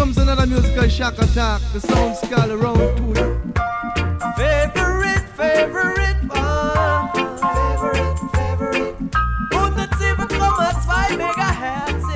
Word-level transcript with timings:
comes 0.00 0.16
another 0.16 0.46
musical 0.46 0.88
shock 0.88 1.18
attack. 1.18 1.60
The 1.74 1.80
sound 1.80 2.16
scale 2.16 2.52
around 2.52 2.78
to 2.96 3.04
it. 3.22 3.32
Favorite, 4.40 5.26
favorite 5.40 6.20
one. 6.26 7.10
Favorite, 7.44 8.18
favorite. 8.36 8.96
107,2 9.52 11.20
Megahertz. 11.20 12.06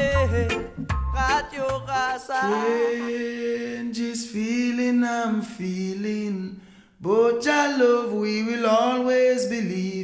Radio 1.18 1.66
Rasa. 1.86 2.40
Change 2.42 3.98
is 3.98 4.20
feeling 4.30 5.04
I'm 5.04 5.42
feeling. 5.42 6.62
But 7.02 7.44
your 7.44 7.68
love 7.82 8.12
we 8.14 8.44
will 8.44 8.66
always 8.66 9.44
believe 9.44 9.94
in. 10.00 10.03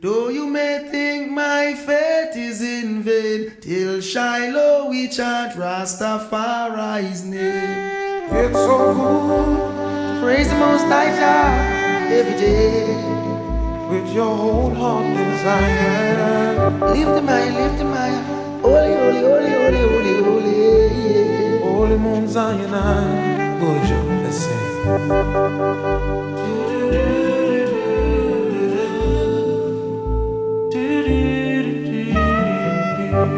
Though 0.00 0.28
you 0.28 0.46
may 0.46 0.86
think 0.92 1.32
my 1.32 1.74
faith 1.74 2.36
is 2.36 2.62
in 2.62 3.02
vain, 3.02 3.56
till 3.60 4.00
Shiloh 4.00 4.88
we 4.90 5.08
chant 5.08 5.54
Rastafari's 5.56 7.24
name. 7.24 8.30
It's 8.30 8.56
so 8.56 8.94
good 8.94 9.56
to 9.56 10.20
praise 10.22 10.48
the 10.50 10.54
Most 10.54 10.84
High 10.84 11.10
God 11.18 12.12
every 12.12 12.38
day. 12.38 12.86
With 13.90 14.14
your 14.14 14.36
whole 14.36 14.72
heart 14.72 15.16
desire. 15.16 16.70
Lift 16.94 17.18
him 17.18 17.26
high, 17.26 17.50
lift 17.58 17.80
him 17.80 17.90
high. 17.90 18.22
Holy, 18.62 18.94
holy, 18.94 19.22
holy, 19.22 19.50
holy, 19.50 19.82
holy, 19.82 20.14
holy. 20.22 20.54
Yeah. 21.10 21.58
Holy 21.58 21.96
Mount 21.98 22.28
Zion, 22.28 22.70
Bojo, 23.58 23.98
let's 24.22 24.46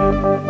sing. 0.00 0.22
The 0.22 0.49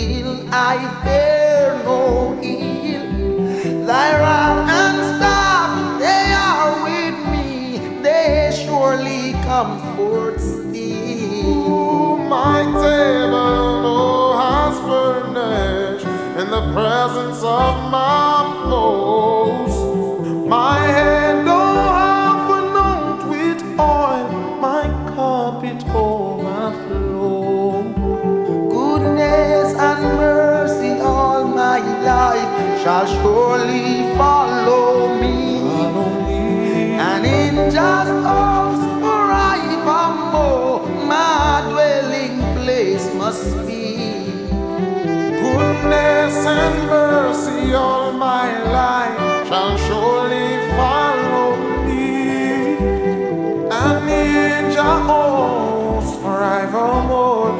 will 0.00 0.48
I 0.52 0.76
fear 1.04 1.82
no 1.84 2.38
ill. 2.42 3.86
Thy 3.86 4.08
rod 4.20 4.58
and 4.80 4.98
staff, 5.16 5.70
they 6.04 6.24
are 6.48 6.70
with 6.88 7.18
me, 7.32 8.00
they 8.02 8.50
surely 8.64 9.32
comfort 9.44 10.38
still. 10.40 11.46
Ooh, 11.46 12.18
my 12.36 12.62
table, 12.84 13.76
oh, 13.94 14.38
has 14.44 14.76
furnished 14.88 16.06
in 16.40 16.46
the 16.56 16.64
presence 16.72 17.42
of 17.42 17.74
my 17.90 18.32
foes. 18.68 19.74
My 20.48 20.78
head, 20.78 21.19
life 33.00 33.08
shall 33.08 33.22
surely 33.22 34.14
follow 34.16 35.14
me. 35.14 35.58
And 36.98 37.24
in 37.24 37.70
just 37.70 38.10
house 38.26 38.84
forevermore, 39.00 40.86
my 41.06 41.66
dwelling 41.70 42.38
place 42.56 43.14
must 43.14 43.66
be. 43.66 43.96
Goodness 45.40 46.46
and 46.46 46.86
mercy 46.88 47.72
all 47.74 48.12
my 48.12 48.48
life 48.64 49.48
shall 49.48 49.78
surely 49.78 50.58
follow 50.76 51.56
me. 51.86 52.76
And 53.70 54.10
in 54.10 54.72
just 54.74 54.74
Jehovah's 54.74 56.14
forevermore, 56.22 57.59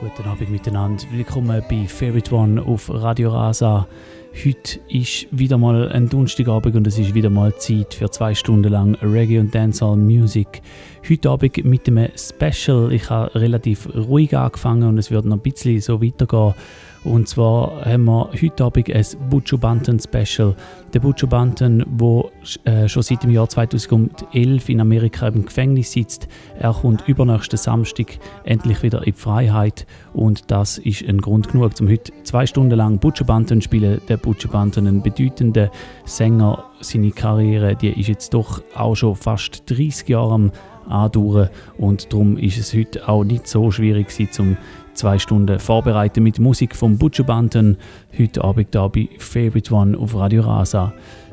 Guten 0.00 0.26
Abend 0.30 0.48
miteinander. 0.48 1.04
Willkommen 1.12 1.62
bei 1.68 1.86
Favorite 1.86 2.34
One 2.34 2.62
auf 2.62 2.88
Radio 2.88 3.32
Rasa. 3.32 3.86
Heute 4.32 4.80
ist 4.88 5.26
wieder 5.30 5.58
mal 5.58 5.90
ein 5.90 6.08
Donnerstagabend 6.08 6.74
und 6.74 6.86
es 6.86 6.98
ist 6.98 7.12
wieder 7.12 7.28
mal 7.28 7.54
Zeit 7.56 7.92
für 7.92 8.10
zwei 8.10 8.34
Stunden 8.34 8.72
lang 8.72 8.94
Reggae 9.02 9.40
und 9.40 9.54
Dancehall 9.54 9.98
Music. 9.98 10.62
Heute 11.06 11.28
Abend 11.28 11.62
mit 11.66 11.86
einem 11.86 12.08
Special. 12.16 12.90
Ich 12.94 13.10
habe 13.10 13.34
relativ 13.34 13.94
ruhig 13.94 14.34
angefangen 14.34 14.88
und 14.88 14.96
es 14.96 15.10
wird 15.10 15.26
noch 15.26 15.36
ein 15.36 15.42
bisschen 15.42 15.82
so 15.82 16.02
weitergehen. 16.02 16.54
Und 17.02 17.28
zwar 17.28 17.84
haben 17.86 18.04
wir 18.04 18.30
heute 18.42 18.64
Abend 18.64 18.94
ein 18.94 19.06
Butcher 19.30 19.56
Banton 19.56 19.98
Special. 19.98 20.54
Der 20.92 21.00
Butcher 21.00 21.26
Banton, 21.26 21.84
der 21.86 22.24
äh, 22.64 22.88
schon 22.88 23.02
seit 23.02 23.22
dem 23.22 23.30
Jahr 23.30 23.48
2011 23.48 24.68
in 24.68 24.80
Amerika 24.80 25.28
im 25.28 25.46
Gefängnis 25.46 25.92
sitzt, 25.92 26.28
er 26.58 26.74
kommt 26.74 27.08
übernächsten 27.08 27.58
Samstag 27.58 28.18
endlich 28.44 28.82
wieder 28.82 28.98
in 28.98 29.14
die 29.14 29.18
Freiheit. 29.18 29.86
Und 30.12 30.50
das 30.50 30.76
ist 30.76 31.02
ein 31.02 31.22
Grund 31.22 31.48
genug, 31.48 31.72
um 31.80 31.88
heute 31.88 32.12
zwei 32.24 32.44
Stunden 32.44 32.76
lang 32.76 32.98
Butcher 32.98 33.24
Banton 33.24 33.62
zu 33.62 33.64
spielen. 33.64 34.02
Der 34.08 34.18
Butcher 34.18 34.48
Banton, 34.48 34.86
ein 34.86 35.02
bedeutender 35.02 35.70
Sänger, 36.04 36.64
seine 36.80 37.12
Karriere, 37.12 37.76
die 37.76 37.98
ist 37.98 38.08
jetzt 38.08 38.34
doch 38.34 38.62
auch 38.74 38.94
schon 38.94 39.16
fast 39.16 39.62
30 39.70 40.06
Jahre 40.08 40.34
am 40.34 40.52
andauern 40.90 41.50
und 41.78 42.12
darum 42.12 42.36
ist 42.36 42.58
es 42.58 42.74
heute 42.74 43.08
auch 43.08 43.24
nicht 43.24 43.46
so 43.46 43.70
schwierig 43.70 44.08
um 44.38 44.56
zwei 44.94 45.18
Stunden 45.18 45.58
vorbereiten 45.58 46.22
mit 46.22 46.38
Musik 46.38 46.74
vom 46.74 46.98
Butcher 46.98 47.24
Banton. 47.24 47.76
Heute 48.18 48.42
Abend 48.44 48.68
hier 48.72 48.88
bei 48.88 49.08
Favorite 49.18 49.72
One 49.74 49.98
auf 49.98 50.14
Radio 50.14 50.42
Rasa. 50.42 50.92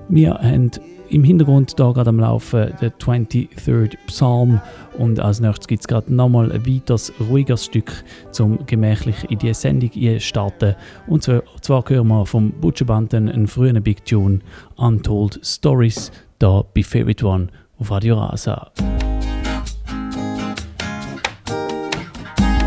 Wir 0.09 0.33
haben 0.35 0.71
im 1.09 1.23
Hintergrund 1.23 1.73
hier 1.75 1.93
gerade 1.93 2.09
am 2.09 2.19
Laufen 2.19 2.73
der 2.81 2.91
23rd 2.97 3.95
Psalm 4.07 4.61
und 4.97 5.19
als 5.19 5.39
nächstes 5.39 5.67
gibt 5.67 5.81
es 5.81 5.87
gerade 5.87 6.13
nochmal 6.13 6.51
ein 6.51 6.65
weiteres, 6.65 7.13
ruhiges 7.19 7.65
Stück, 7.65 8.03
zum 8.31 8.65
gemächlich 8.65 9.29
in 9.29 9.39
die 9.39 9.53
Sendung 9.53 9.91
starten. 10.19 10.75
Und 11.07 11.23
zwar, 11.23 11.43
zwar 11.61 11.83
hören 11.87 12.07
wir 12.07 12.25
vom 12.25 12.51
Butcher 12.51 12.85
Banton 12.85 13.29
einen 13.29 13.47
frühen 13.47 13.81
Big 13.81 14.05
Tune, 14.05 14.39
Untold 14.75 15.39
Stories, 15.43 16.11
hier 16.41 16.65
bei 16.73 16.83
Favorite 16.83 17.25
One 17.25 17.47
auf 17.79 17.91
Radio 17.91 18.17
Rasa. 18.19 18.71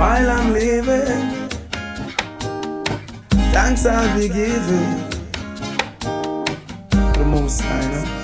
While 0.01 0.31
I'm 0.31 0.55
living. 0.55 1.49
thanks 3.53 3.85
I'll 3.85 4.19
be 4.19 4.29
giving. 4.29 4.97
The 7.19 7.25
most 7.27 7.63
I 7.63 7.81
know. 7.93 8.20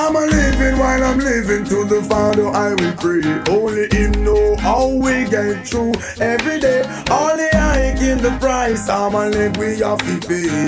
I'm 0.00 0.14
a 0.14 0.20
living 0.20 0.78
while 0.78 1.02
I'm 1.02 1.18
living 1.18 1.64
to 1.64 1.84
the 1.84 2.00
Father 2.04 2.46
I 2.46 2.70
will 2.74 2.94
pray. 2.94 3.20
Only 3.52 3.88
Him 3.90 4.24
know 4.24 4.54
how 4.54 4.86
we 4.86 5.28
get 5.28 5.66
through 5.66 5.92
every 6.20 6.60
day. 6.60 6.82
Only 7.10 7.48
I 7.52 7.78
in 8.00 8.18
the 8.18 8.36
price. 8.40 8.88
I'm 8.88 9.14
a 9.14 9.28
live 9.28 9.56
we 9.56 9.78
have 9.80 9.98
to 9.98 10.16
pay. 10.26 10.66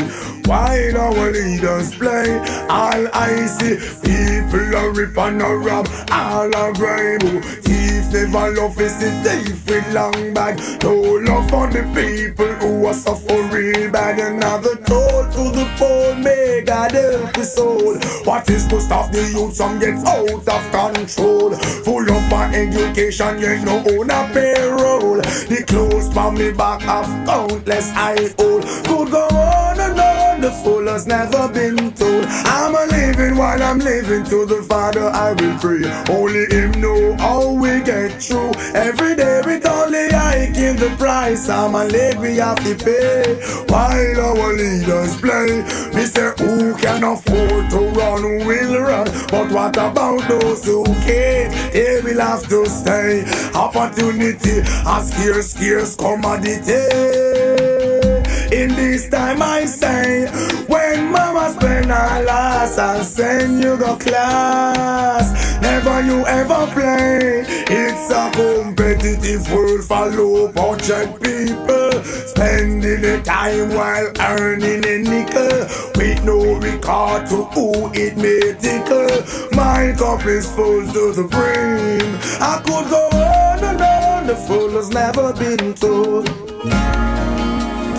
While 0.49 0.99
our 0.99 1.31
leaders 1.31 1.95
play, 1.95 2.39
all 2.69 3.07
I 3.15 3.47
see 3.47 3.77
people 4.03 4.77
are 4.77 4.93
rip 4.93 5.17
and 5.17 5.41
a 5.41 5.57
rob, 5.57 5.89
all 6.11 6.55
are 6.57 6.73
grime. 6.73 7.21
Thief 7.63 8.13
never 8.13 8.51
love 8.53 8.81
is 8.81 8.99
the 8.99 9.11
thief 9.23 9.67
with 9.69 9.95
long 9.95 10.35
bag. 10.35 10.59
No 10.83 10.95
love 10.95 11.49
for 11.49 11.69
the 11.69 11.83
people 11.95 12.53
who 12.61 12.87
are 12.87 12.95
suffering 12.95 13.93
bad. 13.93 14.19
Another 14.19 14.77
toll 14.77 15.25
to 15.35 15.51
the 15.57 15.67
poor, 15.79 16.15
may 16.17 16.63
God 16.67 16.93
help 16.93 17.33
the 17.33 17.45
soul. 17.45 17.97
What 18.25 18.51
is 18.51 18.67
to 18.69 18.81
stop 18.81 19.13
the 19.13 19.20
youth 19.29 19.55
some 19.55 19.79
gets 19.79 20.05
out 20.05 20.49
of 20.49 20.71
control? 20.71 21.51
Full 21.85 22.11
up 22.11 22.31
my 22.31 22.55
education, 22.55 23.39
yet 23.39 23.65
no 23.65 23.79
own 23.79 24.11
a 24.11 24.31
payroll. 24.33 25.17
The 25.51 25.65
clothes 25.67 26.13
from 26.13 26.35
me 26.35 26.53
back 26.53 26.83
of 26.89 27.07
countless 27.27 27.91
I 27.95 28.33
old. 28.39 28.63
Could 28.87 29.11
go 29.11 29.27
on 29.29 29.81
and 29.81 30.01
on, 30.01 30.10
the 30.41 30.51
fool 30.51 30.87
has 30.87 31.07
never 31.07 31.49
been 31.49 31.93
told. 31.93 32.25
I'm 32.27 32.75
a 32.75 32.87
living 32.91 33.37
while 33.37 33.63
I'm 33.63 33.79
living 33.79 34.25
to 34.25 34.47
the 34.47 34.63
Father 34.63 35.09
I 35.09 35.33
will 35.33 35.59
pray. 35.59 35.85
Only 36.09 36.47
Him 36.47 36.81
know 36.81 37.17
how 37.19 37.53
we 37.53 37.83
get 37.83 38.23
through. 38.23 38.53
Every 38.75 39.15
day 39.17 39.43
with 39.45 39.67
only 39.67 40.09
I 40.11 40.51
give 40.53 40.81
the 40.81 40.91
price. 40.97 41.49
I'm 41.49 41.75
a 41.75 41.85
late 41.85 42.17
we 42.19 42.37
have 42.37 42.63
to 42.65 42.75
pay. 42.75 43.37
While 43.69 44.21
our 44.21 44.53
leaders 44.55 45.21
play, 45.21 45.63
we 45.95 46.05
say 46.07 46.33
who 46.39 46.75
can 46.77 47.05
afford 47.05 47.71
to 47.71 47.79
run 47.99 48.23
will 48.47 48.81
run. 48.81 49.07
But 49.29 49.51
what 49.53 49.77
about 49.77 50.27
those 50.29 50.65
who 50.65 50.85
can't? 51.07 51.53
They 51.73 52.01
will 52.03 52.21
have 52.21 52.49
to 52.49 52.67
stay. 52.67 53.25
Opportunity, 53.55 54.61
a 54.61 55.05
scarce, 55.05 55.53
scarce 55.53 55.97
commodity. 55.97 58.10
In 58.53 58.75
this 58.75 59.09
time 59.09 59.41
I 59.43 59.65
say, 59.65 60.27
when 60.67 61.13
mama 61.13 61.55
spend 61.57 61.87
her 61.87 62.23
last, 62.25 62.81
I'll 62.81 63.05
send 63.05 63.63
you 63.63 63.77
the 63.77 63.97
class. 63.97 65.63
Never 65.63 66.01
you 66.03 66.27
ever 66.27 66.67
play. 66.73 67.45
It's 67.47 68.11
a 68.11 68.29
competitive 68.33 69.49
world 69.53 69.85
for 69.85 70.07
low 70.07 70.49
budget 70.51 71.23
people. 71.23 71.93
Spending 72.03 73.03
the 73.03 73.23
time 73.25 73.73
while 73.73 74.11
earning 74.19 74.85
a 74.85 74.99
nickel. 74.99 75.69
With 75.95 76.25
no 76.25 76.57
regard 76.59 77.29
to 77.29 77.45
who 77.55 77.93
it 77.95 78.17
may 78.17 78.55
tickle. 78.59 79.23
My 79.55 79.95
cup 79.97 80.27
is 80.27 80.51
full 80.51 80.85
to 80.93 81.13
the 81.13 81.29
brim. 81.31 82.19
I 82.41 82.61
could 82.65 82.91
go 82.91 83.09
on 83.13 83.63
and 83.63 83.81
on. 83.81 84.27
The 84.27 84.35
fool 84.35 84.71
has 84.71 84.91
never 84.91 85.33
been 85.35 85.75
told. 85.75 86.29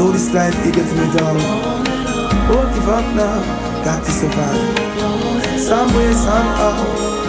Though 0.02 0.12
this 0.12 0.34
life 0.34 0.56
it 0.66 0.74
gets 0.74 0.92
me 0.94 1.06
down. 1.16 1.36
Won't 2.50 2.74
give 2.74 2.90
up 2.90 3.06
now, 3.16 3.86
got 3.86 4.04
to 4.04 4.12
survive. 4.12 5.60
Some 5.60 5.94
way, 5.96 6.12
somehow. 6.14 7.21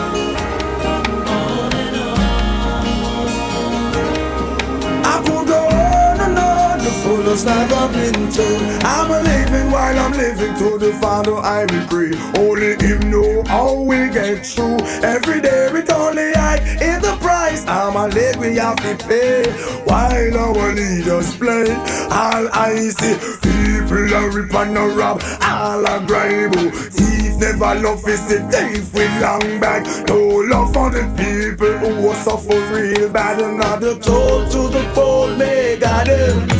The 7.02 7.08
fool 7.08 7.22
has 7.22 7.44
never 7.44 7.88
been 7.92 8.30
told. 8.30 8.62
I'm 8.84 9.10
a 9.10 9.20
living 9.22 9.70
while 9.70 9.98
I'm 9.98 10.12
living 10.12 10.54
to 10.56 10.78
the 10.78 10.92
Father 11.00 11.34
I 11.34 11.64
will 11.66 11.86
pray. 11.88 12.12
Only 12.38 12.76
Him 12.76 13.10
know 13.10 13.42
how 13.46 13.74
we 13.80 14.08
get 14.10 14.46
through. 14.46 14.78
Every 15.02 15.40
day 15.40 15.70
with 15.72 15.92
only 15.92 16.34
I 16.34 16.56
in 16.80 17.02
the 17.02 17.16
price. 17.20 17.66
I'm 17.66 17.96
a 17.96 18.08
leg 18.08 18.36
we 18.36 18.56
have 18.56 18.76
to 18.76 18.96
pay. 19.06 19.50
While 19.84 20.38
our 20.38 20.72
leaders 20.72 21.36
play, 21.36 21.72
all 22.10 22.48
I 22.52 22.74
see 22.98 23.16
people 23.42 24.14
are 24.14 24.30
rip 24.30 24.54
and 24.54 24.76
a 24.76 24.86
rob, 24.88 25.22
all 25.42 25.86
are 25.86 26.00
grime. 26.06 26.52
Thief 26.52 27.36
never 27.38 27.74
love 27.80 28.06
is 28.08 28.26
the 28.28 28.40
thief 28.50 28.92
with 28.94 29.12
long 29.20 29.60
bag. 29.60 29.82
No 30.08 30.18
love 30.18 30.72
for 30.72 30.90
the 30.90 31.04
people 31.16 31.72
who 31.78 32.08
are 32.08 32.14
suffer 32.14 32.60
real 32.72 33.08
bad. 33.10 33.40
Another 33.40 33.98
toll 33.98 34.48
to 34.48 34.68
the 34.68 34.90
poor, 34.94 35.36
may 35.36 35.78
God 35.78 36.06
help 36.06 36.51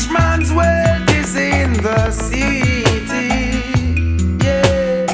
rich 0.00 0.10
man's 0.12 0.52
wealth 0.52 1.10
is 1.10 1.36
in 1.36 1.72
the 1.74 2.10
city. 2.10 3.62
Yeah. 4.44 5.06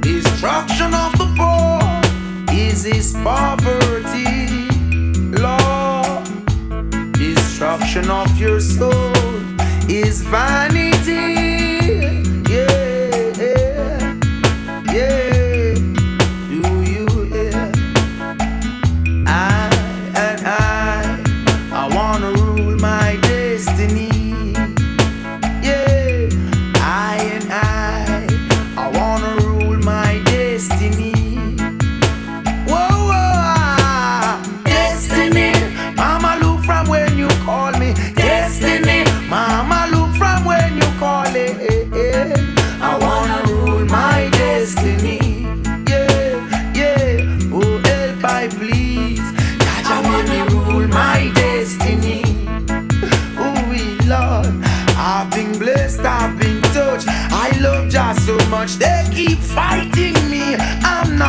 Destruction 0.00 0.94
of 0.94 1.12
the 1.18 1.28
poor 1.36 2.54
is 2.54 2.84
his 2.84 3.12
poverty. 3.22 4.68
Lord, 5.36 7.12
destruction 7.12 8.10
of 8.10 8.38
your 8.38 8.60
soul 8.60 9.12
is 9.88 10.22
vanity. 10.22 11.33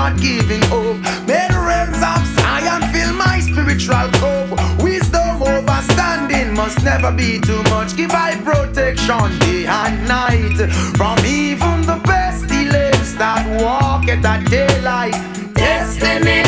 Not 0.10 0.22
giving 0.22 0.64
up. 0.66 0.96
May 1.26 1.48
the 1.50 1.60
realms 1.70 2.02
of 2.12 2.22
Zion 2.36 2.82
fill 2.94 3.14
my 3.14 3.40
spiritual 3.40 4.08
cup. 4.22 4.84
Wisdom 4.84 5.40
overstanding 5.40 6.56
must 6.56 6.84
never 6.84 7.12
be 7.12 7.40
too 7.40 7.64
much. 7.74 7.96
Give 7.98 8.12
I 8.12 8.36
protection 8.44 9.30
day 9.40 9.66
and 9.66 10.08
night 10.08 10.58
from 10.98 11.18
even 11.26 11.82
the 11.90 12.00
pestilence 12.04 13.14
that 13.14 13.44
walk 13.62 14.08
at 14.08 14.22
that 14.22 14.46
daylight. 14.46 15.18
Destiny, 15.56 16.45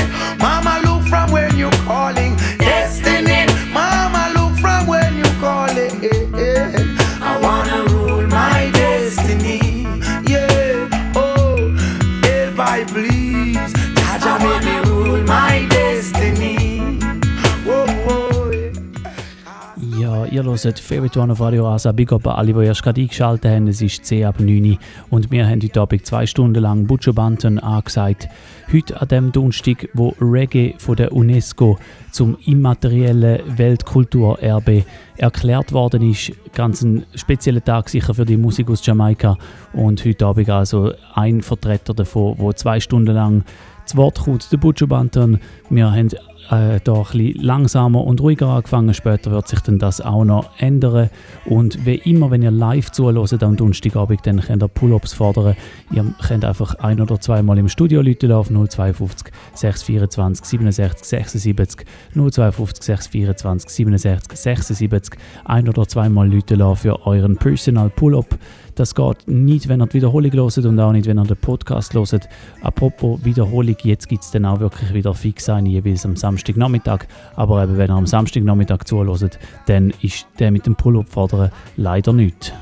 Favorite 20.58 21.20
One 21.20 21.32
auf 21.32 21.40
Radio 21.40 21.66
Rasa. 21.66 21.92
Big 21.92 22.12
up 22.12 22.26
an 22.26 22.36
alle, 22.36 22.52
die 22.52 22.66
erst 22.66 22.82
gerade 22.82 23.00
eingeschaltet 23.00 23.52
haben. 23.52 23.68
Es 23.68 23.80
ist 23.80 24.04
10 24.06 24.26
ab 24.26 24.40
9 24.40 24.72
Uhr 24.72 24.78
und 25.12 25.30
wir 25.30 25.48
haben 25.48 25.62
heute 25.62 25.80
Abend 25.80 26.06
zwei 26.06 26.26
Stunden 26.26 26.62
lang 26.62 26.88
Butcher 26.88 27.14
Banton 27.14 27.60
angesagt. 27.60 28.28
Heute 28.74 29.00
an 29.00 29.08
dem 29.08 29.32
Donnerstag, 29.32 29.88
wo 29.94 30.16
Reggae 30.20 30.74
von 30.80 30.96
der 30.96 31.12
UNESCO 31.12 31.78
zum 32.12 32.38
immateriellen 32.46 33.58
Weltkulturerbe 33.58 34.84
erklärt 35.18 35.74
worden 35.74 36.10
ist. 36.10 36.32
Ganz 36.54 36.82
ein 36.82 37.06
spezieller 37.14 37.64
Tag 37.64 37.90
sicher 37.90 38.16
für 38.16 38.26
die 38.26 38.38
Musik 38.38 38.70
aus 38.70 38.84
Jamaika. 38.84 39.38
Und 39.74 40.04
heute 40.06 40.26
Abend 40.26 40.50
also 40.50 40.94
ein 41.14 41.44
Vertreter 41.44 41.94
davon, 41.94 42.34
wo 42.40 42.52
zwei 42.54 42.80
Stunden 42.80 43.14
lang 43.14 43.44
zu 43.86 43.98
Wort 43.98 44.20
kommt, 44.20 44.52
der 44.52 44.58
Butcher 44.58 44.88
Banton. 44.88 45.40
Wir 45.70 45.92
haben 45.92 46.10
äh, 46.50 46.80
da 46.84 46.94
ein 46.94 47.04
bisschen 47.04 47.42
langsamer 47.42 48.04
und 48.04 48.22
ruhiger 48.22 48.48
angefangen. 48.48 48.94
Später 48.94 49.32
wird 49.32 49.48
sich 49.48 49.60
dann 49.62 49.80
das 49.80 50.02
auch 50.02 50.24
noch 50.24 50.50
ändern. 50.58 51.10
Und 51.46 51.86
wie 51.86 51.96
immer, 51.96 52.32
wenn 52.32 52.42
ihr 52.42 52.52
live 52.52 52.92
zuhört 52.92 53.44
am 53.44 53.56
Donnerstagabend, 53.56 54.26
dann 54.26 54.42
könnt 54.42 54.64
ihr 54.64 54.68
Pull-Ups 54.68 55.14
fordern. 55.14 55.56
Ihr 55.92 56.06
könnt 56.26 56.46
einfach 56.46 56.76
ein- 56.76 57.02
oder 57.02 57.20
zweimal 57.20 57.58
im 57.58 57.70
Studio 57.70 58.02
Leute 58.02 58.36
auf 58.36 58.50
052 58.50 59.32
624 59.54 60.46
67 60.46 61.06
76 61.06 61.86
052 62.14 62.84
624 62.84 63.70
67 63.70 64.38
76 64.38 65.20
ein- 65.46 65.70
oder 65.70 65.88
zweimal 65.88 66.32
Leute 66.32 66.58
für 66.76 67.06
euren 67.06 67.38
Personal 67.38 67.90
Pull-Up. 67.90 68.38
Das 68.78 68.94
geht 68.94 69.28
nicht, 69.28 69.68
wenn 69.70 69.82
ihr 69.82 69.88
die 69.88 69.96
Wiederholung 69.96 70.32
hört 70.32 70.58
und 70.60 70.80
auch 70.80 70.92
nicht, 70.92 71.08
wenn 71.08 71.18
ihr 71.18 71.24
den 71.24 71.36
Podcast 71.36 71.96
hört. 71.96 72.30
Apropos 72.62 73.26
Wiederholung, 73.26 73.76
jetzt 73.82 74.08
gibt 74.08 74.24
es 74.24 74.30
dann 74.30 74.46
auch 74.46 74.60
wirklich 74.60 74.94
wieder 74.94 75.16
fix 75.16 75.50
eine, 75.50 75.68
jeweils 75.68 76.06
am 76.06 76.16
Samstagnachmittag. 76.16 77.08
Aber 77.36 77.64
eben, 77.64 77.76
wenn 77.80 77.90
ihr 77.90 77.96
am 77.96 78.06
Samstagnachmittag 78.06 78.84
zuhört, 78.86 79.40
dann 79.66 79.92
ist 80.04 80.28
der 80.38 80.52
mit 80.52 80.68
dem 80.68 80.76
Pull-Up 80.76 81.10
fordern 81.10 81.50
leider 81.76 82.14
nicht. 82.14 82.54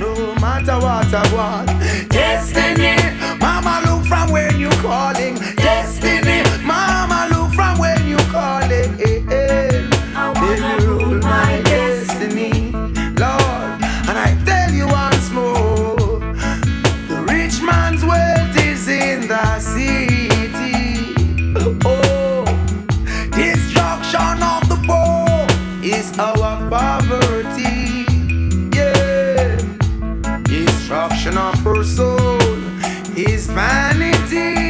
No 0.00 0.40
matter 0.40 0.80
what 0.80 1.12
I 1.12 1.36
want, 1.36 1.68
destiny. 2.10 2.96
Mama, 3.38 3.80
look 3.84 4.06
from 4.06 4.32
when 4.32 4.58
you 4.58 4.70
calling. 4.80 5.36
Destruction 31.28 31.38
of 31.38 31.58
her 31.64 31.84
soul 31.84 33.18
is 33.18 33.46
vanity. 33.46 34.68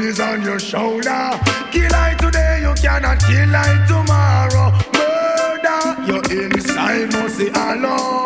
Is 0.00 0.20
on 0.20 0.42
your 0.42 0.60
shoulder. 0.60 1.30
Kill 1.72 1.92
I 1.92 2.14
today, 2.18 2.60
you 2.62 2.72
cannot 2.80 3.18
kill 3.18 3.54
I 3.54 3.84
tomorrow. 3.88 4.70
Murder, 4.94 5.80
your 6.06 6.22
inside 6.46 7.12
must 7.12 7.36
see 7.36 7.50
Allah. 7.50 8.17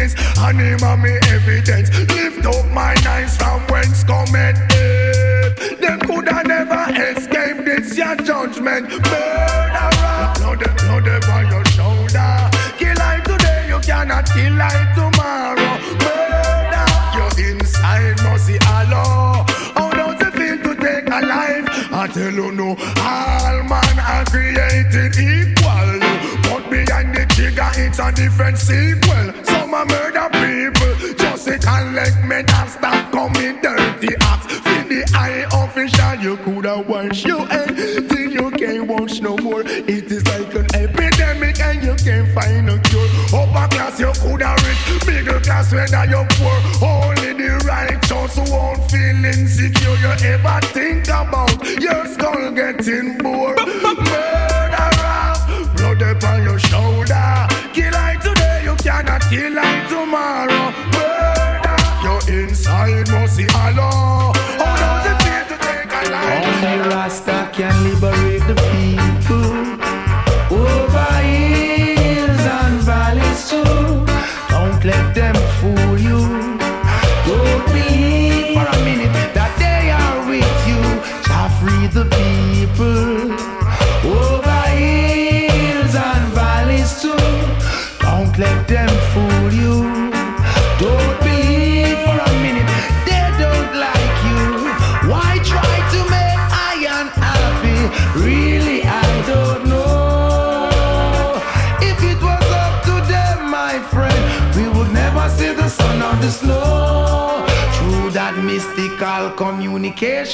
Weakness, 0.00 0.38
and 0.38 0.60
him 0.60 0.82
and 0.82 1.02
me 1.02 1.18
evidence. 1.28 1.90
Lift 2.14 2.46
up 2.46 2.66
my 2.72 2.94
eyes 3.06 3.36
from 3.36 3.60
whence 3.68 4.04
cometh 4.04 4.56
death. 4.68 5.80
Them 5.80 6.00
coulda 6.00 6.42
never 6.44 6.84
escape 6.92 7.64
this 7.64 7.96
your 7.96 8.16
judgment. 8.16 8.88
Murderer, 8.90 10.32
blood, 10.36 10.76
blood 10.78 11.08
upon 11.08 11.48
your 11.50 11.64
shoulder. 11.66 12.50
Kill 12.78 13.00
I 13.00 13.20
today, 13.24 13.66
you 13.68 13.78
cannot 13.80 14.26
kill 14.26 14.60
I 14.60 14.92
tomorrow. 14.94 15.72
Murder, 16.04 16.86
your 17.16 17.50
inside 17.50 18.22
must 18.24 18.46
see 18.46 18.58
Allah. 18.66 19.44
How 19.74 19.90
does 19.90 20.20
it 20.20 20.34
feel 20.34 20.58
to 20.58 20.80
take 20.80 21.08
a 21.08 21.20
life? 21.26 21.66
I 21.92 22.06
tell 22.12 22.32
you 22.32 22.52
no, 22.52 22.68
all 22.70 23.62
man 23.64 23.98
are 23.98 24.24
created 24.26 25.16
equal. 25.18 26.00
But 26.48 26.70
behind 26.70 27.14
the 27.14 27.26
trigger, 27.28 27.70
it's 27.76 27.98
a 27.98 28.12
different 28.12 28.58
sequel. 28.58 29.49
Some 29.70 29.82
are 29.82 29.86
murder 29.86 30.28
people, 30.32 31.14
just 31.14 31.44
to 31.44 31.56
collect 31.56 32.24
me 32.24 32.36
and 32.38 32.70
stop 32.70 33.12
coming 33.12 33.60
dirty 33.62 34.16
acts. 34.20 34.58
Feel 34.58 34.88
the 34.88 35.12
eye 35.14 35.46
official, 35.52 36.14
you 36.20 36.36
coulda 36.38 36.84
wash 36.88 37.24
your 37.24 37.46
head 37.46 37.76
till 38.08 38.32
you 38.32 38.50
can't 38.50 38.88
wash 38.88 39.20
no 39.20 39.36
more. 39.38 39.62
It 39.64 40.10
is 40.10 40.26
like 40.26 40.52
an 40.56 40.66
epidemic 40.74 41.60
and 41.60 41.84
you 41.84 41.94
can't 41.94 42.34
find 42.34 42.68
a 42.68 42.80
cure. 42.80 43.06
Upper 43.32 43.68
class 43.72 44.00
you 44.00 44.10
coulda 44.18 44.56
rich, 44.66 45.06
middle 45.06 45.40
class 45.40 45.72
whether 45.72 46.04
you're 46.04 46.26
poor. 46.30 46.58
Only 46.82 47.32
the 47.34 47.62
righteous 47.64 48.50
won't 48.50 48.90
feel 48.90 49.24
insecure. 49.24 49.94
You 50.02 50.32
ever 50.34 50.60
think 50.74 51.06
about 51.06 51.64
your 51.80 52.06
skull 52.06 52.50
getting 52.50 53.18
bored? 53.18 54.49
Kill 59.30 59.56
I 59.60 59.79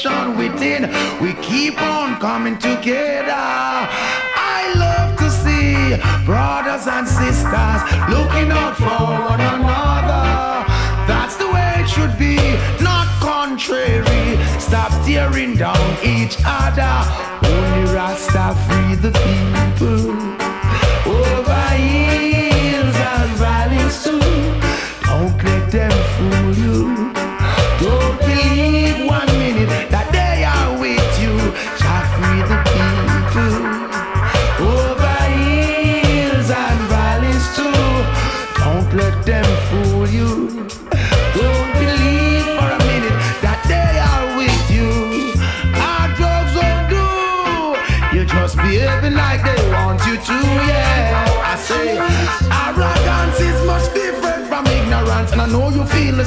communication 0.03 0.37
within, 0.37 0.83
we 1.21 1.33
keep 1.43 1.81
on 1.81 2.19
coming 2.21 2.59
together. 2.59 3.33
I 3.33 4.73
love 4.77 5.17
to 5.19 5.31
see 5.31 5.97
brothers 6.25 6.87
and 6.87 7.07
sisters 7.07 7.83
looking 8.11 8.51
out 8.51 8.77
for 8.77 8.85
one 8.85 9.41
another. 9.41 10.67
That's 11.07 11.37
the 11.37 11.47
way 11.47 11.75
it 11.79 11.89
should 11.89 12.19
be, 12.19 12.37
not 12.83 13.07
contrary. 13.21 14.39
Stop 14.61 14.91
tearing 15.05 15.57
down 15.57 15.97
each 16.05 16.37
other. 16.45 16.95
Only 17.47 17.93
Rasta 17.93 18.55
free 18.67 18.95
the 18.97 19.13
people. 19.13 20.46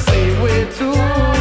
You 0.08 0.42
we're 0.42 0.72
too. 0.72 1.39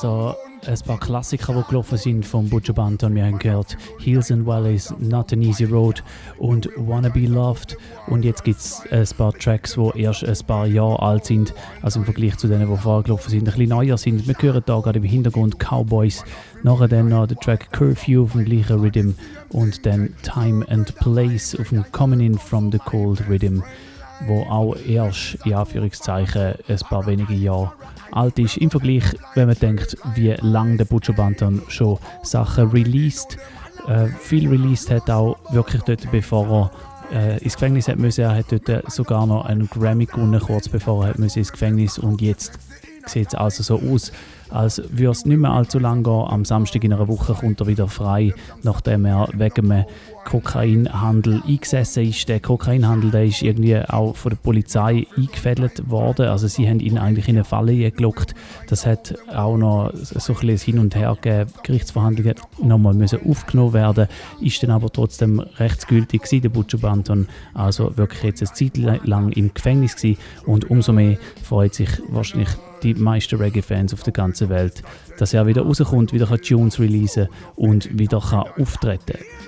es 0.00 0.02
da 0.02 0.36
ein 0.66 0.78
paar 0.86 0.98
Klassiker, 0.98 1.52
die 1.52 1.68
gelaufen 1.68 1.98
sind 1.98 2.24
von 2.24 2.48
Butcher 2.48 2.72
Banton. 2.72 3.14
Wir 3.14 3.26
haben 3.26 3.38
gehört 3.38 3.76
Hills 3.98 4.30
and 4.30 4.46
Valleys, 4.46 4.94
Not 4.98 5.32
an 5.32 5.42
Easy 5.42 5.64
Road 5.64 6.02
und 6.38 6.70
Wanna 6.76 7.10
Be 7.10 7.26
Loved. 7.26 7.76
Und 8.06 8.24
jetzt 8.24 8.44
gibt 8.44 8.60
es 8.60 8.82
ein 8.90 9.06
paar 9.18 9.32
Tracks, 9.34 9.74
die 9.74 10.00
erst 10.00 10.24
ein 10.24 10.46
paar 10.46 10.66
Jahre 10.66 11.00
alt 11.02 11.26
sind, 11.26 11.52
also 11.82 11.98
im 11.98 12.06
Vergleich 12.06 12.36
zu 12.38 12.48
denen, 12.48 12.70
die 12.70 12.76
vorher 12.78 13.02
gelaufen 13.02 13.30
sind, 13.30 13.40
ein 13.40 13.44
bisschen 13.52 13.68
neuer 13.68 13.98
sind. 13.98 14.26
Wir 14.26 14.34
hören 14.40 14.62
da 14.64 14.80
gerade 14.80 14.98
im 14.98 15.04
Hintergrund 15.04 15.58
Cowboys, 15.58 16.24
nachher 16.62 16.88
dann 16.88 17.08
noch 17.08 17.26
den 17.26 17.38
Track 17.38 17.70
Curfew 17.72 18.24
auf 18.24 18.32
dem 18.32 18.44
gleichen 18.46 18.80
Rhythm 18.80 19.10
und 19.50 19.84
dann 19.84 20.14
Time 20.22 20.66
and 20.68 20.94
Place 20.96 21.58
auf 21.60 21.68
dem 21.70 21.84
Coming 21.92 22.20
In 22.20 22.38
From 22.38 22.72
The 22.72 22.78
Cold 22.78 23.28
Rhythm 23.28 23.62
wo 24.26 24.42
auch 24.42 24.76
erst, 24.76 25.38
in 25.44 25.54
Anführungszeichen, 25.54 26.54
ein 26.68 26.78
paar 26.88 27.06
wenige 27.06 27.34
Jahre 27.34 27.72
alt 28.12 28.38
ist. 28.38 28.56
Im 28.56 28.70
Vergleich, 28.70 29.04
wenn 29.34 29.48
man 29.48 29.56
denkt, 29.58 29.96
wie 30.14 30.34
lange 30.40 30.76
der 30.76 30.84
Butcher 30.84 31.12
Banton 31.12 31.62
schon 31.68 31.98
Sachen 32.22 32.70
released. 32.70 33.38
Äh, 33.88 34.06
viel 34.06 34.48
released 34.48 34.90
hat 34.90 35.10
auch 35.10 35.36
wirklich 35.50 35.82
dort, 35.82 36.10
bevor 36.10 36.70
er 37.10 37.36
äh, 37.36 37.38
ins 37.42 37.54
Gefängnis 37.54 37.88
hat 37.88 37.98
müssen. 37.98 38.22
Er 38.22 38.36
hat 38.36 38.46
dort 38.50 38.90
sogar 38.90 39.26
noch 39.26 39.44
einen 39.44 39.68
Grammy 39.68 40.06
gewonnen, 40.06 40.40
kurz 40.40 40.68
bevor 40.68 41.04
er 41.04 41.10
hat 41.10 41.18
ins 41.18 41.52
Gefängnis 41.52 41.98
und 41.98 42.20
jetzt 42.20 42.58
sieht 43.06 43.28
es 43.28 43.34
also 43.34 43.62
so 43.62 43.80
aus, 43.92 44.12
als 44.50 44.82
würde 44.90 45.12
es 45.12 45.26
nicht 45.26 45.38
mehr 45.38 45.52
allzu 45.52 45.78
lange 45.78 46.02
gehen. 46.02 46.24
Am 46.28 46.44
Samstag 46.44 46.84
in 46.84 46.92
einer 46.92 47.08
Woche 47.08 47.34
kommt 47.34 47.60
er 47.60 47.66
wieder 47.66 47.88
frei, 47.88 48.34
nachdem 48.62 49.04
er 49.04 49.28
wegen 49.32 49.70
einem 49.70 49.84
Kokainhandel 50.24 51.42
eingesessen 51.46 52.04
ist. 52.04 52.28
Der 52.28 52.40
Kokainhandel 52.40 53.10
der 53.10 53.24
ist 53.24 53.42
irgendwie 53.42 53.76
auch 53.76 54.14
von 54.16 54.30
der 54.30 54.36
Polizei 54.36 55.06
eingefädelt 55.16 55.90
worden. 55.90 56.26
Also 56.26 56.46
sie 56.46 56.68
haben 56.68 56.80
ihn 56.80 56.98
eigentlich 56.98 57.28
in 57.28 57.36
eine 57.36 57.44
Falle 57.44 57.90
gelockt. 57.90 58.34
Das 58.68 58.86
hat 58.86 59.14
auch 59.34 59.56
noch 59.56 59.90
so 59.94 60.34
ein 60.34 60.46
bisschen 60.46 60.74
Hin 60.74 60.78
und 60.78 60.94
Her 60.94 61.16
gegeben. 61.20 61.50
Gerichtsverhandlungen 61.62 62.34
nochmal 62.62 62.94
müssen 62.94 63.20
aufgenommen 63.28 63.72
werden. 63.72 64.08
Ist 64.40 64.62
dann 64.62 64.70
aber 64.70 64.90
trotzdem 64.90 65.40
rechtsgültig 65.40 66.22
gewesen, 66.22 66.42
der 66.42 66.48
Butcher 66.50 66.78
Banton. 66.78 67.28
Also 67.54 67.96
wirklich 67.96 68.22
jetzt 68.22 68.42
eine 68.42 68.52
Zeit 68.52 68.76
lang 68.76 69.32
im 69.32 69.52
Gefängnis 69.52 69.96
gewesen. 69.96 70.18
Und 70.46 70.70
umso 70.70 70.92
mehr 70.92 71.18
freut 71.42 71.74
sich 71.74 71.90
wahrscheinlich 72.08 72.50
die 72.82 72.94
meisten 72.94 73.36
Reggae-Fans 73.36 73.94
auf 73.94 74.02
der 74.02 74.12
ganzen 74.12 74.48
Welt, 74.48 74.82
dass 75.18 75.34
er 75.34 75.46
wieder 75.46 75.62
rauskommt, 75.62 76.12
wieder 76.12 76.28
Tunes 76.40 76.78
releasen 76.78 77.28
und 77.56 77.98
wieder 77.98 78.18
auftreten 78.58 79.18
kann. 79.18 79.39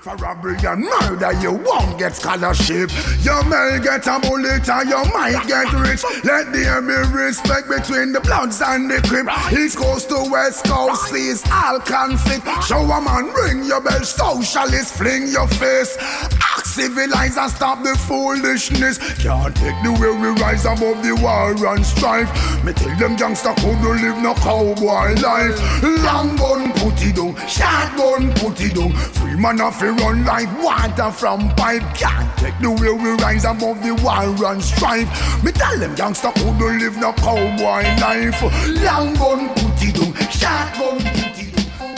For 0.00 0.14
robbery 0.16 0.56
and 0.64 0.84
murder, 0.84 1.32
you 1.42 1.54
won't 1.54 1.98
get 1.98 2.14
scholarship. 2.14 2.88
You 3.20 3.42
may 3.50 3.80
get 3.82 4.06
a 4.06 4.20
bullet 4.20 4.68
and 4.68 4.88
you 4.88 5.04
might 5.12 5.42
get 5.48 5.72
rich. 5.72 6.04
Let 6.22 6.52
there 6.52 6.80
be 6.80 6.94
respect 7.16 7.68
between 7.68 8.12
the 8.12 8.20
bloods 8.20 8.62
and 8.62 8.88
the 8.88 9.02
crip. 9.02 9.26
East 9.52 9.76
coast 9.76 10.08
to 10.10 10.28
west 10.30 10.64
coast, 10.66 11.10
sees 11.10 11.42
all 11.50 11.80
conflict. 11.80 12.46
Show 12.62 12.78
a 12.78 13.00
man, 13.02 13.26
ring 13.34 13.64
your 13.64 13.80
bell, 13.80 14.04
socialist, 14.04 14.94
fling 14.94 15.26
your 15.26 15.48
face. 15.48 15.96
Act 15.98 16.66
civilized 16.66 17.36
and 17.36 17.50
stop 17.50 17.82
the 17.82 17.96
foolishness. 18.06 18.98
Can't 19.18 19.54
take 19.56 19.82
the 19.82 19.92
way 19.98 20.14
we 20.14 20.28
rise 20.40 20.64
above 20.64 21.02
the 21.02 21.18
war 21.20 21.74
and 21.74 21.84
strife. 21.84 22.30
Me 22.64 22.72
tell 22.72 22.96
them 22.98 23.16
gangster 23.16 23.52
couldn't 23.54 23.82
live 23.82 24.22
no 24.22 24.34
cowboy 24.34 25.14
life. 25.20 25.58
Long 25.82 26.36
gun 26.36 26.72
put 26.74 27.02
it 27.02 27.16
down, 27.16 27.34
shotgun 27.48 28.32
put 28.34 28.60
it 28.60 28.76
down. 28.76 28.92
Free 28.92 29.34
man 29.34 29.60
off 29.60 29.82
we 29.92 30.02
run 30.02 30.24
like 30.24 30.48
water 30.62 31.10
from 31.10 31.48
pipe. 31.56 31.82
Can't 31.94 32.38
take 32.38 32.58
the 32.60 32.70
way 32.70 32.92
we 32.92 33.10
rise 33.22 33.44
above 33.44 33.82
the 33.82 33.94
war 34.02 34.52
and 34.52 34.62
strife. 34.62 35.08
Me 35.42 35.52
tell 35.52 35.78
them 35.78 35.94
gangster 35.94 36.30
couldn't 36.32 36.78
live 36.78 36.96
no 36.96 37.12
cowboy 37.12 37.82
life. 38.00 38.40
Long 38.84 39.14
gun 39.14 39.48
put 39.54 39.82
it 39.82 39.94
down, 39.96 40.12
shotgun 40.30 40.98
put 40.98 41.38
it 41.38 41.54
down. 41.54 41.94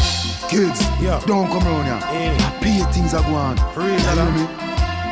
Kids, 0.49 0.81
yeah. 1.01 1.23
don't 1.27 1.49
come 1.49 1.67
around 1.67 1.87
here. 1.87 2.35
Yeah. 2.35 2.59
I 2.59 2.63
pay 2.63 2.93
things 2.93 3.15
are 3.15 3.23
going. 3.23 3.57
For 3.73 3.81
real, 3.81 3.91
you 3.91 4.33
me? 4.39 4.47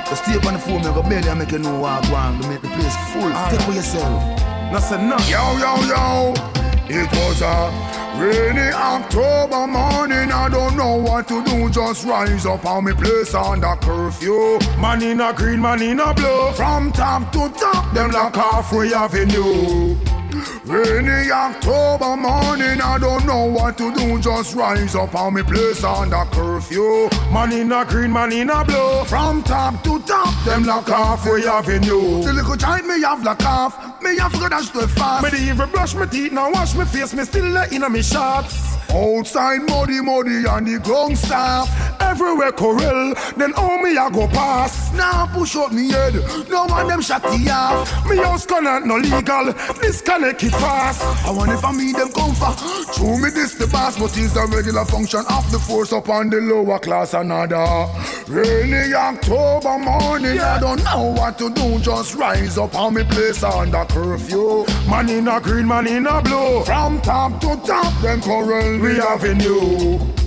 Just 0.08 0.24
stay 0.24 0.36
up 0.36 0.46
on 0.46 0.54
the 0.54 0.58
phone, 0.58 0.82
me 0.82 0.90
go 0.94 1.02
bed 1.02 1.26
and 1.26 1.38
make 1.38 1.52
you 1.52 1.58
know 1.58 1.78
what 1.80 2.04
I 2.06 2.12
want 2.12 2.42
to 2.42 2.48
make 2.48 2.62
the 2.62 2.68
place 2.68 2.96
full. 3.12 3.32
All 3.32 3.50
Take 3.50 3.58
right. 3.58 3.68
for 3.68 3.72
yourself. 3.72 4.72
Nothing, 4.72 5.08
no. 5.08 5.16
Yo, 5.28 5.58
yo, 5.58 5.74
yo. 5.86 6.34
It 6.90 7.10
was 7.12 7.42
a 7.42 7.98
Rainy 8.18 8.72
October 8.72 9.66
morning, 9.66 10.32
I 10.32 10.48
don't 10.50 10.74
know 10.74 10.96
what 10.96 11.28
to 11.28 11.44
do. 11.44 11.68
Just 11.68 12.06
rise 12.06 12.46
up 12.46 12.64
on 12.64 12.84
me 12.84 12.94
place 12.94 13.34
under 13.34 13.76
curfew. 13.76 14.58
Man 14.80 15.02
in 15.02 15.20
a 15.20 15.32
green, 15.34 15.60
man 15.60 15.82
in 15.82 16.00
a 16.00 16.14
blue. 16.14 16.50
From 16.52 16.90
top 16.92 17.30
to 17.32 17.50
top, 17.50 17.92
them 17.92 18.10
like 18.10 18.34
halfway 18.34 18.92
avenue. 18.94 19.96
Rainy 20.64 21.30
October 21.30 22.16
morning, 22.16 22.80
I 22.82 22.98
don't 23.00 23.24
know 23.24 23.46
what 23.46 23.78
to 23.78 23.92
do. 23.94 24.20
Just 24.20 24.54
rise 24.54 24.94
up 24.94 25.14
on 25.14 25.34
me 25.34 25.42
place 25.42 25.82
under 25.82 26.24
curfew. 26.32 27.08
Man 27.32 27.52
in 27.52 27.72
a 27.72 27.84
green, 27.84 28.12
man 28.12 28.32
in 28.32 28.50
a 28.50 28.64
blue. 28.64 29.04
From 29.04 29.42
top 29.42 29.82
to 29.84 29.98
top, 30.00 30.44
them 30.44 30.64
lock 30.64 30.88
like 30.88 30.98
halfway 30.98 31.46
avenue. 31.46 32.22
The 32.22 32.32
little 32.32 32.56
giant 32.56 32.86
me 32.86 33.00
have 33.02 33.24
like 33.24 33.40
half, 33.40 34.02
me 34.02 34.18
have 34.18 34.32
to 34.32 34.48
dash 34.48 34.70
the 34.70 34.86
fast. 34.88 35.32
Me 35.32 35.48
even 35.48 35.70
brush 35.70 35.94
my 35.94 36.06
teeth, 36.06 36.32
now 36.32 36.50
wash 36.50 36.74
my 36.74 36.84
face, 36.84 37.14
me 37.14 37.24
still 37.24 37.46
let 37.46 37.72
in 37.72 37.90
me 37.90 38.02
shots. 38.02 38.76
Outside 38.90 39.62
muddy, 39.68 40.00
muddy, 40.00 40.44
and 40.48 40.66
the 40.66 40.80
ground 40.82 41.18
soft. 41.18 41.70
Everywhere 42.00 42.52
corral, 42.52 43.14
then 43.36 43.52
all 43.54 43.82
me 43.82 43.96
I 43.98 44.08
go 44.10 44.26
pass. 44.28 44.92
Now 44.94 45.26
push 45.26 45.56
up 45.56 45.72
me 45.72 45.90
head, 45.90 46.14
no 46.48 46.64
one 46.64 46.88
them 46.88 47.02
shot 47.02 47.22
the 47.22 47.50
off. 47.50 48.06
Me 48.06 48.16
house 48.16 48.46
connect 48.46 48.86
no 48.86 48.96
legal, 48.96 49.52
disconnect 50.18 50.44
it 50.44 50.58
fast. 50.58 51.26
I 51.26 51.30
want 51.30 51.50
if 51.50 51.64
I 51.64 51.72
meet 51.72 51.96
them 51.96 52.12
comfort. 52.12 52.58
True 52.94 53.18
me 53.18 53.30
this 53.30 53.54
the 53.54 53.66
boss, 53.66 53.98
but 53.98 54.16
it's 54.16 54.36
a 54.36 54.46
regular 54.46 54.84
function 54.84 55.20
of 55.30 55.50
the 55.50 55.58
force 55.58 55.92
upon 55.92 56.30
the 56.30 56.40
lower 56.40 56.78
class 56.78 57.14
another. 57.14 57.86
Rainy 58.26 58.94
October 58.94 59.78
morning, 59.78 60.36
yeah. 60.36 60.56
I 60.56 60.60
don't 60.60 60.82
know 60.84 61.14
what 61.16 61.38
to 61.38 61.50
do. 61.50 61.78
Just 61.80 62.14
rise 62.14 62.58
up 62.58 62.74
on 62.74 62.94
me 62.94 63.04
place 63.04 63.42
under 63.42 63.84
curfew. 63.84 64.66
Man 64.88 65.08
in 65.08 65.28
a 65.28 65.40
green, 65.40 65.66
man 65.66 65.86
in 65.86 66.06
a 66.06 66.20
blue. 66.22 66.64
From 66.64 67.00
top 67.00 67.40
to 67.40 67.56
top, 67.66 67.92
then 68.02 68.20
corral 68.20 68.78
we 68.78 68.96
having 68.96 69.40
you. 69.40 70.17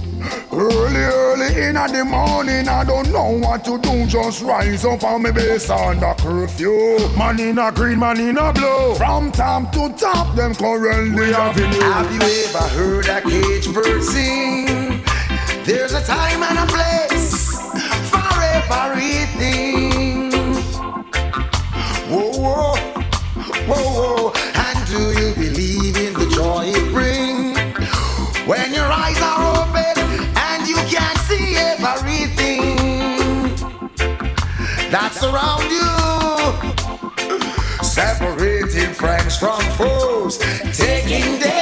Early, 0.51 0.99
early 0.99 1.61
in 1.63 1.73
the 1.75 2.05
morning, 2.05 2.67
I 2.67 2.83
don't 2.83 3.11
know 3.11 3.39
what 3.39 3.63
to 3.65 3.77
do. 3.79 4.05
Just 4.05 4.41
rise 4.43 4.85
up 4.85 5.03
on 5.03 5.23
me 5.23 5.31
base 5.31 5.69
under 5.69 6.13
curfew. 6.13 6.97
Man 7.17 7.39
in 7.39 7.57
a 7.57 7.71
green, 7.71 7.99
man 7.99 8.19
in 8.19 8.37
a 8.37 8.53
blue. 8.53 8.95
From 8.95 9.31
top 9.31 9.71
to 9.73 9.89
top, 9.97 10.35
them 10.35 10.53
currently 10.53 11.31
having 11.31 11.71
you. 11.73 11.81
Have 11.81 12.11
you 12.11 12.21
ever 12.21 12.67
heard 12.75 13.07
a 13.07 13.21
cage 13.21 13.73
bird 13.73 14.03
sing? 14.03 15.03
There's 15.63 15.93
a 15.93 16.03
time 16.03 16.43
and 16.43 16.59
a 16.59 16.65
place 16.67 17.59
for 18.09 18.41
everything. 18.41 20.31
Whoa, 22.09 22.31
whoa, 22.37 22.75
whoa, 23.67 24.31
whoa. 24.31 24.50
That's 34.91 35.23
around 35.23 35.71
you? 35.71 35.87
Separating 37.81 38.93
friends 38.93 39.37
from 39.37 39.61
foes, 39.77 40.37
taking 40.77 41.39
dangerous 41.39 41.60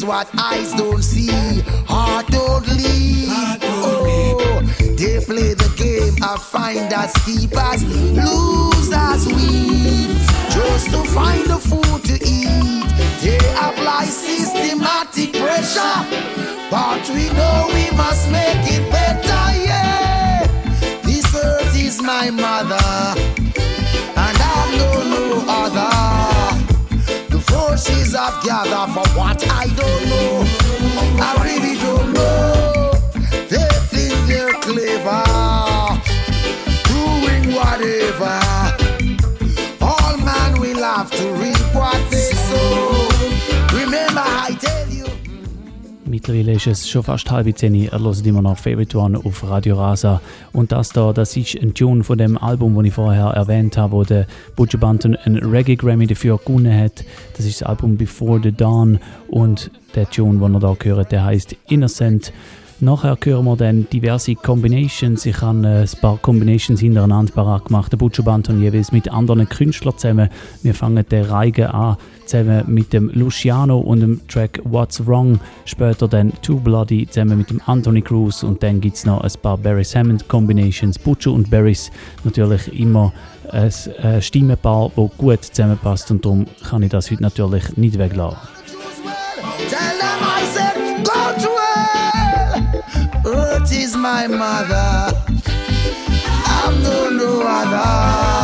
says 0.00 0.04
what 0.06 0.28
eyes 0.38 0.72
don't 0.74 1.02
see, 1.02 1.30
heart 1.86 2.26
don't 2.28 2.66
lead. 2.68 3.28
Oh, 3.62 4.62
they 4.78 5.20
play 5.24 5.54
the 5.54 5.70
game 5.76 6.22
of 6.22 6.42
finders, 6.42 7.12
keepers, 7.24 7.82
losers, 7.84 9.26
weeds. 9.26 10.26
Just 10.54 10.90
to 10.90 11.02
find 11.04 11.44
the 11.46 11.58
food 11.58 12.04
to 12.04 12.14
eat, 12.24 12.84
they 13.22 13.38
apply 13.66 14.04
systematic 14.04 15.32
pressure. 15.32 15.98
But 16.70 17.08
we 17.10 17.28
know 17.30 17.68
we 17.74 17.90
must 17.96 18.30
make 18.30 18.64
it 18.76 18.90
better, 18.90 19.44
yeah. 19.64 20.46
This 21.02 21.34
earth 21.34 21.76
is 21.76 22.00
my 22.00 22.30
mother, 22.30 23.20
and 24.16 24.36
I 24.38 24.76
know 24.76 25.04
no 25.14 25.44
other. 25.48 25.89
Forces 27.80 28.14
I've 28.14 28.44
gathered 28.44 28.92
for 28.92 29.08
what 29.18 29.42
I 29.48 29.66
don't 29.68 30.04
know. 30.10 30.44
I 31.18 31.32
really 31.42 31.76
don't 31.80 32.12
know. 32.12 32.92
They 33.48 33.68
think 33.88 34.12
they're 34.28 34.52
clever, 34.60 35.24
doing 36.92 37.54
whatever. 37.56 38.38
All 39.80 40.16
man 40.18 40.60
will 40.60 40.82
have 40.82 41.10
to 41.12 41.32
reap 41.40 41.74
what 41.74 42.10
they 42.10 42.19
Mittlerweile 46.10 46.54
ist 46.54 46.66
es 46.66 46.90
schon 46.90 47.04
fast 47.04 47.30
halb 47.30 47.56
zehn. 47.56 47.72
Er 47.72 48.00
hört 48.00 48.26
immer 48.26 48.42
noch 48.42 48.58
Favorite 48.58 48.98
One 48.98 49.16
auf 49.16 49.48
Radio 49.48 49.76
Rasa. 49.76 50.20
Und 50.52 50.72
das 50.72 50.88
da, 50.88 51.12
das 51.12 51.36
ist 51.36 51.54
ein 51.54 51.72
Tune 51.72 52.02
von 52.02 52.18
dem 52.18 52.36
Album, 52.36 52.74
das 52.74 52.84
ich 52.86 52.94
vorher 52.94 53.26
erwähnt 53.26 53.76
habe, 53.76 53.92
wo 53.92 54.02
der 54.02 54.26
Butcher 54.56 54.78
Banton 54.78 55.14
einen 55.14 55.36
Reggae 55.36 55.76
Grammy 55.76 56.08
dafür 56.08 56.38
gewonnen 56.44 56.76
hat. 56.76 57.04
Das 57.36 57.46
ist 57.46 57.60
das 57.60 57.68
Album 57.68 57.96
Before 57.96 58.40
the 58.42 58.50
Dawn. 58.50 58.98
Und 59.28 59.70
der 59.94 60.10
Tune, 60.10 60.40
den 60.40 60.54
ihr 60.54 60.58
da 60.58 60.74
hört, 60.82 61.12
der 61.12 61.24
heißt 61.24 61.54
Innocent. 61.68 62.32
Nachher 62.80 63.16
hören 63.22 63.44
wir 63.44 63.56
dann 63.56 63.86
diverse 63.92 64.34
Combinations. 64.34 65.24
Ich 65.26 65.40
habe 65.42 65.64
äh, 65.64 65.82
ein 65.82 66.00
paar 66.00 66.16
Combinations 66.16 66.80
hintereinander 66.80 67.32
parat 67.32 67.66
gemacht. 67.66 67.92
Der 67.92 67.98
Butcher 67.98 68.24
Banton 68.24 68.60
jeweils 68.60 68.90
mit 68.90 69.12
anderen 69.12 69.48
Künstlern 69.48 69.96
zusammen. 69.96 70.28
Wir 70.64 70.74
fangen 70.74 71.04
den 71.08 71.24
Reigen 71.26 71.66
an, 71.66 71.98
zusammen 72.30 72.64
mit 72.66 72.92
dem 72.92 73.10
Luciano 73.12 73.78
und 73.78 74.00
dem 74.00 74.26
Track 74.28 74.60
What's 74.64 75.04
Wrong. 75.06 75.40
Später 75.64 76.08
dann 76.08 76.32
Too 76.42 76.56
Bloody 76.56 77.06
zusammen 77.06 77.38
mit 77.38 77.50
dem 77.50 77.60
Anthony 77.66 78.02
Cruz. 78.02 78.42
Und 78.42 78.62
dann 78.62 78.80
gibt 78.80 78.96
es 78.96 79.04
noch 79.04 79.20
ein 79.20 79.32
paar 79.42 79.58
Barry 79.58 79.84
Hammond 79.84 80.28
Combinations. 80.28 80.98
Butcher 80.98 81.32
und 81.32 81.50
Barrys 81.50 81.90
natürlich 82.24 82.78
immer 82.78 83.12
ein 83.50 83.72
Stimmenpaar, 84.22 84.92
das 84.96 85.10
gut 85.18 85.44
zusammenpasst. 85.44 86.10
Und 86.10 86.24
darum 86.24 86.46
kann 86.68 86.82
ich 86.82 86.90
das 86.90 87.10
heute 87.10 87.22
natürlich 87.22 87.76
nicht 87.76 87.98
weglassen. 87.98 88.38
Is 93.72 93.96
my 93.96 94.26
mother. 94.26 95.12
I'm 96.44 96.82
no 96.82 97.40
other. 97.40 98.39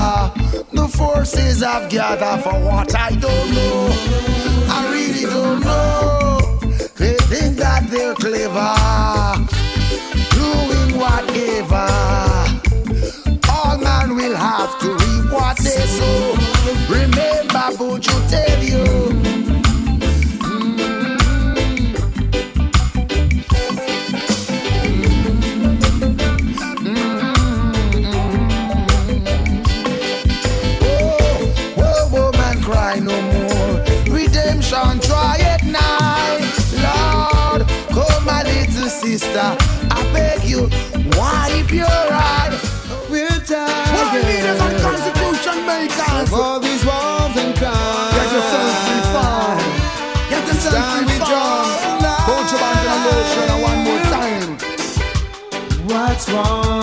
Forces 0.89 1.63
I've 1.63 1.91
gathered 1.91 2.43
for 2.43 2.59
what 2.61 2.95
I 2.95 3.11
don't 3.11 3.51
know. 3.55 3.89
I 4.71 4.89
really 4.93 5.23
don't 5.23 5.61
know. 5.61 6.59
They 6.95 7.15
think 7.29 7.59
that 7.59 7.91
they're 7.91 8.15
clever, 8.15 8.75
doing 10.31 10.99
whatever. 10.99 11.89
All 13.51 13.79
man 13.79 14.17
will 14.17 14.37
have 14.37 14.79
to 14.81 14.89
reap 14.95 15.33
what 15.33 15.57
they 15.59 15.87
sow. 15.87 16.37
Remember, 16.89 17.85
would 17.85 18.07
you 18.07 18.21
tell 18.29 18.63
you? 18.63 19.06
Sister. 39.37 39.57
I 39.91 40.01
beg 40.13 40.45
you, 40.45 40.63
wipe 41.17 41.71
your 41.71 41.87
eye. 41.87 42.51
We're 43.11 43.41
World 43.95 44.25
leaders 44.25 44.61
and 44.61 44.77
tired 44.77 44.83
constitution 44.83 45.67
makers. 45.67 46.23
of 46.23 46.35
all 46.35 46.59
these 46.61 46.85
wars 46.85 47.37
and 47.37 47.53
crimes. 47.57 48.15
Get 48.17 48.29
yourself 48.37 48.73
reformed. 48.91 49.71
Get 50.31 50.43
yourself 50.49 50.73
Stand. 50.73 51.07
John 51.31 51.67
Hold 52.29 52.47
your 52.51 52.61
back 52.61 52.81
in 52.83 52.91
a 52.93 53.01
lotion 53.07 53.49
one 53.69 53.81
more 53.87 54.05
time. 54.17 54.49
What's 55.87 56.25
wrong, 56.31 56.76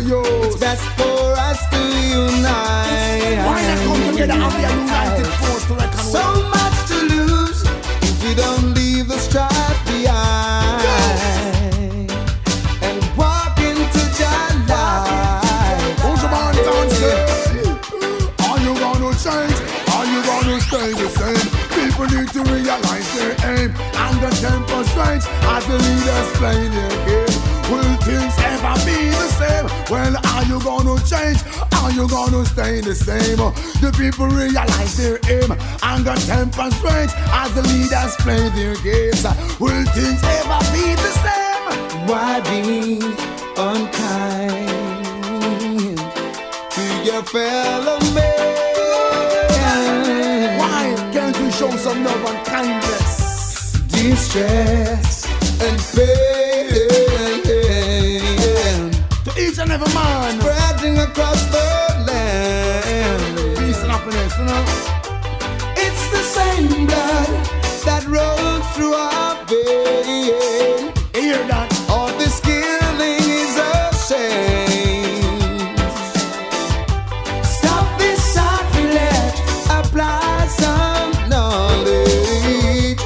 is? 0.00 0.46
It's 0.46 0.56
best 0.60 0.82
for 0.96 1.32
us 1.48 1.60
to 1.70 1.78
unite. 1.78 3.44
Why 3.46 3.62
not 3.62 3.78
come 3.86 4.02
together 4.12 4.32
and 4.34 4.52
be 4.56 4.62
a 4.64 4.70
united 4.70 5.26
force 5.40 5.64
to 5.66 5.74
reckon 5.74 5.98
So 5.98 6.22
with? 6.32 6.48
much 6.54 6.78
to 6.90 6.96
lose 7.14 7.62
if 8.02 8.16
we 8.24 8.34
don't 8.34 8.74
leave 8.74 9.08
the 9.08 9.18
strife 9.18 9.80
behind 9.86 10.82
and 12.82 12.98
walk 13.16 13.58
into 13.58 14.02
life. 14.68 16.00
Who's 16.02 16.20
your 16.22 16.30
man 16.30 16.54
say? 16.90 17.20
Are 18.48 18.58
you 18.60 18.72
gonna 18.78 19.12
change? 19.24 19.58
Are 19.96 20.06
you 20.12 20.20
gonna 20.30 20.60
stay 20.60 20.90
the 20.92 21.08
same? 21.08 21.46
People 21.76 22.06
need 22.14 22.28
to 22.36 22.40
realize 22.52 23.08
their 23.16 23.34
aim 23.56 23.70
and 24.04 24.16
the 24.22 24.30
temper 24.40 24.84
strange 24.92 25.24
as 25.54 25.64
the 25.66 25.76
leaders 25.78 26.28
play 26.38 26.68
their 26.68 27.06
game. 27.06 27.15
Will 28.06 28.20
things 28.20 28.34
ever 28.38 28.74
be 28.86 29.10
the 29.10 29.28
same? 29.34 29.66
Well, 29.90 30.14
are 30.16 30.44
you 30.44 30.60
gonna 30.60 30.96
change? 31.04 31.42
Are 31.82 31.90
you 31.90 32.08
gonna 32.08 32.44
stay 32.44 32.80
the 32.80 32.94
same? 32.94 33.38
The 33.82 33.90
people 33.98 34.28
realize 34.28 34.96
their 34.96 35.18
aim 35.28 35.50
and 35.82 36.04
the 36.04 36.14
temper 36.14 36.70
strange 36.76 37.10
as 37.34 37.52
the 37.54 37.62
leaders 37.62 38.14
play 38.22 38.48
their 38.50 38.76
games. 38.86 39.24
Will 39.58 39.84
things 39.90 40.22
ever 40.22 40.60
be 40.70 40.94
the 40.94 41.12
same? 41.24 42.06
Why 42.06 42.40
be 42.46 43.00
unkind 43.58 44.68
to 46.70 46.84
your 47.02 47.22
fellow 47.24 47.98
man? 48.14 48.48
Why 50.60 50.94
can't 51.12 51.36
we 51.40 51.50
show 51.50 51.70
some 51.76 52.04
love 52.04 52.24
and 52.24 52.46
kindness? 52.46 53.72
Distress 53.88 55.15
across 61.16 61.46
the 61.46 62.04
land. 62.04 63.36
Be 63.58 63.72
snapping 63.72 64.12
it, 64.12 64.32
you 64.36 64.44
know. 64.44 64.64
It's 65.84 66.04
the 66.10 66.22
same 66.36 66.86
blood 66.86 67.30
that 67.86 68.04
rolls 68.06 68.66
through 68.74 68.92
our 68.92 69.34
veins. 69.48 70.92
Hear 71.16 71.40
that? 71.48 71.72
All 71.88 72.12
this 72.18 72.38
killing 72.40 73.22
is 73.40 73.56
a 73.56 73.72
shame. 74.06 75.76
Stop 77.56 77.86
this 77.98 78.20
sacrilege. 78.34 79.38
Apply 79.72 80.46
some 80.60 81.12
knowledge. 81.30 83.00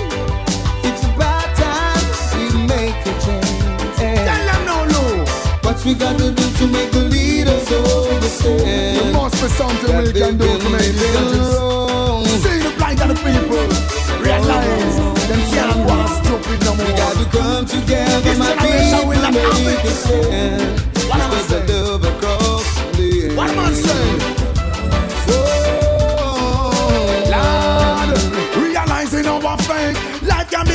It's 0.83 1.05
about 1.14 1.46
time 1.55 2.07
we 2.35 2.44
make 2.75 3.07
a 3.07 3.14
change. 3.23 3.99
Tell 3.99 4.42
them 4.49 4.62
no, 4.66 4.79
no. 4.94 5.03
What 5.62 5.79
we 5.85 5.94
gotta 5.94 6.33
do 6.33 6.44
to 6.59 6.66
make 6.66 7.00
there 8.42 9.12
must 9.12 9.42
be 9.42 9.48
something 9.48 9.96
we 9.98 10.12
can 10.12 10.38
do 10.38 10.46
to 10.46 10.70
make 10.70 10.94
the 10.96 11.09
leaders 11.29 12.40
See 12.42 12.59
the 12.59 12.72
plight 12.79 13.00
of 13.03 13.09
the 13.09 13.14
people. 13.16 13.61
Realize 14.24 14.96
them 15.29 15.40
can't 15.53 15.87
go 15.87 16.07
stupid 16.24 16.64
no 16.64 16.74
more. 16.74 16.87
We 16.87 16.92
gotta 16.92 17.24
come 17.37 17.66
together, 17.66 18.35
my 18.38 18.57
people, 18.57 19.11
make 19.64 19.85
a 19.85 19.90
stand. 19.90 20.81
What 21.09 21.20
am 21.20 21.31
I 21.33 21.40
saying? 21.42 21.66
The 21.66 21.83
love 21.83 22.05
across 22.05 22.96
the 22.96 23.29
land. 23.29 23.37
What 23.37 23.50
am 23.50 23.59
I 23.59 23.72
saying? 23.72 24.39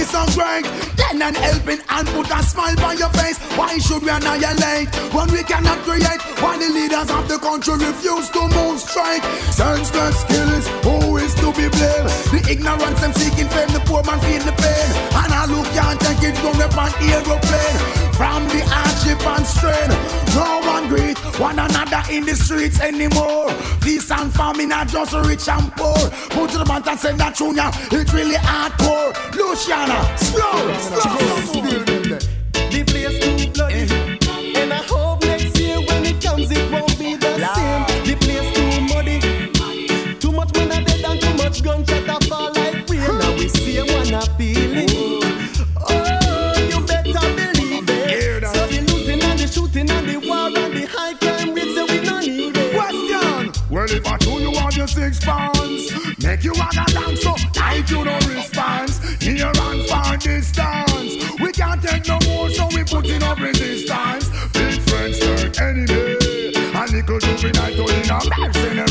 Be 0.06 0.12
so 0.12 0.26
great. 0.38 0.66
Lend 0.98 1.24
and 1.24 1.38
helping 1.38 1.80
and 1.90 2.08
put 2.10 2.30
a 2.30 2.44
smile 2.44 2.80
on 2.86 2.98
your 2.98 3.10
face. 3.10 3.38
Why 3.58 3.78
should 3.78 4.04
we 4.04 4.10
annihilate 4.10 4.90
when 5.14 5.32
we 5.32 5.44
cannot 5.44 5.80
create? 5.80 6.22
Why 6.42 6.58
the 6.58 6.70
leaders 6.70 7.10
of 7.10 7.28
the 7.28 7.38
country 7.38 7.76
refuse 7.76 8.30
to 8.30 8.42
move 8.48 8.80
straight? 8.80 9.24
Senseless 9.52 10.22
skills, 10.22 10.68
who 10.84 11.18
is 11.18 11.34
to 11.36 11.52
be 11.54 11.70
blamed? 11.70 12.10
The 12.34 12.48
ignorance 12.50 13.02
them 13.02 13.14
seeking 13.14 13.50
fame, 13.50 13.70
the 13.70 13.82
poor 13.86 14.04
man 14.04 14.20
feel 14.22 14.44
the 14.44 14.54
pain. 14.54 14.90
And 15.22 15.34
all 15.34 15.48
look 15.48 15.68
can't 15.74 16.00
take 16.00 16.24
it 16.24 16.38
from 16.38 16.58
the 16.58 16.68
pan 16.70 16.92
aeroplane. 17.02 18.05
From 18.16 18.48
the 18.48 18.64
hardship 18.68 19.20
and 19.28 19.46
strain, 19.46 19.90
no 20.34 20.62
one 20.66 20.88
greet 20.88 21.18
one 21.38 21.60
another 21.60 22.02
in 22.10 22.26
the 22.26 22.34
streets 22.34 22.80
anymore. 22.80 23.50
Peace 23.82 24.10
and 24.10 24.34
famine 24.34 24.72
are 24.72 24.86
just 24.86 25.14
rich 25.28 25.50
and 25.50 25.70
poor. 25.76 25.94
Put 26.30 26.52
to 26.52 26.60
the 26.60 26.66
band 26.66 26.88
and 26.88 26.98
send 26.98 27.20
that 27.20 27.36
tune, 27.36 27.58
yeah, 27.58 27.72
it's 27.92 28.14
really 28.14 28.36
hardcore. 28.36 29.12
Luciana, 29.36 30.00
slow, 30.18 30.74
slow. 30.80 31.86
The 31.86 31.95
tight 57.86 57.92
you 57.92 58.06
no 58.06 58.18
response. 58.34 59.22
Near 59.22 59.48
and 59.48 59.86
far 59.88 60.18
distance, 60.18 61.40
we 61.40 61.52
can't 61.52 61.82
take 61.82 62.08
no 62.08 62.20
more, 62.28 62.50
so 62.50 62.68
we 62.74 62.84
put 62.84 63.06
in 63.08 63.24
up 63.24 63.40
resistance. 63.40 64.30
Big 64.54 64.82
friends 64.82 65.20
turn 65.20 65.52
enemy. 65.62 66.54
A 66.76 66.86
little 66.92 67.20
juvenile 67.20 67.74
to 67.74 67.84
oh, 67.84 68.70
in 68.70 68.80
a 68.80 68.85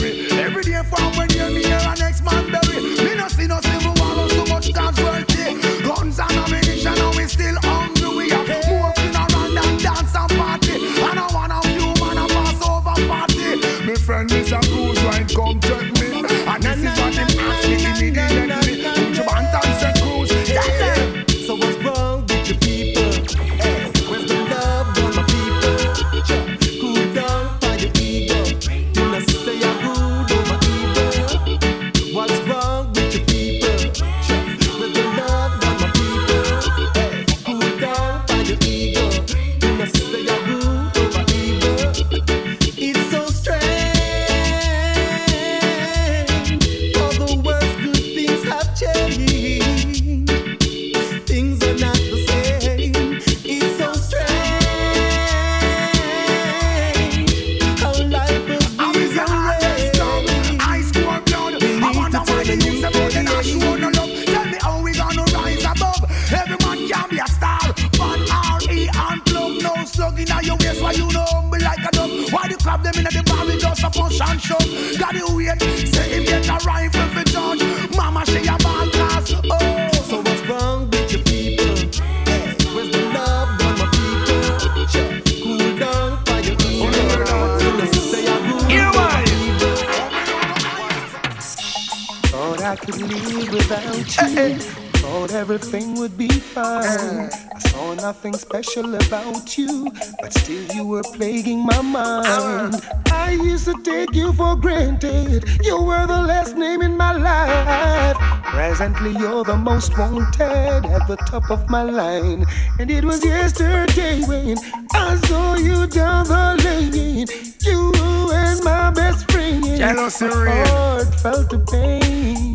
you. 94.06 94.58
Thought 95.04 95.32
everything 95.32 95.94
would 95.96 96.16
be 96.16 96.28
fine. 96.28 97.28
I 97.54 97.58
saw 97.58 97.94
nothing 97.94 98.32
special 98.34 98.94
about 98.94 99.58
you, 99.58 99.90
but 100.20 100.32
still 100.32 100.64
you 100.74 100.86
were 100.86 101.02
plaguing 101.02 101.64
my 101.64 101.82
mind. 101.82 102.76
I 103.12 103.32
used 103.32 103.66
to 103.66 103.74
take 103.82 104.14
you 104.14 104.32
for 104.32 104.56
granted. 104.56 105.44
You 105.62 105.82
were 105.82 106.06
the 106.06 106.22
last 106.22 106.56
name 106.56 106.82
in 106.82 106.96
my 106.96 107.12
life. 107.12 108.16
Presently, 108.44 109.10
you're 109.12 109.44
the 109.44 109.56
most 109.56 109.96
wanted 109.98 110.86
at 110.86 111.06
the 111.06 111.16
top 111.26 111.50
of 111.50 111.68
my 111.68 111.82
line. 111.82 112.44
And 112.78 112.90
it 112.90 113.04
was 113.04 113.24
yesterday 113.24 114.22
when 114.22 114.56
I 114.94 115.16
saw 115.26 115.56
you 115.56 115.86
down 115.86 116.26
the 116.26 116.62
lane. 116.64 117.26
You 117.60 117.92
and 118.32 118.64
my 118.64 118.90
best 118.90 119.30
friend. 119.30 119.64
Jealousy 119.64 120.26
My 120.26 120.64
heart 120.68 121.14
felt 121.20 121.50
the 121.50 121.58
pain. 121.70 122.53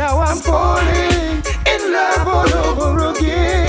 Now 0.00 0.18
I'm 0.20 0.38
falling 0.38 1.42
in 1.66 1.92
love 1.92 2.26
all 2.26 2.54
over 2.54 3.10
again. 3.10 3.59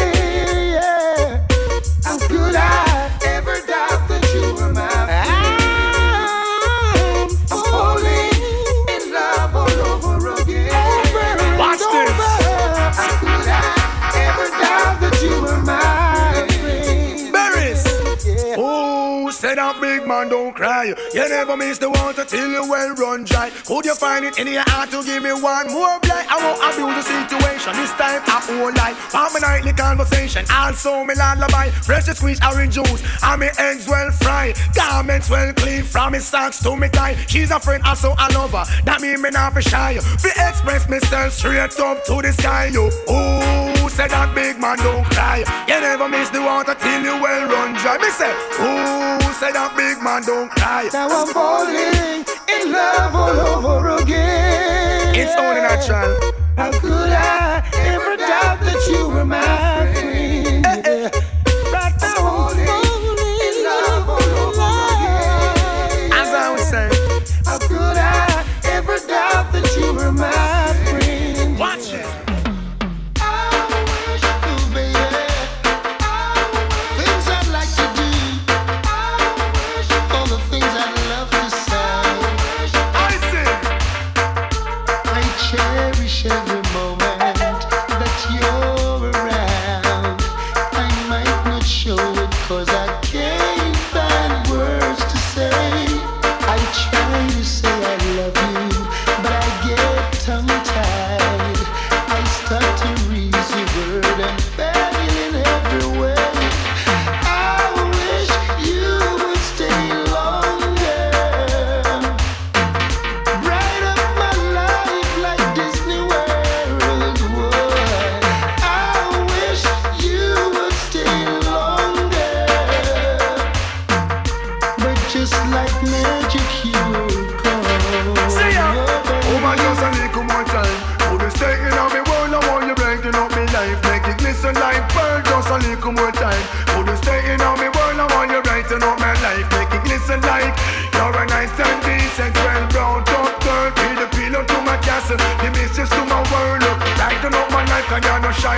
Don't 20.29 20.53
cry. 20.53 20.93
You 21.13 21.29
never 21.29 21.55
miss 21.57 21.77
the 21.77 21.89
water 21.89 22.25
till 22.25 22.49
you 22.49 22.69
well 22.69 22.93
run 22.95 23.23
dry. 23.23 23.49
Could 23.65 23.85
you 23.85 23.95
find 23.95 24.25
it 24.25 24.37
in 24.37 24.47
your 24.47 24.63
heart 24.67 24.91
to 24.91 25.03
give 25.03 25.23
me 25.23 25.31
one 25.33 25.71
more 25.71 25.99
blight? 26.01 26.27
I 26.29 26.37
won't 26.43 26.59
abuse 26.61 26.95
the 26.99 27.03
situation. 27.03 27.73
This 27.75 27.91
time 27.93 28.21
I 28.25 28.41
won't 28.59 28.77
lie. 28.77 28.95
My 29.31 29.39
nightly 29.39 29.71
conversation, 29.71 30.45
also 30.51 31.05
me 31.05 31.15
lullaby. 31.15 31.69
Fresh 31.69 32.07
squeeze 32.07 32.39
orange 32.43 32.75
juice, 32.75 33.01
and 33.23 33.39
me 33.39 33.47
eggs 33.57 33.87
well 33.87 34.11
fried. 34.11 34.57
Garments 34.75 35.29
well 35.29 35.53
clean 35.53 35.83
from 35.83 36.11
me 36.11 36.19
socks 36.19 36.61
to 36.63 36.75
me 36.75 36.89
tie. 36.89 37.15
She's 37.27 37.49
a 37.49 37.59
friend, 37.61 37.81
also 37.85 38.11
a 38.19 38.27
lover. 38.33 38.65
That 38.83 38.99
mean 38.99 39.21
me 39.21 39.29
not 39.29 39.55
be 39.55 39.61
shy. 39.61 39.99
Be 40.21 40.29
express 40.35 40.89
myself 40.89 41.31
straight 41.31 41.79
up 41.79 42.03
to 42.05 42.21
the 42.21 42.33
sky. 42.33 42.71
You, 42.73 42.89
oh, 43.07 43.87
say 43.87 44.09
that 44.09 44.35
big 44.35 44.59
man 44.59 44.77
don't 44.79 45.05
cry. 45.05 45.45
You 45.69 45.79
never 45.79 46.09
miss 46.09 46.29
the 46.29 46.41
water 46.41 46.75
till 46.75 47.01
you 47.01 47.15
well 47.21 47.47
run 47.47 47.73
dry. 47.79 47.97
Me 47.97 48.09
say, 48.09 48.33
oh, 48.59 49.37
say 49.39 49.53
that 49.53 49.71
big 49.77 50.03
man 50.03 50.10
don't 50.19 50.49
cry. 50.51 50.89
Now 50.91 51.07
I'm 51.07 51.27
falling 51.27 52.25
in 52.49 52.71
love 52.71 53.15
all 53.15 53.39
over 53.55 54.03
again. 54.03 55.15
It's 55.15 55.33
only 55.39 55.61
natural. 55.61 56.33
How 56.57 56.71
could 56.71 57.11
I 57.11 57.63
ever 57.85 58.17
doubt 58.17 58.59
that 58.61 58.87
you 58.89 59.07
were 59.07 59.25
my 59.25 60.00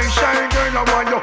sunshine, 0.01 0.49
girl, 0.49 0.77
I 0.77 0.91
want 0.91 1.09
you. 1.09 1.22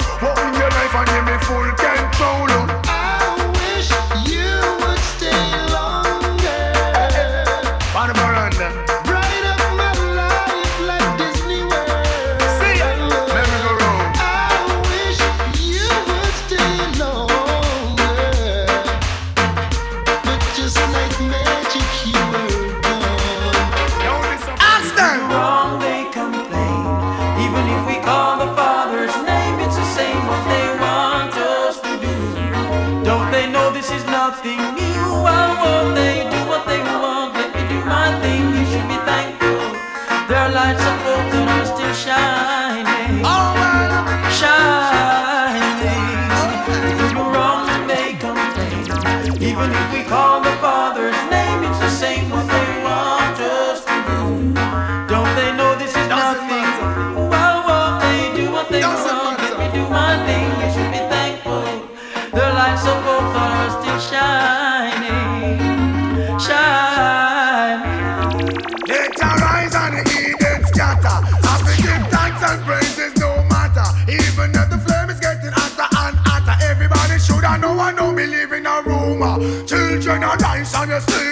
dies 80.19 80.75
on 80.75 80.89
your 80.89 80.99
see 80.99 81.30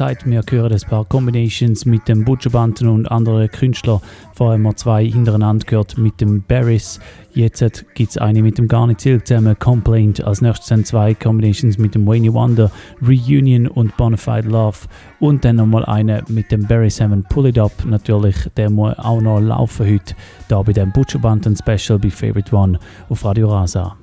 gesagt, 0.00 0.24
wir 0.24 0.42
hören 0.48 0.72
ein 0.72 0.88
paar 0.88 1.04
Combinations 1.04 1.84
mit 1.84 2.08
dem 2.08 2.24
Butcherbanten 2.24 2.88
und 2.88 3.06
anderen 3.10 3.50
Künstlern. 3.50 4.00
Vorher 4.32 4.54
haben 4.54 4.62
wir 4.62 4.74
zwei 4.74 5.04
hintereinander 5.04 5.66
gehört 5.66 5.98
mit 5.98 6.22
dem 6.22 6.42
Barris. 6.42 7.00
Jetzt 7.34 7.84
gibt 7.94 8.08
es 8.08 8.16
eine 8.16 8.40
mit 8.40 8.56
dem 8.56 8.66
Garnet 8.66 9.02
Silk 9.02 9.26
zusammen, 9.26 9.58
Complaint. 9.58 10.24
Als 10.24 10.40
nächstes 10.40 10.68
sind 10.68 10.86
zwei 10.86 11.12
Combinations 11.12 11.76
mit 11.76 11.94
dem 11.94 12.06
Wayne 12.06 12.32
Wonder, 12.32 12.70
Reunion 13.06 13.68
und 13.68 13.94
Bonafide 13.98 14.48
Love. 14.48 14.78
Und 15.18 15.44
dann 15.44 15.56
nochmal 15.56 15.84
eine 15.84 16.24
mit 16.28 16.50
dem 16.50 16.66
Barry 16.66 16.88
Salmon 16.88 17.22
Pull 17.24 17.48
It 17.48 17.58
Up. 17.58 17.72
Natürlich, 17.84 18.36
der 18.56 18.70
muss 18.70 18.98
auch 18.98 19.20
noch 19.20 19.38
laufen 19.38 19.86
heute, 19.86 20.14
da 20.48 20.62
bei 20.62 20.72
dem 20.72 20.92
Butcherbanten 20.92 21.54
Special 21.58 21.98
bei 21.98 22.08
Favorite 22.08 22.56
One 22.56 22.78
auf 23.10 23.22
Radio 23.26 23.50
Rasa. 23.50 23.98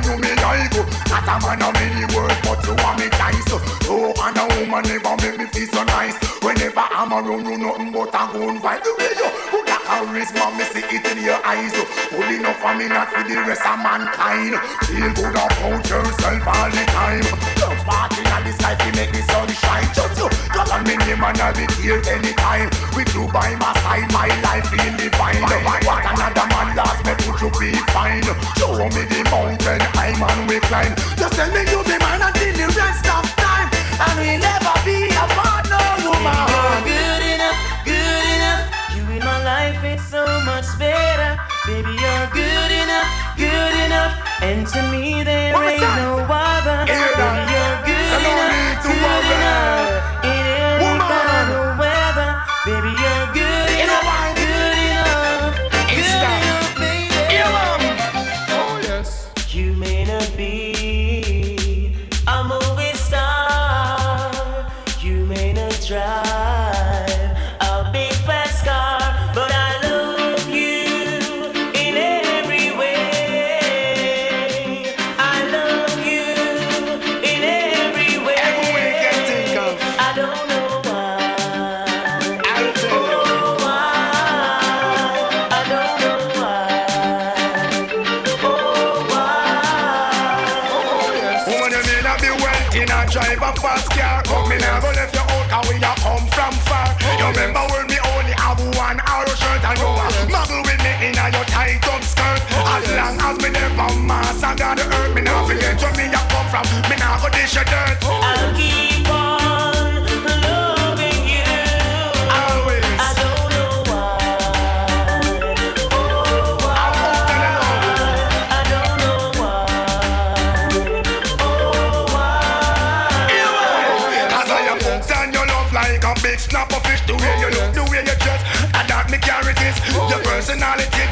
than 0.00 0.04
you 0.08 0.16
me 0.22 0.32
like 0.40 0.72
Not 1.10 1.28
a 1.28 1.34
man 1.44 1.62
of 1.62 1.72
many 1.74 2.04
words 2.14 2.38
but 2.44 2.60
you 2.64 2.72
are 2.72 2.96
me 2.96 3.08
nice 3.20 3.44
No 3.84 4.12
other 4.16 4.46
woman 4.56 4.82
never 4.88 5.16
make 5.20 5.38
me 5.38 5.46
feel 5.52 5.68
so 5.68 5.84
nice. 5.84 6.16
Whenever 6.40 6.80
I'm 6.80 7.12
around 7.12 7.44
you 7.44 7.58
nothing 7.58 7.92
but 7.92 8.14
a 8.14 8.22
good 8.32 8.56
vibe 8.62 8.82
The 8.84 8.92
way 8.96 9.12
you 9.20 9.28
put 9.50 9.66
that 9.66 9.82
charisma 9.84 10.44
me 10.56 10.64
see 10.72 10.84
it 10.88 11.04
in 11.12 11.24
your 11.24 11.40
eyes. 11.44 11.74
Good 12.08 12.30
enough 12.40 12.58
for 12.60 12.74
me 12.76 12.88
not 12.88 13.08
for 13.12 13.22
the 13.24 13.36
rest 13.44 13.66
of 13.66 13.78
mankind. 13.84 14.56
Feel 14.88 15.10
good 15.12 15.36
about 15.36 15.84
yourself 15.84 16.46
all 16.46 16.70
the 16.70 16.84
time. 16.92 17.26
Don't 17.60 17.80
party 17.84 18.22
in 18.22 18.42
this 18.44 18.60
life 18.62 18.80
you 18.86 18.92
make 18.96 19.12
me 19.12 19.22
sun 19.28 19.48
shine 19.48 19.88
Just 19.92 20.16
you 20.18 20.28
call 20.52 20.70
on 20.72 20.84
me 20.84 20.96
name 20.96 21.22
and 21.22 21.38
I'll 21.40 21.52
be 21.52 21.66
here 21.82 22.00
anytime. 22.08 22.70
With 22.96 23.12
you 23.14 23.28
by 23.28 23.52
my 23.60 23.72
side 23.84 24.08
my 24.12 24.28
life 24.40 24.66
feel 24.72 24.94
divine. 24.96 25.42
What 25.84 26.04
another 26.06 26.46
man 26.48 26.61
last, 26.74 27.04
but 27.04 27.18
would 27.26 27.40
you 27.40 27.50
be 27.58 27.70
fine? 27.92 28.22
Show 28.58 28.76
me 28.76 29.02
the 29.08 29.20
mountain 29.30 29.80
high 29.96 30.14
man 30.18 30.46
we 30.46 30.60
climb. 30.68 30.94
Just 31.16 31.34
tell 31.34 31.50
me 31.52 31.62
you'll 31.70 31.84
be 31.84 31.96
mine 31.98 32.22
until 32.22 32.52
the 32.52 32.66
rest 32.74 33.06
of 33.06 33.24
time, 33.36 33.68
and 33.72 34.14
we'll 34.18 34.40
never 34.40 34.74
be 34.84 35.08
apart, 35.12 35.68
no 35.68 35.80
woman. 36.04 36.32
You're 36.48 36.82
good 36.88 37.22
enough, 37.34 37.58
good 37.84 38.26
enough. 38.36 38.62
You 38.94 39.02
in 39.16 39.22
my 39.24 39.38
life, 39.44 39.80
it's 39.84 40.06
so 40.08 40.24
much 40.44 40.68
better. 40.78 41.38
Baby, 41.66 41.94
you're 41.94 42.28
good 42.32 42.72
enough, 42.72 43.08
good 43.36 43.74
enough. 43.86 44.14
And 44.42 44.66
to 44.66 44.80
me, 44.90 45.22
there 45.22 45.54
ain't 45.54 45.80
no 45.80 46.26
other. 46.28 47.51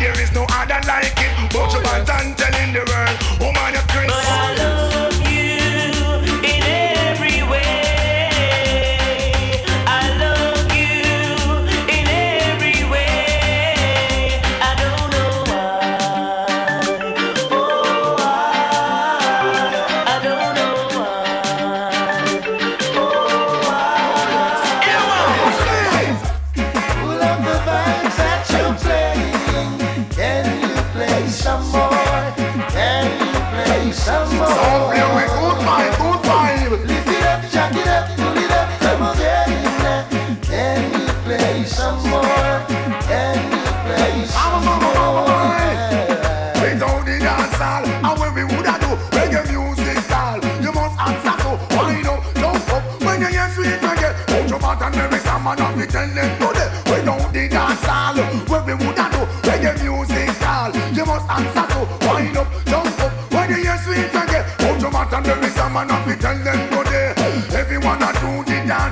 There 0.00 0.18
is 0.22 0.32
no 0.32 0.46
other 0.50 0.80
like 0.86 1.12
it. 1.16 1.52
But 1.52 1.72
you 1.74 1.82
bad 1.82 2.08
and 2.08 2.39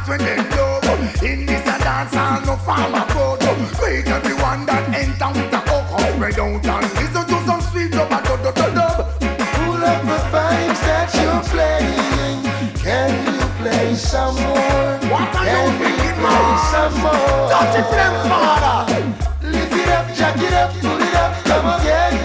when 0.09 0.19
they 0.21 0.37
love. 0.57 0.85
In 1.23 1.47
this 1.47 1.63
a 1.63 1.79
dance 1.79 2.15
hall, 2.15 2.41
no 2.47 2.57
farmer 2.57 3.05
go. 3.13 3.37
Wait 3.83 4.07
everyone 4.07 4.65
that 4.67 4.85
enter 4.95 5.29
with 5.37 5.53
a 5.53 5.61
hook 5.69 5.93
up, 5.93 6.01
spread 6.15 6.39
out 6.39 6.67
and 6.67 6.87
listen 6.97 7.25
to 7.29 7.37
some 7.47 7.61
sweet 7.61 7.93
dub 7.93 8.11
a 8.11 8.19
dub 8.25 8.43
dub 8.43 8.55
dub. 8.57 8.97
Pull 9.21 9.85
up 9.85 10.01
the 10.09 10.19
vibes 10.33 10.81
that 10.89 11.09
you're 11.21 11.43
playing. 11.53 12.41
Can 12.81 13.13
you 13.27 13.47
play 13.61 13.95
some 13.95 14.35
more? 14.37 14.97
What 15.13 15.29
are 15.37 15.45
Can 15.45 15.61
you 15.61 15.79
thinking, 15.85 16.17
play 16.17 16.41
man? 16.41 16.59
some 16.73 16.95
more? 17.05 17.51
Touch 17.53 17.77
it, 17.77 17.89
them 17.93 18.15
father. 18.29 18.81
Lift 19.43 19.73
it 19.75 19.89
up, 19.89 20.07
jack 20.17 20.37
it 20.41 20.55
up, 20.55 20.71
pull 20.81 21.03
it 21.03 21.15
up, 21.15 21.33
come 21.45 21.67
again. 21.81 22.17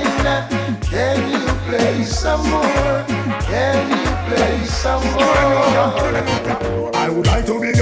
Can 0.93 1.17
you 1.31 1.47
play 1.67 2.03
some 2.03 2.43
more? 2.49 3.03
Can 3.49 3.89
you 3.91 4.11
play 4.29 4.63
some 4.65 5.03
more? 5.13 6.93
I 6.95 7.09
would 7.09 7.27
like 7.27 7.45
to 7.47 7.59
be 7.59 7.72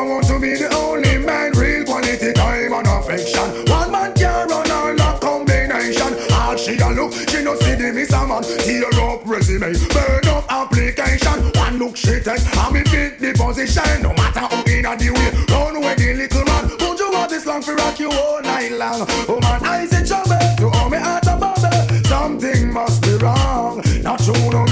I 0.00 0.02
want 0.02 0.26
to 0.28 0.40
be 0.40 0.56
the 0.56 0.74
only 0.74 1.18
man. 1.18 1.52
Real 1.52 1.84
quality 1.84 2.32
time 2.32 2.72
and 2.72 2.88
affection. 2.88 3.68
One 3.68 3.92
man 3.92 4.14
can 4.14 4.48
run 4.48 4.70
all 4.70 4.96
the 4.96 5.18
combination. 5.20 6.16
All 6.32 6.56
she 6.56 6.80
a 6.80 6.88
look, 6.88 7.12
she 7.28 7.44
no 7.44 7.54
see 7.56 7.74
the 7.74 7.92
miss 7.92 8.10
a 8.10 8.24
man. 8.26 8.40
Tear 8.64 8.88
up 8.96 9.20
resume, 9.28 9.76
burn 9.92 10.26
up 10.32 10.48
application. 10.48 11.52
One 11.52 11.76
look 11.76 11.98
she 11.98 12.16
take, 12.16 12.40
and 12.40 12.72
me 12.72 12.80
fit 12.84 13.20
the 13.20 13.36
position. 13.36 14.00
No 14.00 14.14
matter 14.14 14.40
how 14.40 14.64
in 14.64 14.86
a 14.88 14.96
the 14.96 15.12
way, 15.12 15.30
run 15.52 15.76
away 15.76 15.94
the 15.96 16.14
little 16.14 16.44
man. 16.48 16.70
Won't 16.80 16.98
you 16.98 17.12
want 17.12 17.28
this 17.28 17.44
long 17.44 17.60
for 17.60 17.74
rock 17.74 18.00
you 18.00 18.10
all 18.10 18.40
night 18.40 18.72
long? 18.72 19.04
Oh 19.28 19.38
man, 19.42 19.60
I 19.62 19.84
say 19.84 20.06
trouble. 20.06 20.40
You 20.58 20.70
owe 20.80 20.88
me 20.88 20.96
at 20.96 21.24
the 21.24 21.36
bubble. 21.36 22.04
Something 22.08 22.72
must 22.72 23.02
be 23.02 23.18
wrong. 23.20 23.84
Not 24.00 24.20
true, 24.24 24.48
no 24.48 24.64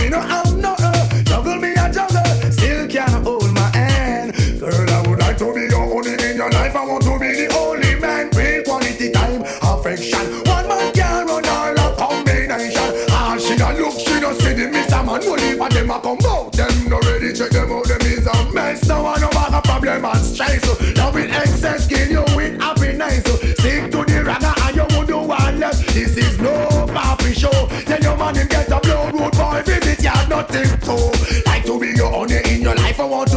man. 15.19 15.27
No 15.27 15.35
leave 15.35 15.61
a 15.61 15.69
them 15.69 15.91
a 15.91 16.01
come 16.01 16.19
out. 16.27 16.53
Them 16.53 16.89
no 16.89 17.01
ready 17.01 17.33
check 17.33 17.51
them 17.51 17.73
out. 17.73 17.85
Them 17.87 18.01
is 18.03 18.27
a 18.27 18.53
mess. 18.53 18.87
Now 18.89 19.07
I 19.07 19.21
know 19.21 19.29
about 19.29 19.55
a 19.55 19.63
problem 19.67 20.05
and 20.05 20.25
stress. 20.25 20.65
Now 20.97 21.13
with 21.13 21.31
excess 21.31 21.85
skin, 21.85 22.11
you 22.11 22.25
with 22.37 22.61
happiness. 22.61 23.25
Stick 23.59 23.91
to 23.93 24.05
the 24.05 24.23
ragga 24.25 24.55
and 24.67 24.77
you 24.77 24.99
would 24.99 25.07
do 25.07 25.19
one 25.19 25.61
less. 25.61 25.81
This 25.93 26.17
is 26.17 26.39
no 26.39 26.69
papi 26.89 27.35
show. 27.35 27.69
Tell 27.85 28.01
your 28.01 28.17
man 28.17 28.37
him 28.37 28.49
get 28.49 28.71
a 28.71 28.81
blow 28.81 29.11
road 29.11 29.37
boy 29.37 29.63
visit 29.65 30.03
ya 30.03 30.15
nothing 30.29 30.79
to. 30.81 31.43
Like 31.47 31.65
to 31.65 31.79
be 31.79 31.89
your 31.97 32.13
only 32.13 32.39
in 32.51 32.63
your 32.63 32.75
life. 32.75 33.01
I 33.01 33.05
want 33.05 33.28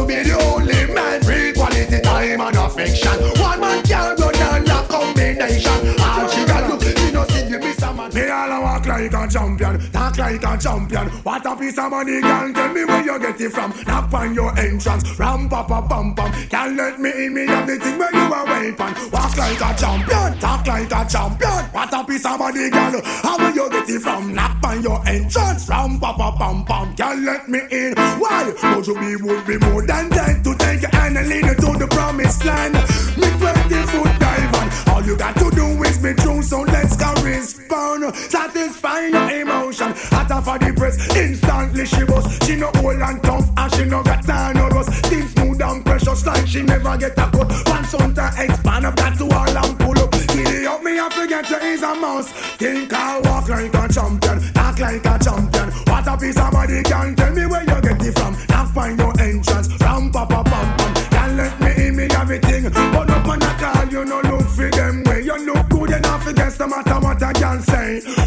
like 9.12 9.28
a 9.28 9.32
champion, 9.32 9.92
talk 9.92 10.18
like 10.18 10.42
a 10.42 10.58
champion. 10.58 11.08
What 11.22 11.46
a 11.46 11.56
piece 11.56 11.78
of 11.78 11.90
money, 11.90 12.20
girl. 12.20 12.52
Tell 12.52 12.72
me 12.72 12.84
where 12.84 13.04
you 13.04 13.18
get 13.18 13.40
it 13.40 13.50
from. 13.50 13.72
Knock 13.86 14.12
on 14.12 14.34
your 14.34 14.58
entrance, 14.58 15.18
ram 15.18 15.48
pa 15.48 15.62
pa 15.64 15.86
pam 15.86 16.14
pam. 16.14 16.32
Can't 16.48 16.76
let 16.76 17.00
me 17.00 17.10
in, 17.10 17.34
me 17.34 17.46
have 17.46 17.66
the 17.66 17.76
thing 17.78 17.98
where 17.98 18.12
you 18.12 18.32
are 18.32 18.46
waiting. 18.46 19.10
Walk 19.12 19.36
like 19.36 19.60
a 19.60 19.74
champion, 19.78 20.38
talk 20.38 20.66
like 20.66 20.92
a 20.92 21.06
champion. 21.08 21.64
What 21.72 21.92
a 21.92 22.04
piece 22.04 22.24
of 22.24 22.38
money, 22.38 22.70
girl. 22.70 23.00
How 23.04 23.38
will 23.38 23.54
you 23.54 23.70
get 23.70 23.88
it 23.88 24.00
from? 24.00 24.34
Knock 24.34 24.56
on 24.64 24.82
your 24.82 25.06
entrance, 25.06 25.68
ram 25.68 26.00
pa 26.00 26.12
pa 26.14 26.36
pam 26.36 26.64
pam. 26.64 26.94
Can't 26.96 27.22
let 27.22 27.48
me 27.48 27.60
in. 27.70 27.94
Why? 28.18 28.52
Would 28.74 28.86
you 28.86 28.94
be 28.94 29.16
would 29.16 29.46
be 29.46 29.58
more 29.58 29.86
than 29.86 30.08
that 30.10 30.42
to 30.44 30.54
take 30.56 30.82
your 30.82 30.90
hand 30.92 31.18
and 31.18 31.28
lead 31.28 31.44
you 31.44 31.54
to 31.54 31.78
the 31.78 31.88
promised 31.90 32.44
land? 32.44 32.74
Me 33.16 33.28
20 33.38 33.74
foot 33.92 34.20
dive 34.20 34.54
on. 34.54 34.94
All 34.94 35.02
you 35.04 35.16
got 35.16 35.36
to 35.36 35.50
do 35.50 35.66
is 35.84 35.98
be 35.98 36.14
true, 36.14 36.42
so 36.42 36.62
let's 36.62 36.96
go 36.96 37.12
respond. 37.22 38.14
Satisfy 38.14 38.81
your 39.12 39.30
emotion. 39.30 39.92
Hotter 40.10 40.40
for 40.42 40.58
the 40.58 40.72
press, 40.72 40.96
instantly 41.16 41.86
she 41.86 42.04
bust. 42.04 42.42
She 42.44 42.56
no 42.56 42.70
old 42.82 43.00
and 43.00 43.22
tough 43.22 43.46
and 43.56 43.74
she 43.74 43.84
no 43.84 44.02
got 44.02 44.24
time 44.24 44.56
no 44.56 44.68
rust. 44.68 44.90
Things 45.06 45.30
smooth 45.32 45.62
and 45.62 45.84
precious 45.84 46.26
like 46.26 46.46
she 46.46 46.62
never 46.62 46.96
get 46.96 47.12
a 47.12 47.26
cut. 47.30 47.48
Pants 47.66 47.94
on 47.94 48.14
to 48.14 48.26
expand 48.38 48.86
up 48.86 48.96
that 48.96 49.18
to 49.18 49.24
all 49.24 49.58
and 49.64 49.78
pull 49.78 49.98
up. 49.98 50.10
Giddy 50.32 50.66
up 50.66 50.82
me 50.82 50.98
I 50.98 51.08
forget 51.10 51.44
to 51.46 51.56
ease 51.66 51.82
a 51.82 51.94
mouse. 51.94 52.32
Think 52.56 52.92
I 52.92 53.20
walk 53.20 53.48
like 53.48 53.74
a 53.74 53.88
champion, 53.92 54.38
talk 54.52 54.78
like 54.78 55.04
a 55.04 55.18
champion. 55.18 55.68
What 55.86 56.06
a 56.08 56.16
piece 56.16 56.38
of 56.38 56.50
body 56.50 56.82
can 56.82 57.14
tell 57.14 57.32
me 57.32 57.46
where 57.46 57.62
you 57.62 57.80
get 57.80 58.02
it 58.02 58.18
from. 58.18 58.36
Now 58.48 58.66
find 58.66 58.98
your 58.98 59.12
entrance, 59.20 59.68
ram 59.80 60.10
pa 60.10 60.26
pa 60.26 60.42
pam 60.42 60.76
pam. 60.76 60.94
Can't 61.10 61.36
let 61.36 61.60
me 61.60 61.86
in 61.86 61.96
me 61.96 62.04
everything. 62.16 62.64
But 62.92 63.10
up 63.10 63.26
on 63.28 63.42
a 63.42 63.52
call, 63.60 63.86
you 63.88 64.04
no 64.04 64.20
look 64.20 64.46
for 64.48 64.70
them 64.70 65.04
way. 65.04 65.22
You 65.22 65.36
look 65.46 65.68
good 65.68 65.90
enough 65.90 66.26
against 66.26 66.58
the 66.58 66.66
matter 66.66 66.98
what 67.00 67.22
I 67.22 67.32
can 67.32 67.60
say. 67.62 68.21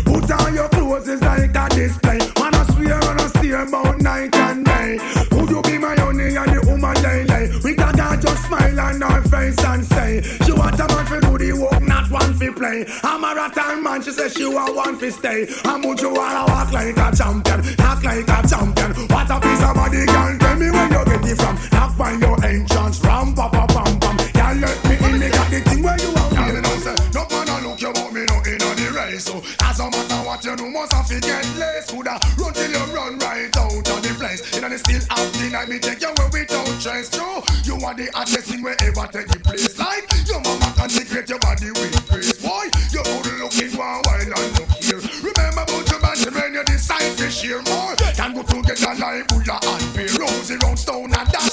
Clothes, 1.05 1.21
it's 1.21 1.21
like 1.21 1.55
a 1.55 1.75
display. 1.75 2.17
Man, 2.39 2.55
I 2.55 2.63
swear 2.73 2.93
and 2.95 3.21
I 3.21 3.27
steer 3.27 3.61
about 3.61 3.99
night 4.01 4.35
and 4.35 4.65
day. 4.65 4.97
Would 5.31 5.49
you 5.49 5.61
be 5.61 5.77
my 5.77 5.95
honey 5.95 6.35
and 6.35 6.51
the 6.51 6.61
woman 6.65 6.95
lay 7.03 7.23
lay? 7.25 7.51
We 7.63 7.75
got 7.75 7.97
her 7.99 8.17
just 8.17 8.45
smile 8.45 8.79
on 8.79 9.01
her 9.01 9.21
face 9.23 9.63
and 9.63 9.85
say, 9.85 10.21
She 10.45 10.51
want 10.51 10.79
a 10.79 10.87
man 10.87 11.05
for 11.05 11.19
do 11.21 11.37
the 11.37 11.51
work, 11.53 11.81
not 11.83 12.09
one 12.09 12.33
for 12.33 12.51
play. 12.53 12.85
I'm 13.03 13.23
a 13.23 13.35
rattan 13.35 13.83
man, 13.83 14.01
she 14.01 14.11
says 14.11 14.33
she 14.33 14.45
want 14.47 14.75
one 14.75 14.97
for 14.97 15.11
stay. 15.11 15.47
And 15.65 15.83
would 15.85 16.01
you 16.01 16.13
wanna 16.13 16.45
walk 16.51 16.71
like 16.71 16.97
a 16.97 17.15
champion, 17.15 17.61
act 17.79 18.03
like 18.03 18.27
a 18.27 18.47
champion? 18.47 18.91
What 19.09 19.29
a 19.29 19.39
piece 19.39 19.63
of 19.63 19.75
body 19.75 20.05
can 20.05 20.39
tell 20.39 20.55
me 20.57 20.71
where 20.71 20.89
you 20.89 21.05
get 21.05 21.25
it 21.25 21.37
from. 21.37 21.55
Knock 21.71 21.97
by 21.97 22.13
your 22.13 22.37
entrance, 22.43 22.99
ram 23.03 23.33
pa 23.33 23.49
pa 23.49 23.65
pam 23.67 23.99
pam. 23.99 24.17
Can't 24.33 24.59
let 24.61 24.77
me 24.85 24.95
in, 24.97 25.19
me 25.19 25.29
got 25.29 25.49
the 25.51 25.59
thing 25.61 25.83
where 25.83 25.97
you 26.01 26.11
want. 26.13 26.33
Yeah, 26.33 26.51
me 26.53 26.61
know 26.61 26.77
say, 26.81 26.95
no 27.13 27.27
man 27.29 27.49
a 27.49 27.55
look 27.67 27.81
you 27.81 27.91
want 27.93 28.13
me 28.13 28.25
no 28.25 28.35
in 28.41 28.61
on 28.61 28.75
the 28.75 28.89
race. 28.95 29.25
So 29.25 29.41
as 29.61 29.79
a 29.79 29.85
matter 29.89 30.14
what 30.35 30.45
you 30.45 30.55
do, 30.55 30.69
must 30.69 30.91
have 30.91 31.07
to 31.07 31.19
get 31.19 31.45
less. 31.57 31.89
Coulda 31.89 32.19
run 32.37 32.53
till 32.53 32.69
you 32.69 32.83
run 32.93 33.17
right 33.19 33.55
out 33.57 33.71
of 33.71 34.01
the 34.03 34.13
place. 34.19 34.41
Know 34.59 34.69
they 34.69 34.77
still 34.77 35.01
have 35.09 35.31
the 35.31 35.49
night, 35.51 35.69
me 35.69 35.79
take 35.79 36.01
you 36.01 36.11
we 36.33 36.45
don't 36.45 36.81
trace 36.81 37.09
through. 37.09 37.39
You 37.63 37.79
are 37.85 37.95
the 37.95 38.09
hottest 38.13 38.51
thing 38.51 38.61
wherever 38.61 39.07
take 39.07 39.27
the 39.27 39.39
place. 39.39 39.79
Like 39.79 40.03
your 40.27 40.41
mama 40.41 40.73
consecrate 40.75 41.29
your 41.29 41.39
body 41.39 41.71
with 41.71 41.95
grace, 42.09 42.33
boy. 42.43 42.67
You 42.91 43.03
good 43.03 43.39
looking 43.39 43.77
one 43.79 44.03
while 44.03 44.19
and 44.19 44.29
look 44.59 44.69
here. 44.83 44.99
Remember 45.23 45.63
about 45.63 45.87
your 45.87 45.99
band 46.03 46.25
when 46.35 46.53
you 46.53 46.63
decide 46.65 47.15
to 47.17 47.31
share 47.31 47.61
more. 47.63 47.95
Can 48.15 48.35
go 48.35 48.43
together 48.43 48.95
like 48.99 49.27
Buddha 49.31 49.55
and 49.55 49.87
Bear. 49.95 50.11
Rosy 50.19 50.59
round 50.59 50.79
stone 50.79 51.15
and 51.15 51.27
that 51.31 51.44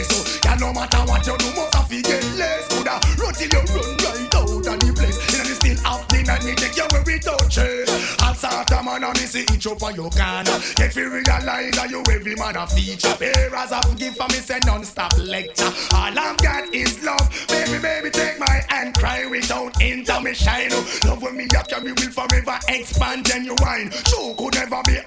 on. 0.00 0.24
So, 0.24 0.40
yeah, 0.44 0.56
no 0.56 0.72
matter 0.72 0.98
what 1.04 1.26
you 1.26 1.36
do, 1.36 1.46
must 1.56 1.74
have 1.74 1.88
to 1.88 2.02
get 2.02 2.24
less. 2.36 2.68
Coulda 2.68 3.00
run 3.18 3.34
till 3.34 3.48
you 3.48 3.62
run 3.74 3.96
right 4.04 4.34
out 4.34 4.48
of 4.48 4.80
the 4.80 4.92
place. 4.96 5.18
You 5.32 5.38
know, 5.38 5.44
they 5.44 5.54
still 5.54 5.78
happening 5.84 6.28
and 6.28 6.44
me 6.44 6.54
take 6.54 6.76
you 6.76 6.86
where 6.90 7.02
we 7.04 7.18
don't 7.18 7.48
change. 7.50 8.19
I'll 8.44 8.84
man 8.84 9.12
me 9.14 9.26
see 9.26 9.44
each 9.52 9.66
up 9.66 9.82
on 9.82 9.94
your 9.94 10.10
corner. 10.10 10.56
Get 10.76 10.92
fi 10.92 11.02
realize 11.02 11.74
that 11.76 11.88
you 11.90 12.02
every 12.10 12.34
man 12.36 12.56
a 12.56 12.66
feature. 12.66 13.14
Parents 13.16 13.72
have 13.72 13.98
give 13.98 14.16
for 14.16 14.28
me 14.28 14.40
say 14.40 14.58
non-stop 14.64 15.12
lecture. 15.18 15.72
All 15.94 16.18
I've 16.18 16.36
got 16.38 16.72
is 16.72 17.02
love. 17.04 17.28
Baby, 17.48 17.78
baby, 17.78 18.10
take 18.10 18.38
my 18.38 18.62
hand, 18.68 18.94
cry 18.94 19.26
without 19.26 19.80
intermission. 19.80 20.70
Love 21.04 21.22
when 21.22 21.36
me 21.36 21.46
up, 21.56 21.68
carry 21.68 21.92
will 21.92 22.10
forever 22.10 22.58
expand 22.68 23.26
genuine. 23.26 23.90
True 24.08 24.34
could 24.38 24.54
never 24.54 24.82
be 24.86 24.98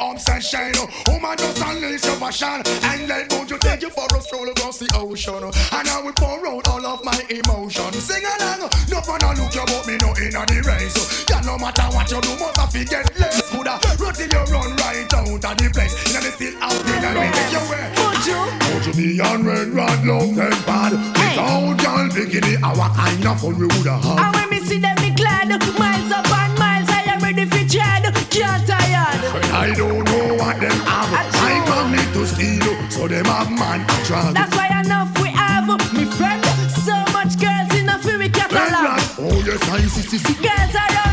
shine. 0.44 0.74
Woman 1.08 1.38
just 1.38 1.62
unleash 1.62 2.06
your 2.06 2.18
passion 2.18 2.62
and 2.66 3.08
let 3.08 3.30
go 3.30 3.46
to 3.46 3.58
take 3.58 3.82
you 3.82 3.90
for 3.90 4.06
a 4.16 4.22
stroll 4.22 4.48
across 4.50 4.78
the 4.78 4.90
ocean. 4.96 5.44
And 5.44 5.88
I 5.90 6.02
will 6.02 6.14
pour 6.14 6.46
out 6.48 6.68
all 6.68 6.86
of 6.86 7.04
my 7.04 7.18
emotions. 7.30 8.04
Sing 8.04 8.24
along, 8.24 8.70
no 8.90 9.00
one 9.02 9.24
a 9.24 9.30
look 9.34 9.54
you 9.56 9.66
but 9.66 9.88
me 9.88 9.98
no 9.98 10.10
in 10.22 10.36
the 10.36 10.64
race. 10.68 11.26
Yeah, 11.30 11.42
no 11.42 11.58
matter 11.58 11.88
what 11.96 12.10
you 12.12 12.22
do, 12.22 12.30
must 12.38 12.58
have 12.58 12.72
to 12.72 12.86
get 12.86 13.23
less. 13.24 13.50
Coulda 13.50 13.80
run 14.00 14.14
till 14.14 14.28
you 14.28 14.44
run 14.52 14.76
right 14.84 15.14
out 15.14 15.28
of 15.28 15.58
the 15.58 15.70
place. 15.72 15.94
Know 16.14 16.22
they 16.22 16.32
still 16.32 16.56
out 16.62 16.80
there 16.84 17.06
and 17.06 17.20
we 17.20 17.28
take 17.32 17.52
you 17.52 17.64
where. 17.72 17.88
Would 18.00 18.24
you? 18.28 18.40
Would 18.74 18.84
you 18.88 18.94
be 18.94 19.22
on 19.22 19.44
red 19.46 19.68
rod, 19.70 20.06
love 20.06 20.36
them 20.36 20.52
bad? 20.68 20.92
Without 20.92 21.82
y'all 21.84 22.10
bikini, 22.10 22.56
our 22.62 22.90
kind 22.96 23.26
of 23.26 23.40
fun 23.42 23.58
we 23.58 23.66
woulda 23.68 23.98
had. 23.98 24.20
And 24.20 24.36
when 24.36 24.50
me 24.50 24.60
see 24.66 24.80
them, 24.80 24.96
me 25.02 25.12
glad. 25.12 25.50
Miles 25.80 26.12
up 26.12 26.28
and 26.28 26.54
miles, 26.60 26.90
I 26.90 27.04
am 27.08 27.20
ready 27.20 27.46
for 27.46 27.64
tread. 27.68 28.04
Can't 28.30 28.68
tired. 28.68 29.22
I 29.54 29.74
don't 29.76 30.04
know 30.04 30.36
what 30.36 30.60
them 30.60 30.78
have. 30.88 31.14
I 31.44 31.64
come 31.68 31.92
need 31.92 32.12
to 32.14 32.26
steal, 32.28 32.68
so 32.90 33.08
them 33.08 33.26
have 33.26 33.52
man 33.52 33.86
control. 33.88 34.34
That's 34.34 34.56
why 34.56 34.68
enough 34.82 35.12
we 35.22 35.30
have. 35.30 35.68
Me 35.94 36.06
friend, 36.06 36.44
so 36.84 36.96
much 37.14 37.40
girls 37.40 37.72
enough 37.80 38.06
we 38.06 38.18
Red 38.18 38.34
catalog. 38.34 39.00
oh 39.20 39.44
yes, 39.46 39.62
I 39.70 39.82
see, 39.82 40.02
see, 40.02 40.18
see. 40.18 40.34
Girls 40.44 40.74
me, 40.74 40.80
me, 40.84 40.90
me. 40.90 41.13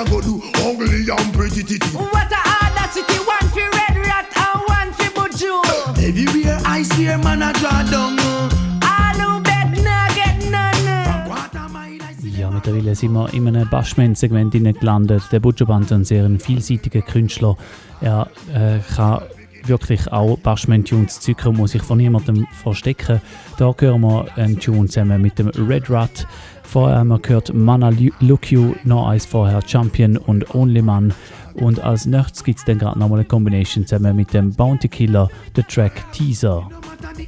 a 0.00 0.04
go 0.10 0.20
do 0.20 0.40
ugly 0.64 1.08
and 1.10 1.34
pretty 1.34 1.62
titty. 1.62 1.96
What 1.96 2.32
a 2.32 2.40
audacity. 2.64 3.18
One 3.18 3.48
for 3.52 3.68
red 3.76 3.96
rat 4.06 4.28
and 4.44 4.60
one 4.66 4.92
for 4.94 5.10
buju. 5.16 5.52
Everywhere 5.98 6.58
I 6.64 6.82
see 6.82 7.08
a 7.08 7.18
man 7.18 7.42
a 7.42 7.52
draw 7.52 7.82
down. 7.90 8.18
I 8.82 9.10
Ja, 12.38 12.50
mittlerweile 12.50 12.94
sind 12.94 13.12
wir 13.12 13.34
in 13.34 13.48
einem 13.48 13.68
Bashment-Segment 13.68 14.52
gelandet. 14.52 15.22
Der 15.30 15.40
Butcher 15.40 15.66
Banton, 15.66 16.04
sehr 16.04 16.24
ein 16.24 16.40
vielseitiger 16.40 17.02
Künstler. 17.02 17.54
Er 18.00 18.30
äh, 18.54 18.78
kann 18.94 19.24
wirklich 19.66 20.10
auch 20.10 20.38
Bashment-Tunes 20.38 21.20
zücken, 21.20 21.56
muss 21.56 21.72
sich 21.72 21.82
von 21.82 21.98
niemandem 21.98 22.46
verstecken. 22.62 23.20
Da 23.58 23.74
hören 23.78 24.00
wir 24.00 24.26
einen 24.36 24.58
Tune 24.58 24.88
zusammen 24.88 25.20
mit 25.20 25.38
dem 25.38 25.48
Red 25.48 25.90
Rat. 25.90 26.26
Vorher 26.70 26.98
haben 26.98 27.08
wir 27.08 27.18
gehört 27.18 27.52
Mana 27.52 27.88
Lu- 27.90 28.12
Look 28.20 28.52
You, 28.52 28.74
noch 28.84 29.08
eins 29.08 29.26
vorher 29.26 29.60
Champion 29.66 30.16
und 30.16 30.54
Only 30.54 30.82
Man. 30.82 31.12
Und 31.54 31.80
als 31.80 32.06
nächstes 32.06 32.44
gibt 32.44 32.60
es 32.60 32.64
dann 32.64 32.78
gerade 32.78 32.96
nochmal 32.98 33.18
eine 33.18 33.28
Combination 33.28 33.84
zusammen 33.86 34.14
mit 34.14 34.32
dem 34.32 34.52
Bounty 34.54 34.86
Killer, 34.88 35.28
der 35.56 35.66
Track 35.66 36.12
Teaser. 36.12 36.68
Give 37.16 37.26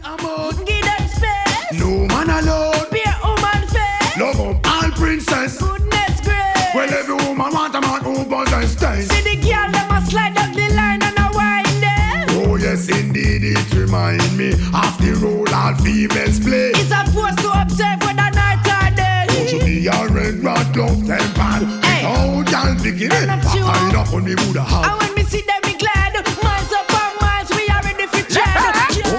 them 0.80 1.08
space. 1.08 1.80
No 1.80 2.06
man 2.14 2.30
alone, 2.30 2.86
Be 2.90 3.00
a 3.04 3.26
woman 3.26 3.66
face. 3.66 4.16
love 4.16 4.36
them 4.36 4.60
all 4.64 4.90
princess. 4.92 5.58
Goodness 5.58 6.20
grace. 6.22 6.74
Well, 6.74 6.88
every 6.88 7.14
woman 7.26 7.52
want 7.52 7.74
a 7.74 7.80
man 7.80 8.00
who 8.04 8.24
buzz 8.24 8.52
and 8.52 8.68
stay. 8.68 9.02
See 9.02 9.22
the 9.24 9.36
girl 9.42 9.72
them 9.72 9.90
a 9.90 10.06
slide 10.08 10.38
up 10.38 10.54
the 10.54 10.72
line 10.74 11.02
and 11.02 11.18
a 11.18 11.30
wine 11.34 11.80
there. 11.80 12.26
Oh 12.46 12.54
yes, 12.56 12.88
indeed, 12.88 13.42
it 13.42 13.74
remind 13.74 14.22
me 14.38 14.52
of 14.52 14.96
the 15.00 15.18
role 15.20 15.52
all 15.52 15.74
females 15.82 16.38
play. 16.38 16.71
Y'all 22.82 22.92
picking 22.92 23.06
it. 23.06 23.12
I'm 23.12 23.40
not 23.40 23.42
sure. 23.52 23.62
I 23.64 23.94
up 23.96 24.12
on 24.12 24.24
me 24.24 24.34
woulda 24.34 24.62
have. 24.62 24.84
And 24.84 25.00
when 25.00 25.14
me 25.14 25.22
see 25.22 25.42
them, 25.42 25.61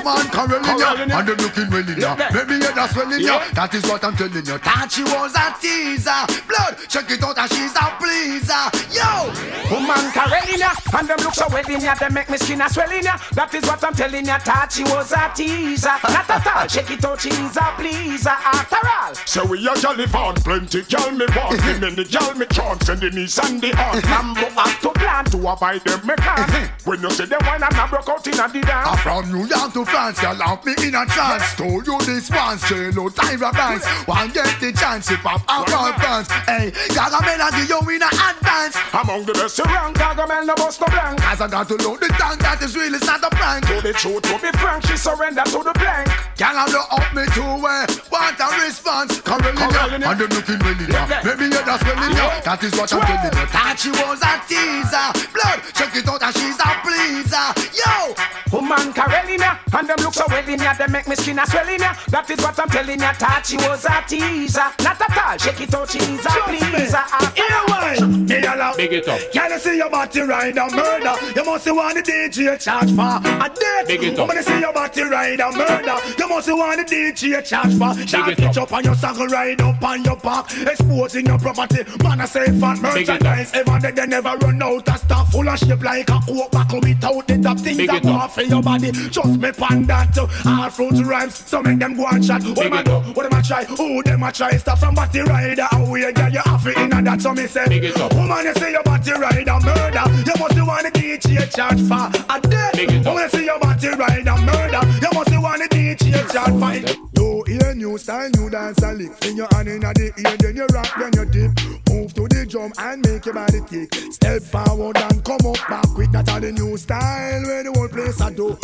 Woman 0.04 0.28
Carolina, 0.30 0.76
Carolina. 0.78 1.16
and 1.16 1.28
them 1.28 1.38
looking 1.38 1.70
well 1.72 1.88
in 1.90 1.98
ya. 1.98 2.16
Maybe 2.34 2.54
you're 2.60 2.74
just 2.76 2.94
swelling 2.94 3.22
ya. 3.22 3.40
That 3.54 3.74
is 3.74 3.84
what 3.88 4.04
I'm 4.04 4.16
telling 4.16 4.46
you. 4.46 4.58
Thought 4.60 4.92
she 4.92 5.04
was 5.04 5.34
a 5.36 5.56
teaser. 5.60 6.22
Blood, 6.48 6.76
check 6.90 7.10
it 7.10 7.24
out, 7.24 7.38
and 7.38 7.50
she's 7.52 7.76
a 7.76 7.86
pleaser. 8.00 8.64
Yo, 8.92 9.32
Woman 9.72 10.06
Carolina, 10.12 10.70
and 10.98 11.08
them 11.08 11.20
look 11.24 11.34
so 11.34 11.48
well 11.50 11.66
in 11.70 11.82
ya, 11.82 11.96
they 11.96 12.10
make 12.10 12.30
me 12.30 12.38
skin 12.38 12.62
a 12.62 12.70
swelling 12.70 13.04
ya. 13.04 13.18
That 13.34 13.54
is 13.54 13.64
what 13.64 13.84
I'm 13.84 13.94
telling 13.94 14.26
ya, 14.26 14.40
thought 14.40 14.72
she 14.72 14.84
was 14.84 15.12
a 15.12 15.32
teaser. 15.36 15.96
Not 16.12 16.30
at 16.30 16.48
all, 16.48 16.68
check 16.68 16.92
it 16.92 17.04
out, 17.06 17.22
she's 17.22 17.56
a 17.58 17.68
pleaser 17.80 18.30
after 18.30 18.84
all. 18.84 19.14
So 19.26 19.46
we 19.46 19.64
a 19.68 19.76
jolly 19.76 20.08
fun, 20.08 20.36
plenty 20.36 20.82
girl 20.84 21.12
me 21.12 21.26
want, 21.36 21.60
me 21.66 21.80
many 21.80 22.04
girl 22.04 22.34
me 22.36 22.46
chance, 22.48 22.90
and 22.90 23.00
the 23.02 23.10
knees 23.10 23.38
and 23.40 23.62
the 23.62 23.72
heart. 23.76 24.04
Lambo 24.04 24.48
have 24.52 24.80
to 24.82 24.90
plan 24.92 25.26
to 25.26 25.38
avoid 25.48 25.82
them 25.86 26.02
me 26.08 26.16
can. 26.18 26.70
When 26.84 27.02
you 27.02 27.10
see 27.12 27.26
them 27.26 27.40
wine 27.44 27.64
and 27.64 27.74
I 27.74 27.88
broke 27.88 28.10
out 28.10 28.28
in 28.28 28.34
a 28.34 28.48
the 28.50 28.60
dance. 28.60 29.00
from 29.02 29.32
New 29.32 29.46
York 29.48 29.72
to 29.74 29.86
France, 29.94 30.20
girl, 30.20 30.34
have 30.42 30.66
me 30.66 30.74
in 30.82 30.96
a 30.96 31.06
trance. 31.06 31.54
Told 31.54 31.86
you 31.86 32.00
this 32.02 32.28
once, 32.32 32.68
J-Lo, 32.68 33.10
Tyra 33.14 33.54
Banks. 33.54 33.86
One 34.08 34.32
get 34.32 34.60
the 34.60 34.74
chance, 34.74 35.12
if 35.12 35.24
I'm 35.24 35.40
out 35.48 35.70
of 35.70 36.02
France. 36.02 36.32
Hey, 36.50 36.74
got 36.98 37.14
a 37.14 37.22
melody, 37.22 37.70
you 37.70 37.78
in 37.94 38.02
a 38.02 38.10
advance. 38.10 38.74
Among 38.90 39.24
the 39.26 39.34
best 39.34 39.60
around, 39.60 39.96
Gargamel 39.96 40.48
no 40.48 40.56
bust 40.56 40.82
no 40.82 40.88
blank. 40.88 41.22
As 41.30 41.42
I 41.42 41.48
got 41.48 41.68
to 41.68 41.76
load 41.76 42.00
the 42.02 42.10
tank, 42.18 42.42
that 42.42 42.58
is 42.64 42.76
real, 42.76 42.96
it's 42.96 43.06
not 43.06 43.22
a 43.22 43.30
prank. 43.30 43.68
To 43.68 43.82
the 43.86 43.94
truth, 43.94 44.24
to 44.24 44.40
be 44.42 44.50
frank, 44.58 44.82
she 44.88 44.98
surrender 44.98 45.44
to 45.46 45.62
the 45.62 45.74
blank. 45.78 46.10
Girl, 46.42 46.58
I 46.58 46.66
look 46.74 46.90
up 46.90 47.14
me 47.14 47.30
to 47.38 47.44
where 47.62 47.86
want 48.10 48.42
a 48.42 48.48
response. 48.66 49.22
Carolina, 49.22 50.10
and 50.10 50.20
them 50.20 50.30
looking 50.34 50.58
really. 50.66 50.90
Yeah. 50.90 51.22
Maybe 51.22 51.54
you're 51.54 51.62
just 51.62 51.86
Yeah. 51.86 52.18
yeah. 52.18 52.42
That 52.42 52.64
is 52.64 52.74
what 52.74 52.90
I'm 52.90 53.02
telling 53.02 53.30
you. 53.30 53.46
Thought 53.54 53.78
she 53.78 53.92
was 53.94 54.22
a 54.26 54.34
teaser. 54.50 55.08
Blood, 55.38 55.60
check 55.78 55.94
it 55.94 56.08
out, 56.10 56.22
and 56.26 56.34
she's 56.34 56.58
a 56.58 56.70
pleaser. 56.82 57.48
Yo, 57.78 58.18
Woman 58.50 58.94
Carolina. 58.94 59.60
And 59.84 59.90
them 59.90 60.06
look 60.06 60.14
so 60.14 60.24
well 60.30 60.48
in 60.48 60.62
ya, 60.62 60.74
they 60.76 60.88
make 60.88 61.10
me 61.10 61.16
skin 61.16 61.40
a 61.40 61.46
swelling 61.46 61.82
ya. 61.82 61.94
That 62.08 62.30
is 62.30 62.40
what 62.40 62.58
I'm 62.58 62.70
telling 62.70 63.02
ya, 63.02 63.12
thought 63.20 63.46
she 63.46 63.58
was 63.58 63.84
a 63.84 64.00
teaser. 64.08 64.64
Not 64.80 64.96
at 64.96 65.18
all, 65.20 65.38
shake 65.38 65.60
it 65.60 65.76
out, 65.76 65.92
she's 65.92 66.24
a 66.24 66.32
pleaser. 66.48 67.04
Yeah, 67.36 67.68
why? 67.68 68.00
Me 68.00 68.38
a 68.40 68.56
love. 68.56 68.78
Big 68.78 68.94
it 68.94 69.08
up. 69.10 69.20
Can 69.34 69.52
you 69.52 69.60
see 69.60 69.76
your 69.76 69.90
body 69.90 70.22
ride 70.22 70.56
a 70.56 70.72
murder? 70.72 71.14
You 71.36 71.44
must 71.44 71.68
want 71.68 71.96
the 71.96 72.02
DJ 72.02 72.58
charge 72.64 72.96
for 72.96 73.20
a 73.20 73.50
death. 73.52 73.88
Big 73.88 74.04
it 74.04 74.18
up. 74.18 74.30
When 74.30 74.38
you 74.38 74.44
see 74.44 74.60
your 74.62 74.72
body 74.72 75.02
ride 75.04 75.40
a 75.42 75.52
murder, 75.52 75.98
you 76.18 76.30
must 76.30 76.48
want 76.48 76.88
the 76.88 76.96
DJ 76.96 77.44
charge 77.44 77.76
for. 77.76 78.08
Shot 78.08 78.40
it 78.40 78.58
up 78.58 78.72
on 78.72 78.84
your 78.86 78.96
saddle, 78.96 79.28
ride 79.28 79.60
up 79.60 79.84
on 79.84 80.04
your 80.06 80.16
back, 80.16 80.46
exposing 80.62 81.26
your 81.26 81.40
property. 81.40 81.84
Man, 82.02 82.22
I 82.22 82.26
say 82.26 82.46
fat 82.58 82.80
merchandise. 82.80 83.52
Ever 83.54 83.80
they, 83.82 83.92
they 83.92 84.08
never 84.08 84.38
run 84.38 84.64
out 84.64 84.88
of 84.88 84.98
stuff 84.98 85.30
full 85.32 85.50
of 85.50 85.60
shape 85.60 85.84
like 85.84 86.10
a 86.10 86.20
coke 86.26 86.52
buckle 86.52 86.80
without 86.80 87.28
the 87.28 87.38
top 87.40 87.60
things 87.60 87.86
that 87.88 88.04
go 88.04 88.12
off 88.12 88.38
in 88.38 88.50
your 88.50 88.62
body. 88.62 88.92
Just 88.92 89.40
me 89.40 89.52
pan 89.74 89.86
that. 89.88 90.18
All 90.46 90.70
fruits 90.70 91.02
rhymes, 91.02 91.36
so 91.36 91.62
make 91.62 91.80
them 91.80 91.96
go 91.96 92.06
and 92.08 92.26
chat. 92.26 92.44
What 92.44 92.66
am 92.66 92.74
I 92.74 92.84
do? 92.84 92.92
What 93.14 93.26
am 93.26 93.34
I 93.34 93.42
try? 93.42 93.64
Who 93.66 94.04
them 94.04 94.24
I 94.24 94.32
try? 94.32 94.52
Stop 94.58 94.80
from 94.80 94.96
body 94.96 95.22
rider. 95.22 95.68
How 95.72 95.90
we 95.90 96.02
get 96.14 96.34
you 96.34 96.42
off 96.46 96.66
it 96.66 96.78
in 96.78 96.90
that? 96.90 97.22
So 97.22 97.34
me 97.34 97.48
say, 97.48 97.66
woman, 98.14 98.46
you 98.46 98.54
say 98.56 98.72
your 98.72 98.84
body 98.84 99.12
rider 99.12 99.60
murder. 99.64 100.04
You 100.26 100.34
must 100.40 100.68
want 100.68 100.84
the 100.84 100.92
DJ 100.94 101.54
charge 101.56 101.82
for 101.82 102.10
a 102.30 102.42
death. 102.42 103.06
Woman, 103.06 103.24
you 103.24 103.30
say 103.30 103.46
your 103.46 103.60
body 103.60 103.90
rider 103.90 104.38
murder. 104.38 104.82
You 105.02 105.10
must 105.14 105.32
want 105.42 105.62
the 105.62 105.68
DJ 105.70 106.32
charge 106.32 106.60
for 106.60 106.74
it. 106.74 106.98
You 107.16 107.44
hear 107.48 107.76
new 107.76 107.98
style, 107.98 108.30
new 108.38 108.50
dance 108.50 108.82
and 108.82 108.98
lick. 108.98 109.26
In 109.26 109.38
your 109.38 109.48
hand 109.52 109.68
in 109.68 109.80
the 109.82 110.14
ear, 110.18 110.38
then 110.38 110.56
you 110.56 110.66
rock, 110.68 110.90
then 111.00 111.12
you 111.14 111.26
dip. 111.26 111.52
Move 111.90 112.14
to 112.14 112.28
the 112.28 112.46
drum 112.46 112.72
and 112.78 113.06
make 113.06 113.26
your 113.26 113.36
body 113.36 113.62
kick. 113.70 113.94
Step 114.12 114.42
forward 114.42 114.98
and 114.98 115.24
come 115.24 115.46
up 115.46 115.58
back 115.70 115.88
quick. 115.94 116.12
That's 116.12 116.30
all 116.30 116.40
the 116.40 116.52
new 116.52 116.78
style 116.78 117.44
where 117.44 117.64
the 117.64 117.72
whole 117.72 117.88
place 117.88 118.20
I 118.22 118.32
do. 118.32 118.58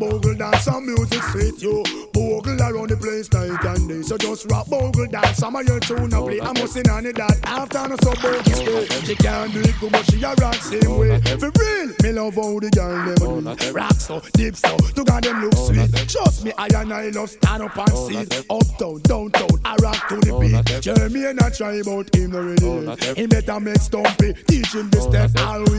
Bogle 0.00 0.34
dance, 0.34 0.62
some 0.64 0.86
music 0.86 1.22
sweet 1.24 1.60
you. 1.60 1.84
Bogle 2.14 2.58
around 2.58 2.88
the 2.88 2.96
place 2.96 3.30
night 3.34 3.62
and 3.62 3.86
day. 3.86 4.00
So 4.00 4.16
just 4.16 4.50
rap 4.50 4.66
bogle 4.66 5.06
dance, 5.06 5.36
some 5.36 5.54
of 5.54 5.68
your 5.68 5.78
tune 5.78 6.08
now 6.08 6.24
play. 6.24 6.40
I'm 6.40 6.54
missing 6.54 6.88
on 6.88 7.04
it 7.04 7.16
that 7.16 7.38
after 7.44 7.86
no 7.86 7.96
so 8.00 8.14
bogle 8.16 8.42
stay. 8.56 8.86
She 9.04 9.14
can't 9.14 9.52
do 9.52 9.60
it 9.60 9.78
good, 9.78 9.92
but 9.92 10.10
she 10.10 10.22
a 10.22 10.32
rock 10.40 10.54
same 10.54 10.96
way. 10.96 11.20
For 11.20 11.52
real, 11.52 11.92
me 12.02 12.12
love 12.12 12.34
how 12.34 12.58
the 12.58 12.70
girl 12.72 13.14
them 13.14 13.44
do. 13.44 13.72
Rock 13.72 13.92
so, 13.92 14.22
deep 14.32 14.56
so, 14.56 14.74
to 14.78 15.04
God 15.04 15.22
them 15.22 15.42
look 15.42 15.54
sweet. 15.54 15.92
Trust 16.08 16.44
me, 16.46 16.52
I 16.56 16.68
and 16.80 16.94
I 16.94 17.10
love 17.10 17.28
stand 17.28 17.62
up 17.62 17.76
and 17.76 17.92
see. 17.92 18.24
Uptown, 18.48 19.00
downtown, 19.04 19.60
I 19.66 19.76
rock 19.82 20.08
to 20.08 20.16
the 20.16 20.32
beat. 20.40 20.80
Jeremy 20.80 21.26
and 21.26 21.40
I 21.40 21.50
try 21.50 21.74
about 21.74 22.08
him 22.16 22.34
already. 22.34 23.20
He 23.20 23.26
better 23.26 23.60
make 23.60 23.76
stumpy, 23.76 24.32
teach 24.48 24.72
him 24.72 24.88
the 24.88 25.00
step. 25.02 25.28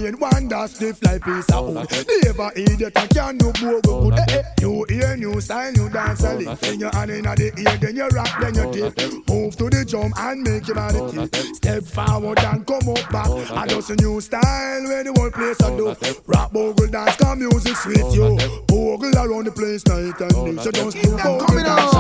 In 0.06 0.20
one 0.20 0.48
that 0.50 0.70
stiff 0.70 1.02
like 1.04 1.24
piece 1.24 1.50
of 1.52 1.74
wood. 1.74 1.90
Never 2.24 2.52
idiot, 2.56 2.94
I 2.96 3.08
can't 3.08 3.42
no 3.42 3.52
more 3.62 3.82
good. 3.82 4.11
Eh, 4.12 4.26
eh, 4.28 4.38
eh. 4.38 4.44
You 4.62 4.86
hear 4.90 5.16
new 5.18 5.40
style, 5.42 5.72
new 5.72 5.90
dance 5.90 6.24
a 6.24 6.34
lick. 6.36 6.60
Then 6.60 6.80
your 6.80 6.92
hand 6.92 7.12
in 7.12 7.24
the 7.24 7.52
ear, 7.58 7.78
then 7.78 7.96
you 7.96 8.08
rock, 8.10 8.30
then 8.40 8.56
you 8.56 8.72
dip. 8.72 9.00
Move 9.30 9.56
to 9.58 9.70
the 9.70 9.86
drum 9.88 10.14
and 10.18 10.44
make 10.44 10.68
your 10.68 10.76
body 10.76 11.00
kick. 11.30 11.56
Step 11.56 11.84
forward 11.84 12.40
and 12.40 12.66
come 12.68 12.90
up 12.90 13.10
back. 13.12 13.30
I 13.52 13.68
just 13.68 13.90
a 13.90 13.96
new 13.96 14.20
style 14.22 14.84
where 14.84 15.04
the 15.04 15.14
whole 15.16 15.32
place 15.32 15.62
I 15.62 15.76
do. 15.78 15.96
Rock 16.28 16.52
bogle 16.52 16.88
dance, 16.88 17.16
come 17.16 17.40
music 17.40 17.76
sweet 17.78 18.06
you. 18.14 18.38
Bogle 18.68 19.16
around 19.16 19.46
the 19.46 19.52
place 19.52 19.86
night 19.88 20.20
and 20.20 20.58
day. 20.58 20.64
So 20.64 20.72
just 20.72 20.98
do 21.02 21.18
bogle 21.18 21.64
dance. 21.64 21.96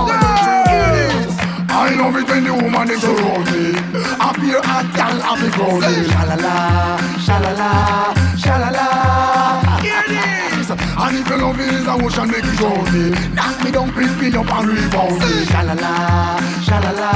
I 1.73 1.95
love 1.95 2.15
it 2.17 2.27
when 2.27 2.43
the 2.43 2.53
woman 2.53 2.91
is 2.91 3.03
around 3.03 3.45
me. 3.47 3.73
Up 4.19 4.35
here 4.37 4.61
and 4.61 4.93
gal 4.93 5.19
have 5.21 5.41
me 5.41 5.49
grounded. 5.55 6.07
Shalala, 6.11 6.97
shalala, 7.25 8.13
shalala. 8.35 9.81
Here 9.81 10.03
it 10.05 10.11
is. 10.11 10.50
And 10.71 11.17
if 11.17 11.27
you 11.27 11.37
love 11.37 11.59
it's 11.59 11.85
a 11.85 11.93
ocean 11.99 12.27
make 12.31 12.47
it 12.47 12.55
drown 12.55 12.85
me. 12.95 13.11
Knock 13.35 13.63
me 13.63 13.71
down, 13.71 13.91
pick 13.91 14.11
me 14.21 14.27
up 14.31 14.47
and 14.47 14.67
rebound 14.71 15.19
me. 15.19 15.43
Shalala, 15.51 16.39
shalala, 16.63 17.11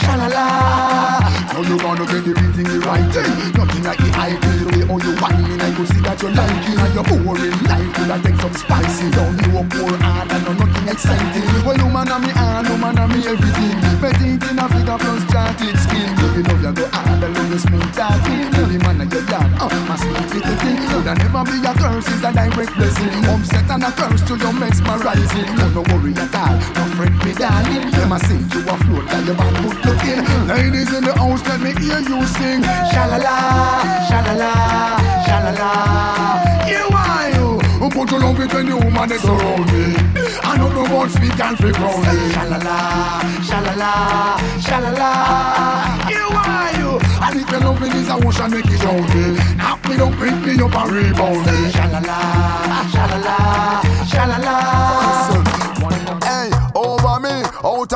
shalala. 0.00 0.44
Now 1.52 1.60
you 1.68 1.76
gonna 1.76 2.06
get 2.06 2.24
the 2.24 2.32
real 2.32 2.52
thing 2.56 2.64
the 2.64 2.78
right 2.86 3.04
thing. 3.12 3.52
Nothing 3.52 3.84
like 3.84 3.98
the 3.98 4.10
hype 4.16 4.40
the 4.40 4.64
way 4.72 4.82
how 4.88 4.96
you 5.04 5.12
whining. 5.20 5.60
I 5.60 5.68
could 5.76 5.88
see 5.88 6.00
that 6.00 6.22
you 6.22 6.30
like 6.32 6.64
it 6.64 6.78
and 6.80 6.94
you're 6.94 7.04
boring. 7.04 7.56
Life 7.68 7.90
could 7.92 8.08
have 8.08 8.22
take 8.22 8.40
some 8.40 8.54
spicy. 8.54 9.10
Don't 9.12 9.36
you 9.36 9.58
up 9.58 9.68
more 9.76 9.98
hard 10.00 10.32
and 10.32 10.44
no 10.48 10.52
nothing 10.64 10.88
exciting. 10.88 11.44
Well, 11.66 11.76
you 11.76 11.88
man 11.92 12.08
and 12.08 12.24
me 12.24 12.30
hand, 12.32 12.68
you 12.68 12.76
man 12.78 12.96
and 12.96 13.12
me 13.12 13.20
everything. 13.26 13.76
Me 14.00 14.08
thinking 14.16 14.58
of 14.58 14.70
figure 14.72 14.96
plus 14.96 15.24
charted 15.28 15.76
skin. 15.76 16.17
Baby, 16.38 16.54
love 16.62 16.78
you 16.78 16.84
go 16.84 16.88
hard 16.92 17.20
love 17.20 17.50
you 17.50 17.58
smooth 17.58 17.94
talking. 17.98 18.46
The 18.54 18.78
man 18.86 18.98
that 19.02 19.10
you're 19.10 19.26
done, 19.26 19.50
oh, 19.58 19.66
my 19.90 19.98
sweet 19.98 20.38
little 20.38 20.54
thing. 20.62 20.78
Could 20.86 21.10
have 21.10 21.18
never 21.18 21.42
be 21.42 21.58
a 21.66 21.74
curse, 21.74 22.06
it's 22.06 22.22
a 22.22 22.30
direct 22.30 22.78
blessing. 22.78 23.10
Upset 23.26 23.66
and 23.66 23.82
a 23.82 23.90
curse 23.90 24.22
to 24.22 24.38
your 24.38 24.54
mesmerizing. 24.54 25.50
Don't 25.58 25.74
no 25.74 25.82
worry 25.90 26.14
at 26.14 26.30
all, 26.38 26.54
no 26.78 26.82
fret 26.94 27.10
me 27.26 27.34
darling. 27.34 27.90
Them 27.90 28.14
a 28.14 28.18
sing 28.22 28.46
you 28.54 28.62
a 28.70 28.74
float 28.86 29.10
and 29.18 29.26
the 29.26 29.34
man 29.34 29.54
good 29.66 29.82
looking. 29.82 30.22
Ladies 30.46 30.94
in 30.94 31.02
the 31.10 31.14
house, 31.18 31.42
let 31.42 31.58
me 31.58 31.74
hear 31.74 31.98
you 32.06 32.22
sing. 32.38 32.62
Shalala, 32.62 33.34
shalala, 34.06 34.52
shalala. 35.26 36.47
You 37.78 37.84
are 37.84 37.90
you. 37.90 37.90
Who 37.90 37.90
put 37.90 38.10
your 38.10 38.20
love 38.20 38.40
it 38.40 38.52
when 38.52 38.66
the 38.66 38.76
woman 38.76 39.12
is 39.12 39.24
around 39.24 39.66
me. 39.72 39.94
I 40.42 40.56
know 40.56 40.68
the 40.68 40.82
words 40.94 41.14
speak 41.14 41.38
and 41.38 41.58
fake 41.58 41.78
round 41.78 42.02
me. 42.02 42.32
Shalala, 42.34 42.78
shalala, 43.46 43.92
shalala. 44.58 45.10
You 46.10 46.26
are 46.34 46.72
you. 46.78 46.98
And 47.22 47.40
if 47.40 47.50
your 47.50 47.60
loving 47.60 47.92
is 47.92 48.08
a 48.08 48.14
ocean, 48.14 48.50
make 48.50 48.66
it 48.66 48.80
drown 48.80 49.02
me. 49.14 49.38
Knock 49.56 49.88
me 49.88 49.96
down, 49.96 50.12
pick 50.18 50.36
me 50.44 50.52
up 50.62 50.74
and 50.74 50.90
rebound 50.90 51.46
me. 51.46 51.70
Shalala, 51.70 52.18
shalala, 52.90 53.36
shalala. 54.10 54.54
Hey, 56.24 56.50
over 56.74 57.20
me, 57.20 57.42
out 57.64 57.92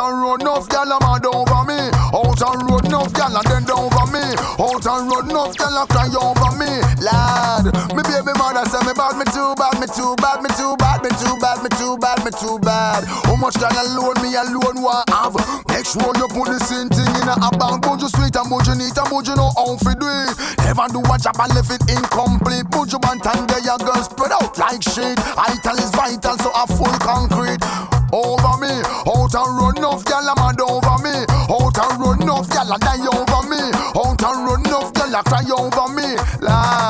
too 10.02 10.16
bad, 10.18 10.42
me 10.42 10.50
too 10.58 10.74
bad, 10.76 10.98
me 11.02 11.10
too 11.14 11.36
bad, 11.38 11.62
me 11.62 11.70
too 11.78 11.96
bad, 11.98 12.18
me 12.24 12.30
too 12.34 12.58
bad. 12.58 13.04
How 13.06 13.36
much 13.36 13.54
gal 13.54 13.70
alone 13.70 14.18
me 14.18 14.34
alone 14.34 14.82
want 14.82 15.08
have? 15.10 15.38
Make 15.70 15.86
sure 15.86 16.10
you 16.18 16.26
put 16.34 16.50
the 16.50 16.58
same 16.58 16.90
thing 16.90 17.06
in 17.22 17.30
a 17.30 17.50
bank. 17.54 17.86
But 17.86 18.02
you 18.02 18.10
sweet 18.10 18.34
and 18.34 18.50
but 18.50 18.66
you 18.66 18.74
neat 18.74 18.98
and 18.98 19.06
but 19.06 19.22
you 19.22 19.36
know 19.38 19.54
how 19.54 19.78
to 19.78 19.92
do 19.94 20.08
it. 20.10 20.34
Never 20.66 20.86
do 20.90 21.00
a 21.06 21.14
job 21.22 21.38
and 21.38 21.54
left 21.54 21.70
it 21.70 21.82
incomplete. 21.86 22.66
But 22.74 22.90
you 22.90 22.98
want 23.06 23.22
and 23.22 23.46
get 23.46 23.62
your 23.62 23.78
girl 23.78 24.02
spread 24.02 24.34
out 24.34 24.58
like 24.58 24.82
shit. 24.82 25.18
Vital 25.38 25.78
is 25.78 25.92
vital, 25.94 26.36
so 26.42 26.50
a 26.50 26.66
full 26.66 26.96
concrete 26.98 27.62
over 28.10 28.54
me. 28.58 28.74
Out 29.06 29.34
and 29.38 29.52
run 29.54 29.78
enough 29.78 30.02
gal 30.04 30.26
a 30.26 30.34
mad 30.34 30.60
over 30.60 30.98
me. 30.98 31.14
Out 31.46 31.78
and 31.78 31.94
run 32.02 32.18
enough 32.26 32.50
gal 32.50 32.74
a 32.74 32.76
die 32.82 33.06
over 33.06 33.42
me. 33.46 33.62
Out 33.94 34.18
and 34.18 34.38
run 34.42 34.66
enough 34.66 34.90
gal 34.98 35.14
a 35.14 35.22
cry 35.22 35.46
over 35.46 35.88
me. 35.94 36.18
Lad, 36.42 36.81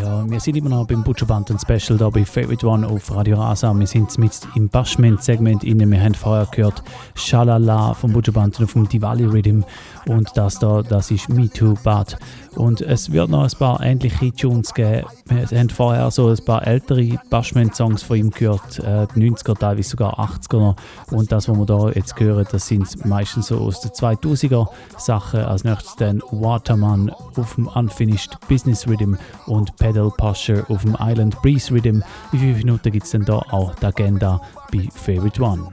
Ja, 0.00 0.30
wir 0.30 0.38
sind 0.38 0.56
immer 0.56 0.68
noch 0.68 0.86
beim 0.86 1.02
Butcherbanten 1.02 1.58
Special 1.58 1.98
da 1.98 2.08
bei 2.08 2.24
Favorite 2.24 2.64
One 2.68 2.86
auf 2.86 3.12
Radio 3.12 3.36
Rasa. 3.38 3.74
Wir 3.74 3.86
sind 3.88 4.16
mit 4.16 4.30
im 4.54 4.68
Bashment-Segment 4.68 5.64
inne. 5.64 5.90
Wir 5.90 6.00
haben 6.00 6.14
vorher 6.14 6.46
gehört 6.52 6.84
Shalala 7.16 7.94
vom 7.94 8.12
Butcherbanten 8.12 8.64
auf 8.64 8.74
dem 8.74 8.88
Diwali 8.88 9.24
Rhythm 9.24 9.62
und 10.06 10.30
das 10.36 10.60
da, 10.60 10.82
das 10.82 11.10
ist 11.10 11.28
Me 11.28 11.50
Too 11.50 11.74
Bad. 11.82 12.16
Und 12.58 12.80
es 12.80 13.12
wird 13.12 13.30
noch 13.30 13.44
ein 13.44 13.58
paar 13.58 13.80
ähnliche 13.80 14.32
Tunes 14.32 14.74
geben. 14.74 15.06
Wir 15.26 15.58
haben 15.58 15.70
vorher 15.70 16.10
so 16.10 16.28
ein 16.28 16.44
paar 16.44 16.66
ältere 16.66 17.16
Bashment-Songs 17.30 18.02
von 18.02 18.16
ihm 18.16 18.30
gehört, 18.30 18.80
äh, 18.80 19.06
die 19.14 19.30
90er, 19.30 19.56
teilweise 19.56 19.90
sogar 19.90 20.18
80er 20.18 20.58
noch. 20.58 20.76
Und 21.12 21.30
das, 21.30 21.48
was 21.48 21.56
wir 21.56 21.66
da 21.66 21.88
jetzt 21.90 22.18
hören, 22.18 22.46
das 22.50 22.66
sind 22.66 23.04
meistens 23.06 23.46
so 23.46 23.58
aus 23.58 23.80
den 23.80 23.92
2000er 23.92 24.66
Sachen. 24.96 25.40
Als 25.40 25.62
nächstes 25.62 25.94
dann 25.96 26.20
Waterman 26.32 27.10
auf 27.36 27.54
dem 27.54 27.68
Unfinished 27.68 28.36
Business 28.48 28.88
Rhythm 28.88 29.14
und 29.46 29.76
Pedal 29.76 30.10
Posture 30.16 30.64
auf 30.68 30.82
dem 30.82 30.96
Island 30.98 31.40
Breeze 31.42 31.72
Rhythm. 31.72 32.02
In 32.32 32.38
fünf 32.40 32.58
Minuten 32.58 32.90
gibt 32.90 33.06
es 33.06 33.12
dann 33.12 33.24
da 33.24 33.36
auch 33.36 33.72
die 33.76 33.86
Agenda 33.86 34.40
bei 34.72 34.88
Favorite 34.92 35.40
One. 35.40 35.68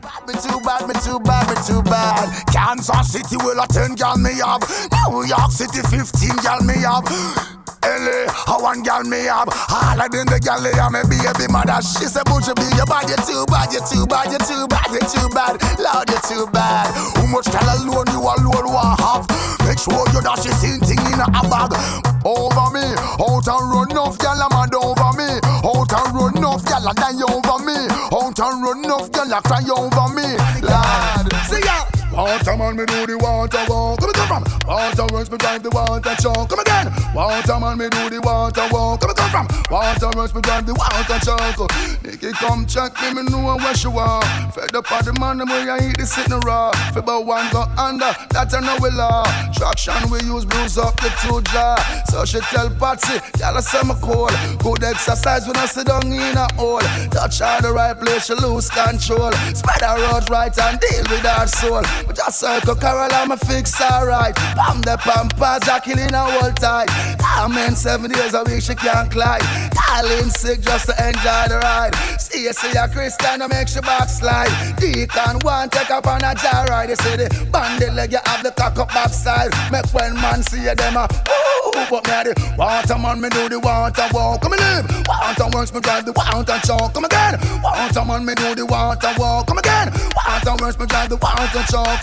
Kansas 2.53 3.11
City, 3.11 3.38
well, 3.38 3.59
a 3.59 3.67
10 3.67 3.95
gal 3.95 4.17
me 4.17 4.29
have. 4.41 4.61
New 5.09 5.23
York 5.23 5.51
City, 5.51 5.81
15 5.81 6.29
gal 6.43 6.61
me 6.61 6.74
have. 6.84 7.55
LA, 7.86 8.26
how 8.34 8.61
one 8.61 8.82
gal 8.82 9.03
me 9.03 9.30
have. 9.30 9.47
All 9.69 10.01
of 10.01 10.09
them 10.09 10.26
the 10.26 10.39
gal 10.41 10.57
they 10.61 10.73
are 10.73 10.89
me 10.89 11.05
baby 11.05 11.45
mother. 11.53 11.78
She 11.86 12.09
say, 12.09 12.26
"Butch, 12.26 12.49
you 12.49 12.55
be 12.57 12.65
your 12.73 12.89
bad, 12.89 13.05
you 13.05 13.19
too 13.21 13.45
bad, 13.45 13.69
you 13.69 13.82
too 13.86 14.05
bad, 14.09 14.32
you 14.34 14.41
too 14.41 14.65
bad, 14.65 14.89
you 14.89 15.05
too 15.05 15.30
bad, 15.30 15.53
Lord, 15.78 16.09
you 16.09 16.19
too 16.26 16.45
bad." 16.49 16.89
How 16.89 17.26
much 17.30 17.45
gal 17.53 17.69
alone 17.78 18.09
you 18.09 18.21
alone 18.26 18.67
want 18.73 18.99
have? 18.99 19.26
Make 19.69 19.78
sure 19.78 20.05
you 20.13 20.21
dash 20.21 20.49
it 20.49 20.57
same 20.57 20.82
thing 20.82 21.01
in 21.13 21.21
a 21.21 21.30
bag. 21.45 21.78
Over 22.26 22.69
me, 22.73 22.86
out 23.21 23.47
and 23.53 23.65
run 23.69 23.91
enough 23.91 24.17
gal 24.17 24.41
a 24.41 24.47
mad 24.49 24.73
over 24.73 25.13
me. 25.13 25.30
Out 25.61 25.93
and 25.93 26.09
run 26.09 26.38
enough 26.38 26.65
gal 26.65 26.89
a 26.89 26.93
die 26.93 27.21
over 27.21 27.59
me. 27.61 27.78
Out 28.09 28.39
and 28.39 28.63
run 28.65 28.84
enough 28.84 29.11
gal 29.13 29.30
a 29.30 29.41
cry 29.45 29.61
over 29.69 30.09
me. 30.09 30.28
Lord, 30.65 31.30
see 31.45 31.61
ya. 31.61 31.94
Waterman, 32.16 32.78
me 32.78 32.86
do 32.86 33.05
the 33.05 33.18
water 33.18 33.59
walk. 33.68 33.99
Come 33.99 34.13
come 34.13 34.28
from? 34.28 34.43
Water 34.66 35.05
works 35.11 35.30
me 35.30 35.38
drive 35.38 35.63
the 35.63 35.70
water 35.70 36.16
choke. 36.16 36.47
Come 36.47 36.59
again. 36.59 36.88
Water 37.13 37.59
man 37.59 37.78
me 37.78 37.89
do 37.89 38.09
the 38.09 38.22
water 38.24 38.63
walk. 38.72 39.01
Come 39.01 39.13
come 39.13 39.30
from? 39.30 39.47
Water 39.70 40.09
works 40.16 40.34
me 40.34 40.39
drive 40.39 40.66
the 40.66 40.74
water 40.74 41.20
choke. 41.20 41.68
Nicky 42.07 42.32
come 42.39 42.66
check 42.66 42.95
me, 43.01 43.20
me 43.20 43.28
know 43.28 43.57
where 43.59 43.76
she 43.76 43.89
are. 43.91 44.24
Fed 44.55 44.74
up 44.76 44.89
on 44.95 45.03
the 45.03 45.13
man, 45.20 45.39
the 45.39 45.45
way 45.45 45.68
I 45.68 45.89
eat 45.89 45.97
the 45.97 46.05
sitting 46.05 46.39
raw. 46.47 46.72
Fi 46.95 47.01
one 47.03 47.51
go 47.51 47.68
under, 47.76 48.16
that 48.32 48.47
I 48.47 48.59
know 48.63 48.78
we 48.80 48.95
law. 48.95 49.28
Traction 49.51 49.99
we 50.09 50.24
use 50.24 50.45
bruise 50.45 50.78
up 50.78 50.95
the 51.03 51.11
two 51.20 51.43
jaw. 51.51 51.76
So 52.07 52.24
she 52.24 52.39
tell 52.47 52.70
Patsy, 52.80 53.20
y'all 53.43 53.59
say 53.59 53.84
me 53.84 53.93
cool. 53.99 54.32
Good 54.63 54.88
exercise 54.88 55.47
when 55.47 55.57
I 55.57 55.66
sit 55.66 55.88
down 55.88 56.07
in 56.07 56.38
a 56.38 56.47
hole. 56.55 56.80
Touch 57.11 57.39
her 57.39 57.59
the 57.59 57.74
right 57.74 57.99
place, 57.99 58.28
she 58.28 58.36
lose 58.39 58.70
control. 58.70 59.36
Spread 59.51 59.84
her 59.84 59.99
out 60.16 60.30
right 60.30 60.55
and 60.57 60.80
deal 60.80 61.03
with 61.11 61.28
her 61.28 61.47
soul. 61.47 61.84
But 62.05 62.15
just 62.15 62.39
circle 62.39 62.75
Carol, 62.75 63.09
I'm 63.11 63.37
fix 63.37 63.73
her 63.79 64.07
right. 64.07 64.35
Pam 64.35 64.81
the 64.81 64.97
pampas, 64.97 65.65
Jack 65.65 65.85
killing 65.85 66.13
her 66.13 66.29
whole 66.39 66.51
tight. 66.53 66.89
I'm 67.21 67.57
in 67.57 67.75
seven 67.75 68.11
days 68.11 68.33
a 68.33 68.43
week, 68.43 68.61
she 68.61 68.75
can't 68.75 69.11
climb. 69.11 69.41
Darling 69.71 70.29
sick 70.29 70.61
just 70.61 70.85
to 70.87 70.93
enjoy 71.07 71.45
the 71.49 71.59
ride. 71.63 71.95
See 72.19 72.43
you 72.43 72.53
see 72.53 72.75
a 72.77 72.87
Christian, 72.87 73.39
to 73.39 73.47
make 73.47 73.67
she 73.67 73.81
backslide. 73.81 74.51
Deacon 74.77 75.39
one 75.41 75.69
take 75.69 75.89
up 75.91 76.07
on 76.07 76.23
a 76.23 76.35
jar 76.35 76.65
ride. 76.67 76.89
You 76.89 76.95
see 76.95 77.15
the 77.15 77.27
bandit 77.51 77.93
leg, 77.93 78.11
you 78.11 78.19
have 78.25 78.43
the 78.43 78.51
cock 78.51 78.77
up 78.77 78.89
backside. 78.89 79.51
Make 79.71 79.85
when 79.93 80.15
man 80.15 80.43
see 80.43 80.63
you, 80.63 80.75
them 80.75 80.97
a 80.97 81.05
ooh, 81.05 81.85
but 81.89 82.05
me 82.07 82.13
a 82.13 82.23
the 82.23 82.55
water 82.57 82.97
man, 82.97 83.21
me 83.21 83.29
do 83.29 83.49
the 83.49 83.59
water 83.59 84.07
walk. 84.11 84.41
Come 84.41 84.53
and 84.53 84.61
live. 84.61 85.07
Water 85.07 85.47
works, 85.53 85.73
me 85.73 85.79
drive 85.81 86.05
the 86.05 86.13
water 86.13 86.59
chalk. 86.65 86.93
Come 86.93 87.05
again. 87.05 87.39
Water 87.61 88.05
man, 88.05 88.25
me 88.25 88.35
do 88.35 88.55
the 88.55 88.65
water 88.65 89.13
walk. 89.17 89.47
Come 89.47 89.59
again. 89.59 89.91
Water 90.15 90.55
works, 90.63 90.79
me 90.79 90.85
drive 90.85 91.09
the 91.09 91.17
water 91.17 91.63
chalk. 91.71 91.94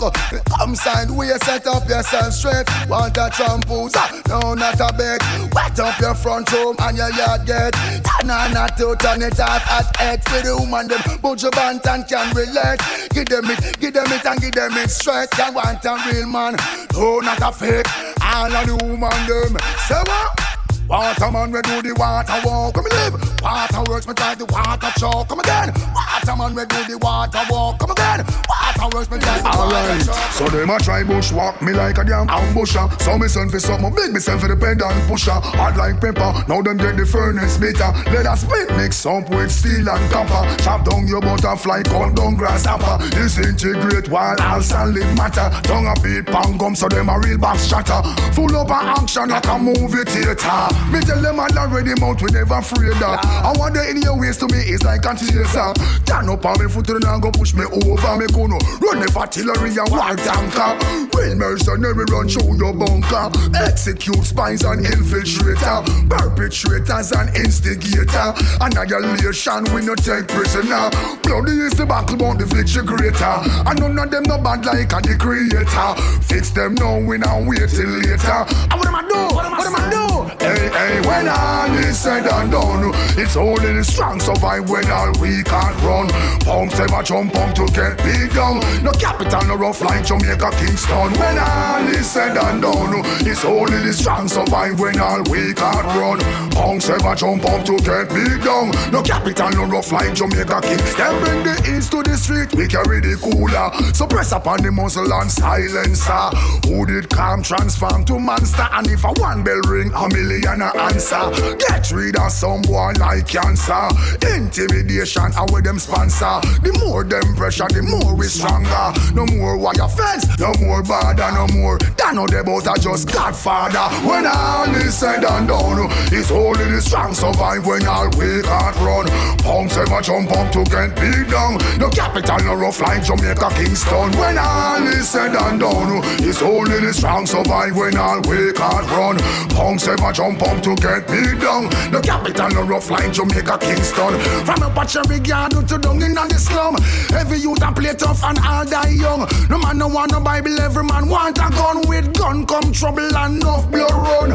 Come 0.57 0.75
sideways, 0.75 1.43
set 1.45 1.67
up 1.67 1.87
yourself 1.87 2.33
straight. 2.33 2.67
Water 2.87 3.29
trampoos, 3.31 3.93
ah, 3.95 4.21
no 4.27 4.53
not 4.53 4.79
a 4.79 4.91
bed. 4.95 5.21
Wet 5.53 5.79
up 5.79 5.99
your 5.99 6.15
front 6.15 6.51
room 6.51 6.75
and 6.79 6.97
your 6.97 7.11
yard 7.11 7.45
gate. 7.45 7.75
On 8.23 8.29
a 8.29 8.69
two, 8.77 8.95
turn 8.97 9.21
it 9.21 9.39
off 9.39 9.67
at 9.67 10.01
eight. 10.01 10.23
For 10.29 10.41
the 10.41 10.57
woman, 10.57 10.87
them 10.87 11.01
your 11.41 11.51
band 11.51 11.85
and 11.87 12.07
can 12.07 12.35
relate. 12.35 12.79
Give 13.11 13.25
them 13.25 13.45
it, 13.49 13.79
give 13.79 13.93
them 13.93 14.11
it 14.11 14.25
and 14.25 14.41
give 14.41 14.53
them 14.53 14.73
it 14.73 14.89
straight. 14.89 15.29
You 15.37 15.53
want 15.53 15.83
a 15.85 15.97
real 16.07 16.27
man, 16.27 16.55
no 16.93 17.19
not 17.19 17.41
a 17.41 17.51
fake. 17.51 17.87
All 18.21 18.51
of 18.51 18.65
the 18.65 18.75
woman, 18.85 19.11
them 19.27 19.57
say 19.87 20.01
what? 20.05 20.52
Water 20.93 21.31
man, 21.31 21.51
we 21.51 21.59
do 21.63 21.81
the 21.81 21.95
water 21.97 22.37
walk. 22.45 22.75
Come 22.75 22.85
and 22.85 22.93
live. 22.93 23.41
Water 23.41 23.81
works, 23.89 24.05
me 24.05 24.13
drive 24.13 24.37
the 24.37 24.45
water 24.45 24.93
choke. 25.01 25.27
Come 25.27 25.39
again. 25.39 25.73
Water 25.89 26.35
man, 26.37 26.53
we 26.53 26.63
do 26.69 26.85
the 26.85 26.99
water 27.01 27.41
walk. 27.49 27.79
Come 27.79 27.89
again. 27.89 28.21
Water 28.45 28.87
works, 28.93 29.09
me 29.09 29.17
drive 29.17 29.41
the 29.41 29.49
Alright, 29.49 29.89
water 29.89 30.05
choke. 30.05 30.31
so 30.37 30.45
them 30.53 30.69
a 30.69 30.77
try 30.77 31.01
bush 31.03 31.31
walk 31.31 31.59
me 31.63 31.73
like 31.73 31.97
a 31.97 32.03
damn 32.05 32.27
ambusher. 32.29 32.85
So 33.01 33.17
me 33.17 33.27
send 33.27 33.49
for 33.49 33.59
something 33.59 33.89
big, 33.95 34.13
me 34.13 34.19
send 34.19 34.39
for 34.39 34.47
the 34.47 34.55
pedal 34.55 34.93
pusher. 35.09 35.33
Hard 35.33 35.77
like 35.77 35.97
pepper, 35.97 36.29
now 36.45 36.61
them 36.61 36.77
get 36.77 36.95
the 36.95 37.07
furnace 37.09 37.57
bitter. 37.57 37.89
Let 38.13 38.29
us 38.29 38.45
split 38.45 38.69
mix 38.77 39.03
up 39.03 39.27
with 39.31 39.49
steel 39.49 39.89
and 39.89 40.11
copper. 40.13 40.45
Chop 40.61 40.85
down 40.85 41.07
your 41.07 41.21
butterfly, 41.21 41.81
cut 41.89 42.13
down 42.13 42.35
grasshopper. 42.35 43.01
Disintegrate 43.09 44.09
while 44.09 44.39
all 44.45 44.61
solid 44.61 45.09
matter. 45.17 45.49
Tongue 45.65 45.89
a 45.89 45.97
beat, 46.05 46.29
pang 46.29 46.55
gum, 46.55 46.75
so 46.75 46.87
them 46.87 47.09
a 47.09 47.17
real 47.17 47.39
box 47.39 47.65
shatter. 47.65 48.05
Full 48.37 48.55
up 48.55 48.69
of 48.69 49.01
action 49.01 49.29
like 49.29 49.47
a 49.49 49.57
movie 49.57 50.05
theater. 50.05 50.69
Me 50.91 50.99
tell 51.01 51.21
them 51.21 51.39
all 51.39 51.57
already 51.57 51.93
mount, 51.99 52.21
we 52.21 52.31
never 52.31 52.55
afraid 52.55 52.93
that. 52.99 53.23
I 53.23 53.53
wonder 53.57 53.81
in 53.81 54.01
your 54.01 54.19
ways 54.19 54.37
to 54.37 54.47
me 54.47 54.59
is 54.59 54.83
like 54.83 55.05
a 55.05 55.15
teaser. 55.15 55.73
Turn 56.05 56.29
up 56.29 56.45
on 56.45 56.59
me 56.59 56.69
foot 56.69 56.89
and 56.89 57.21
go 57.21 57.31
push 57.31 57.53
me 57.53 57.63
over. 57.63 58.17
Me 58.17 58.27
gonna 58.27 58.59
run 58.81 58.99
the 58.99 59.09
artillery 59.15 59.71
and 59.73 59.89
war 59.89 60.15
tanker. 60.17 60.75
Real 61.15 61.35
mercenary 61.35 62.05
run 62.09 62.27
through 62.27 62.57
your 62.57 62.73
bunker. 62.73 63.29
Execute 63.55 64.23
spies 64.23 64.63
and 64.63 64.85
infiltrator. 64.85 65.85
Perpetrators 66.09 67.11
and 67.11 67.29
instigator. 67.37 68.33
Annihilation 68.61 69.63
we 69.73 69.85
no 69.85 69.95
take 69.95 70.27
prisoner. 70.27 70.89
Bloody 71.23 71.57
is 71.63 71.73
the 71.73 71.85
backbone, 71.85 72.37
the 72.37 72.45
refrigerator. 72.45 73.37
And 73.69 73.79
none 73.79 73.99
of 73.99 74.11
them 74.11 74.23
no 74.23 74.37
bad 74.37 74.65
like 74.65 74.91
a 74.93 74.99
the 75.01 75.15
creator. 75.17 75.89
Fix 76.23 76.49
them 76.51 76.75
now, 76.75 76.99
we 76.99 77.17
now 77.17 77.41
wait 77.43 77.69
till 77.69 77.89
later. 77.89 78.45
And 78.69 78.77
what 78.77 78.87
am 78.87 78.95
I 78.95 79.03
do? 79.07 79.35
What 79.35 79.45
am 79.45 79.75
I 79.75 79.89
do? 79.89 80.03
Hey, 80.43 80.72
hey, 80.73 80.99
when 81.07 81.27
all 81.27 81.73
is 81.77 81.99
said 81.99 82.25
and 82.25 82.51
done, 82.51 82.91
it's 83.17 83.35
only 83.35 83.73
the 83.73 83.83
strong 83.83 84.19
survive 84.19 84.69
when 84.69 84.89
all 84.89 85.13
we 85.21 85.43
can't 85.43 85.77
run. 85.81 86.09
Pumps 86.41 86.79
ever 86.79 87.03
jump 87.03 87.35
on 87.35 87.53
to 87.53 87.65
get 87.73 87.97
big 88.03 88.33
down. 88.33 88.59
No 88.83 88.91
capital, 88.91 89.43
no 89.47 89.55
rough 89.55 89.81
like 89.81 90.05
Jamaica, 90.05 90.51
Kingston. 90.57 91.13
When 91.13 91.37
all 91.37 91.87
is 91.87 92.09
said 92.09 92.37
and 92.37 92.61
done, 92.61 93.01
it's 93.25 93.45
only 93.45 93.79
the 93.79 93.93
strong 93.93 94.27
survive 94.27 94.79
when 94.79 94.99
all 94.99 95.23
we 95.29 95.53
can't 95.53 95.87
run. 95.95 96.19
Pumps 96.51 96.89
ever 96.89 97.15
jump 97.15 97.45
on 97.45 97.63
to 97.65 97.77
get 97.77 98.09
big 98.09 98.43
down. 98.43 98.71
No 98.91 99.01
capital, 99.01 99.49
no 99.51 99.65
rough 99.65 99.91
like 99.91 100.13
Jamaica, 100.13 100.61
Kingston. 100.61 101.13
Bring 101.23 101.43
the 101.43 101.75
east 101.75 101.91
to 101.91 102.03
the 102.03 102.17
street, 102.17 102.53
we 102.53 102.67
carry 102.67 102.99
the 102.99 103.15
cooler. 103.21 103.69
So 103.93 104.07
press 104.07 104.31
upon 104.31 104.61
the 104.63 104.71
muzzle 104.71 105.11
and 105.13 105.29
silencer. 105.29 106.29
Who 106.67 106.85
did 106.85 107.09
calm 107.09 107.43
transform 107.43 108.05
to 108.05 108.19
monster? 108.19 108.67
And 108.71 108.87
if 108.87 109.03
a 109.03 109.13
one 109.21 109.43
bell 109.43 109.61
ring, 109.67 109.91
a 109.93 110.09
million 110.09 110.62
a 110.63 110.71
answer. 110.87 111.29
Get 111.57 111.91
rid 111.91 112.15
of 112.15 112.31
some 112.31 112.61
boy 112.61 112.93
like 112.99 113.27
cancer. 113.27 113.87
Intimidation, 114.35 115.31
how 115.31 115.45
with 115.51 115.65
them 115.65 115.79
sponsor. 115.79 116.39
The 116.63 116.71
more 116.83 117.03
them 117.03 117.35
pressure, 117.35 117.67
the 117.67 117.83
more 117.83 118.15
we 118.15 118.27
stronger. 118.27 118.93
No 119.13 119.25
more 119.35 119.57
wire 119.57 119.89
fence, 119.89 120.25
no 120.39 120.53
more 120.63 120.81
border, 120.83 121.29
no 121.31 121.47
more. 121.53 121.77
That 121.97 122.13
no 122.15 122.25
about 122.25 122.67
a 122.67 122.79
just 122.79 123.11
Godfather. 123.11 123.89
When 124.07 124.25
I 124.25 124.65
all 124.67 124.75
is 124.75 124.97
said 124.97 125.23
and 125.23 125.47
done, 125.47 125.89
it's 126.11 126.31
only 126.31 126.65
the 126.71 126.81
strong 126.81 127.13
survive 127.13 127.65
when 127.65 127.85
all 127.85 128.09
we 128.17 128.41
can't 128.41 128.75
run. 128.77 129.07
Punks 129.39 129.77
ever 129.77 130.01
jump 130.01 130.31
up 130.31 130.51
to 130.53 130.63
get 130.65 130.95
beat 130.95 131.29
down. 131.29 131.57
No 131.79 131.89
capital, 131.89 132.39
no 132.45 132.55
rough 132.55 132.79
like 132.81 133.03
Jamaica, 133.03 133.49
Kingston. 133.55 134.11
When 134.17 134.37
I 134.37 134.79
all 134.79 134.87
is 134.87 135.09
said 135.09 135.35
and 135.35 135.59
done, 135.59 136.01
it's 136.23 136.41
only 136.41 136.79
the 136.79 136.93
strong 136.93 137.25
survive 137.25 137.75
when 137.75 137.97
all 137.97 138.21
we 138.21 138.53
can't 138.53 138.87
run. 138.91 139.17
Punks 139.49 139.87
ever 139.87 140.11
jump 140.11 140.41
up 140.41 140.52
to 140.61 140.75
get 140.75 141.09
me 141.09 141.39
down. 141.39 141.69
No 141.91 142.01
capital, 142.01 142.49
no 142.49 142.61
rough 142.63 142.89
like 142.89 143.11
Jamaica, 143.11 143.57
Kingston. 143.59 144.19
From 144.45 144.63
a 144.63 144.83
at 144.83 144.89
Cherry 144.89 145.19
Garden 145.19 145.65
to 145.67 145.77
down 145.77 146.01
in 146.03 146.13
the 146.13 146.37
slum. 146.37 146.75
Every 147.17 147.39
youth 147.39 147.63
a 147.63 147.71
play 147.71 147.93
tough 147.93 148.23
and 148.23 148.39
all 148.39 148.65
die 148.65 148.89
young. 148.89 149.27
No 149.49 149.57
man 149.57 149.77
no 149.77 149.87
want 149.87 150.11
no 150.11 150.19
Bible, 150.19 150.59
every 150.59 150.83
man 150.83 151.07
want 151.07 151.37
a 151.37 151.49
gun. 151.49 151.87
With 151.87 152.13
gun 152.17 152.45
come 152.45 152.71
trouble 152.71 153.15
and 153.15 153.41
enough 153.41 153.69
blood 153.71 153.91
run. 153.91 154.29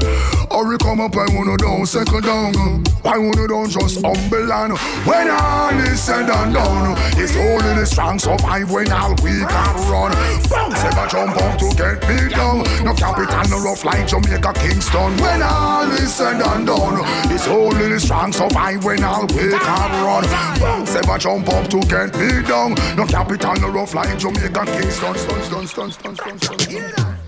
Hurry 0.51 0.79
come 0.79 1.01
up, 1.01 1.15
I 1.17 1.27
wanna 1.35 1.57
down, 1.57 1.87
second 1.87 2.25
down. 2.25 2.85
I 3.05 3.19
wanna 3.19 3.47
down, 3.47 3.69
just 3.69 4.03
humble 4.03 4.53
and 4.53 4.79
when 5.05 5.31
all 5.31 5.79
is 5.81 6.03
said 6.03 6.29
and 6.29 6.55
done, 6.55 6.97
it's 7.17 7.37
only 7.37 7.75
the 7.79 7.87
strong 7.87 8.19
survive 8.19 8.71
when 8.71 8.91
all 8.91 9.15
we 9.23 9.45
can 9.45 9.75
run. 9.91 10.13
Bounce 10.49 10.83
ever 10.85 11.07
jump 11.09 11.37
up 11.37 11.59
to 11.59 11.69
get 11.77 12.01
me 12.09 12.29
down. 12.33 12.65
No 12.85 12.95
capital, 12.95 13.45
no 13.51 13.65
rough 13.65 13.85
like 13.85 14.07
Jamaica, 14.09 14.53
Kingston. 14.55 15.17
When 15.19 15.43
all 15.43 15.87
is 15.99 16.15
said 16.15 16.41
and 16.41 16.67
done, 16.67 17.01
it's 17.33 17.47
only 17.49 17.99
strong 17.99 18.33
survive 18.33 18.85
when 18.85 19.03
all 19.05 19.27
we 19.27 19.51
can 19.51 19.91
run. 20.05 20.25
Bounce 20.61 20.95
ever 20.95 21.19
jump 21.19 21.49
up 21.49 21.69
to 21.71 21.81
get 21.81 22.17
me 22.19 22.43
down. 22.43 22.75
No 22.97 23.07
capital, 23.07 23.55
no 23.57 23.69
rough 23.71 23.95
like 23.95 24.19
Jamaica, 24.19 24.65
Kingston. 24.67 25.15
Stun, 25.17 25.43
stun, 25.43 25.67
stun, 25.67 25.91
stun, 25.91 26.17
stun, 26.17 26.39
stun, 26.39 26.59
stun. 26.59 27.28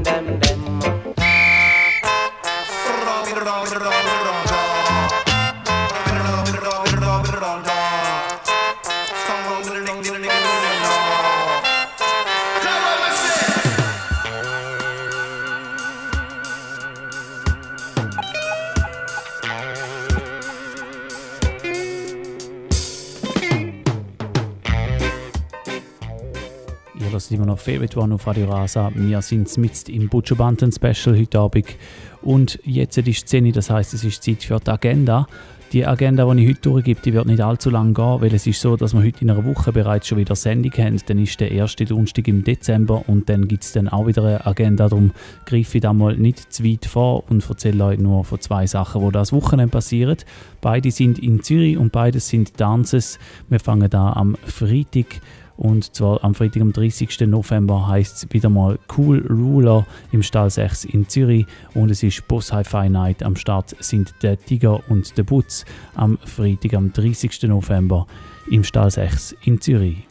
Hört 27.31 27.37
immer 27.37 27.47
noch 27.47 27.59
Favorite 27.59 27.97
One 27.97 28.15
auf 28.15 28.27
Radio 28.27 28.49
Rasa. 28.49 28.91
Wir 28.93 29.21
sind 29.21 29.57
mit 29.57 29.87
im 29.87 30.09
Butcher 30.09 30.35
Banten 30.35 30.69
Special 30.69 31.17
heute 31.17 31.39
Abend. 31.39 31.77
Und 32.21 32.59
jetzt 32.65 32.97
ist 32.97 33.07
die 33.07 33.13
Szene, 33.13 33.53
das 33.53 33.69
heißt, 33.69 33.93
es 33.93 34.03
ist 34.03 34.21
Zeit 34.21 34.43
für 34.43 34.59
die 34.59 34.69
Agenda. 34.69 35.27
Die 35.71 35.85
Agenda, 35.85 36.25
die 36.33 36.43
ich 36.43 36.49
heute 36.49 36.61
durchgebe, 36.61 36.99
die 36.99 37.13
wird 37.13 37.27
nicht 37.27 37.39
allzu 37.39 37.69
lang 37.69 37.93
gehen, 37.93 38.19
weil 38.19 38.33
es 38.33 38.45
ist 38.47 38.59
so, 38.59 38.75
dass 38.75 38.93
wir 38.93 39.01
heute 39.01 39.21
in 39.21 39.31
einer 39.31 39.45
Woche 39.45 39.71
bereits 39.71 40.07
schon 40.07 40.17
wieder 40.17 40.35
Sendung 40.35 40.73
haben. 40.73 40.99
Dann 41.05 41.19
ist 41.19 41.39
der 41.39 41.51
erste 41.51 41.85
Donnerstag 41.85 42.27
im 42.27 42.43
Dezember 42.43 43.07
und 43.07 43.29
dann 43.29 43.47
gibt 43.47 43.63
es 43.63 43.71
dann 43.71 43.87
auch 43.87 44.07
wieder 44.07 44.25
eine 44.25 44.45
Agenda. 44.45 44.89
Darum 44.89 45.11
greife 45.45 45.77
ich 45.77 45.81
da 45.81 45.93
mal 45.93 46.17
nicht 46.17 46.51
zu 46.51 46.65
weit 46.65 46.85
vor 46.85 47.23
und 47.29 47.49
erzähle 47.49 47.85
euch 47.85 47.99
nur 47.99 48.25
von 48.25 48.41
zwei 48.41 48.67
Sachen, 48.67 49.05
die 49.05 49.11
das 49.13 49.31
Wochenende 49.31 49.71
passieren. 49.71 50.17
Beide 50.59 50.91
sind 50.91 51.17
in 51.17 51.41
Zürich 51.41 51.77
und 51.77 51.93
beides 51.93 52.27
sind 52.27 52.59
Dances. 52.59 53.19
Wir 53.47 53.61
fangen 53.61 53.89
da 53.89 54.11
am 54.11 54.35
Freitag 54.45 55.21
und 55.61 55.93
zwar 55.95 56.23
am 56.23 56.33
Freitag, 56.33 56.63
am 56.63 56.73
30. 56.73 57.27
November, 57.27 57.87
heißt 57.87 58.23
es 58.23 58.33
wieder 58.33 58.49
mal 58.49 58.79
Cool 58.97 59.23
Ruler 59.29 59.85
im 60.11 60.23
Stall 60.23 60.49
6 60.49 60.85
in 60.85 61.07
Zürich. 61.07 61.45
Und 61.75 61.91
es 61.91 62.01
ist 62.01 62.27
Boss 62.27 62.51
Hi-Fi 62.51 62.89
Night. 62.89 63.21
Am 63.21 63.35
Start 63.35 63.75
sind 63.79 64.11
der 64.23 64.39
Tiger 64.39 64.81
und 64.89 65.15
der 65.19 65.23
Butz. 65.23 65.63
Am 65.93 66.17
Freitag, 66.25 66.73
am 66.73 66.91
30. 66.91 67.43
November 67.43 68.07
im 68.49 68.63
Stall 68.63 68.89
6 68.89 69.35
in 69.43 69.61
Zürich. 69.61 70.07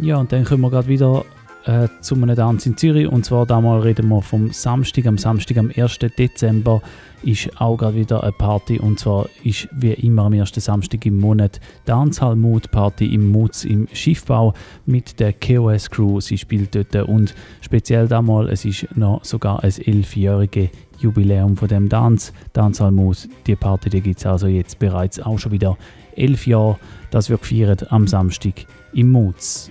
Ja, 0.00 0.18
und 0.18 0.30
dann 0.30 0.44
kommen 0.44 0.62
wir 0.62 0.70
gerade 0.70 0.86
wieder 0.86 1.24
äh, 1.64 1.88
zu 2.00 2.14
einem 2.14 2.34
Tanz 2.36 2.66
in 2.66 2.76
Zürich. 2.76 3.08
Und 3.08 3.24
zwar 3.24 3.46
damals 3.46 3.84
reden 3.84 4.08
wir 4.08 4.22
vom 4.22 4.52
Samstag. 4.52 5.06
Am 5.06 5.18
Samstag, 5.18 5.58
am 5.58 5.70
1. 5.74 5.98
Dezember, 6.18 6.82
ist 7.22 7.50
auch 7.60 7.76
gerade 7.76 7.96
wieder 7.96 8.22
eine 8.22 8.32
Party. 8.32 8.78
Und 8.78 8.98
zwar 8.98 9.26
ist 9.44 9.68
wie 9.72 9.92
immer 9.92 10.24
am 10.24 10.32
ersten 10.32 10.60
Samstag 10.60 11.04
im 11.06 11.18
Monat 11.18 11.60
Dancehall 11.84 12.36
Mood 12.36 12.70
Party 12.70 13.14
im 13.14 13.28
Mutz 13.28 13.64
im 13.64 13.88
Schiffbau 13.92 14.54
mit 14.86 15.20
der 15.20 15.32
KOS 15.32 15.90
Crew. 15.90 16.20
Sie 16.20 16.38
spielt 16.38 16.74
dort 16.74 16.94
und 17.08 17.34
speziell 17.60 18.08
damals, 18.08 18.50
es 18.50 18.64
ist 18.64 18.96
noch 18.96 19.24
sogar 19.24 19.62
ein 19.62 19.72
elfjährige 19.84 20.70
Jubiläum 20.98 21.56
von 21.56 21.68
dem 21.68 21.88
Dance. 21.88 22.32
Dancehall 22.52 22.92
Mood, 22.92 23.28
die 23.46 23.56
Party, 23.56 23.90
die 23.90 24.00
gibt 24.00 24.18
es 24.18 24.26
also 24.26 24.46
jetzt 24.46 24.78
bereits 24.78 25.20
auch 25.20 25.38
schon 25.38 25.52
wieder 25.52 25.76
elf 26.16 26.46
Jahre. 26.46 26.78
Das 27.10 27.30
wird 27.30 27.42
gefeiert 27.42 27.90
am 27.92 28.06
Samstag 28.06 28.66
im 28.92 29.10
Mutz. 29.10 29.70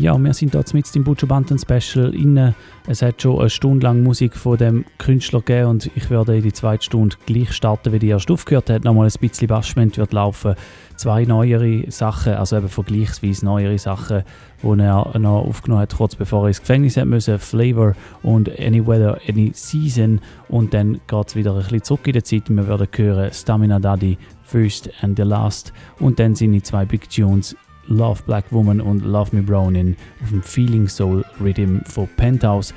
Ja, 0.00 0.16
wir 0.16 0.32
sind 0.32 0.52
hier 0.52 0.64
mit 0.74 0.96
im 0.96 1.02
Butcher 1.02 1.26
Banten 1.26 1.58
Special 1.58 2.14
inne. 2.14 2.54
Es 2.86 3.02
hat 3.02 3.20
schon 3.20 3.40
eine 3.40 3.50
Stunde 3.50 3.84
lang 3.84 4.04
Musik 4.04 4.36
von 4.36 4.56
dem 4.56 4.84
Künstler 4.96 5.40
gegeben 5.40 5.70
und 5.70 5.90
ich 5.96 6.08
werde 6.08 6.36
in 6.36 6.44
die 6.44 6.52
zweite 6.52 6.84
Stunde 6.84 7.16
gleich 7.26 7.52
starten, 7.52 7.92
wie 7.92 7.98
die 7.98 8.08
erst 8.08 8.30
aufgehört 8.30 8.70
hat. 8.70 8.84
Nochmal 8.84 9.08
ein 9.08 9.20
bisschen 9.20 9.48
Bashment 9.48 9.98
wird 9.98 10.12
laufen. 10.12 10.54
Zwei 10.94 11.24
neuere 11.24 11.90
Sachen, 11.90 12.34
also 12.34 12.58
eben 12.58 12.68
vergleichsweise 12.68 13.44
neuere 13.44 13.76
Sachen, 13.76 14.22
die 14.62 14.80
er 14.80 15.18
noch 15.18 15.44
aufgenommen 15.44 15.82
hat, 15.82 15.96
kurz 15.96 16.14
bevor 16.14 16.44
er 16.44 16.48
ins 16.48 16.60
Gefängnis 16.60 16.96
hat 16.96 17.06
müssen. 17.06 17.40
Flavor 17.40 17.94
und 18.22 18.48
Any 18.56 18.86
Weather, 18.86 19.18
Any 19.28 19.50
Season. 19.52 20.20
Und 20.48 20.74
dann 20.74 21.00
geht 21.08 21.26
es 21.26 21.34
wieder 21.34 21.54
ein 21.54 21.58
bisschen 21.58 21.82
zurück 21.82 22.06
in 22.06 22.12
der 22.12 22.24
Zeit. 22.24 22.48
Wir 22.48 22.68
werden 22.68 22.86
hören 22.94 23.32
Stamina 23.32 23.80
Daddy, 23.80 24.16
First 24.48 24.90
and 25.02 25.16
the 25.16 25.24
Last. 25.24 25.72
Und 26.00 26.18
dann 26.18 26.34
sind 26.34 26.52
die 26.52 26.62
zwei 26.62 26.84
Big 26.84 27.08
Tunes 27.10 27.54
Love 27.86 28.22
Black 28.24 28.44
Woman 28.50 28.80
und 28.80 29.04
Love 29.04 29.36
Me 29.36 29.42
Browning 29.42 29.96
auf 30.22 30.30
dem 30.30 30.42
Feeling 30.42 30.88
Soul 30.88 31.24
Rhythm 31.40 31.80
von 31.84 32.08
Penthouse. 32.16 32.74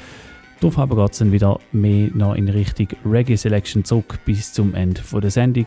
Darauf 0.59 0.78
aber 0.78 0.95
geht 0.95 1.13
es 1.13 1.19
dann 1.19 1.32
wieder 1.32 1.59
mehr 1.72 2.09
noch 2.13 2.36
in 2.36 2.47
Richtung 2.47 2.88
Reggae 3.05 3.36
Selection 3.36 3.84
zurück 3.84 4.19
bis 4.26 4.53
zum 4.53 4.76
Ende 4.76 5.01
der 5.11 5.32
Sendung. 5.32 5.65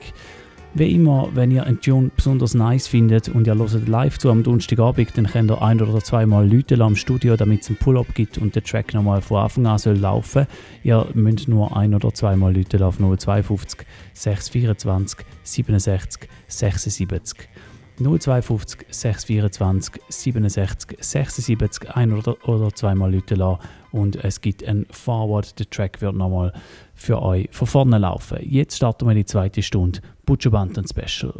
Wie 0.76 0.90
immer, 0.92 1.28
wenn 1.34 1.52
ihr 1.52 1.62
einen 1.62 1.80
Tune 1.80 2.10
besonders 2.16 2.52
nice 2.52 2.88
findet 2.88 3.28
und 3.28 3.46
ihr 3.46 3.56
hört 3.56 3.86
live 3.86 4.18
zu 4.18 4.28
am 4.28 4.42
Donnerstagabend, 4.42 5.16
dann 5.16 5.28
könnt 5.28 5.48
ihr 5.52 5.62
ein 5.62 5.80
oder 5.80 6.00
zweimal 6.00 6.52
Leute 6.52 6.80
am 6.82 6.96
Studio, 6.96 7.36
damit 7.36 7.62
es 7.62 7.68
einen 7.68 7.76
Pull-up 7.76 8.12
gibt 8.12 8.38
und 8.38 8.56
der 8.56 8.64
Track 8.64 8.92
nochmal 8.92 9.20
von 9.20 9.44
Anfang 9.44 9.66
an 9.66 9.78
soll 9.78 9.94
laufen. 9.94 10.48
Ihr 10.82 11.06
müsst 11.14 11.46
nur 11.46 11.76
ein 11.76 11.94
oder 11.94 12.12
zweimal 12.12 12.52
Leute 12.52 12.84
auf 12.84 12.96
052 12.98 13.86
624 14.14 15.24
67 15.44 16.28
76. 16.48 17.48
052 18.00 18.80
624 18.90 20.02
67 20.08 20.98
76 21.00 21.90
ein 21.94 22.12
oder, 22.12 22.36
oder 22.48 22.74
zweimal 22.74 23.14
Leute 23.14 23.36
lassen 23.36 23.60
und 23.94 24.16
es 24.24 24.40
gibt 24.40 24.66
ein 24.66 24.86
Forward. 24.90 25.56
Der 25.58 25.70
Track 25.70 26.02
wird 26.02 26.16
nochmal 26.16 26.52
für 26.94 27.22
euch 27.22 27.48
von 27.52 27.68
vorne 27.68 27.98
laufen. 27.98 28.38
Jetzt 28.42 28.76
starten 28.76 29.06
wir 29.06 29.14
die 29.14 29.24
zweite 29.24 29.62
Stunde 29.62 30.00
Butcher 30.26 30.50
Banten 30.50 30.84
Special. 30.86 31.32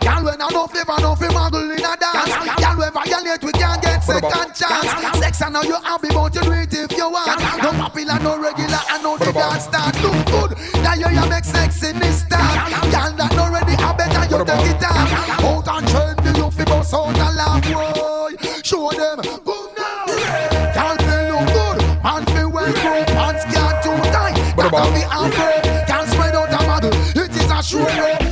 We 0.00 0.16
done 0.16 0.38
that. 0.38 0.40
What 0.40 0.40
about? 0.40 0.40
For 0.40 0.40
them 0.40 0.40
something. 0.40 0.40
Sound 0.40 0.40
don't 0.40 0.40
know. 0.40 0.40
What? 0.40 0.40
Y'all 0.40 0.40
when 0.40 0.40
I 0.40 0.48
know 0.50 0.66
flavor, 0.66 1.00
no 1.00 1.14
fi 1.14 1.26
muggle 1.28 1.70
in 1.70 1.84
a 1.84 1.96
dance. 1.96 2.60
Y'all 2.60 2.78
when 2.78 2.92
violate, 2.92 3.44
we 3.44 3.52
can't 3.52 3.82
get 3.82 4.02
second 4.02 4.54
chance. 4.54 5.18
Sex 5.18 5.42
I 5.42 5.48
know 5.50 5.62
you 5.62 5.76
happy, 5.82 6.08
but 6.08 6.34
you 6.34 6.42
do 6.42 6.52
it 6.52 6.74
if 6.74 6.92
you 6.92 7.10
want. 7.10 7.40
No 7.62 7.70
popular, 7.72 8.18
no 8.20 8.38
regular, 8.40 8.80
I 8.88 9.02
know 9.02 9.18
the 9.18 9.32
dance 9.32 9.64
start 9.64 9.94
look 10.02 10.26
good. 10.26 10.58
Now 10.82 10.94
you 10.94 11.08
ya 11.08 11.26
make 11.28 11.44
sex 11.44 11.82
in 11.82 11.98
this 11.98 12.24
time. 12.24 12.72
Y'all 12.90 13.12
that 13.16 13.32
not 13.36 13.52
ready, 13.52 13.74
I 13.76 13.92
better 13.92 14.24
you 14.28 14.44
take 14.44 14.70
it 14.70 14.80
down. 14.80 15.08
Out 15.44 15.68
and 15.68 15.88
trend, 15.88 16.36
you 16.36 16.50
fi 16.50 16.64
bust 16.64 16.94
out 16.94 17.08
and 17.08 17.36
laugh, 17.36 17.62
boy. 17.64 18.36
Show 18.62 18.90
them 18.90 19.20
good 19.44 19.70
now. 19.76 20.06
Y'all 20.76 20.96
feel 20.96 21.24
look 21.32 21.48
good, 21.52 21.78
man 22.02 22.24
feel 22.26 22.50
well 22.50 22.72
grown, 22.72 23.04
pants 23.06 23.44
can't 23.52 23.76
too 23.84 23.96
tight. 24.10 24.36
Gotta 24.56 24.92
be 24.92 25.02
afraid, 25.04 25.62
can't 25.86 26.08
spread 26.08 26.34
out 26.34 26.52
a 26.52 26.66
model. 26.66 26.92
It 27.16 27.30
is 27.30 27.50
a 27.50 27.62
show, 27.62 27.88
yo. 27.88 28.29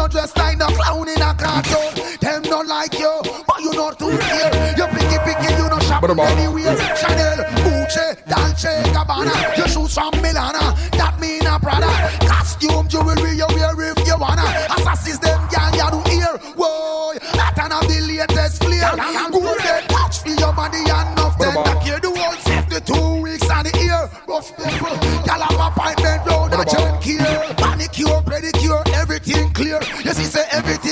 You 0.00 0.04
not 0.04 0.12
dressed 0.12 0.38
like 0.38 0.56
no 0.56 0.66
clown 0.68 1.08
in 1.10 1.20
a 1.20 1.34
cartoon. 1.34 1.92
Them 2.22 2.40
not 2.48 2.66
like 2.66 2.98
you, 2.98 3.20
but 3.46 3.60
you 3.60 3.70
not 3.74 3.98
too 3.98 4.08
here. 4.08 4.48
You 4.72 4.86
picky 4.96 5.18
picky, 5.28 5.52
you 5.52 5.68
not 5.68 5.82
shop 5.82 6.02
anywhere. 6.04 6.74
Chanel, 6.96 7.44
Gucci, 7.60 8.16
Dolce, 8.24 8.80
Gabbana. 8.96 9.58
Your 9.58 9.68
shoes 9.68 9.92
from 9.92 10.12
Milana, 10.24 10.72
that 10.96 11.20
mean 11.20 11.44
a 11.44 11.60
Prada. 11.60 11.92
Costume, 12.26 12.88
jewelry, 12.88 13.36
you 13.36 13.44
wear 13.50 13.92
if 13.92 14.06
you 14.06 14.16
wanna. 14.16 14.48
Assassins 14.72 15.18
them, 15.18 15.38
girl, 15.52 15.68
you 15.76 15.90
do 15.92 16.10
here. 16.10 16.38
Whoa, 16.56 17.12
that 17.34 17.58
and 17.60 17.70
have 17.70 17.86
the 17.86 18.00
latest 18.00 18.64
flair. 18.64 18.96
Golden 19.30 19.84
touch 19.92 20.20
for 20.20 20.30
your 20.30 20.54
body 20.54 20.78
and 20.78 21.12
enough. 21.12 21.36
Then 21.38 21.54
back 21.56 21.82
here 21.82 22.00
the 22.00 22.08
whole 22.08 22.40
the 22.70 22.80
two 22.80 23.22
weeks 23.22 23.50
and 23.50 23.66
the 23.66 23.78
year. 23.78 24.08
Rough 24.26 24.48
people, 24.56 24.96
y'all 25.26 25.42
have 25.42 25.60
appointment 25.60 26.24
round 26.26 26.54
a 26.54 26.64
Care. 27.00 27.54
Manicure, 27.58 28.22
pedicure, 28.22 28.82
everything 28.94 29.50
clear. 29.52 29.80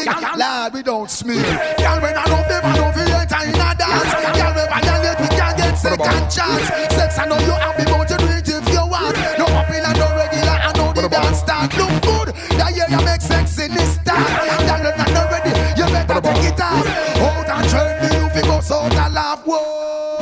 You 0.09 0.15
see, 0.15 0.21
say 0.21 0.25
everything, 0.25 0.39
lad, 0.39 0.73
we 0.75 0.83
don't 0.83 1.11
smear. 1.11 1.45
Y'all 1.79 2.01
when 2.01 2.17
I 2.17 2.25
don't 2.25 2.49
live, 2.49 2.65
I 2.65 2.77
don't 2.77 2.95
feel 2.95 3.09
enter 3.09 3.43
in 3.45 3.55
a 3.55 3.75
dance. 3.77 4.13
Y'all 4.39 4.55
when 4.55 4.69
violate, 4.69 5.21
we 5.21 5.29
can't 5.29 5.57
get 5.57 5.75
second 5.77 6.31
chance. 6.31 6.69
Sex, 6.95 7.19
I 7.19 7.27
know 7.27 7.39
you 7.39 7.53
happy, 7.53 7.85
but 7.85 8.11
you 8.11 8.17
do 8.17 8.27
it 8.33 8.49
if 8.49 8.69
you 8.69 8.85
want. 8.89 9.17
No 9.39 9.47
popular, 9.47 9.93
no 10.01 10.09
regular, 10.17 10.57
I 10.57 10.73
know 10.77 10.93
the 10.93 11.09
dance 11.09 11.39
start 11.39 11.77
look 11.77 11.93
good. 12.03 12.29
That 12.57 12.75
year 12.75 12.87
you 12.89 13.05
make 13.05 13.21
sex 13.21 13.59
in 13.59 13.75
this 13.75 13.99
time. 13.99 14.25
Y'all 14.67 14.81
when 14.81 14.95
I'm 14.97 15.13
not 15.13 15.31
ready, 15.31 15.53
you 15.77 15.87
better 15.93 16.21
take 16.21 16.45
it. 16.53 16.61
Out 16.61 17.49
and 17.49 17.67
trendy, 17.69 18.09
you 18.17 18.29
fi 18.31 18.43
go 18.47 18.61
so 18.61 18.81
and 18.81 19.15
laugh, 19.15 19.43
whoa. 19.45 20.19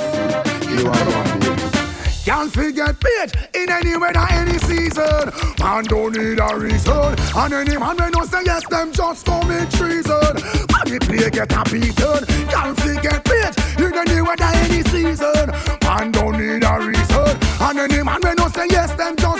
Can't 0.86 1.15
paid 3.00 3.32
in 3.54 3.70
any 3.70 3.96
weather, 3.96 4.26
any 4.30 4.58
season. 4.58 5.32
Man 5.60 5.84
don't 5.84 6.12
need 6.16 6.38
a 6.38 6.56
reason. 6.56 7.14
And 7.36 7.52
any 7.52 7.76
man 7.76 7.96
when 7.96 8.12
no 8.12 8.24
say 8.24 8.42
yes, 8.44 8.66
them 8.68 8.92
just 8.92 9.24
commit 9.26 9.70
treason. 9.70 10.32
Body 10.68 10.98
play 10.98 11.30
get 11.30 11.52
a 11.52 11.62
beaten. 11.70 12.24
Can't 12.48 12.78
forget 12.80 13.24
paid 13.24 13.54
in 13.78 13.94
any 13.94 14.20
weather, 14.22 14.50
any 14.64 14.82
season. 14.82 15.50
Man 15.82 16.12
don't 16.12 16.38
need 16.38 16.64
a 16.64 16.78
reason. 16.80 17.36
And 17.60 17.78
any 17.78 18.02
man 18.02 18.22
when 18.22 18.36
no 18.36 18.48
say 18.48 18.66
yes, 18.70 18.92
them 18.94 19.16
just 19.16 19.35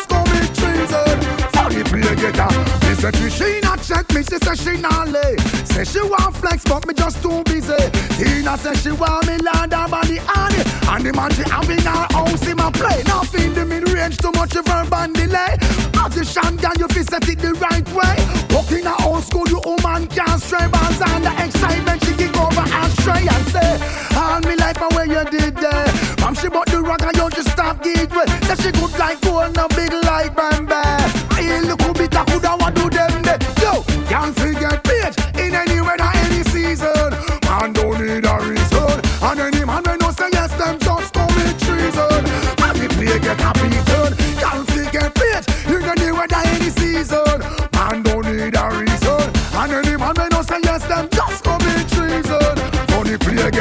play 1.89 2.15
get 2.17 2.39
a. 2.39 2.49
Me 2.87 2.95
say 2.95 3.11
she 3.13 3.31
she 3.31 3.61
not 3.61 3.83
check 3.83 4.09
me, 4.13 4.23
she 4.23 4.37
say 4.39 4.55
she 4.55 4.81
not 4.81 5.09
lay. 5.09 5.37
Say 5.65 5.85
she 5.85 6.01
want 6.01 6.37
flex, 6.37 6.65
but 6.65 6.87
me 6.87 6.95
just 6.95 7.23
too 7.23 7.43
busy. 7.45 7.77
Tina 8.19 8.57
say 8.59 8.75
she 8.75 8.93
want 8.93 9.27
me 9.27 9.37
land 9.39 9.73
her 9.73 9.89
body 9.89 10.19
on 10.19 10.53
it. 10.55 10.67
And 10.89 11.05
the 11.05 11.13
man 11.13 11.31
she 11.33 11.43
have 11.51 11.69
in 11.71 11.85
her 11.85 12.07
house, 12.11 12.43
him 12.43 12.59
a 12.59 12.71
play. 12.71 13.03
Now 13.07 13.23
in 13.35 13.55
the 13.55 13.65
mid 13.65 13.89
range, 13.91 14.19
too 14.19 14.33
much 14.35 14.57
of 14.57 14.67
her 14.67 14.89
band 14.89 15.15
delay. 15.15 15.57
Position, 15.93 16.57
girl, 16.57 16.77
you 16.79 16.89
fi 16.89 17.03
set 17.03 17.29
it 17.29 17.39
the 17.39 17.53
right 17.55 17.87
way. 17.93 18.17
Walking 18.55 18.87
a 18.87 18.95
old 19.05 19.25
school, 19.25 19.47
you 19.49 19.61
woman 19.65 20.07
can't 20.09 20.41
stray. 20.41 20.67
Bands 20.69 21.01
and 21.01 21.25
the 21.25 21.33
excitement, 21.45 22.05
she 22.05 22.13
kick 22.15 22.37
over 22.37 22.65
and 22.65 22.93
stray 23.01 23.27
and 23.27 23.47
say, 23.53 23.73
All 24.17 24.41
me 24.41 24.57
life 24.57 24.81
and 24.81 24.93
where 24.95 25.07
you 25.07 25.25
did 25.31 25.57
there. 25.57 25.87
Mom, 26.21 26.35
she 26.35 26.49
bought 26.49 26.67
the 26.67 26.81
rock 26.81 27.03
and 27.03 27.17
you 27.17 27.31
just 27.31 27.51
stop 27.51 27.83
get 27.83 28.11
way. 28.11 28.27
That 28.49 28.59
she 28.63 28.73
good 28.73 28.93
like 28.99 29.21
gold, 29.21 29.55
no 29.55 29.69
big 29.69 29.93
like 29.93 30.35
bambi. 30.35 30.75
I 30.75 31.06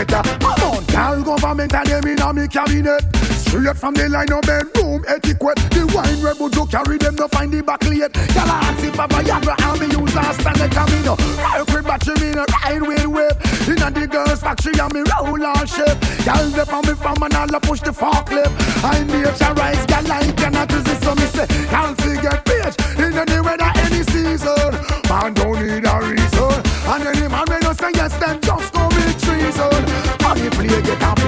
better. 0.08 0.38
Come 0.40 0.70
on, 0.70 0.84
tell 0.86 1.24
government 1.24 1.74
and 1.74 1.88
them 1.88 2.08
in 2.08 2.22
a 2.22 2.34
me 2.34 2.48
cabinet. 2.48 3.04
Straight 3.46 3.78
from 3.78 3.94
the 3.94 4.10
line 4.10 4.32
of 4.32 4.42
bedroom 4.44 5.06
etiquette. 5.08 5.60
The 5.72 5.86
wine 5.94 6.22
rebel 6.22 6.50
do 6.50 6.66
carry 6.68 6.98
them, 6.98 7.16
no 7.16 7.28
find 7.28 7.52
the 7.52 7.62
back 7.62 7.84
late. 7.86 8.12
Y'all 8.36 8.50
ask 8.50 8.84
if 8.84 9.00
I'm 9.00 9.10
a 9.12 9.22
Viagra 9.22 9.56
and 9.56 9.80
me 9.80 9.88
use 9.96 10.16
a 10.16 10.24
the 10.60 10.68
camino. 10.68 11.16
Rock 11.40 11.68
with 11.72 11.86
battery, 11.86 12.16
me 12.20 12.34
no 12.36 12.46
ride 12.46 12.82
with 12.82 13.08
whip. 13.08 13.36
Inna 13.68 13.92
the 13.92 14.08
girls 14.08 14.42
factory 14.42 14.74
and 14.76 14.94
me 14.94 15.02
roll 15.08 15.46
all 15.46 15.66
shape. 15.66 15.98
Y'all 16.26 16.50
dip 16.52 16.72
me 16.74 16.94
from 16.98 17.24
and 17.24 17.36
all 17.36 17.60
push 17.62 17.82
the 17.82 17.92
forklift. 17.92 18.52
I 18.84 19.04
need 19.04 19.30
to 19.30 19.48
rise, 19.54 19.86
girl 19.86 20.04
like 20.04 20.42
and 20.42 20.58
I 20.58 20.66
twist 20.66 20.88
it 20.90 21.00
so 21.04 21.16
me 21.16 21.28
say. 21.32 21.48
Can't 21.70 21.96
forget 22.02 22.44
bitch, 22.46 22.76
in 23.00 23.14
any 23.14 23.40
weather, 23.40 23.72
any 23.88 24.04
season. 24.04 24.72
Man 25.08 25.34
don't 25.34 25.60
need 25.62 25.86
a 25.86 25.96
reason. 26.02 26.25
it 30.96 31.04
up. 31.04 31.25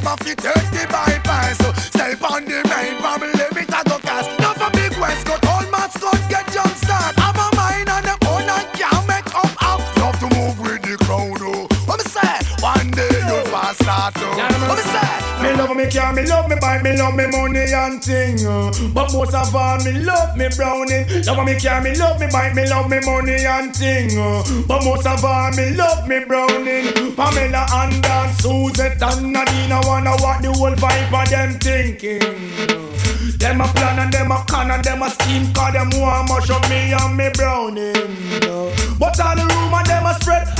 come 0.00 0.06
and 0.06 0.20
fi 0.20 0.34
take 0.34 1.17
me 16.88 16.96
love 16.96 17.14
me 17.14 17.26
money 17.26 17.72
and 17.72 18.02
ting, 18.02 18.46
uh. 18.46 18.72
But 18.94 19.12
most 19.12 19.34
of 19.34 19.54
all, 19.54 19.78
me 19.84 19.92
love 19.92 20.36
me 20.36 20.48
brownie. 20.56 21.04
Love 21.24 21.44
me 21.44 21.54
care, 21.58 21.80
me 21.80 21.94
love 21.96 22.18
me 22.20 22.26
bite, 22.30 22.54
me 22.54 22.68
love 22.68 22.88
me 22.88 23.00
money 23.04 23.44
and 23.44 23.74
ting, 23.74 24.18
uh. 24.18 24.42
But 24.66 24.84
most 24.84 25.06
of 25.06 25.24
all, 25.24 25.50
me 25.52 25.74
love 25.74 26.08
me 26.08 26.24
browning. 26.24 27.14
Pamela 27.14 27.66
and 27.72 28.02
Dan, 28.02 28.32
Suzette 28.34 29.02
and 29.02 29.32
Nadine, 29.32 29.72
I 29.72 29.80
wanna 29.86 30.16
what 30.22 30.42
the 30.42 30.52
whole 30.52 30.74
vibe 30.74 31.22
of 31.22 31.28
them 31.30 31.58
thinking. 31.58 32.68
Them 33.38 33.60
a 33.60 33.68
plan 33.68 33.98
and 34.00 34.12
them 34.12 34.32
a 34.32 34.44
con 34.48 34.70
and 34.70 34.82
them 34.82 35.00
a 35.00 35.08
scheme 35.10 35.52
Cause 35.54 35.72
them 35.72 35.90
want 35.94 36.28
mash 36.28 36.50
up 36.50 36.68
me 36.68 36.92
and 36.92 37.16
me 37.16 37.30
browning. 37.34 37.94
But 38.98 39.20
all 39.20 39.36
the 39.36 39.46
rumor 39.46 39.84
them 39.84 40.06
a 40.06 40.14
spread 40.20 40.57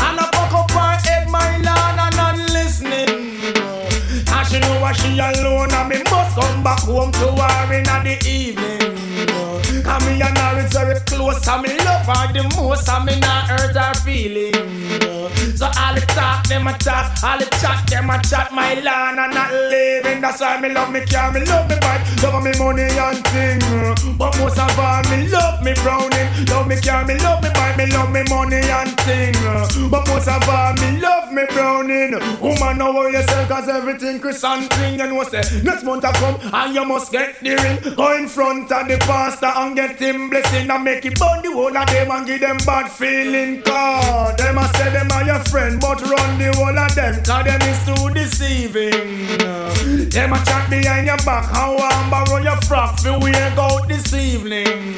she 4.59 4.68
know 4.68 4.93
she 4.93 5.18
alone 5.18 5.72
and 5.72 5.89
me 5.89 6.02
must 6.10 6.36
come 6.36 6.62
back 6.62 6.80
home 6.80 7.12
to 7.12 7.30
her 7.30 7.72
in 7.74 7.85
the 7.85 8.18
evening. 8.28 8.88
Me 10.07 10.20
and 10.20 10.39
her 10.39 10.65
is 10.65 10.73
very 10.73 11.01
close, 11.01 11.47
and 11.49 11.62
me 11.62 11.77
love 11.79 12.07
her 12.07 12.33
the 12.33 12.43
most, 12.57 12.89
and 12.89 13.05
me 13.05 13.19
not 13.20 13.49
hurt 13.49 13.77
her 13.77 13.95
feelings. 14.05 14.57
So 15.59 15.66
all 15.66 15.95
the 15.95 16.01
talk, 16.15 16.47
them 16.47 16.69
a 16.69 16.73
talk, 16.79 17.23
all 17.23 17.39
the 17.39 17.47
chat, 17.59 17.87
them 17.89 18.11
a 18.11 18.23
chat, 18.23 18.53
my 18.53 18.75
land 18.75 19.19
and 19.19 19.35
not 19.35 19.53
living. 19.53 20.20
That's 20.20 20.41
why 20.41 20.61
me 20.61 20.69
love 20.69 20.93
me 20.93 21.05
car, 21.07 21.33
me 21.33 21.45
love 21.45 21.69
me 21.69 21.77
bike, 21.81 22.03
love 22.23 22.43
me 22.45 22.53
money 22.59 22.83
and 22.83 23.25
thing. 23.27 23.59
But 24.16 24.39
most 24.39 24.59
of 24.59 24.79
all, 24.79 25.03
me 25.11 25.27
love 25.29 25.62
me 25.65 25.75
browning, 25.83 26.29
love 26.47 26.69
me 26.69 26.77
car, 26.81 27.05
me 27.05 27.19
love 27.19 27.43
me 27.43 27.51
bike, 27.55 27.77
me 27.77 27.87
love 27.87 28.11
me 28.12 28.23
money 28.31 28.62
and 28.62 28.95
thing. 29.01 29.35
But 29.91 30.07
most 30.07 30.29
of 30.29 30.49
all, 30.49 30.75
me 30.75 31.01
love 31.01 31.33
me 31.33 31.45
browning. 31.51 32.12
Woman, 32.41 32.79
know 32.79 32.93
how 32.93 33.07
yourself, 33.09 33.49
cause 33.49 33.69
everything 33.69 34.20
Chris 34.20 34.45
and 34.45 34.70
thing. 34.70 34.99
You 34.99 35.07
know, 35.09 35.25
say, 35.25 35.43
next 35.62 35.83
month 35.83 36.05
I 36.05 36.12
come, 36.12 36.39
and 36.41 36.75
you 36.75 36.85
must 36.85 37.11
get 37.11 37.41
the 37.41 37.57
ring. 37.57 37.97
Go 37.97 38.16
in 38.16 38.29
front 38.29 38.70
of 38.70 38.87
the 38.87 38.99
pastor 38.99 39.47
and 39.47 39.75
get 39.75 39.88
him 39.97 40.28
blessing, 40.28 40.70
and 40.70 40.85
make 40.85 41.05
it 41.06 41.19
burn 41.19 41.40
the 41.43 41.52
whole 41.52 41.77
of 41.77 41.86
them 41.89 42.10
and 42.10 42.27
give 42.27 42.40
them 42.40 42.59
bad 42.66 42.90
feeling. 42.90 43.60
God, 43.62 44.36
them 44.36 44.59
a 44.59 44.69
say 44.77 44.90
them 44.90 45.10
are 45.12 45.24
your 45.24 45.39
friend, 45.44 45.81
but 45.81 46.01
run 46.02 46.39
the 46.39 46.52
whole 46.56 46.78
of 46.78 46.94
them, 46.94 47.15
cause 47.24 47.44
them 47.44 47.62
is 47.62 47.78
too 47.86 48.10
deceiving. 48.12 49.39
Them 50.10 50.32
a 50.32 50.44
chat 50.44 50.69
behind 50.70 51.06
your 51.06 51.16
back, 51.19 51.44
how 51.44 51.77
I 51.77 52.10
borrow 52.10 52.43
your 52.43 52.60
frock, 52.62 52.98
for 52.98 53.19
we 53.19 53.32
go 53.32 53.81
this 53.86 54.12
evening. 54.12 54.94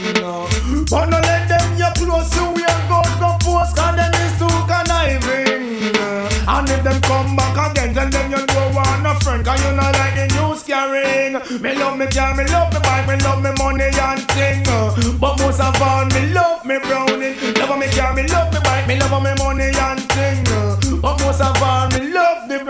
But 0.90 1.06
no 1.06 1.18
let 1.20 1.48
them 1.48 1.78
your 1.78 1.92
close, 1.94 2.30
so 2.32 2.52
we 2.52 2.62
go 2.88 3.02
go 3.18 3.36
post, 3.40 3.76
cause 3.76 3.96
them 3.96 4.12
is 4.14 4.38
too 4.38 4.48
conniving. 4.66 5.94
And 6.48 6.68
if 6.68 6.82
them 6.82 7.00
come 7.02 7.36
back 7.36 7.70
again, 7.70 7.94
tell 7.94 8.10
them 8.10 8.30
you 8.30 8.49
don't 9.12 9.22
friend, 9.22 9.44
cause 9.44 9.62
you 9.64 9.72
not 9.72 9.94
like 9.94 10.14
the 10.14 10.26
news 10.34 10.62
carrying. 10.62 11.34
Me 11.62 11.74
love 11.74 11.98
me 11.98 12.06
car, 12.06 12.34
me 12.34 12.44
love 12.46 12.72
me 12.72 12.80
bike, 12.80 13.06
me 13.08 13.16
love 13.24 13.42
me 13.42 13.50
money 13.58 13.84
and 13.84 14.22
thing. 14.30 14.62
But 15.18 15.38
most 15.38 15.60
of 15.60 15.80
all, 15.82 16.04
me 16.06 16.32
love 16.32 16.64
me 16.64 16.78
browning. 16.78 17.34
Love 17.58 17.78
me 17.78 17.88
car, 17.88 18.14
me 18.14 18.26
love 18.28 18.52
me 18.52 18.60
bike, 18.60 18.86
me 18.86 18.98
love 18.98 19.22
me 19.22 19.34
money 19.42 19.72
and 19.74 20.00
thing. 20.12 21.00
But 21.00 21.18
most 21.20 21.40
of 21.40 21.62
all, 21.62 21.88
me 21.90 22.12
love 22.12 22.19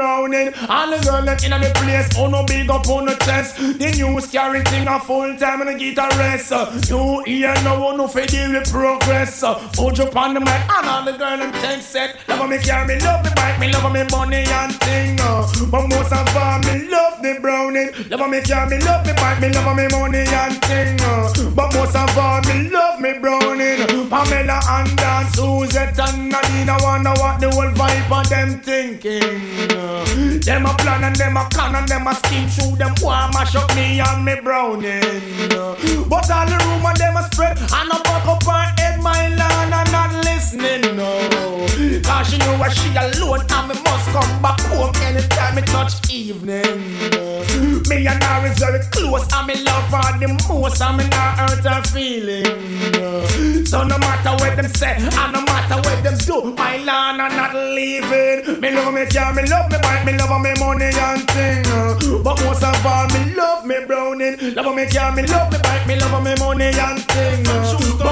the. 0.01 0.67
All 0.69 0.91
the 0.91 0.99
girl 1.05 1.25
them 1.25 1.39
in 1.45 1.61
the 1.61 1.71
place, 1.75 2.09
oh 2.17 2.29
no 2.29 2.45
big 2.45 2.71
up 2.71 2.89
on 2.89 3.07
the 3.07 3.15
chest. 3.25 3.57
The 3.57 3.93
news 3.97 4.27
carrying 4.31 4.65
thing 4.65 4.89
a 4.89 4.99
full 5.01 5.37
time 5.37 5.63
and 5.67 5.79
get 5.79 5.99
a 5.99 6.09
rest. 6.19 6.51
You 6.89 7.23
hear 7.27 7.55
no 7.63 7.81
one 7.81 7.97
no 7.99 8.09
fi 8.09 8.27
deal 8.27 8.53
with 8.53 8.71
progress. 8.71 9.41
Put 9.75 9.99
you 9.99 10.11
on 10.11 10.35
the 10.35 10.41
mic 10.41 10.63
and 10.77 10.87
all 10.89 11.05
the 11.05 11.13
girl 11.13 11.39
them 11.39 11.53
take 11.63 11.83
set. 11.83 12.17
Love 12.29 12.49
me 12.49 12.59
car, 12.59 12.87
me 12.87 12.99
love 13.01 13.25
me 13.25 13.31
bike, 13.37 13.61
me 13.61 13.73
love 13.73 13.93
me 13.93 14.05
money 14.11 14.45
and 14.47 14.75
thing. 14.81 15.17
But 15.71 15.89
most 15.89 16.13
of 16.13 16.37
all, 16.37 16.59
me 16.61 16.89
love 16.89 17.23
the 17.23 17.39
browning. 17.41 17.91
Love 18.11 18.31
me 18.31 18.41
car, 18.43 18.67
me 18.69 18.79
love 18.79 19.07
me 19.07 19.13
bike, 19.15 19.41
me 19.41 19.49
love 19.53 19.77
me 19.77 19.87
money 19.89 20.25
and 20.27 20.63
thing. 20.65 20.97
But 21.55 21.73
most 21.75 21.97
of 21.97 22.19
all, 22.19 22.43
me 22.43 22.71
love 22.71 23.01
me 23.01 23.19
browning. 23.19 24.09
Pamela 24.09 24.61
and 24.69 24.97
Dan, 24.97 25.27
Suzette 25.33 25.99
and 25.99 26.31
Nadine, 26.31 26.69
I 26.69 26.79
wonder 26.83 27.11
what 27.21 27.41
the 27.41 27.51
whole 27.51 27.71
vibe 27.71 28.11
of 28.11 28.29
them 28.29 28.61
thinking. 28.61 29.90
Them 30.45 30.67
a 30.67 30.75
plan 30.75 31.05
and 31.05 31.17
them 31.17 31.37
a 31.37 31.49
con 31.53 31.75
and 31.75 31.89
them 31.89 32.07
a 32.07 32.15
scheme 32.15 32.49
through 32.49 32.77
them 32.77 32.95
want 33.03 33.35
mash 33.35 33.55
up 33.55 33.75
me 33.75 34.01
and 34.01 34.25
me 34.25 34.35
browning. 34.43 35.01
But 36.09 36.31
all 36.31 36.47
the 36.47 36.59
rumor 36.67 36.95
them 36.95 37.17
a 37.17 37.23
spread 37.33 37.59
and 37.59 37.71
I 37.73 38.01
back 38.03 38.27
up 38.27 38.43
her 38.45 38.83
head, 38.83 39.00
my 39.03 39.29
land 39.35 39.75
and 39.75 39.93
not 39.93 40.13
listening. 40.25 40.97
No, 40.97 41.11
cause 42.03 42.31
she 42.31 42.39
know 42.39 42.59
where 42.59 42.71
she 42.71 42.91
alone 42.97 43.41
and 43.49 43.69
me 43.69 43.75
must 43.83 44.07
come 44.11 44.43
back 44.43 44.61
home 44.73 44.95
anytime 45.03 45.59
it 45.59 45.67
touch 45.67 46.11
evening. 46.11 46.65
Me 47.89 48.07
and 48.07 48.23
her 48.23 48.47
is 48.47 48.59
very 48.59 48.81
close 48.91 49.27
and 49.33 49.47
me 49.47 49.63
love 49.65 49.91
her 49.91 50.19
the 50.19 50.29
most 50.49 50.81
and 50.83 50.97
me 50.99 51.05
not 51.09 51.39
hurt 51.39 51.65
her 51.65 51.83
feeling. 51.91 53.67
So 53.67 53.85
no 53.85 53.99
matter 53.99 54.33
what 54.43 54.57
them 54.57 54.69
say 54.69 54.97
and 54.97 55.33
no 55.33 55.41
matter 55.43 55.77
what 55.77 56.03
them 56.03 56.17
do, 56.19 56.55
my 56.57 56.77
land 56.79 57.21
are 57.21 57.31
not 57.31 57.55
leaving. 57.55 58.61
Me 58.61 58.71
love 58.75 58.93
me 58.95 59.07
car, 59.07 59.33
me 59.35 59.43
love 59.47 59.71
me 59.71 59.79
bike, 59.83 60.05
me 60.05 60.13
love 60.19 60.41
me 60.41 60.53
money 60.59 60.91
and 60.93 61.29
thing. 61.31 61.65
But 62.23 62.43
most 62.45 62.63
of 62.63 62.87
all, 62.87 63.07
me 63.09 63.35
love 63.35 63.65
me 63.65 63.77
browning. 63.87 64.55
Love 64.55 64.75
me 64.75 64.87
car, 64.87 65.13
me 65.15 65.27
love 65.27 65.51
me 65.53 65.59
bike, 65.63 65.87
me 65.87 65.97
love 65.97 66.23
me 66.23 66.35
money 66.39 66.65
and 66.67 67.01
thing. 67.05 67.45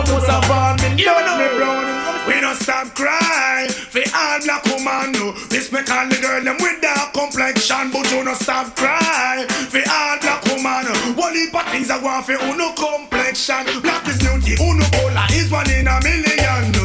Most 0.09 0.29
of 0.29 0.51
all, 0.51 0.75
me 0.77 0.95
me 0.97 1.05
browning. 1.05 1.99
We 2.27 2.41
don't 2.41 2.57
stop 2.57 2.95
crying 2.95 3.71
for 3.71 4.05
all 4.15 4.41
black 4.45 4.65
woman. 4.67 5.13
No. 5.13 5.33
Respect 5.51 5.91
all 5.91 6.09
the 6.09 6.17
girl 6.21 6.43
them 6.45 6.57
with 6.61 6.81
dark 6.83 7.13
complexion, 7.13 7.91
but 7.91 8.11
you 8.13 8.25
don't 8.25 8.37
stop 8.37 8.77
crying 8.77 9.49
for 9.49 9.83
all 9.89 10.19
black 10.21 10.45
woman. 10.45 10.87
One 11.17 11.35
heap 11.35 11.55
of 11.55 11.67
things 11.73 11.91
I 11.91 11.99
want 12.03 12.27
for 12.27 12.37
uno 12.37 12.73
complexion. 12.75 13.65
Black 13.83 14.07
is 14.09 14.19
beauty, 14.19 14.57
uno 14.61 14.85
color 14.93 15.27
is 15.33 15.51
one 15.51 15.71
in 15.71 15.89
a 15.89 16.01
million. 16.03 16.78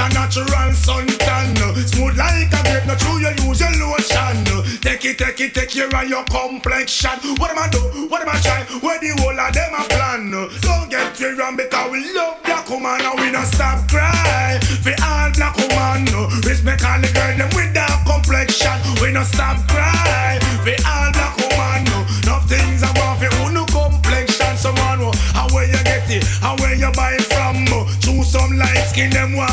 A 0.00 0.08
natural 0.14 0.72
suntan. 0.72 1.46
no. 1.60 1.74
Smooth 1.74 2.16
like 2.16 2.52
a 2.52 2.60
grape, 2.64 2.86
not 2.86 2.98
true 2.98 3.20
you 3.20 3.32
use 3.44 3.60
your 3.60 3.72
lotion. 3.76 4.36
no. 4.48 4.64
Take 4.80 5.04
it, 5.04 5.18
take 5.18 5.40
it, 5.40 5.54
take 5.54 5.70
care 5.70 5.88
of 5.88 6.08
your 6.08 6.24
complexion. 6.24 7.16
What 7.36 7.50
am 7.50 7.58
I 7.58 7.68
do? 7.68 7.80
What 8.08 8.22
am 8.22 8.28
I 8.28 8.40
try? 8.40 8.64
Where 8.80 8.98
the 8.98 9.12
whole 9.20 9.38
of 9.38 9.52
them 9.52 9.74
a 9.76 9.82
plan? 9.88 10.30
no. 10.30 10.48
Don't 10.60 10.88
get 10.88 11.18
me 11.20 11.28
wrong 11.36 11.56
because 11.56 11.90
we 11.90 12.12
love 12.14 12.42
black 12.44 12.68
woman 12.70 13.00
and 13.00 13.20
we 13.20 13.30
don't 13.30 13.46
stop 13.46 13.88
cry. 13.88 14.58
For 14.82 14.94
all 15.04 15.30
black 15.36 15.56
woman, 15.56 16.04
no. 16.12 16.28
respect 16.48 16.84
all 16.84 17.00
the 17.00 17.10
girl 17.12 17.36
them 17.36 17.50
with 17.54 17.74
dark 17.74 18.06
complexion. 18.06 18.76
We 19.02 19.12
don't 19.12 19.24
stop 19.24 19.56
cry. 19.68 20.38
For 20.64 20.76
all 20.88 21.12
black 21.12 21.36
woman, 21.36 21.84
no. 21.92 21.98
Enough 22.24 22.48
things 22.48 22.82
I 22.82 22.90
want 22.96 23.20
for 23.20 23.30
uno 23.44 23.64
complexion. 23.68 24.56
Someone, 24.56 25.12
how 25.36 25.48
where 25.52 25.66
you 25.66 25.80
get 25.84 26.08
it? 26.08 26.24
How 26.40 26.56
where 26.56 26.74
you 26.74 26.90
buy 26.92 27.14
it 27.18 27.26
from? 27.28 27.66
Choose 28.00 28.30
some 28.30 28.56
light 28.56 28.86
skin, 28.88 29.10
them 29.10 29.36
want 29.36 29.49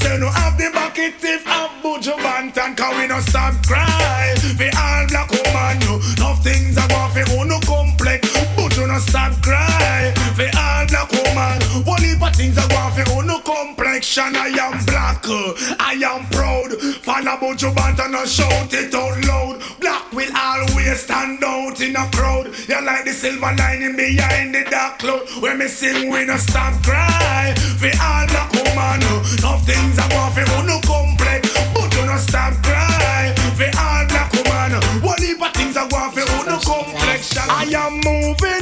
Say 0.00 0.18
no 0.18 0.28
have 0.30 0.56
the 0.56 0.70
bucket 0.72 1.14
if 1.22 1.44
have 1.44 1.70
Buju 1.82 2.16
Banton, 2.24 2.76
cause 2.76 2.96
we 2.96 3.06
no 3.06 3.20
stop 3.20 3.54
cry. 3.66 4.34
For 4.56 4.70
all 4.76 5.06
black 5.08 5.30
woman, 5.30 5.78
no. 5.84 5.94
Enough 6.16 6.42
things 6.42 6.76
I 6.78 6.86
want 6.92 7.12
for 7.12 7.24
uno 7.36 7.60
complex. 7.60 8.28
But 8.56 8.76
you 8.76 8.86
no 8.86 8.98
stop 8.98 9.32
cry. 9.42 10.12
For 10.36 10.48
all 10.56 10.86
black 10.86 11.10
woman, 11.12 11.84
one 11.84 12.02
heap 12.02 12.22
things 12.34 12.58
I 12.58 12.66
want 12.74 12.94
for 12.94 13.04
uno 13.20 13.38
complexion. 13.40 14.34
I 14.36 14.48
am 14.48 14.84
black, 14.86 15.24
I 15.78 15.94
am 16.02 16.26
proud. 16.30 16.72
Follow 17.04 17.36
Buju 17.38 17.74
Banton 17.74 18.14
and 18.18 18.28
shout 18.28 18.72
it 18.72 18.94
out 18.94 19.16
loud. 19.26 19.62
Always 20.94 21.06
stand 21.06 21.42
out 21.42 21.80
in 21.80 21.96
a 21.96 22.08
crowd. 22.12 22.54
You're 22.68 22.80
like 22.82 23.04
the 23.04 23.12
silver 23.12 23.50
lining 23.58 23.96
behind 23.96 24.54
the 24.54 24.62
dark 24.70 25.00
cloud. 25.00 25.22
When 25.42 25.58
me 25.58 25.66
sing, 25.66 26.08
we 26.08 26.24
no 26.24 26.36
stop 26.36 26.72
cry. 26.84 27.52
For 27.82 27.90
all 27.98 28.26
black 28.30 28.52
woman, 28.54 29.02
uh, 29.02 29.34
enough 29.34 29.66
things 29.66 29.98
I 29.98 30.06
want 30.14 30.34
for 30.34 30.46
uno 30.54 30.78
complex. 30.86 31.50
But 31.74 31.92
you 31.96 32.06
no 32.06 32.16
stop 32.18 32.54
cry. 32.62 33.34
For 33.58 33.70
all 33.74 34.06
black 34.06 34.30
woman, 34.38 35.02
one 35.02 35.20
heap 35.20 35.42
of 35.42 35.52
things 35.54 35.76
I 35.76 35.82
want 35.90 36.14
for 36.14 36.22
uno 36.30 36.60
complexion. 36.62 37.42
I 37.42 37.64
am 37.74 37.94
moving. 37.98 38.53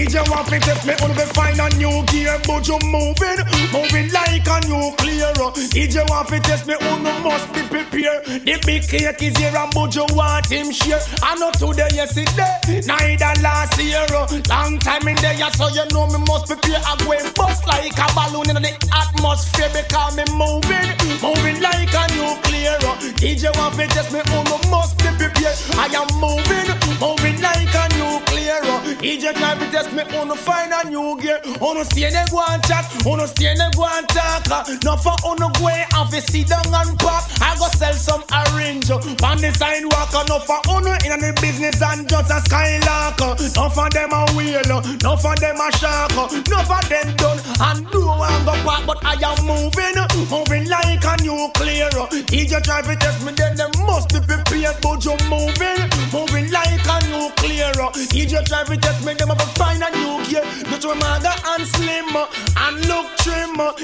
If 0.00 0.14
you 0.14 0.24
want 0.32 0.48
to 0.48 0.58
test 0.58 0.86
me, 0.86 0.94
uno 1.04 1.12
be 1.12 1.28
find 1.36 1.60
a 1.60 1.68
new 1.76 1.92
gear. 2.08 2.40
But 2.48 2.64
you 2.64 2.80
moving, 2.88 3.36
moving 3.68 4.08
like 4.08 4.48
a 4.48 4.56
nuclear. 4.64 5.28
If 5.76 5.92
you 5.92 6.04
want 6.08 6.28
to 6.28 6.40
test 6.40 6.66
me, 6.66 6.72
uno 6.80 7.12
must 7.20 7.52
be 7.52 7.60
prepared. 7.68 8.24
The 8.24 8.56
big 8.64 8.88
cake 8.88 9.20
is 9.20 9.36
here 9.36 9.52
and 9.52 9.68
but 9.76 9.94
you 9.94 10.06
want 10.16 10.48
him 10.48 10.72
share. 10.72 11.04
I 11.20 11.36
know 11.36 11.52
today, 11.52 11.92
yesterday, 11.92 12.80
neither 12.88 13.32
last 13.44 13.76
year. 13.76 14.08
Long 14.48 14.78
time 14.80 15.06
in 15.06 15.16
there, 15.20 15.36
so 15.52 15.68
you 15.68 15.84
know 15.92 16.08
me 16.08 16.24
must 16.24 16.48
prepare. 16.48 16.80
I 16.80 16.96
go 17.04 17.12
and 17.12 17.28
bust 17.36 17.68
like 17.68 17.92
a 17.92 18.08
balloon 18.16 18.56
in 18.56 18.56
the 18.56 18.72
atmosphere 18.88 19.68
because 19.68 20.16
me 20.16 20.24
moving, 20.32 20.96
moving 21.20 21.60
like 21.60 21.92
a 21.92 22.04
nuclear. 22.16 22.80
DJ 23.20 23.52
want 23.52 23.76
to 23.76 23.84
test 23.92 24.16
me, 24.16 24.24
uno 24.32 24.56
must 24.72 24.96
be 24.96 25.12
prepared. 25.20 25.60
I 25.76 25.92
am 25.92 26.08
moving, 26.16 26.72
moving 26.96 27.36
like 27.44 27.68
a 27.68 27.84
nuclear. 28.00 28.69
DJ 28.98 29.32
try 29.34 29.54
to 29.54 29.70
test 29.70 29.92
me, 29.92 30.02
uno 30.18 30.34
find 30.34 30.72
a 30.72 30.88
new 30.88 31.18
gear. 31.20 31.40
Uno 31.62 31.82
stay 31.84 32.10
there 32.10 32.24
go 32.30 32.42
and 32.48 32.62
chat, 32.64 32.84
uno 33.06 33.26
stay 33.26 33.54
there 33.54 33.70
go 33.76 33.86
and 33.86 34.08
talk. 34.08 34.46
No 34.82 34.96
for 34.96 35.14
uno 35.24 35.48
go 35.54 35.68
and 35.68 36.10
fi 36.10 36.20
sit 36.20 36.48
down 36.48 36.66
and 36.66 36.98
pop. 36.98 37.24
I 37.40 37.54
go 37.58 37.68
sell 37.78 37.94
some 37.94 38.24
orange 38.32 38.90
on 38.90 39.38
the 39.38 39.52
sidewalk. 39.54 40.10
No 40.28 40.38
for 40.40 40.60
uno 40.68 40.92
in 41.06 41.20
the 41.20 41.32
business 41.40 41.80
and 41.82 42.08
just 42.08 42.30
a 42.30 42.40
skylark. 42.42 43.20
No 43.54 43.68
for 43.70 43.88
them 43.90 44.12
a 44.12 44.26
wheel, 44.34 44.62
no 44.66 45.16
for 45.16 45.36
them 45.36 45.60
a 45.60 45.70
shark. 45.78 46.10
No 46.50 46.58
for 46.66 46.82
them 46.88 47.14
done 47.16 47.40
and 47.60 47.86
do 47.90 48.02
and 48.10 48.44
go 48.44 48.52
back. 48.64 48.86
But 48.86 49.04
I 49.04 49.14
am 49.22 49.46
moving, 49.46 49.96
moving 50.30 50.68
like 50.68 51.04
a 51.04 51.14
nuclear. 51.22 51.90
DJ 52.26 52.62
try 52.62 52.82
to 52.82 52.96
test 52.96 53.24
me, 53.24 53.32
then 53.32 53.56
them 53.56 53.70
must 53.86 54.08
be 54.10 54.20
prepared. 54.20 54.76
But 54.82 55.04
you 55.04 55.16
moving, 55.28 55.80
moving 56.12 56.50
like 56.50 56.86
a 56.88 56.96
nuclear. 57.08 57.72
DJ 58.10 58.44
try 58.44 58.64
to 58.64 58.79
test 58.80 59.04
me, 59.04 59.14
them 59.14 59.28
have 59.28 59.38
to 59.38 59.46
find 59.58 59.82
a 59.82 59.90
new 59.90 60.24
gear. 60.26 60.44
But 60.70 60.82
you 60.82 60.94
mother 60.94 61.34
and 61.52 61.66
slim, 61.66 62.16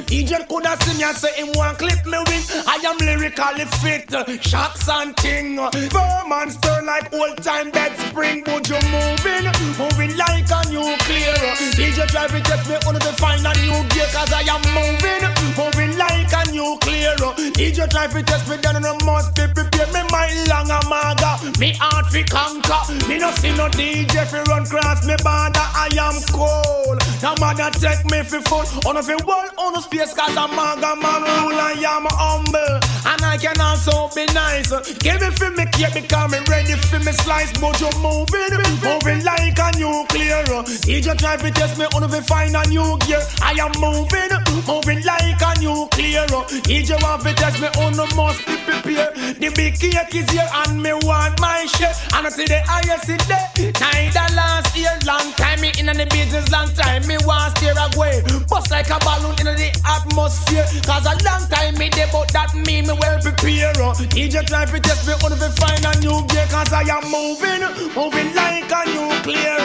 DJ 0.06 0.46
coulda 0.48 0.76
seen 0.82 0.98
me 0.98 1.04
and 1.04 1.16
say 1.16 1.32
him 1.34 1.52
want 1.54 1.78
clip 1.78 2.04
me 2.06 2.18
wing. 2.28 2.42
I 2.66 2.80
am 2.86 2.96
lyrically 2.98 3.64
fit, 3.82 4.10
shots 4.42 4.88
and 4.88 5.16
ting. 5.16 5.56
Firm 5.90 6.32
and 6.32 6.52
stir 6.52 6.82
like 6.82 7.12
old 7.12 7.36
time 7.42 7.70
bed 7.70 7.92
spring. 7.98 8.42
Would 8.46 8.68
you 8.68 8.80
moving, 8.90 9.46
moving 9.78 10.16
like 10.16 10.50
a 10.50 10.60
nuclear? 10.70 11.36
DJ 11.76 12.06
drive 12.08 12.34
it 12.34 12.44
just 12.44 12.68
me 12.68 12.76
wanna 12.84 13.00
find 13.20 13.44
a 13.44 13.52
new 13.60 13.82
gear 13.90 14.06
'cause 14.12 14.32
I 14.32 14.42
am 14.48 14.62
moving, 14.72 15.24
moving 15.56 15.98
like 15.98 16.32
a 16.32 16.50
nuclear. 16.50 17.16
DJ 17.52 17.86
drive 17.86 18.16
it 18.16 18.26
just 18.26 18.48
me 18.48 18.56
done 18.56 18.76
and 18.76 18.86
I 18.86 18.94
must 19.04 19.34
be 19.34 19.46
prepared. 19.48 19.92
Me 19.92 20.02
mind 20.10 20.48
long 20.48 20.70
a 20.70 20.80
maga, 20.88 21.38
me 21.58 21.74
heart 21.74 22.06
fi 22.12 22.22
conquer. 22.22 22.80
Me 23.08 23.18
no 23.18 23.30
see 23.32 23.52
no 23.52 23.68
DJ 23.68 24.24
fi 24.24 24.40
run 24.50 24.64
cross 24.86 25.06
me 25.06 25.16
border. 25.26 25.66
I 25.74 25.88
am 25.98 26.16
cold. 26.30 26.98
Now 27.22 27.34
mother 27.40 27.70
take 27.74 28.04
me 28.06 28.22
fi 28.22 28.38
foot. 28.46 28.86
On 28.86 28.96
of 28.96 29.08
world, 29.26 29.50
on 29.58 29.72
the 29.74 29.80
space, 29.80 30.14
cause 30.14 30.36
I'm 30.36 30.54
maga 30.54 30.94
man 31.02 31.22
rule. 31.26 31.58
I 31.58 31.74
am 31.82 32.06
humble. 32.06 32.78
And 33.10 33.22
I 33.22 33.36
can 33.38 33.60
also 33.60 34.08
be 34.14 34.26
nice. 34.32 34.70
Give 34.98 35.20
me 35.20 35.30
fi 35.30 35.50
me 35.50 35.66
cake 35.72 35.94
because 35.94 36.30
me 36.30 36.38
ready 36.48 36.74
fi 36.74 36.98
me 36.98 37.12
slice. 37.12 37.52
But 37.58 37.80
you 37.80 37.90
moving, 37.98 38.54
moving 38.82 39.22
like 39.24 39.58
a 39.58 39.68
nuclear. 39.78 40.44
DJ 40.86 41.16
drive 41.18 41.44
it 41.44 41.54
test 41.54 41.78
me 41.78 41.86
on 41.94 42.08
fi 42.08 42.20
find 42.20 42.54
a 42.54 42.62
new 42.68 42.98
gear. 43.06 43.22
I 43.42 43.58
am 43.58 43.74
moving, 43.82 44.30
moving 44.66 45.02
like 45.02 45.42
a 45.42 45.50
nuclear. 45.58 46.26
DJ 46.62 47.00
want 47.02 47.22
fi 47.22 47.32
test 47.34 47.60
me 47.60 47.68
on 47.82 47.96
must 48.14 48.44
be 48.46 48.54
prepared. 48.66 49.14
The 49.40 49.50
big 49.54 49.74
cake 49.78 50.14
is 50.14 50.30
here 50.30 50.48
and 50.66 50.82
me 50.82 50.92
want 51.02 51.40
my 51.40 51.66
share. 51.66 51.94
And 52.14 52.26
I 52.26 52.30
see 52.30 52.46
the 52.46 52.60
highest 52.66 53.08
in 53.08 53.22
there. 53.26 53.46
Neither 53.80 54.34
last 54.34 54.75
year, 54.76 54.96
long 55.06 55.32
time 55.34 55.60
me 55.60 55.72
in 55.78 55.86
the 55.86 56.06
business, 56.12 56.50
long 56.52 56.68
time 56.74 57.06
me 57.06 57.16
want 57.24 57.56
steer 57.56 57.74
away. 57.74 58.22
Bust 58.48 58.70
like 58.70 58.90
a 58.90 58.98
balloon 59.00 59.36
in 59.40 59.48
the 59.56 59.70
atmosphere. 59.84 60.66
Cause 60.84 61.06
a 61.08 61.14
long 61.24 61.44
time 61.48 61.74
me 61.80 61.88
there, 61.90 62.08
but 62.12 62.28
that 62.32 62.54
mean 62.54 62.86
me 62.86 62.94
well 63.00 63.18
prepared. 63.20 63.76
DJ 64.12 64.44
try 64.46 64.64
to 64.64 64.78
test 64.80 65.06
me 65.08 65.14
on 65.24 65.32
fi 65.36 65.48
find 65.56 65.84
a 65.84 65.92
new 66.00 66.20
gear. 66.28 66.46
Cause 66.52 66.72
I 66.72 66.84
am 66.86 67.08
moving, 67.08 67.64
moving 67.96 68.30
like 68.36 68.70
a 68.70 68.80
nuclear. 68.92 69.58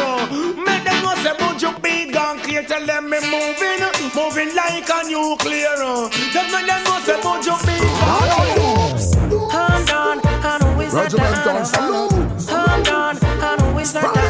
Make 0.55 0.83
them 0.87 0.97
know 1.03 1.15
say, 1.19 1.35
but 1.37 1.61
you 1.61 1.71
big 1.83 2.15
and 2.15 2.39
clear. 2.41 2.63
Tell 2.63 2.85
them 2.85 3.09
me 3.09 3.19
moving, 3.27 3.81
moving 4.15 4.55
like 4.55 4.89
a 4.89 4.99
nuclear. 5.05 5.75
Just 6.31 6.49
make 6.51 6.67
them 6.67 6.81
know 6.87 6.99
say, 7.03 7.19
but 7.19 7.43
you 7.45 7.55
and 7.59 7.63
clear. 7.67 8.71
Calm 9.51 9.85
down, 9.85 10.19
I 10.23 10.57
know 10.61 10.79
it's 10.79 10.93
not 10.93 11.11
Regiment 11.11 11.43
the 11.43 11.51
on 11.51 13.17
I 13.43 13.55
know 13.57 13.77
it's 13.77 13.93
not 13.93 14.13
the 14.13 14.20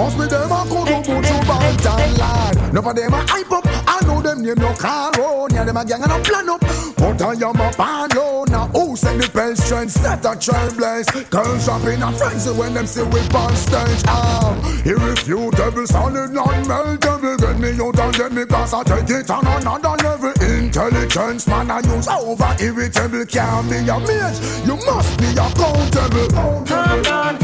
Hana. 0.00 0.10
Must 0.10 0.18
be 0.18 0.26
them 0.26 0.52
a 0.52 0.64
go 0.68 0.84
to 0.84 0.96
put 0.96 1.30
you 1.30 1.40
back 1.46 1.84
lad. 2.18 2.72
None 2.72 2.86
of 2.86 2.96
them 2.96 3.14
a 3.14 3.24
hype 3.28 3.52
up. 3.52 3.64
I 3.66 4.00
know 4.06 4.22
them 4.22 4.42
name 4.42 4.54
no 4.56 4.72
car 4.74 5.12
on. 5.20 5.52
Yeah, 5.52 5.64
them 5.64 5.76
a 5.76 5.84
gang 5.84 6.02
and 6.02 6.12
a 6.12 6.18
plan 6.20 6.48
up. 6.48 6.60
But 6.96 7.22
I 7.22 7.32
am 7.32 7.60
a 7.60 7.70
band 7.76 8.14
low. 8.14 8.44
Now 8.44 8.68
who 8.68 8.96
send 8.96 9.20
the 9.20 9.28
bell 9.30 9.54
strength? 9.56 9.92
Set 9.92 10.24
a 10.24 10.30
trailblaze. 10.30 11.30
Girls 11.30 11.64
shopping 11.64 12.02
a 12.02 12.12
frenzy 12.12 12.50
when 12.52 12.74
them 12.74 12.86
see 12.86 13.02
we 13.02 13.20
on 13.20 13.56
stage. 13.56 14.02
Ah, 14.06 14.56
irrefutable, 14.84 15.86
solid, 15.86 16.32
non-meltable. 16.32 17.36
Get 17.38 17.58
me 17.58 17.70
out 17.80 17.98
and 17.98 18.14
get 18.14 18.32
me 18.32 18.46
cause 18.46 18.72
I 18.72 18.82
take 18.84 19.10
it 19.10 19.30
on 19.30 19.46
another 19.46 19.96
level. 20.02 20.32
Intelligence, 20.40 21.46
man, 21.46 21.70
I 21.70 21.80
use 21.80 22.08
over 22.08 22.54
irritable. 22.60 23.26
Can't 23.26 23.68
be 23.68 23.76
a 23.76 23.98
mate. 24.00 24.40
You 24.64 24.76
must 24.86 25.18
be 25.18 25.30
accountable. 25.32 26.28
Calm 26.64 27.02
down, 27.02 27.38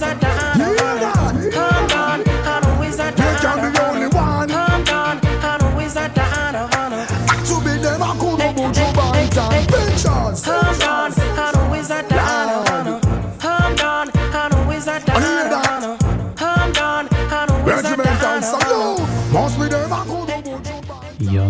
I 0.00 0.14
know 0.14 0.20
it's 0.20 0.20
not 0.20 0.20
the 0.20 0.26
Hana 0.26 0.64
Hana. 0.78 1.50
Calm 1.50 1.86
down, 1.88 2.22
I 2.28 2.60
know 2.62 2.82
it's 2.82 2.98
not 2.98 3.16
the 3.16 3.22
You 3.22 3.38
can 3.40 3.56
be 3.58 3.78
the 3.78 3.88
only 3.88 4.06
one. 4.06 4.48
Calm 4.48 4.84
down, 4.84 5.20
I 5.24 5.58
know 5.60 5.80
it's 5.80 5.94
not 5.94 6.14
the 6.14 6.20
Hana 6.20 6.68
Hana. 6.72 7.06
Got 7.26 7.46
to 7.46 7.56
be 7.64 7.82
them 7.82 8.02
a 8.02 8.14
good 8.18 8.38
about 8.38 8.76
you 8.76 8.92
bands 8.94 9.36
and 9.36 9.68
pictures. 9.68 10.44
Calm 10.44 10.78
down, 10.78 11.17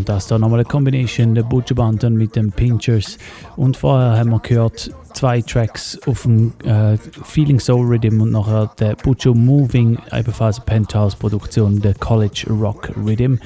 das 0.09 0.27
da 0.27 0.39
nochmal 0.39 0.61
eine 0.61 0.69
Combination 0.69 1.35
der 1.35 1.43
Butcher 1.43 1.75
Banton 1.75 2.17
mit 2.17 2.35
den 2.35 2.51
Pinchers. 2.51 3.19
Und 3.57 3.77
vorher 3.77 4.19
haben 4.19 4.31
wir 4.31 4.41
gehört 4.41 4.91
zwei 5.13 5.43
Tracks 5.43 5.99
auf 6.07 6.23
dem 6.23 6.53
äh, 6.65 6.97
Feeling 7.25 7.61
Soul 7.61 7.87
Rhythm 7.87 8.21
und 8.23 8.33
nachher 8.33 8.71
der 8.79 8.95
Butcher 8.97 9.35
Moving, 9.35 9.99
ebenfalls 10.13 10.57
eine 10.57 10.65
Penthouse-Produktion, 10.67 11.81
der 11.81 11.95
College 11.95 12.47
Rock 12.49 12.91
Rhythm. 12.97 13.37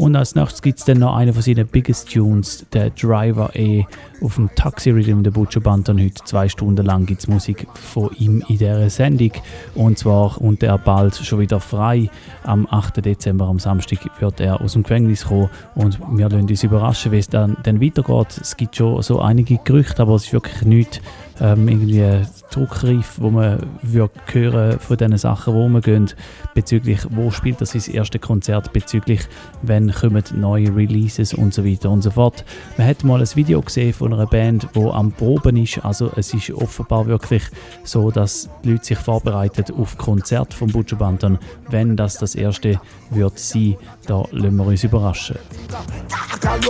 Und 0.00 0.16
als 0.16 0.34
nächstes 0.34 0.62
gibt 0.62 0.78
es 0.78 0.86
dann 0.86 1.00
noch 1.00 1.14
einen 1.14 1.34
von 1.34 1.42
seinen 1.42 1.66
biggest 1.66 2.10
Tunes, 2.10 2.64
der 2.72 2.88
Driver 2.88 3.54
E, 3.54 3.84
auf 4.22 4.36
dem 4.36 4.48
Taxi 4.54 4.92
Rhythm 4.92 5.22
der 5.22 5.30
Butcher 5.30 5.60
Banton. 5.60 6.00
Heute 6.02 6.24
zwei 6.24 6.48
Stunden 6.48 6.86
lang 6.86 7.04
gibt 7.04 7.20
es 7.20 7.28
Musik 7.28 7.66
von 7.74 8.08
ihm 8.18 8.42
in 8.48 8.56
dieser 8.56 8.88
Sendung. 8.88 9.32
Und 9.74 9.98
zwar 9.98 10.40
und 10.40 10.62
er 10.62 10.78
bald 10.78 11.16
schon 11.16 11.40
wieder 11.40 11.60
frei. 11.60 12.08
Am 12.44 12.66
8. 12.70 13.04
Dezember, 13.04 13.44
am 13.46 13.58
Samstag, 13.58 13.98
wird 14.20 14.40
er 14.40 14.62
aus 14.62 14.72
dem 14.72 14.84
Gefängnis 14.84 15.26
kommen 15.26 15.50
und 15.74 16.00
wir 16.12 16.30
lassen 16.30 16.48
uns 16.48 16.64
überraschen, 16.64 17.12
wie 17.12 17.18
es 17.18 17.28
dann, 17.28 17.58
dann 17.62 17.82
weitergeht. 17.82 18.38
Es 18.40 18.56
gibt 18.56 18.76
schon 18.76 19.02
so 19.02 19.20
einige 19.20 19.58
Gerüchte, 19.62 20.00
aber 20.00 20.14
es 20.14 20.24
ist 20.24 20.32
wirklich 20.32 20.62
nichts 20.62 21.02
ähm, 21.42 21.68
irgendwie 21.68 22.24
druckreif, 22.50 23.14
wo 23.18 23.30
man 23.30 23.58
würde 23.82 24.12
hören 24.26 24.78
von 24.78 24.96
diesen 24.96 25.18
Sachen, 25.18 25.54
wo 25.54 25.68
wir 25.68 25.80
gehen, 25.80 26.10
bezüglich 26.54 27.00
wo 27.10 27.30
spielt 27.30 27.60
er 27.60 27.66
sein 27.66 27.94
erstes 27.94 28.20
Konzert, 28.20 28.72
bezüglich 28.72 29.20
wann 29.62 29.92
kommen 29.92 30.22
neue 30.34 30.74
Releases 30.74 31.34
und 31.34 31.54
so 31.54 31.64
weiter 31.64 31.90
und 31.90 32.02
so 32.02 32.10
fort. 32.10 32.44
Man 32.76 32.86
hat 32.86 33.04
mal 33.04 33.20
ein 33.20 33.36
Video 33.36 33.60
gesehen 33.62 33.92
von 33.92 34.12
einer 34.12 34.26
Band, 34.26 34.68
wo 34.74 34.90
am 34.90 35.12
Proben 35.12 35.56
ist, 35.56 35.84
also 35.84 36.10
es 36.16 36.34
ist 36.34 36.50
offenbar 36.50 37.06
wirklich 37.06 37.42
so, 37.84 38.10
dass 38.10 38.48
die 38.64 38.72
Leute 38.72 38.84
sich 38.84 38.98
vorbereiten 38.98 39.64
auf 39.76 39.96
Konzert 39.96 40.54
von 40.54 40.70
Butcher 40.70 40.96
Banton, 40.96 41.38
wenn 41.68 41.96
das 41.96 42.18
das 42.18 42.34
erste 42.34 42.80
wird 43.10 43.38
sein, 43.38 43.76
da 44.06 44.24
lassen 44.30 44.56
wir 44.56 44.66
uns 44.66 44.84
überraschen. 44.84 45.36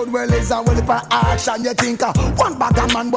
One 0.01 0.12
man, 2.93 3.11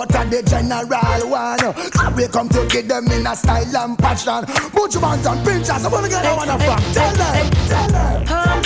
to 2.53 2.67
get 2.67 2.87
them 2.87 3.07
in 3.07 3.25
a 3.25 3.35
style 3.35 3.77
and 3.77 3.97
passion. 3.97 4.45
Put 4.71 4.93
your 4.93 5.03
hands 5.03 5.25
on 5.25 5.43
pinchers. 5.43 5.85
I 5.85 5.89
wanna 5.89 6.09
get 6.09 6.23
that 6.23 6.37
one 6.37 6.47
from. 6.47 6.93
Tell 6.93 7.13
them, 7.13 7.51
tell 7.67 7.87
them. 7.89 8.25
Calm 8.25 8.61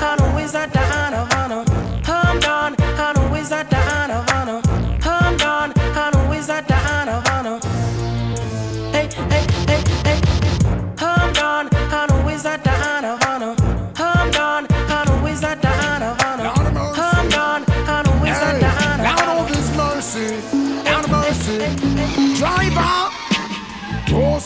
I 0.00 0.16
know 0.18 0.38
it's 0.38 0.52
not 0.52 0.72
the. 0.72 1.83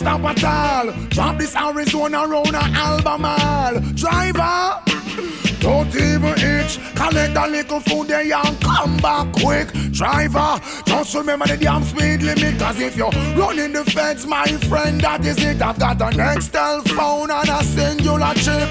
Stop 0.09 0.25
at 0.25 0.45
all. 0.45 0.93
Drop 1.09 1.39
this 1.39 1.55
Arizona 1.55 2.27
round 2.27 2.55
a 2.55 2.63
Albemarle. 2.63 3.81
Driver. 3.95 4.83
Don't 5.61 5.95
even 5.95 6.35
itch, 6.39 6.79
collect 6.95 7.37
a 7.37 7.47
little 7.49 7.81
food 7.81 8.07
there 8.09 8.33
and 8.33 8.61
come 8.61 8.97
back 8.99 9.33
quick. 9.33 9.69
Driver, 9.93 10.61
just 10.87 11.15
remember 11.15 11.47
the 11.47 11.57
damn 11.57 11.83
speed 11.83 12.23
limit. 12.23 12.59
Cause 12.59 12.81
if 12.81 12.97
you're 12.97 13.11
running 13.37 13.73
the 13.73 13.85
fence, 13.85 14.25
my 14.25 14.47
friend, 14.47 15.01
that 15.01 15.27
is 15.27 15.37
it. 15.45 15.61
I've 15.61 15.79
got 15.79 16.01
an 16.01 16.21
Excel 16.37 16.83
phone 16.83 17.31
and 17.31 17.49
a 17.49 17.63
singular 17.65 18.33
chip. 18.35 18.69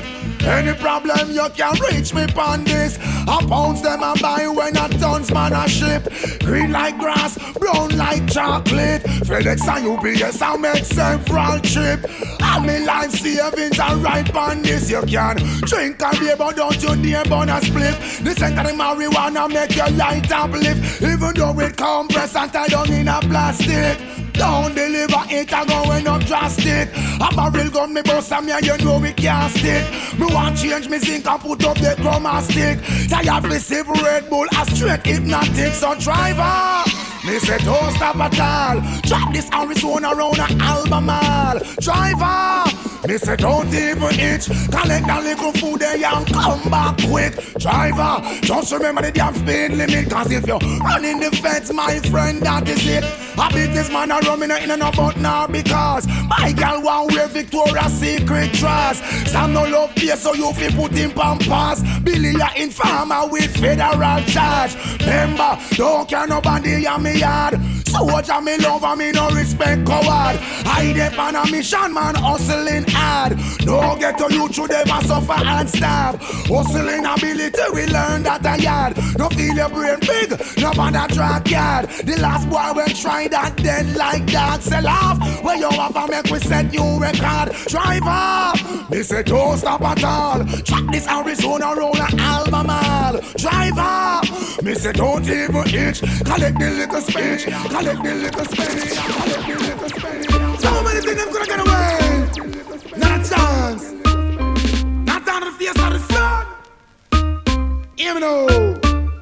Any 0.47 0.73
problem 0.73 1.31
you 1.31 1.45
can 1.55 1.75
reach 1.91 2.13
me 2.13 2.25
on 2.37 2.63
this. 2.63 2.97
I 3.27 3.45
pounds 3.49 3.81
them 3.81 4.01
and 4.01 4.21
buy 4.21 4.47
when 4.47 4.77
a 4.77 4.87
tons 4.87 5.29
man 5.29 5.51
a 5.51 5.67
ship. 5.67 6.07
Green 6.39 6.71
like 6.71 6.97
grass, 6.97 7.37
brown 7.53 7.97
like 7.97 8.31
chocolate. 8.31 9.03
FedEx 9.27 9.67
and 9.67 9.85
UPS 9.85 10.41
I 10.41 10.55
make 10.55 10.85
several 10.85 11.59
trip. 11.59 12.09
And 12.39 12.65
me 12.65 12.85
life 12.85 13.11
savings 13.11 13.77
are 13.77 13.97
right 13.97 14.33
on 14.35 14.61
this. 14.61 14.89
You 14.89 15.01
can 15.01 15.35
drink 15.63 16.01
and 16.01 16.19
beer, 16.19 16.37
but 16.37 16.55
don't 16.55 16.81
you 16.81 16.95
dare 16.95 17.25
burn 17.25 17.49
a 17.49 17.61
split. 17.61 17.95
The 18.23 18.33
center 18.37 18.61
of 18.61 18.75
marijuana 18.75 19.51
make 19.51 19.75
your 19.75 19.89
light 19.89 20.31
uplift. 20.31 21.01
Even 21.01 21.33
though 21.35 21.59
it 21.59 21.75
compress 21.75 22.35
and 22.37 22.53
tie 22.53 22.67
down 22.67 22.89
in 22.93 23.09
a 23.09 23.19
plastic. 23.19 23.99
Don't 24.37 24.75
deliver 24.75 25.23
it, 25.29 25.51
I 25.51 25.65
going 25.65 26.07
up 26.07 26.21
drastic. 26.25 26.89
A 27.19 27.35
barrel 27.35 27.71
gun 27.71 27.91
me 27.91 28.01
and 28.05 28.45
me 28.45 28.51
and 28.51 28.65
you 28.65 28.77
know 28.85 28.99
we 28.99 29.11
can't 29.13 29.51
stick. 29.51 29.83
Me 30.19 30.27
want 30.37 30.57
change 30.57 30.87
me 30.87 30.99
zinc 30.99 31.25
and 31.25 31.41
put 31.41 31.65
up 31.65 31.77
the 31.77 31.95
chroma 32.01 32.41
stick. 32.41 32.77
Tired 33.09 33.43
me 33.49 33.57
sip 33.57 33.87
Red 33.87 34.29
Bull, 34.29 34.47
a 34.59 34.65
straight 34.69 35.05
hypnotic. 35.05 35.73
So 35.73 35.95
driver, 35.99 36.89
me 37.25 37.39
say 37.39 37.57
don't 37.59 37.91
stop 37.95 38.17
at 38.17 38.39
all. 38.39 38.77
Drop 39.01 39.33
this 39.33 39.49
Arizona 39.51 40.13
round 40.13 40.37
a 40.37 40.47
Albemarle. 40.63 41.59
Driver, 41.81 42.71
Me 43.07 43.17
say 43.17 43.35
don't 43.35 43.73
even 43.73 44.13
itch. 44.19 44.45
Collect 44.75 45.05
that 45.07 45.23
little 45.23 45.53
food 45.53 45.79
there 45.81 45.95
and 45.95 46.27
come 46.27 46.69
back 46.69 46.97
quick. 47.09 47.33
Driver, 47.57 48.13
just 48.41 48.71
remember 48.71 49.01
the 49.01 49.11
damn 49.11 49.33
speed 49.33 49.71
limit. 49.71 50.09
Cause 50.09 50.31
if 50.31 50.45
you're 50.45 50.59
running 50.81 51.19
the 51.19 51.31
fence, 51.31 51.73
my 51.73 51.99
friend, 52.11 52.41
that 52.43 52.67
is 52.67 52.85
it. 52.87 53.03
I 53.39 53.49
beat 53.53 53.71
this 53.71 53.89
man 53.89 54.11
a 54.11 54.19
rum 54.21 54.41
in 54.43 54.51
a 54.51 54.57
in 54.57 54.71
a 54.71 54.91
but 54.91 55.17
now 55.17 55.45
because 55.47 56.07
my 56.27 56.51
girl 56.53 56.81
want 56.81 57.13
wear 57.13 57.27
Victoria's 57.27 57.93
Secret 57.93 58.51
dress. 58.53 58.99
Some 59.31 59.53
no 59.53 59.63
love 59.63 59.93
so 60.17 60.33
you 60.33 60.51
fi 60.53 60.69
put 60.69 60.97
in 60.97 61.11
pampas. 61.11 61.81
Billy 62.03 62.33
a 62.39 62.61
informer 62.61 63.27
with 63.27 63.55
federal 63.57 64.21
charge. 64.25 64.75
Remember, 65.01 65.57
don't 65.71 66.07
care 66.09 66.27
nobody 66.27 66.85
on 66.87 67.03
me 67.03 67.19
yard. 67.19 67.59
Soldier 67.87 68.41
me 68.41 68.57
love 68.57 68.83
and 68.83 68.99
me 68.99 69.11
no 69.11 69.29
respect 69.29 69.85
coward. 69.87 70.37
I 70.65 70.91
dep 70.93 71.17
on 71.17 71.35
a 71.35 71.49
mission, 71.49 71.93
man, 71.93 72.15
hustling 72.15 72.85
hard. 72.89 73.37
No 73.65 73.95
get 73.97 74.17
to 74.17 74.33
you 74.33 74.47
through 74.49 74.67
them 74.67 74.87
suffer 75.03 75.31
and 75.33 75.69
starve. 75.69 76.19
Hustling 76.21 77.05
ability, 77.05 77.61
we 77.73 77.85
learn 77.87 78.23
that 78.23 78.45
a 78.45 78.61
yard. 78.61 78.97
No 79.17 79.29
feel 79.29 79.55
your 79.55 79.69
brain 79.69 79.99
big, 80.01 80.31
no 80.57 80.73
man 80.73 80.95
a 80.95 81.07
track 81.07 81.49
yard. 81.49 81.89
The 82.03 82.19
last 82.19 82.49
boy 82.49 82.71
when 82.75 82.89
try 82.89 83.27
that 83.29 83.55
then 83.57 83.93
like 83.95 84.25
that 84.27 84.61
sell 84.61 84.87
off. 84.87 85.17
Where 85.43 85.55
you 85.55 85.69
have 85.69 85.95
a 85.95 86.07
make 86.07 86.25
we 86.25 86.39
set 86.39 86.71
new 86.71 86.99
record. 86.99 87.53
Drive 87.67 88.03
up, 88.03 88.89
me 88.89 89.01
say 89.01 89.23
don't 89.23 89.57
stop 89.57 89.81
at 89.81 90.03
all. 90.07 90.43
Track 90.67 90.85
this 90.91 91.07
Arizona 91.07 91.75
roll 91.75 91.97
a 91.97 92.07
album 92.17 92.69
all. 92.69 93.19
Drive 93.37 93.77
up, 93.77 94.23
me 94.63 94.73
say 94.73 94.93
don't 94.93 95.27
even 95.27 95.67
itch. 95.67 95.99
Collect 96.29 96.59
the 96.59 96.69
little 96.79 97.01
speech, 97.01 97.43
collect 97.73 98.03
the 98.03 98.13
little 98.23 98.45
speech, 98.45 98.93
collect 98.95 99.45
the 99.47 99.61
little 99.63 99.89
speech. 99.89 100.61
So 100.63 100.69
many 100.83 101.01
things 101.01 101.17
them 101.19 101.29
coulda 101.33 101.47
get 101.51 101.59
away. 101.65 101.97
Not 102.97 103.11
a 103.19 103.29
chance. 103.29 103.83
Not 105.09 105.25
down 105.25 105.41
to 105.41 105.45
the 105.51 105.55
face 105.59 105.79
of 105.85 105.91
the 105.95 106.01
sun. 106.13 106.43
Me 107.97 108.19
now. 108.19 108.47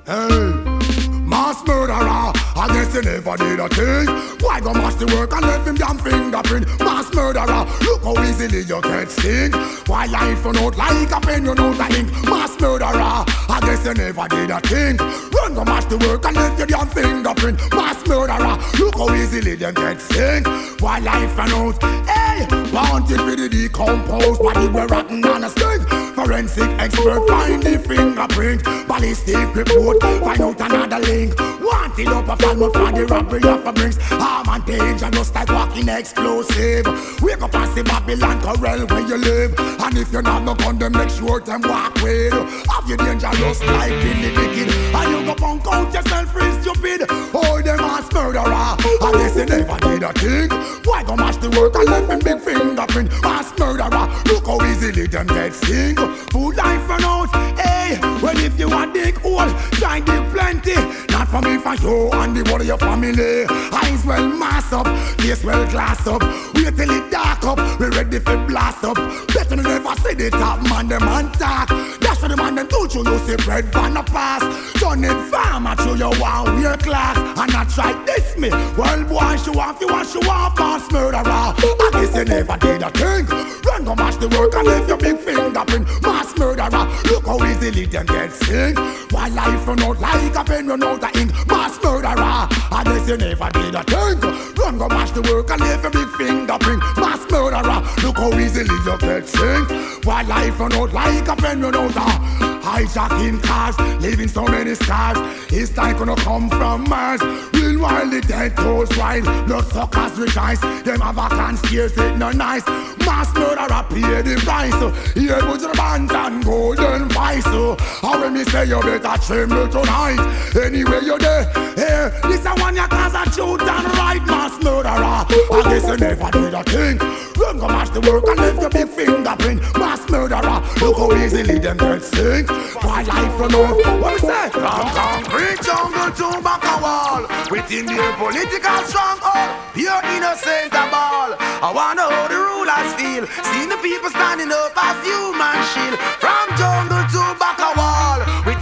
Hey, 0.05 1.19
mass 1.31 1.57
murderer. 1.67 2.34
I 2.57 2.67
guess 2.69 2.95
you 2.95 3.01
never 3.01 3.35
did 3.35 3.59
a 3.59 3.67
thing. 3.67 4.07
Why 4.39 4.61
go 4.61 4.73
mash 4.73 4.95
the 4.95 5.07
work 5.07 5.33
and 5.33 5.45
let 5.45 5.67
him 5.67 5.75
damn 5.75 5.97
fingerprint? 5.97 6.67
Mass 6.79 7.13
murderer. 7.13 7.67
Look 7.81 8.03
how 8.03 8.23
easily 8.23 8.61
you 8.61 8.81
get 8.81 9.11
sting. 9.11 9.51
Why 9.87 10.05
life 10.05 10.45
run 10.45 10.57
out 10.57 10.77
like 10.77 11.11
a 11.11 11.19
pen, 11.19 11.45
you 11.45 11.53
know 11.53 11.73
the 11.73 11.85
ink. 11.97 12.11
Mass 12.23 12.57
murderer. 12.59 12.87
I 12.95 13.59
guess 13.61 13.85
you 13.85 13.93
never 13.93 14.27
did 14.29 14.49
a 14.51 14.59
thing. 14.61 14.97
Run 14.97 15.53
go 15.53 15.65
mash 15.65 15.85
the 15.85 15.97
work 15.97 16.25
and 16.25 16.35
let 16.37 16.57
your 16.57 16.67
damn 16.67 16.87
fingerprint. 16.87 17.59
Mass 17.71 18.07
murderer. 18.07 18.57
Look 18.79 18.95
how 18.95 19.13
easily 19.13 19.55
them 19.55 19.73
get 19.73 19.99
sting. 19.99 20.43
Why 20.79 20.99
life 20.99 21.37
run 21.37 21.51
out? 21.51 21.83
Hey, 22.07 22.47
wanted 22.71 23.19
with 23.25 23.39
the 23.39 23.49
decomposed 23.49 24.41
body 24.41 24.67
were 24.69 24.87
rotten 24.87 25.25
on 25.25 25.43
a 25.43 25.49
string. 25.49 25.81
Forensic 26.15 26.69
expert 26.79 27.27
find 27.27 27.61
the 27.61 27.79
fingerprint. 27.79 28.63
Ballistic 28.87 29.53
report 29.53 30.01
find 30.01 30.39
out 30.39 30.61
another 30.61 30.99
link. 30.99 31.37
Wanted 31.59 32.07
up 32.07 32.29
a 32.29 32.44
fan 32.45 32.57
for 32.59 32.91
the 32.91 33.05
robbery 33.05 33.43
of 33.49 33.65
a 33.65 33.73
brings. 33.73 33.97
Harm 34.01 34.47
and 34.49 34.65
danger 34.65 35.09
just 35.11 35.33
like 35.33 35.49
walking 35.49 35.89
explosive. 35.89 36.85
Wake 37.21 37.41
up 37.41 37.53
and 37.55 37.73
see 37.73 37.83
Babylon 37.83 38.41
corral 38.41 38.85
where 38.87 39.07
you 39.07 39.17
live. 39.17 39.53
And 39.57 39.97
if 39.97 40.11
you're 40.11 40.21
not 40.21 40.43
no 40.43 40.55
gun, 40.55 40.77
then 40.77 40.91
make 40.91 41.09
sure 41.09 41.39
them 41.39 41.61
walk 41.61 41.95
with. 42.01 42.33
Have 42.33 42.87
you 42.87 42.97
dangerous 42.97 43.61
like 43.63 43.89
Billy 43.89 44.31
Dickens. 44.35 44.73
And 44.93 45.11
you 45.11 45.25
go 45.25 45.35
punk 45.35 45.67
out 45.67 45.93
yourself 45.93 46.31
free 46.31 46.51
stupid. 46.61 47.05
Oh, 47.33 47.61
them 47.63 47.79
ass 47.79 48.11
murderer. 48.13 48.43
I 48.45 49.11
guess 49.13 49.35
you 49.35 49.45
never 49.45 49.77
did 49.79 50.03
a 50.03 50.13
thing. 50.13 50.49
Why 50.85 51.03
go 51.03 51.15
mash 51.15 51.37
the 51.37 51.49
work 51.49 51.75
and 51.75 51.85
left 51.85 52.11
him 52.11 52.19
big 52.19 52.39
fingerprint? 52.39 53.11
Mass 53.21 53.57
murderer. 53.57 54.05
Look 54.25 54.45
how 54.45 54.61
easily 54.65 55.07
them 55.07 55.27
get 55.27 55.53
sing. 55.53 55.95
Food 56.31 56.55
life 56.55 56.87
run 56.89 57.03
out. 57.03 57.29
Hey, 57.59 57.97
well 58.21 58.37
if 58.37 58.57
you 58.59 58.69
want 58.69 58.93
dick 58.93 59.17
hole, 59.17 59.49
try 59.79 59.99
dig 59.99 60.23
plenty. 60.31 60.75
Not 61.09 61.27
for 61.29 61.41
me, 61.41 61.57
for 61.57 61.75
you 61.75 62.09
and 62.11 62.34
the 62.35 62.49
whole 62.49 62.59
of 62.59 62.67
your 62.67 62.77
family. 62.77 63.45
Eyes 63.45 64.05
well 64.05 64.27
mass 64.27 64.71
up, 64.73 64.87
face 65.19 65.43
well 65.43 65.65
glass 65.69 66.05
up. 66.07 66.21
Wait 66.53 66.75
till 66.75 66.91
it 66.91 67.11
dark 67.11 67.43
up, 67.45 67.59
we 67.79 67.87
ready 67.87 68.19
for 68.19 68.37
blast 68.45 68.83
up. 68.83 68.97
Better 69.33 69.55
never 69.55 69.95
see 70.03 70.13
the 70.13 70.29
top 70.29 70.61
man, 70.63 70.87
them 70.87 71.03
man 71.05 71.31
talk. 71.33 71.69
That's 71.99 72.21
what 72.21 72.31
the 72.31 72.37
man 72.37 72.55
them 72.55 72.67
do 72.67 72.87
to 72.87 72.99
you, 72.99 73.17
see 73.19 73.35
bread 73.43 73.65
van 73.65 73.97
a 73.97 74.03
pass. 74.03 74.41
Turn 74.79 75.03
it 75.03 75.29
farmer 75.29 75.75
to 75.75 75.97
your 75.97 76.13
one 76.15 76.61
wear 76.61 76.77
class. 76.77 77.17
And 77.17 77.51
I 77.51 77.63
try 77.65 77.93
this 78.05 78.37
me. 78.37 78.49
Well, 78.77 79.03
boy, 79.05 79.37
show 79.37 79.59
off, 79.59 79.79
you 79.79 79.87
want 79.87 80.09
show 80.09 80.21
off, 80.29 80.57
mass 80.59 80.91
murderer. 80.91 81.23
I 81.25 81.89
guess 81.93 82.15
you 82.15 82.25
never 82.25 82.57
did 82.57 82.81
a 82.81 82.89
thing. 82.91 83.25
Run 83.65 83.83
go 83.83 83.95
mash 83.95 84.17
the 84.17 84.27
work 84.29 84.53
and 84.55 84.67
leave 84.67 84.87
your 84.87 84.97
big 84.97 85.17
fingerprint. 85.17 85.87
Mass 86.01 86.37
murderer, 86.37 86.85
look 87.05 87.25
how 87.25 87.43
easily 87.45 87.85
them 87.85 88.05
get 88.05 88.31
sing. 88.31 88.75
Why 89.11 89.29
life 89.29 89.67
run 89.67 89.81
out 89.81 89.99
like 89.99 90.35
a 90.35 90.43
pen 90.43 90.67
run 90.67 90.83
out 90.83 91.03
of 91.03 91.15
ink. 91.15 91.31
Mass 91.47 91.81
murderer, 91.83 92.15
I 92.25 92.83
guess 92.83 93.07
you 93.07 93.17
never 93.17 93.49
did 93.51 93.75
a 93.75 93.83
thing. 93.83 94.19
Run 94.55 94.77
go 94.77 94.87
mash 94.89 95.11
the 95.11 95.21
work 95.21 95.49
and 95.51 95.61
leave 95.61 95.85
a 95.85 95.89
big 95.89 96.09
fingerprint. 96.17 96.81
Mass 96.97 97.21
murderer, 97.29 97.81
look 98.03 98.17
how 98.17 98.37
easily 98.39 98.75
you 98.85 98.97
get 98.99 99.27
sing. 99.27 99.65
Why 100.03 100.23
life 100.23 100.59
run 100.59 100.73
out 100.73 100.93
like 100.93 101.27
a 101.27 101.35
pen 101.35 101.61
run 101.61 101.75
out 101.75 101.95
of 101.95 102.55
Hijacking 102.65 103.43
cars, 103.43 103.77
leaving 104.01 104.27
so 104.27 104.43
many 104.43 104.73
scars. 104.73 105.17
His 105.49 105.69
time 105.69 105.97
gonna 105.97 106.15
come 106.15 106.49
from 106.49 106.89
Mars. 106.89 107.21
Meanwhile, 107.53 108.09
the 108.09 108.21
dead 108.21 108.55
goes 108.55 108.89
wild. 108.97 109.23
Blood 109.47 109.65
suckers 109.67 110.17
rejoice. 110.17 110.59
Them 110.83 110.99
have 111.01 111.17
a 111.17 111.29
conspiracy, 111.29 112.01
it 112.01 112.17
no 112.17 112.31
nice. 112.31 112.65
Mass 113.05 113.31
murderer 113.35 113.85
pay 113.89 114.21
the 114.23 114.41
price. 114.43 114.73
Here 115.13 115.39
put 115.41 115.61
your 115.61 115.73
bands 115.75 116.11
and 116.11 116.43
golden 116.43 117.07
vice. 117.09 117.45
How 117.45 118.19
when 118.19 118.33
me 118.33 118.43
say 118.45 118.65
you 118.65 118.81
better 118.81 119.21
tremble 119.23 119.69
tonight. 119.69 120.19
Anyway, 120.55 121.01
you're 121.03 121.19
there. 121.19 121.45
Here, 121.75 122.11
this 122.23 122.45
a 122.45 122.53
one 122.61 122.75
you 122.75 122.87
cause 122.87 123.13
a 123.13 123.23
shoot 123.31 123.61
and 123.61 123.87
right. 123.97 124.21
Mass 124.25 124.55
murderer. 124.63 125.25
I 125.25 125.61
guess 125.69 125.87
you 125.87 125.97
never 125.97 126.31
did 126.31 126.53
a 126.53 126.63
thing. 126.63 126.97
Run 127.37 127.57
go 127.59 127.67
mash 127.67 127.89
the 127.89 128.01
work 128.01 128.25
and 128.27 128.39
leave 128.39 128.61
your 128.61 128.69
big 128.69 128.89
fingerprint. 128.89 129.61
Mass 129.77 130.09
murderer. 130.09 130.61
Look 130.81 130.97
how 130.97 131.13
easily 131.17 131.59
them 131.59 131.77
get 131.77 132.01
sink. 132.01 132.49
Why 132.83 133.03
life 133.03 133.39
run 133.39 133.55
out? 133.55 134.01
What 134.01 134.13
we 134.13 134.19
say? 134.19 134.49
From 134.49 134.87
concrete 134.95 135.59
jungle 135.61 136.11
to 136.11 136.41
back 136.41 136.63
a 136.63 136.75
wall. 136.81 137.21
Within 137.51 137.85
the 137.85 138.13
political 138.17 138.79
stronghold, 138.89 139.49
pure 139.73 140.01
innocent 140.15 140.73
a 140.73 140.83
ball. 140.89 141.35
I 141.39 141.69
wanna 141.73 142.05
how 142.05 142.27
the 142.29 142.37
rulers 142.37 142.91
feel. 142.97 143.23
Seeing 143.51 143.69
the 143.69 143.77
people 143.81 144.09
standing 144.09 144.51
up 144.51 144.73
as 144.77 144.97
human 145.05 145.57
shield. 145.73 145.97
From 146.21 146.47
jungle 146.57 147.03
to 147.13 147.23
back 147.39 147.59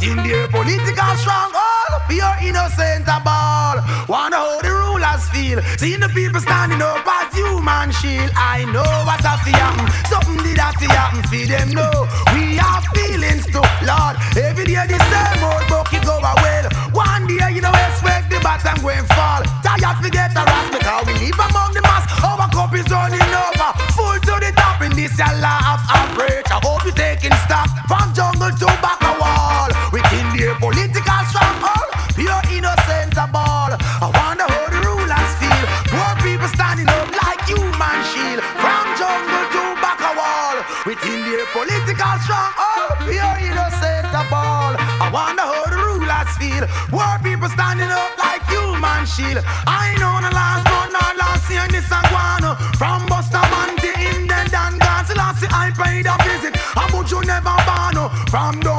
a 0.03 0.15
wall. 0.15 0.23
Within 0.23 0.23
the 0.23 0.47
political 0.51 1.15
stronghold, 1.15 1.93
pure 2.09 2.35
innocent 2.41 3.05
ball. 3.23 3.80
Wanna 4.07 4.35
how 4.35 4.61
the 4.61 4.71
rulers 4.71 5.23
feel. 5.30 5.61
Seeing 5.77 5.99
the 5.99 6.09
people 6.09 6.41
standing 6.41 6.81
up 6.81 7.05
as 7.07 7.34
human 7.34 7.91
shield. 7.91 8.31
I 8.35 8.65
know 8.71 8.84
what 9.07 9.21
fi 9.21 9.51
happen. 9.55 9.88
Something 10.11 10.43
did 10.43 10.59
have 10.59 10.75
to 10.80 10.88
happen 10.91 11.23
for 11.23 11.43
them. 11.47 11.71
No, 11.71 11.88
we 12.35 12.57
have 12.59 12.84
feelings 12.91 13.45
too. 13.47 13.63
Lord, 13.88 14.15
every 14.35 14.65
day 14.65 14.84
the 14.88 14.99
same 15.07 15.43
old 15.43 15.63
book 15.71 15.88
it 15.93 16.03
go 16.03 16.19
well. 16.19 16.67
One 16.91 17.27
day 17.27 17.55
you 17.55 17.61
know 17.61 17.71
expect 17.71 18.30
the 18.30 18.39
bottom 18.43 18.84
going 18.84 19.07
fall. 19.15 19.43
Tired 19.63 20.03
to 20.03 20.09
get 20.09 20.34
the 20.34 20.43
rest 20.43 20.69
because 20.75 21.03
we 21.07 21.13
live 21.31 21.39
among 21.39 21.73
the 21.73 21.81
mass. 21.81 22.03
Our 22.23 22.49
cup 22.51 22.73
is 22.75 22.88
running 22.91 23.23
over, 23.23 23.71
full 23.95 24.19
to 24.19 24.34
the 24.39 24.51
top 24.55 24.81
in 24.84 24.91
this 24.95 25.15
a 25.19 25.31
law 25.39 25.80
of 25.80 25.81
average. 25.88 26.47
I 26.51 26.59
hope 26.59 26.84
you're 26.84 26.93
taking 26.93 27.35
stock 27.47 27.69
from 27.88 28.13
jungle 28.13 28.51
to 28.51 28.67
back 28.84 29.02
shield. 49.15 49.44
I 49.68 49.94
know 50.02 50.18
the 50.26 50.31
last 50.34 50.64
but 50.65 50.90
not 50.90 51.14
last 51.18 51.45
year 51.49 51.68
this 51.69 51.85
a 51.94 52.02
guano. 52.10 52.57
From 52.81 53.06
Bustamante 53.06 53.94
in 54.10 54.26
the 54.26 54.40
Dan 54.49 54.73
Ganselassie, 54.81 55.49
I 55.53 55.69
paid 55.77 56.07
a 56.10 56.15
visit. 56.26 56.56
How 56.57 56.88
much 56.90 57.11
you 57.11 57.22
never 57.22 57.56
born. 57.68 57.84
From 58.34 58.60
those 58.61 58.72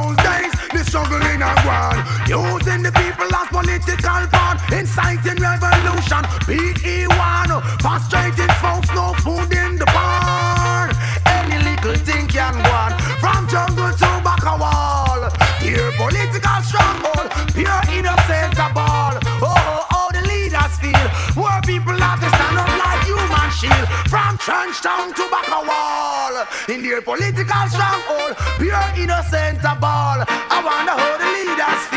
back 25.31 25.47
a 25.49 25.61
wall. 25.65 26.45
In 26.69 26.83
their 26.83 27.01
political 27.01 27.65
stronghold, 27.69 28.37
pure 28.57 28.89
innocent 28.97 29.59
a 29.63 29.75
ball. 29.75 30.21
I 30.27 30.61
wonder 30.63 30.93
how 30.93 31.17
the 31.17 31.25
leaders 31.33 31.94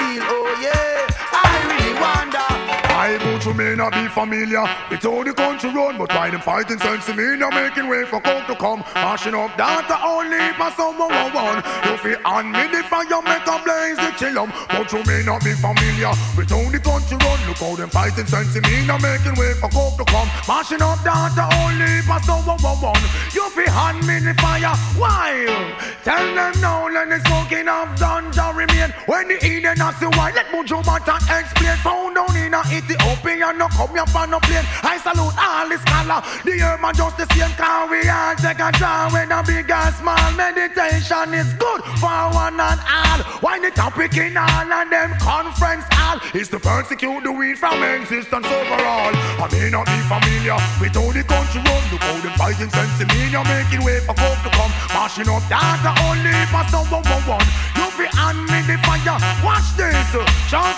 not 3.78 3.92
be 3.92 4.08
familiar 4.08 4.66
with 4.90 5.02
how 5.02 5.22
the 5.22 5.32
country 5.32 5.70
run, 5.70 5.96
but 5.96 6.10
why 6.10 6.28
them 6.30 6.40
fighting 6.40 6.78
sense 6.78 7.06
me 7.14 7.36
now 7.38 7.48
making 7.50 7.86
way 7.86 8.04
for 8.04 8.20
coke 8.20 8.44
to 8.48 8.56
come, 8.56 8.82
mashing 8.94 9.34
up 9.34 9.56
data 9.56 9.96
only 10.02 10.50
for 10.58 10.70
someone 10.74 11.14
one 11.14 11.32
one. 11.32 11.62
You 11.86 11.96
feel 12.02 12.18
on 12.26 12.50
me 12.50 12.66
the 12.74 12.82
fire 12.90 13.22
make 13.22 13.46
a 13.46 13.56
blaze 13.62 13.96
the 14.02 14.10
chillum, 14.18 14.50
but 14.74 14.90
you 14.90 14.98
may 15.06 15.22
not 15.22 15.44
be 15.46 15.54
familiar 15.54 16.10
with 16.34 16.50
how 16.50 16.66
the 16.74 16.80
country 16.82 17.16
run. 17.22 17.38
Look 17.46 17.62
how 17.62 17.76
them 17.76 17.88
fighting 17.88 18.26
sense 18.26 18.54
me 18.58 18.84
now 18.84 18.98
making 18.98 19.38
way 19.38 19.54
for 19.62 19.70
coke 19.70 19.96
to 19.96 20.04
come, 20.10 20.28
mashing 20.50 20.82
up 20.82 20.98
data 21.06 21.46
only 21.62 22.02
for 22.02 22.18
someone 22.26 22.58
one 22.58 22.82
one. 22.82 23.04
You 23.30 23.46
feel 23.54 23.70
on 23.70 24.02
me 24.02 24.18
the 24.18 24.34
fire, 24.42 24.74
why? 24.98 25.46
Tell 26.02 26.26
them 26.34 26.54
now, 26.60 26.88
let 26.90 27.08
the 27.08 27.22
smoking 27.30 27.68
of 27.70 27.94
ganja 27.94 28.50
remain. 28.50 28.90
When 29.06 29.28
the 29.28 29.38
Eden 29.38 29.78
not 29.78 30.00
the 30.00 30.10
wine, 30.18 30.34
let 30.34 30.46
Mojo 30.50 30.84
Mata 30.84 31.22
explain. 31.30 31.76
Found 31.86 32.16
down 32.16 32.34
in 32.36 32.54
a 32.54 32.60
Ethiopia, 32.74 33.52
no 33.52 33.67
come 33.70 33.98
up 33.98 34.14
on 34.14 34.30
no 34.30 34.38
plane. 34.40 34.64
I 34.82 34.98
salute 34.98 35.36
all 35.36 35.68
the 35.68 35.78
scholar. 35.78 36.20
The 36.44 36.56
man 36.80 36.94
just 36.94 37.16
the 37.16 37.26
same 37.34 37.54
car 37.56 37.88
we 37.88 38.08
all 38.08 38.34
take 38.36 38.60
a 38.60 38.70
draw 38.72 39.10
when 39.12 39.32
a 39.32 39.42
big 39.42 39.70
and 39.70 39.94
small. 39.94 40.30
Meditation 40.36 41.34
is 41.34 41.52
good 41.54 41.82
for 42.00 42.20
one 42.32 42.58
and 42.58 42.80
all. 42.80 43.20
Why 43.40 43.58
the 43.58 43.70
topic 43.70 44.16
in 44.16 44.36
all 44.36 44.72
and 44.72 44.90
them 44.92 45.12
conference 45.20 45.84
all 45.98 46.20
is 46.34 46.48
to 46.48 46.58
persecute 46.58 47.22
the 47.22 47.32
weed 47.32 47.58
from 47.58 47.82
existence 47.82 48.46
overall. 48.46 49.12
I 49.14 49.48
may 49.52 49.70
not 49.70 49.86
be 49.86 49.98
familiar 50.08 50.58
with 50.80 50.96
all 50.96 51.12
the 51.12 51.24
country 51.24 51.60
run. 51.62 51.82
Look 51.92 52.02
how 52.02 52.18
them 52.20 52.34
fighting 52.38 52.70
sense 52.70 53.00
in 53.00 53.08
me, 53.08 53.30
you're 53.30 53.44
making 53.44 53.84
way 53.84 54.00
for 54.00 54.14
coke 54.14 54.40
to 54.44 54.50
come. 54.50 54.72
Mashing 54.94 55.28
up 55.28 55.44
data 55.48 55.92
only 56.08 56.34
for 56.52 56.64
someone 56.72 57.04
one. 57.28 57.44
You 57.76 57.86
be 58.00 58.06
on 58.16 58.40
me 58.48 58.64
the 58.64 58.80
fire. 58.84 59.20
Watch 59.44 59.68
this. 59.76 60.08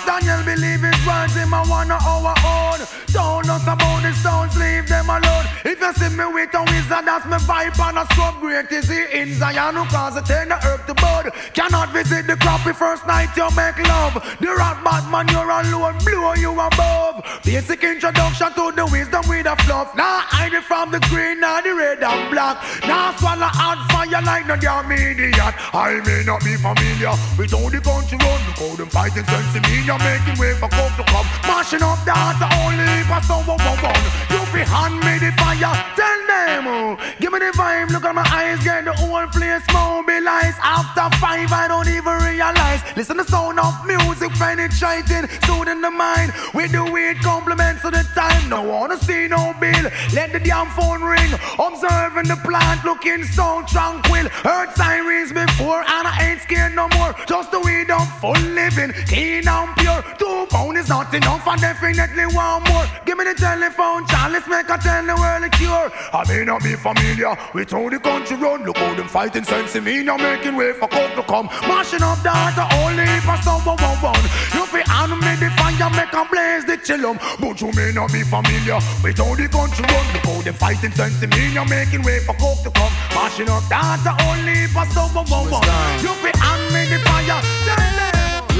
Charles 0.00 0.22
Daniel 0.24 0.44
believe 0.44 0.80
his 0.80 1.06
words 1.06 1.34
him 1.34 1.52
a 1.52 1.62
one 1.64 1.90
of 1.90 2.02
our 2.02 2.34
own. 2.44 2.80
Don't 3.12 3.48
us 3.48 3.62
about 3.62 4.02
the 4.02 4.12
stones, 4.14 4.56
leave 4.56 4.88
them 4.88 5.08
alone. 5.08 5.46
If 5.64 5.80
you 5.80 5.92
see 5.94 6.16
me 6.16 6.24
with 6.32 6.54
a 6.54 6.62
wizard, 6.64 7.04
that's 7.04 7.26
my 7.26 7.38
vibe 7.38 7.78
and 7.88 7.98
a 7.98 8.04
scrub 8.12 8.40
great 8.40 8.70
is 8.70 8.88
he 8.88 9.04
in 9.18 9.34
Zion 9.34 9.74
who 9.76 9.84
cause 9.86 10.16
a 10.16 10.22
turn 10.22 10.48
the 10.48 10.56
to 10.86 10.94
bud. 10.94 11.32
Cannot 11.54 11.92
visit 11.92 12.26
the 12.26 12.36
crappy 12.36 12.72
first 12.72 13.06
night 13.06 13.34
you 13.36 13.48
make 13.56 13.78
love. 13.88 14.14
The 14.40 14.54
rat 14.54 14.82
Batman 14.84 15.28
you're 15.28 15.50
alone, 15.50 15.98
blow 16.04 16.34
you 16.34 16.52
above. 16.52 17.24
Basic 17.44 17.82
introduction 17.82 18.52
to 18.54 18.72
the 18.72 18.86
wisdom 18.86 19.24
with 19.28 19.46
a 19.46 19.56
fluff. 19.64 19.94
Now 19.96 20.20
hide 20.20 20.54
it 20.54 20.64
from 20.64 20.92
the 20.92 21.00
green, 21.10 21.40
now 21.40 21.60
the 21.60 21.74
red 21.74 22.02
and 22.02 22.30
black. 22.30 22.62
Now 22.86 23.14
swallow 23.16 23.50
hot 23.50 23.90
fire 23.90 24.22
like 24.22 24.46
no 24.46 24.56
damn 24.56 24.90
idiot. 24.92 25.54
I 25.74 26.00
may 26.06 26.22
not 26.24 26.44
be 26.44 26.54
familiar 26.56 27.14
with 27.36 27.50
how 27.50 27.68
the 27.68 27.80
country 27.80 28.18
run. 28.22 28.40
How 28.56 28.76
them 28.76 28.88
fighting 28.88 29.24
sense 29.24 29.56
in 29.56 29.62
making 30.02 30.36
way 30.40 30.54
for 30.54 30.68
coke 30.68 30.94
to 30.96 31.04
come. 31.04 31.26
Mashing 31.46 31.82
up 31.82 31.98
data 32.04 32.46
only 32.64 33.04
for 33.08 33.20
someone 33.24 33.58
one. 33.58 34.04
You 34.32 34.40
be 34.52 34.62
hand 34.64 34.96
me 35.04 35.18
the 35.18 35.30
fire, 35.36 35.74
tell 35.96 36.20
them. 36.28 36.96
Give 37.20 37.32
me 37.32 37.38
the 37.38 37.52
vibe, 37.56 37.90
look 37.90 38.04
at 38.04 38.14
my 38.14 38.26
eyes, 38.26 38.62
get 38.64 38.84
the 38.84 38.92
whole 38.92 39.26
place 39.28 39.64
mobilized. 39.72 40.58
After 40.62 41.08
five, 41.18 41.52
I 41.52 41.68
don't 41.68 41.88
even 41.88 42.16
realize. 42.24 42.80
Listen 42.96 43.16
the 43.16 43.24
sound 43.24 43.58
of 43.58 43.74
music 43.86 44.32
penetrating, 44.38 45.28
soothing 45.46 45.80
the 45.80 45.90
mind. 45.90 46.32
With 46.54 46.72
the 46.72 46.84
weird 46.84 47.18
compliments 47.20 47.84
of 47.84 47.92
the 47.92 48.04
time. 48.14 48.48
No 48.48 48.62
wanna 48.62 48.98
see 48.98 49.28
no 49.28 49.54
bill. 49.60 49.86
Let 50.12 50.32
the 50.32 50.40
damn 50.40 50.68
phone 50.70 51.02
ring. 51.02 51.32
Observing 51.58 52.28
the 52.28 52.38
plant, 52.44 52.84
looking 52.84 53.24
so 53.24 53.62
tranquil. 53.68 54.28
Heard 54.42 54.70
sirens 54.74 55.32
before, 55.32 55.80
and 55.80 56.06
I 56.08 56.30
ain't 56.30 56.42
scared 56.42 56.74
no 56.74 56.88
more. 56.96 57.14
Just 57.26 57.50
the 57.50 57.60
weed 57.60 57.90
of 57.90 58.06
full 58.20 58.40
living, 58.60 58.92
clean 59.06 59.46
and 59.46 59.79
pure. 59.80 60.00
Two 60.18 60.46
pound 60.50 60.76
is 60.76 60.88
not 60.88 61.12
enough, 61.14 61.46
I 61.46 61.56
definitely 61.56 62.26
want 62.34 62.68
more. 62.68 62.86
Give 63.04 63.16
me 63.18 63.24
the 63.24 63.34
telephone, 63.34 64.06
Charlie, 64.06 64.34
let's 64.34 64.48
make 64.48 64.68
a 64.68 64.78
tell 64.78 65.04
the 65.04 65.16
world 65.16 65.44
a 65.44 65.50
cure. 65.50 65.88
I 66.12 66.22
may 66.28 66.44
not 66.44 66.62
be 66.62 66.74
familiar 66.76 67.36
with 67.54 67.70
how 67.70 67.88
the 67.88 67.98
country 67.98 68.36
run. 68.36 68.64
Look 68.64 68.78
how 68.78 68.94
them 68.94 69.08
fighting 69.08 69.44
sense 69.44 69.74
in 69.74 69.84
me, 69.84 70.02
now 70.02 70.16
making 70.16 70.56
way 70.56 70.72
for 70.72 70.88
coke 70.88 71.14
to 71.16 71.22
come. 71.22 71.46
Mashing 71.66 72.02
up 72.02 72.22
data 72.22 72.68
only 72.84 73.08
for 73.26 73.36
someone 73.42 73.78
one 73.80 74.00
one. 74.14 74.24
You 74.54 74.64
be 74.72 74.82
me 75.24 75.32
the 75.40 75.50
fire, 75.56 75.90
make 75.90 76.12
a 76.12 76.22
blaze 76.30 76.64
the 76.64 76.76
chillum. 76.78 77.16
But 77.40 77.60
you 77.60 77.72
may 77.72 77.92
not 77.92 78.12
be 78.12 78.22
familiar 78.22 78.78
with 79.02 79.18
how 79.18 79.34
the 79.34 79.48
country 79.48 79.84
run. 79.88 80.06
Look 80.12 80.24
how 80.24 80.42
them 80.42 80.54
fighting 80.54 80.92
sense 80.92 81.22
in 81.22 81.30
me, 81.30 81.54
now 81.54 81.64
making 81.64 82.02
way 82.02 82.20
for 82.20 82.34
coke 82.34 82.62
to 82.64 82.70
come. 82.70 82.92
Mashing 83.14 83.48
up 83.48 83.64
data 83.68 84.16
only 84.28 84.66
for 84.68 84.84
someone 84.92 85.26
one 85.26 85.50
one. 85.50 85.64
You 86.02 86.12
be 86.22 86.30
me 86.72 86.86
the 86.86 86.98
fire. 87.04 87.59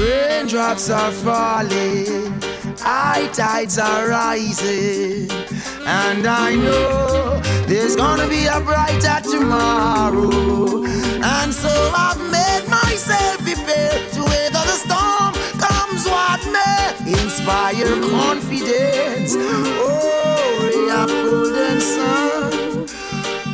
Raindrops 0.01 0.89
are 0.89 1.11
falling, 1.11 2.41
high 2.79 3.27
tides 3.33 3.77
are 3.77 4.07
rising, 4.09 5.29
and 5.85 6.25
I 6.25 6.55
know 6.55 7.39
there's 7.67 7.95
gonna 7.95 8.27
be 8.27 8.47
a 8.47 8.59
brighter 8.61 9.21
tomorrow. 9.21 10.85
And 11.23 11.53
so 11.53 11.69
I've 11.95 12.19
made 12.31 12.67
myself 12.67 13.37
prepared 13.43 14.11
to 14.13 14.23
weather 14.23 14.65
the 14.71 14.77
storm. 14.85 15.33
Comes 15.61 16.05
what 16.07 16.41
may, 16.55 16.95
inspire 17.05 17.93
confidence. 18.09 19.35
Oh, 19.37 20.63
ray 20.63 20.89
of 21.01 21.09
golden 21.29 21.79
sun. 21.79 22.87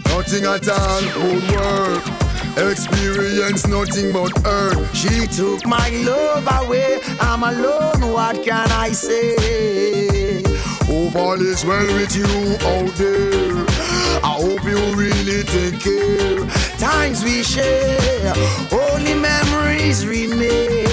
Nothing 0.06 0.46
at 0.46 0.70
all 0.70 1.04
would 1.22 1.52
work. 1.52 2.27
Experience 2.58 3.68
nothing 3.68 4.12
but 4.12 4.36
hurt. 4.44 4.96
She 4.96 5.28
took 5.28 5.66
my 5.68 5.90
love 6.04 6.48
away. 6.64 7.00
I'm 7.20 7.44
alone. 7.44 8.12
What 8.12 8.44
can 8.44 8.68
I 8.72 8.92
say? 8.94 10.42
Hope 10.88 11.16
all 11.16 11.40
is 11.40 11.64
well 11.64 11.86
with 11.86 12.16
you 12.16 12.26
out 12.66 12.96
there. 12.96 13.66
I 14.24 14.34
hope 14.42 14.64
you 14.64 14.80
really 14.96 15.44
take 15.44 15.80
care. 15.80 16.48
Times 16.80 17.24
we 17.24 17.44
share, 17.44 18.34
only 18.72 19.14
memories 19.14 20.06
remain. 20.08 20.87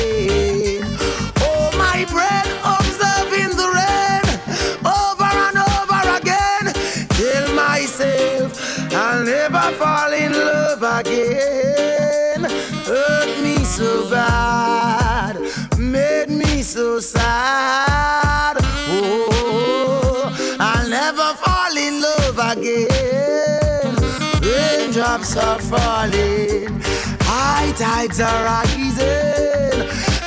Are 25.36 25.58
falling, 25.58 26.80
high 27.22 27.72
tides 27.76 28.20
are 28.20 28.44
rising, 28.44 29.80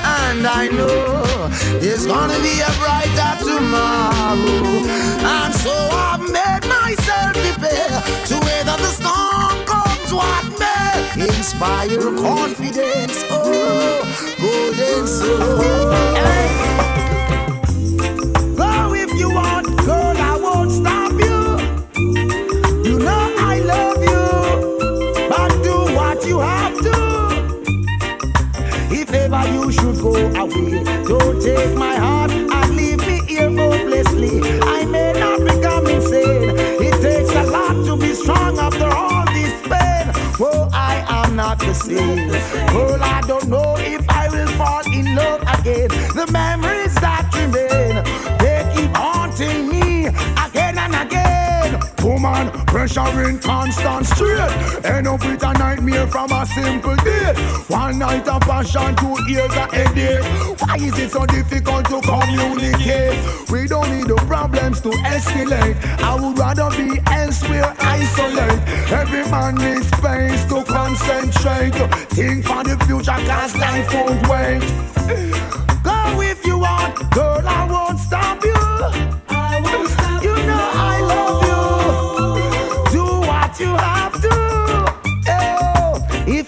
and 0.03 0.45
I 0.45 0.67
know 0.67 1.47
there's 1.79 2.05
gonna 2.05 2.37
be 2.39 2.59
a 2.59 2.69
brighter 2.77 3.33
tomorrow. 3.39 4.83
And 5.23 5.55
so 5.55 5.71
I've 5.71 6.19
made 6.19 6.67
myself 6.67 7.33
prepare 7.35 8.03
to 8.27 8.35
weather 8.47 8.77
the 8.83 8.91
storm 8.99 9.65
comes 9.65 10.11
what 10.11 10.43
may. 10.59 11.23
Inspire 11.23 12.11
confidence, 12.17 13.23
oh, 13.31 14.03
golden 14.41 15.07
soul. 15.07 15.87
Go 15.87 17.06
If 29.09 29.13
ever 29.13 29.47
you 29.53 29.71
should 29.71 30.01
go 30.01 30.15
away, 30.15 30.83
don't 31.05 31.41
take 31.41 31.73
my 31.75 31.95
heart 31.95 32.29
and 32.29 32.75
leave 32.75 32.99
me 33.07 33.21
here 33.25 33.49
hopelessly. 33.49 34.41
I 34.61 34.83
may 34.83 35.13
not 35.13 35.39
become 35.39 35.87
insane. 35.87 36.51
It 36.59 37.01
takes 37.01 37.31
a 37.33 37.43
lot 37.43 37.85
to 37.85 37.95
be 37.95 38.13
strong 38.13 38.59
after 38.59 38.87
all 38.87 39.23
this 39.27 39.53
pain. 39.61 40.11
Oh, 40.41 40.67
I 40.73 41.05
am 41.07 41.37
not 41.37 41.57
the 41.59 41.73
same. 41.73 42.29
Oh, 42.75 42.85
well, 42.85 43.01
I 43.01 43.21
don't 43.21 43.47
know 43.47 43.77
if 43.77 44.03
I 44.09 44.27
will 44.27 44.47
fall 44.59 44.83
in 44.93 45.15
love 45.15 45.41
again. 45.57 45.87
The 46.13 46.27
memories 46.29 46.86
Pressure 52.67 53.23
in 53.23 53.39
constant 53.39 54.05
straight. 54.05 54.85
End 54.85 55.07
up 55.07 55.23
with 55.25 55.41
a 55.41 55.53
nightmare 55.53 56.07
from 56.07 56.31
a 56.31 56.45
simple 56.45 56.95
date. 56.97 57.37
One 57.69 57.99
night 57.99 58.27
of 58.27 58.41
passion, 58.41 58.95
two 58.97 59.17
years 59.31 59.51
of 59.51 59.71
headache. 59.71 60.23
Why 60.61 60.75
is 60.75 60.97
it 60.99 61.11
so 61.11 61.25
difficult 61.25 61.85
to 61.87 62.01
communicate? 62.01 63.17
We 63.49 63.67
don't 63.67 63.89
need 63.89 64.07
the 64.07 64.15
problems 64.27 64.81
to 64.81 64.89
escalate. 64.89 65.75
I 66.01 66.15
would 66.15 66.37
rather 66.37 66.69
be 66.77 66.99
elsewhere, 67.07 67.73
isolate. 67.79 68.61
Every 68.91 69.23
man 69.31 69.55
needs 69.55 69.87
space 69.87 70.45
to 70.45 70.63
concentrate. 70.63 71.73
Think 72.11 72.45
for 72.45 72.63
the 72.63 72.77
future, 72.85 73.19
cause 73.27 73.55
life 73.55 73.93
won't 73.93 74.27
wait. 74.27 74.61
Go 75.83 76.21
if 76.21 76.45
you 76.45 76.59
want, 76.59 77.09
girl, 77.11 77.41
I 77.47 77.67
won't 77.69 77.99
stop 77.99 78.43
you. 78.43 79.16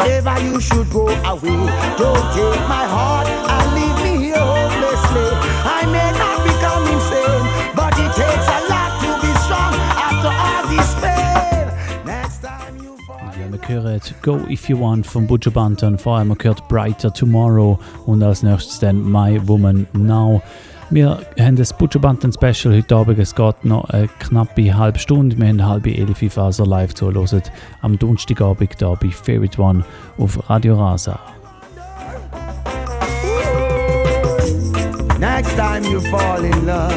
If 0.02 0.26
ever 0.26 0.40
you 0.42 0.62
should 0.62 0.90
go 0.90 1.08
away, 1.08 1.60
don't 1.98 2.26
take 2.34 2.64
my 2.68 2.86
heart 2.88 3.28
and 3.28 3.68
leave 3.76 3.98
me 4.04 4.26
here 4.26 4.40
hopelessly. 4.40 5.30
I 5.64 5.86
may 5.92 6.12
not 6.18 6.40
become 6.44 6.84
insane, 6.88 7.46
but 7.76 7.94
it 8.00 8.12
takes 8.16 8.48
a 8.48 8.60
lot 8.72 8.92
to 9.04 9.10
be 9.20 9.32
strong 9.44 9.74
after 10.08 10.32
all 10.32 10.64
this 10.72 10.92
pain. 11.04 11.68
Next 12.06 12.42
time 12.42 12.78
you 12.82 12.96
Ja, 13.40 13.52
wir 13.52 13.68
hören 13.68 14.02
Go 14.22 14.38
If 14.50 14.70
You 14.70 14.80
Want 14.80 15.06
von 15.06 15.28
Buju 15.28 15.52
Banton, 15.52 15.98
vorher 15.98 16.22
haben 16.22 16.30
wir 16.30 16.36
gehört 16.38 16.68
Brighter 16.70 17.14
Tomorrow 17.14 17.78
und 18.06 18.24
als 18.24 18.42
nächstes 18.42 18.80
dann 18.80 19.04
My 19.04 19.40
Woman 19.48 19.86
Now. 19.94 20.42
Wir 20.92 21.20
haben 21.40 21.56
das 21.56 21.72
Butcher 21.72 22.00
Banton 22.00 22.34
Special 22.34 22.76
heute 22.76 22.96
Abend, 22.96 23.20
es 23.20 23.36
geht 23.36 23.64
noch 23.64 23.88
eine 23.92 24.08
knappe 24.08 24.76
halbe 24.76 24.98
Stunde, 24.98 25.38
wir 25.38 25.48
haben 25.48 25.64
halbe 25.64 25.96
elf 25.96 26.34
Faser 26.34 26.66
live 26.66 26.96
zuhören 26.96 27.44
am 27.84 28.00
Donnerstagabend 28.00 28.76
hier 28.80 28.98
bei 29.00 29.12
Favorite 29.12 29.62
One 29.62 29.86
auf 30.18 30.50
Radio 30.50 30.80
Rasa. 30.80 31.20
Next 35.20 35.56
time 35.56 35.86
you 35.86 36.00
fall 36.00 36.44
in 36.44 36.66
love, 36.66 36.92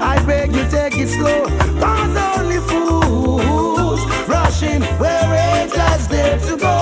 I 0.00 0.20
beg 0.24 0.52
you 0.54 0.62
take 0.70 0.96
it 0.96 1.08
slow. 1.08 1.46
Cause 1.80 2.16
only 2.38 2.58
fools 2.58 4.00
rushing 4.28 4.82
where 5.00 5.34
age 5.34 5.74
has 5.74 6.06
there 6.06 6.38
to 6.38 6.56
go. 6.56 6.76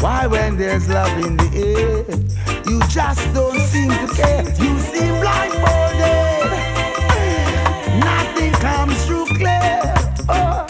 Why, 0.00 0.26
when 0.26 0.56
there's 0.56 0.88
love 0.88 1.16
in 1.24 1.36
the 1.36 1.50
air, 1.54 2.23
just 2.94 3.34
don't 3.34 3.58
seem 3.58 3.90
to 3.90 4.06
care. 4.14 4.44
You 4.62 4.78
seem 4.78 5.18
blindfolded. 5.18 6.50
Nothing 7.98 8.52
comes 8.52 9.04
through 9.04 9.26
clear. 9.34 9.94
Oh, 10.28 10.64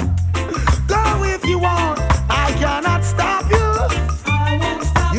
go 0.88 1.24
if 1.24 1.44
you 1.44 1.59
want. 1.59 2.01
I 2.30 2.51
cannot 2.59 3.05
stop 3.05 3.44
you. 3.51 3.68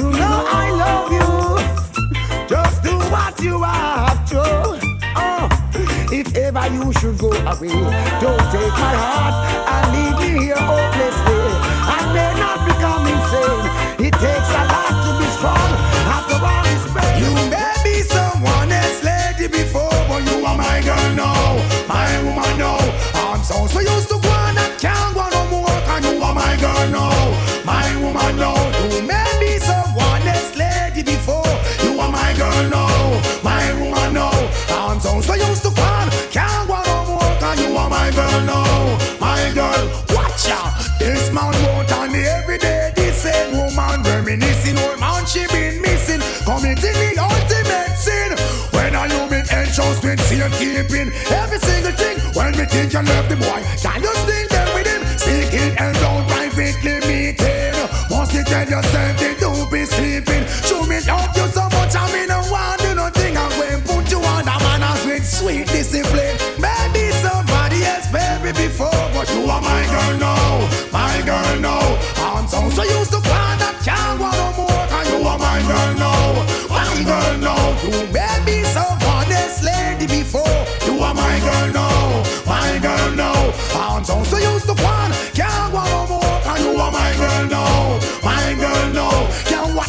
You 0.01 0.09
know 0.17 0.47
I 0.49 0.71
love 0.83 1.11
you. 1.11 2.47
Just 2.47 2.81
do 2.81 2.97
what 3.13 3.39
you 3.39 3.61
have 3.61 4.27
to. 4.29 4.41
Oh, 5.15 5.47
if 6.11 6.35
ever 6.35 6.67
you 6.73 6.91
should 6.93 7.19
go 7.19 7.29
away, 7.29 7.69
don't 8.19 8.45
take 8.51 8.75
my 8.81 8.95
heart 9.05 9.35
and 9.73 9.85
leave 9.93 10.17
me 10.21 10.45
here 10.45 10.55
oh, 10.57 10.65
hopelessly. 10.65 11.34
Girl 38.35 38.45
now, 38.45 38.97
my 39.19 39.51
girl. 39.53 40.05
Watch 40.09 40.47
out, 40.49 40.73
this 40.99 41.31
man 41.31 41.53
won't 41.63 41.91
on 41.93 42.11
me 42.11 42.23
every 42.23 42.57
day. 42.57 42.91
This 42.95 43.23
same 43.23 43.57
woman 43.57 44.03
reminiscing, 44.03 44.77
old 44.79 44.99
man 44.99 45.25
she 45.25 45.47
been 45.47 45.81
missing, 45.81 46.21
committing 46.43 46.97
the 46.99 47.17
ultimate 47.19 47.95
sin. 47.97 48.31
When 48.71 48.95
I 48.95 49.05
you 49.07 49.29
been 49.29 49.47
entrusted, 49.49 50.19
seal 50.21 50.49
keeping 50.59 51.11
every 51.31 51.59
single 51.59 51.91
thing. 51.91 52.17
When 52.33 52.51
we 52.57 52.65
think 52.65 52.93
you 52.93 53.01
love 53.01 53.29
the 53.29 53.37
boy, 53.37 53.61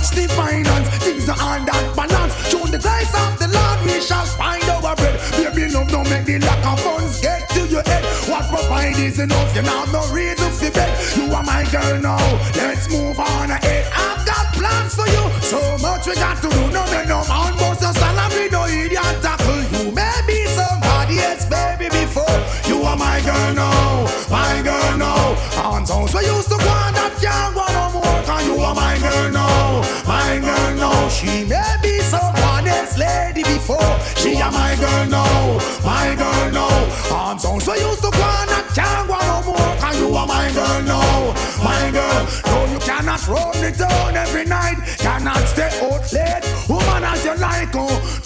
watch 0.07 0.17
the 0.17 0.29
finance, 0.35 0.89
things 0.99 1.29
are 1.29 1.41
on 1.41 1.65
that 1.67 1.97
balance. 1.97 2.35
Show 2.49 2.65
the 2.67 2.79
grace 2.79 3.13
of 3.15 3.39
the 3.39 3.49
Lord, 3.49 3.79
we 3.85 4.01
shall 4.01 4.25
find 4.25 4.63
our 4.65 4.95
bread. 4.97 5.19
Baby, 5.33 5.73
love 5.73 5.89
don't 5.89 6.09
make 6.11 6.25
the 6.25 6.39
lack 6.39 6.65
of 6.67 6.81
funds 6.81 7.21
get 7.21 7.49
to 7.51 7.67
your 7.67 7.83
head. 7.83 8.05
What 8.29 8.49
provide 8.49 8.99
is 8.99 9.19
enough, 9.19 9.55
you 9.55 9.63
have 9.63 9.93
no 9.93 10.03
reason 10.13 10.51
to 10.51 10.71
beg. 10.73 10.93
You 11.17 11.35
are 11.35 11.43
my 11.43 11.65
girl 11.71 12.01
now, 12.01 12.23
let's 12.57 12.91
move 12.91 13.19
on 13.19 13.51
ahead. 13.51 13.87
I've 13.95 14.27
got 14.27 14.47
plans 14.55 14.95
for 14.95 15.07
you, 15.09 15.25
so 15.43 15.61
much 15.79 16.07
we 16.07 16.15
got 16.15 16.43
to 16.43 16.49
do. 16.49 16.61
No, 16.71 16.85
no, 16.87 17.05
no, 17.05 17.21
man, 17.29 17.76
lady 32.97 33.43
before. 33.43 33.93
She 34.17 34.41
are 34.41 34.53
my 34.53 34.75
girl 34.77 35.07
now, 35.07 35.59
my 35.85 36.15
girl 36.17 36.51
now. 36.53 37.31
And 37.31 37.41
so 37.41 37.55
we 37.55 37.81
used 37.81 38.03
to 38.03 38.11
go 38.11 38.23
on 38.23 38.47
that 38.49 38.67
can't 38.75 39.09
no 39.09 39.43
more, 39.53 40.09
you 40.09 40.15
are 40.15 40.27
my 40.27 40.51
girl 40.53 40.83
now, 40.83 41.35
my 41.63 41.91
girl. 41.91 42.27
No, 42.47 42.73
you 42.73 42.79
cannot 42.81 43.27
run 43.29 43.53
the 43.61 43.73
town 43.73 44.17
every 44.17 44.45
night, 44.45 44.79
cannot 44.99 45.47
stay 45.49 45.71
out 45.83 46.13
late. 46.13 46.45
Woman 46.69 47.05
as 47.05 47.25
you 47.25 47.35
like, 47.37 47.75
oh. 47.75 48.26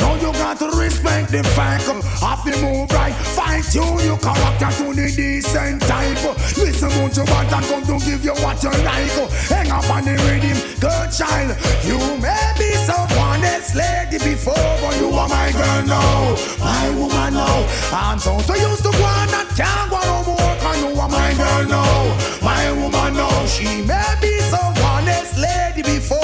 To 0.58 0.66
respect 0.76 1.30
the 1.30 1.42
fact 1.54 1.88
of 1.88 2.02
the 2.44 2.52
move 2.60 2.90
right. 2.92 3.14
Fight 3.14 3.72
you, 3.72 3.86
you 4.02 4.16
character 4.18 4.68
to 4.82 4.92
the 4.92 5.08
decent 5.08 5.80
type. 5.82 6.20
Listen, 6.58 6.90
won't 7.00 7.16
you 7.16 7.24
want 7.32 7.50
and 7.50 7.64
come 7.64 7.82
to 7.86 8.04
give 8.04 8.22
you 8.22 8.34
what 8.44 8.60
you 8.62 8.68
like. 8.84 9.08
Hang 9.48 9.70
up 9.70 9.88
on 9.88 10.04
the 10.04 10.12
rhythm, 10.28 10.58
good 10.76 11.08
child. 11.16 11.56
You 11.86 11.96
may 12.20 12.52
be 12.58 12.68
someone 12.84 13.40
else 13.40 13.74
lady 13.74 14.18
before, 14.18 14.52
but 14.82 15.00
you 15.00 15.08
are 15.14 15.28
my 15.30 15.50
girl 15.52 15.86
now, 15.86 16.36
my 16.58 16.90
woman 16.98 17.34
now. 17.40 17.64
And 18.10 18.20
so 18.20 18.36
used 18.36 18.84
to 18.84 18.90
go 18.92 19.04
on 19.04 19.32
and 19.32 19.48
can't 19.56 19.88
go 19.88 20.02
no 20.02 20.34
more, 20.34 20.54
cause 20.60 20.76
you 20.82 20.92
are 21.00 21.08
my 21.08 21.32
girl 21.40 21.64
now, 21.72 22.18
my 22.42 22.72
woman 22.72 23.14
now. 23.14 23.46
She 23.46 23.80
may 23.86 24.12
be 24.20 24.36
someone 24.50 25.08
else 25.08 25.38
lady 25.38 25.82
before, 25.82 26.19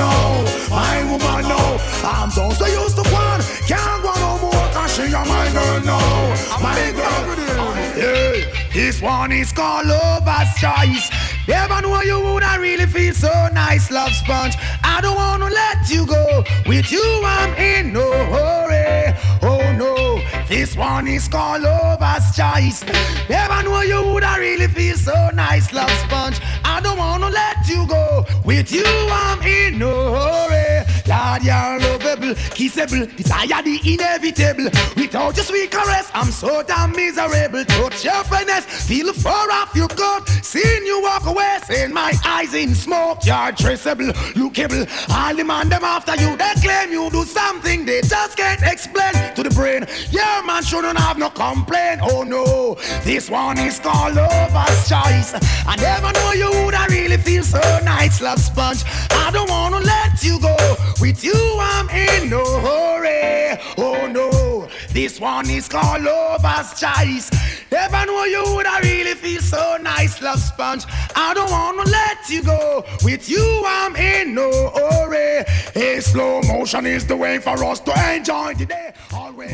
I'm 0.00 0.44
my 0.70 1.04
woman 1.10 1.48
now. 1.48 1.78
I'm 2.04 2.30
so 2.30 2.50
so 2.50 2.66
used 2.66 2.96
to 2.96 3.02
go 3.02 3.16
on, 3.16 3.40
can't 3.66 4.02
go 4.02 4.12
no 4.16 4.38
more, 4.38 4.68
cause 4.72 4.94
she 4.94 5.14
are 5.14 5.26
my 5.26 5.50
girl 5.52 5.80
now, 5.84 6.60
my 6.60 6.92
girl. 6.92 7.42
Yeah, 7.96 8.44
this 8.72 9.02
one 9.02 9.32
is 9.32 9.52
called 9.52 9.86
Lover's 9.86 10.54
Choice. 10.56 11.10
Never 11.46 11.82
know 11.82 12.00
you 12.02 12.20
would 12.20 12.42
I 12.42 12.56
really 12.56 12.86
feel 12.86 13.14
so 13.14 13.32
nice, 13.52 13.90
love 13.90 14.12
sponge. 14.12 14.54
I 14.82 15.00
don't 15.00 15.16
wanna 15.16 15.50
let 15.50 15.90
you 15.90 16.06
go. 16.06 16.44
With 16.66 16.90
you, 16.90 17.04
I'm 17.24 17.54
in 17.54 17.92
no 17.92 18.10
hurry. 18.10 19.14
Oh 19.42 19.72
no, 19.72 20.11
this 20.52 20.76
one 20.76 21.08
is 21.08 21.28
called 21.28 21.62
Lover's 21.62 22.36
Choice. 22.36 22.84
Never 23.26 23.62
know 23.62 23.80
you 23.80 24.02
would 24.12 24.22
I 24.22 24.36
really 24.38 24.66
feel 24.66 24.96
so 24.96 25.30
nice, 25.32 25.72
love 25.72 25.90
sponge. 26.04 26.40
I 26.62 26.78
don't 26.82 26.98
wanna 26.98 27.30
let 27.30 27.66
you 27.66 27.86
go. 27.86 28.26
With 28.44 28.70
you, 28.70 28.84
I'm 28.84 29.40
in 29.42 29.78
no 29.78 30.14
hurry. 30.14 30.84
Lord, 31.08 31.42
you're 31.42 31.78
lovable, 31.80 32.34
kissable, 32.56 33.04
desire 33.16 33.62
the 33.62 33.80
inevitable. 33.94 34.64
Without 34.94 35.36
your 35.36 35.44
sweet 35.44 35.70
caress, 35.70 36.10
I'm 36.12 36.30
so 36.30 36.62
damn 36.62 36.92
miserable. 36.92 37.64
Touch 37.64 38.04
your 38.04 38.22
finesse, 38.24 38.66
feel 38.86 39.12
far 39.14 39.50
off 39.50 39.74
your 39.74 39.88
coat. 39.88 40.28
Seeing 40.42 40.84
you 40.84 41.00
walk 41.02 41.24
away, 41.26 41.58
seeing 41.64 41.94
my 41.94 42.12
eyes 42.26 42.52
in 42.52 42.74
smoke. 42.74 43.24
You're 43.24 43.52
traceable, 43.52 44.12
lookable. 44.36 44.86
The 45.32 45.44
man 45.44 45.70
them 45.70 45.82
after 45.82 46.14
you, 46.22 46.36
they 46.36 46.52
claim 46.60 46.92
you 46.92 47.08
do 47.10 47.24
something 47.24 47.86
they 47.86 48.02
just 48.02 48.36
can't 48.36 48.62
explain 48.62 49.14
to 49.34 49.42
the 49.42 49.50
brain. 49.50 49.86
Man 50.46 50.62
shouldn't 50.62 50.98
have 50.98 51.18
no 51.18 51.30
complaint. 51.30 52.00
Oh 52.02 52.24
no, 52.24 52.74
this 53.04 53.30
one 53.30 53.58
is 53.58 53.78
called 53.78 54.14
lover's 54.16 54.88
choice. 54.88 55.34
I 55.66 55.76
never 55.76 56.12
know 56.12 56.32
you 56.32 56.64
would 56.64 56.74
I 56.74 56.86
really 56.86 57.16
feel 57.16 57.44
so 57.44 57.60
nice, 57.84 58.20
love 58.20 58.40
sponge. 58.40 58.82
I 59.10 59.30
don't 59.32 59.48
wanna 59.48 59.78
let 59.78 60.22
you 60.22 60.40
go. 60.40 60.56
With 61.00 61.22
you, 61.24 61.34
I'm 61.60 61.88
in 61.90 62.28
no 62.28 62.44
hurry. 62.60 63.58
Oh 63.78 64.06
no, 64.06 64.68
this 64.90 65.20
one 65.20 65.48
is 65.48 65.68
called 65.68 66.02
lover's 66.02 66.78
choice. 66.78 67.30
Never 67.70 68.04
know 68.06 68.24
you 68.24 68.44
would 68.54 68.66
I 68.66 68.80
really 68.80 69.14
feel 69.14 69.40
so 69.40 69.78
nice, 69.80 70.20
love 70.20 70.40
sponge. 70.40 70.84
I 71.16 71.34
don't 71.34 71.50
wanna 71.50 71.88
let 71.88 72.28
you 72.28 72.42
go. 72.42 72.84
With 73.02 73.28
you, 73.28 73.62
I'm 73.66 73.96
in 73.96 74.34
no 74.34 74.50
hurry. 74.74 75.44
Hey, 75.72 76.00
slow 76.00 76.42
motion 76.42 76.86
is 76.86 77.06
the 77.06 77.16
way 77.16 77.38
for 77.38 77.62
us 77.64 77.80
to 77.80 77.92
enjoy 78.14 78.54
today. 78.54 78.92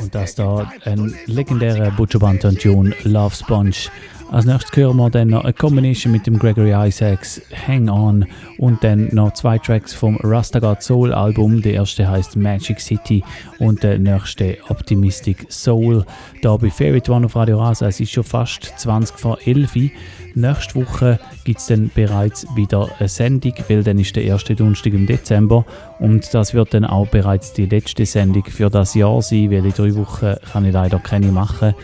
Und 0.01 0.15
das 0.15 0.35
da 0.35 0.73
ein 0.85 1.15
legendärer 1.27 1.91
Butcher 1.91 2.19
Banton-Tune, 2.19 2.95
Love 3.05 3.35
Sponge. 3.35 3.91
Als 4.31 4.45
nächstes 4.45 4.77
hören 4.77 4.99
wir 4.99 5.09
dann 5.09 5.29
noch 5.29 5.45
eine 5.45 5.55
Combination 5.55 6.13
mit 6.13 6.27
dem 6.27 6.39
Gregory 6.39 6.73
Isaacs, 6.89 7.41
Hang 7.67 7.89
On, 7.89 8.27
und 8.59 8.85
dann 8.85 9.09
noch 9.13 9.33
zwei 9.33 9.57
Tracks 9.57 9.95
vom 9.95 10.19
Rastagard 10.23 10.83
Soul 10.83 11.15
Album. 11.15 11.63
Der 11.63 11.73
erste 11.73 12.07
heißt 12.07 12.37
Magic 12.37 12.79
City 12.79 13.25
und 13.59 13.83
der 13.83 13.99
nächste 13.99 14.59
Optimistic 14.69 15.47
Soul. 15.49 16.05
Da 16.43 16.59
bei 16.59 16.69
Favorite 16.69 17.11
One 17.11 17.25
auf 17.25 17.37
Radio 17.37 17.59
Rasa. 17.59 17.89
Es 17.89 18.01
ist 18.01 18.13
schon 18.13 18.23
fast 18.23 18.75
20 18.77 19.19
vor 19.19 19.39
11 19.47 19.77
Uhr. 19.77 19.91
Nächste 20.35 20.75
Woche 20.75 21.19
gibt 21.45 21.61
es 21.61 21.67
dann 21.67 21.91
bereits 21.95 22.47
wieder 22.55 22.87
eine 22.99 23.09
Sendung, 23.09 23.55
weil 23.69 23.83
dann 23.83 23.99
ist 23.99 24.15
der 24.15 24.25
erste 24.25 24.55
Donnerstag 24.55 24.93
im 24.93 25.07
Dezember 25.07 25.65
und 26.01 26.33
das 26.35 26.53
wird 26.53 26.75
dann 26.75 26.85
auch 26.85 27.09
bereits 27.09 27.55
die 27.55 27.67
letzte 27.67 28.05
Sendung 28.05 28.45
für 28.45 28.69
das 28.69 28.95
Jahr 28.95 29.23
sein, 29.23 29.51
weil 29.51 29.65
in 29.65 29.73
drei 29.73 29.95
Wochen 29.97 30.35
kann 30.53 30.67
ich 30.67 30.73
leider 30.73 30.99
keine 30.99 31.33
machen 31.33 31.75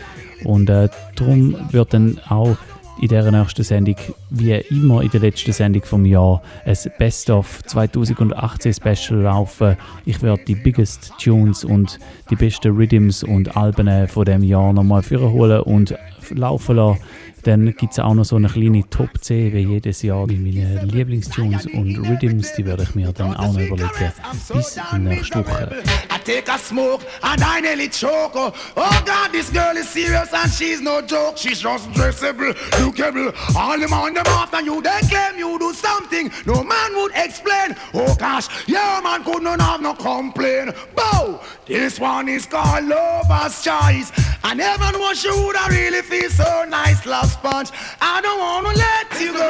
und 0.43 0.69
äh, 0.69 0.89
darum 1.15 1.55
wird 1.71 1.93
dann 1.93 2.19
auch 2.29 2.57
in 3.01 3.09
dieser 3.09 3.31
nächsten 3.31 3.63
Sendung, 3.63 3.95
wie 4.29 4.53
immer 4.53 5.01
in 5.01 5.09
der 5.09 5.19
letzten 5.19 5.51
Sendung 5.51 5.83
vom 5.83 6.05
Jahr, 6.05 6.41
ein 6.65 6.77
Best 6.97 7.29
of 7.29 7.61
2018 7.65 8.73
Special 8.73 9.21
laufen. 9.21 9.75
Ich 10.05 10.21
werde 10.21 10.43
die 10.45 10.55
biggest 10.55 11.11
Tunes 11.21 11.65
und 11.65 11.99
die 12.29 12.35
besten 12.35 12.75
Rhythms 12.75 13.23
und 13.23 13.57
Alben 13.57 14.07
von 14.07 14.25
dem 14.25 14.43
Jahr 14.43 14.71
nochmal 14.71 15.03
holen 15.03 15.61
und 15.61 15.95
laufen 16.29 16.75
lassen. 16.77 17.01
Dann 17.45 17.75
gibt 17.75 17.93
es 17.93 17.99
auch 17.99 18.15
noch 18.15 18.25
so 18.25 18.37
eine 18.37 18.49
kleine 18.49 18.89
Top 18.89 19.09
10 19.21 19.53
wie 19.53 19.59
jedes 19.59 20.01
Jahr 20.01 20.25
mit 20.25 20.41
meinen 20.41 20.89
Lieblingstunes 20.89 21.67
und 21.67 21.95
Rhythms. 21.97 22.53
Die 22.53 22.65
werde 22.65 22.81
ich 22.81 22.95
mir 22.95 23.13
dann 23.13 23.35
auch 23.35 23.53
noch 23.53 23.59
überlegen. 23.59 24.11
Bis 24.51 24.79
nächste 24.97 25.45
Woche. 25.45 25.83
Take 26.25 26.51
a 26.51 26.57
smoke 26.57 27.05
and 27.21 27.39
I 27.43 27.61
nearly 27.61 27.87
choke. 27.87 28.31
Oh, 28.33 28.51
oh 28.75 29.03
God, 29.05 29.31
this 29.31 29.51
girl 29.51 29.77
is 29.77 29.87
serious 29.87 30.33
and 30.33 30.51
she's 30.51 30.81
no 30.81 30.99
joke. 30.99 31.37
She's 31.37 31.61
just 31.61 31.87
dressable, 31.91 32.51
lookable. 32.79 33.31
All 33.55 33.79
the 33.79 33.87
man 33.87 34.15
them 34.15 34.25
after 34.25 34.59
you, 34.61 34.81
they 34.81 35.01
claim 35.07 35.37
you 35.37 35.59
do 35.59 35.71
something 35.71 36.31
no 36.47 36.63
man 36.63 36.95
would 36.95 37.11
explain. 37.13 37.75
Oh 37.93 38.15
gosh, 38.15 38.47
your 38.67 39.03
man 39.03 39.23
could 39.23 39.43
not 39.43 39.61
have 39.61 39.83
no 39.83 39.93
complaint. 39.93 40.73
Bow, 40.95 41.41
this 41.67 41.99
one 41.99 42.27
is 42.27 42.47
called 42.47 42.85
lover's 42.85 43.61
choice. 43.61 44.11
I 44.43 44.55
never 44.55 44.91
know 44.97 45.13
she 45.13 45.29
would 45.29 45.55
I 45.55 45.67
really 45.69 46.01
feel 46.01 46.29
so 46.31 46.65
nice, 46.67 47.05
love 47.05 47.34
sponge. 47.37 47.69
I 48.01 48.21
don't 48.25 48.39
wanna 48.39 48.73
let 48.85 49.07
you 49.19 49.31
go. 49.33 49.45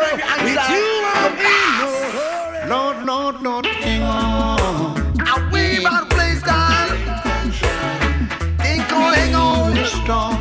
With 0.46 0.64
you, 0.74 0.88
I'm 1.20 1.34
in 1.38 1.66
no 1.82 1.92
hurry. 2.18 2.70
Lord, 2.74 2.98
Lord, 3.12 3.36
Lord, 3.42 3.66
hang 3.66 4.02
on. 4.04 4.96
I 5.20 5.34
about 5.80 6.10
to 6.10 6.16
place. 6.16 6.42
Think 8.64 8.92
on, 8.94 9.14
hang 9.14 9.36
on 9.36 9.76
the 9.76 9.86
storm. 9.86 10.38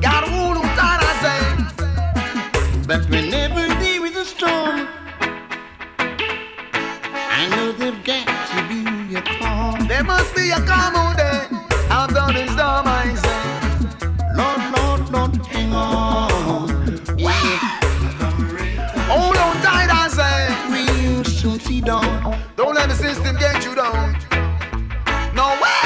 Got 0.00 0.24
a 0.26 0.30
hold 0.34 0.56
on 0.60 0.68
tight, 0.78 1.00
I 1.10 1.14
say. 1.24 1.42
But 2.88 3.02
we 3.10 3.18
never 3.30 3.64
deal 3.80 4.02
with 4.02 4.14
the 4.14 4.24
storm. 4.24 4.88
I 7.38 7.42
know 7.52 7.72
there's 7.72 8.00
got 8.10 8.26
to 8.50 8.58
be 8.70 8.80
a 9.16 9.22
calm. 9.38 9.86
There 9.86 10.04
must 10.04 10.34
be 10.34 10.50
a 10.50 10.60
calm 10.70 10.96
out 10.96 11.16
there. 11.16 11.41
Soon 21.84 22.00
see. 22.00 22.34
Don't 22.56 22.74
let 22.74 22.88
the 22.88 22.94
system 22.94 23.36
get 23.36 23.64
you 23.64 23.74
down. 23.74 24.16
No 25.34 25.48
way. 25.60 25.82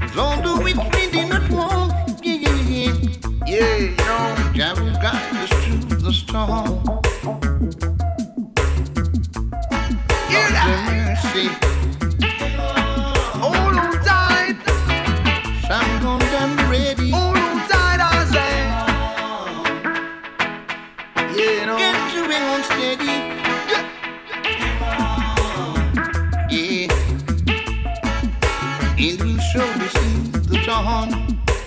As 0.00 0.14
long 0.16 0.42
as 0.44 0.58
we 0.62 0.72
really 0.74 1.28
not 1.28 1.48
wrong. 1.50 1.90
Yeah, 2.22 2.34
yeah, 2.34 2.56
yeah. 2.62 2.92
Yeah, 3.46 3.76
you 3.76 3.96
know. 3.96 4.52
Yeah, 4.54 4.72
we've 4.80 5.00
got 5.00 5.20
this 5.32 5.50
through 5.64 5.98
the 5.98 6.12
storm. 6.12 6.84
Have 10.54 10.86
mercy. 10.86 11.73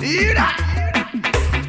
Yeah. 0.08 0.56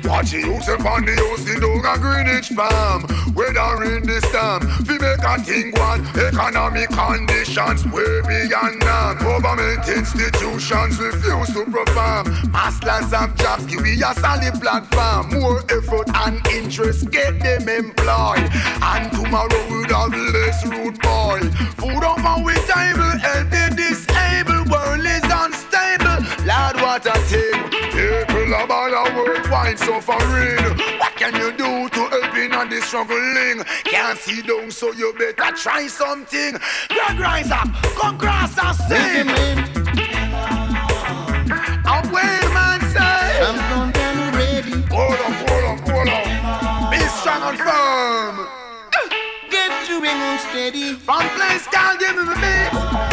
Watch 0.04 0.32
you 0.32 0.54
use 0.54 0.68
it 0.68 0.86
on 0.86 1.04
the 1.04 1.10
house, 1.10 1.42
in 1.50 1.58
dog 1.58 1.82
a 1.82 1.98
Greenwich 1.98 2.54
farm. 2.54 3.02
Weather 3.34 3.82
in 3.90 4.06
the 4.06 4.22
storm, 4.30 4.62
we 4.86 4.94
make 4.94 5.26
a 5.26 5.42
thing 5.42 5.74
one. 5.74 6.06
Economic 6.14 6.88
conditions 6.88 7.82
way 7.90 8.22
beyond 8.30 8.78
norm. 8.78 9.18
Government 9.18 9.82
institutions 9.90 11.02
refuse 11.02 11.50
to 11.50 11.66
perform. 11.66 12.30
Massless 12.54 13.10
of 13.10 13.34
jobs, 13.34 13.66
give 13.66 13.82
we 13.82 13.98
a 13.98 14.14
solid 14.14 14.54
platform. 14.62 15.34
More 15.34 15.58
effort 15.74 16.06
and 16.22 16.38
interest, 16.54 17.10
get 17.10 17.42
them 17.42 17.68
employed. 17.68 18.46
And 18.86 19.10
tomorrow 19.10 19.66
we'll 19.66 19.90
have 19.90 20.14
less 20.14 20.64
root 20.64 20.94
boy. 21.02 21.42
Food 21.74 22.06
on 22.06 22.22
our 22.22 22.54
table, 22.70 23.18
help 23.18 23.50
the 23.50 23.74
disabled. 23.74 24.70
World 24.70 25.02
is 25.02 25.26
unstable. 25.26 25.67
Lord, 26.48 26.76
what 26.80 27.06
a 27.06 27.18
thing. 27.28 27.62
People 27.92 28.66
bad 28.66 28.92
and 28.92 29.16
worldwide 29.16 29.78
suffering. 29.78 30.78
What 30.98 31.14
can 31.16 31.34
you 31.36 31.52
do 31.52 31.88
to 31.88 32.08
help 32.08 32.36
in 32.36 32.52
on 32.52 32.68
the 32.70 32.80
struggling? 32.80 33.64
Can't 33.84 34.18
see 34.18 34.42
down, 34.42 34.70
so 34.70 34.92
you 34.92 35.14
better 35.18 35.54
try 35.56 35.86
something. 35.86 36.58
Greg 36.88 37.18
rise 37.20 37.50
up, 37.50 37.68
come 37.98 38.18
cross 38.18 38.56
and 38.58 38.76
sing. 38.88 39.28
Away, 41.84 42.38
man, 42.54 42.80
say. 42.92 43.28
I'm 43.40 43.92
done 43.92 44.34
ready. 44.34 44.82
Hold 44.94 45.20
on, 45.20 45.32
hold 45.32 45.64
on, 45.64 45.78
hold 45.88 46.08
on. 46.08 46.90
Be 46.90 46.98
strong 47.18 47.42
and 47.50 47.58
firm. 47.58 48.46
Get 49.50 49.88
your 49.88 50.00
ring 50.00 50.38
steady. 50.50 50.94
From 50.94 51.28
place, 51.30 51.66
can't 51.68 51.98
give 51.98 52.16
me 52.16 52.24
the 52.24 52.34
beat. 52.34 53.07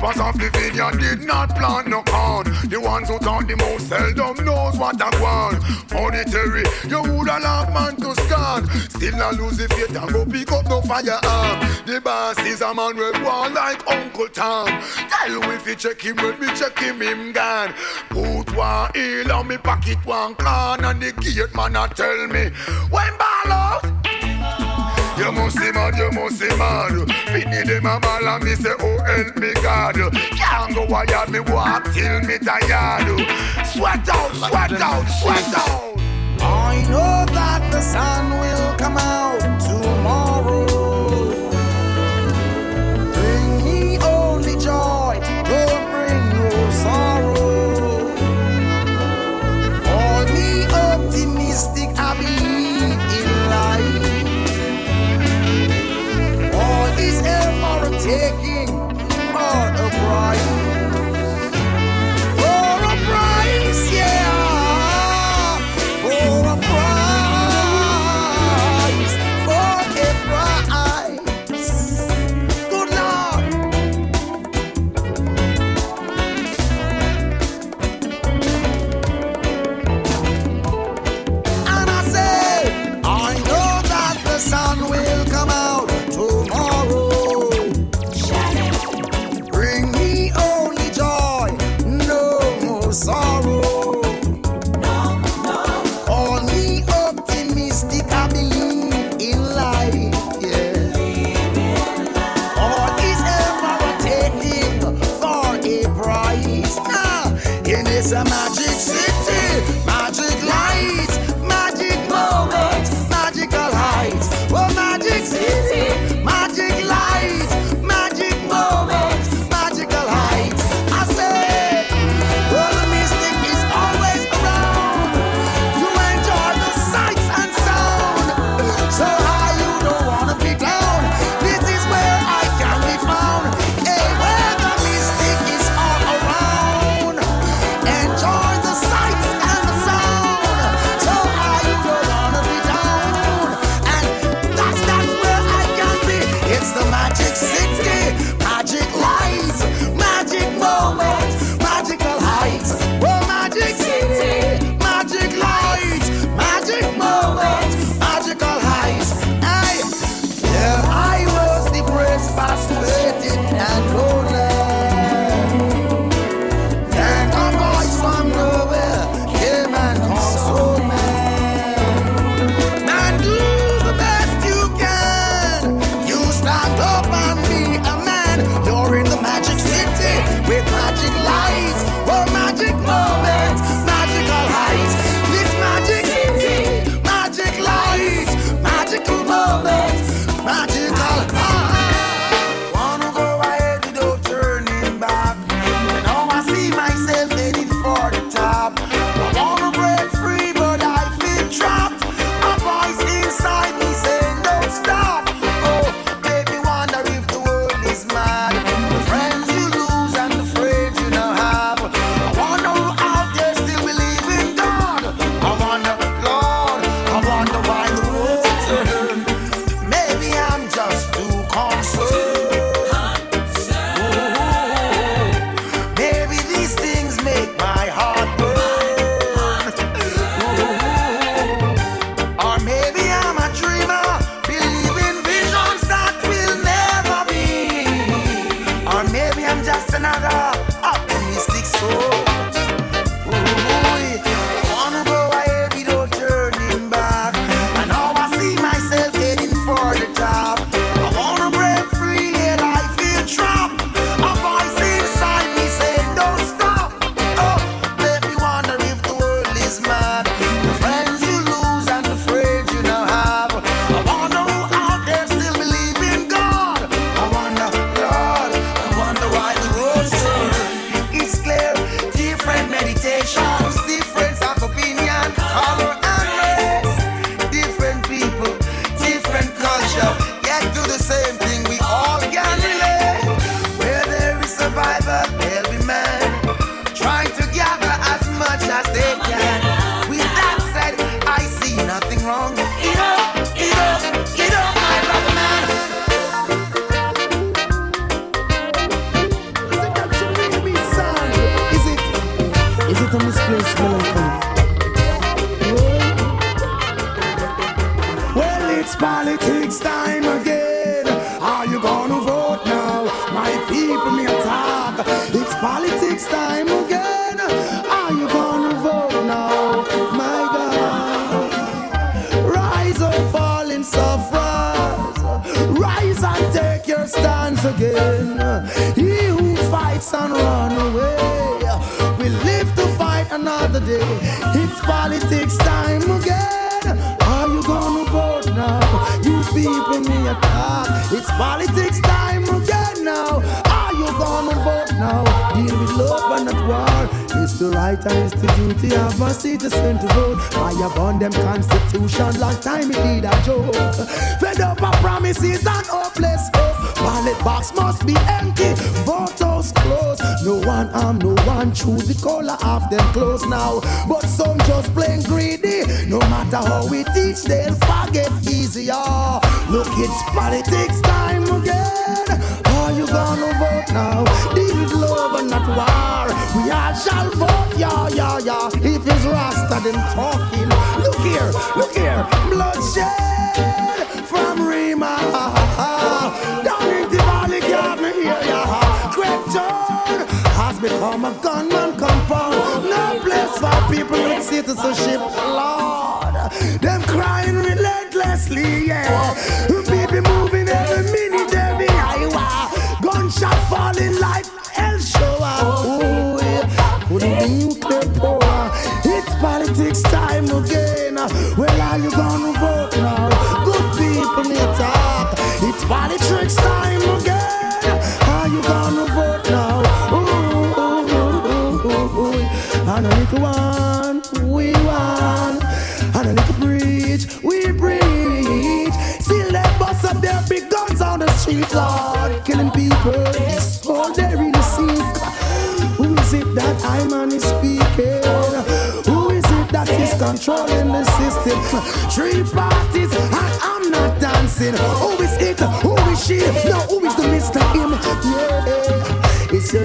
Reapers 0.00 0.20
of 0.20 0.38
the 0.38 0.50
vineyard 0.50 0.98
did 0.98 1.26
not 1.26 1.54
plant 1.56 1.88
no 1.88 2.02
corn. 2.02 2.44
The 2.68 2.80
ones 2.80 3.08
who 3.08 3.18
talk 3.18 3.46
the 3.46 3.56
most 3.56 3.88
seldom 3.88 4.44
knows 4.44 4.76
what 4.76 5.00
I 5.00 5.10
want. 5.20 5.62
Monetary, 5.92 6.64
you 6.88 7.02
woulda 7.02 7.38
laugh 7.40 7.72
man 7.72 7.96
to 7.96 8.14
scorn. 8.22 8.66
Still 8.88 9.14
I 9.16 9.30
lose 9.32 9.58
the 9.58 9.68
faith 9.68 9.96
and 9.96 10.12
go 10.12 10.24
pick 10.24 10.52
up 10.52 10.66
no 10.68 10.80
firearm. 10.82 11.60
The 11.86 12.00
boss 12.02 12.38
is 12.40 12.60
a 12.60 12.74
man 12.74 12.96
with 12.96 13.22
one 13.22 13.54
like 13.54 13.86
Uncle 13.90 14.28
Tom. 14.28 14.68
Tell 15.08 15.42
him 15.42 15.50
if 15.50 15.66
you 15.66 15.74
check 15.74 16.00
him 16.00 16.16
when 16.16 16.38
me 16.40 16.46
check 16.54 16.78
him, 16.78 17.00
him 17.00 17.32
gone. 17.32 17.74
Put 18.08 18.56
one 18.56 18.90
heel 18.94 19.32
on 19.32 19.48
me 19.48 19.58
pocket 19.58 19.98
one 20.04 20.34
can 20.34 20.84
and 20.84 21.02
the 21.02 21.12
gate 21.12 21.54
man 21.54 21.76
a 21.76 21.88
tell 21.88 22.26
me 22.28 22.50
when 22.90 23.16
ball 23.18 23.52
out. 23.52 23.99
You 25.20 25.30
must 25.32 25.58
be 25.58 25.70
mad, 25.70 25.96
you 25.98 26.10
must 26.12 26.40
be 26.40 26.48
mad. 26.56 27.12
Finny 27.26 27.62
them 27.62 27.84
a 27.84 28.00
ball 28.00 28.26
and 28.26 28.42
me 28.42 28.54
say, 28.54 28.72
oh 28.80 28.98
help 29.04 29.36
me 29.36 29.52
God. 29.52 29.94
Can't 30.14 30.74
go 30.74 30.84
a 30.84 31.04
yard 31.06 31.28
me 31.28 31.40
walk 31.40 31.92
till 31.92 32.20
me 32.22 32.38
tired. 32.38 33.06
Sweat 33.66 34.08
out, 34.08 34.34
sweat 34.34 34.72
out, 34.80 35.04
sweat 35.20 35.54
out. 35.58 36.00
I 36.40 36.82
know 36.88 37.26
that 37.34 37.70
the 37.70 37.82
sun 37.82 38.30
will 38.40 38.74
come 38.78 38.96
out. 38.96 39.59
Cheguei. 58.10 58.49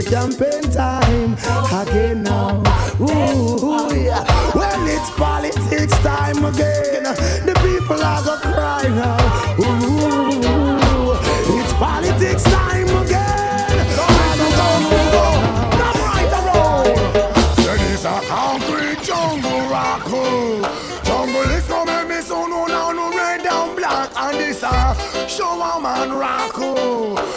It's 0.06 0.14
campaign 0.14 0.62
time 0.72 1.34
again 1.82 2.24
now. 2.24 2.62
Ooh, 3.00 3.96
yeah. 3.96 4.24
Well, 4.54 4.88
it's 4.88 5.10
politics 5.12 5.98
time 6.00 6.44
again. 6.46 7.04
The 7.46 7.54
people 7.62 8.02
are 8.04 8.24
gonna 8.24 8.42
cry 8.42 8.84
now. 8.88 9.18
Ooh, 9.60 11.14
it's 11.60 11.74
politics 11.74 12.44
time 12.44 12.90
again. 13.04 13.80
And 13.80 14.00
I'm 14.00 14.84
gonna 14.90 15.12
go. 15.16 15.26
Come 15.80 16.00
right. 16.06 16.30
Say 17.58 17.78
this 17.78 18.06
a 18.06 18.22
concrete 18.28 19.02
jungle 19.04 19.70
rock 19.70 20.04
oh. 20.08 21.02
Jungle 21.04 21.52
is 21.52 21.66
coming 21.68 22.08
no 22.50 22.64
oh, 22.64 22.66
now 22.68 22.92
no 22.92 23.76
black 23.76 24.12
And 24.16 24.38
this 24.38 24.64
a 24.64 24.96
shower 25.28 25.80
man 25.82 26.14
rock 26.14 26.52
oh. 26.56 27.35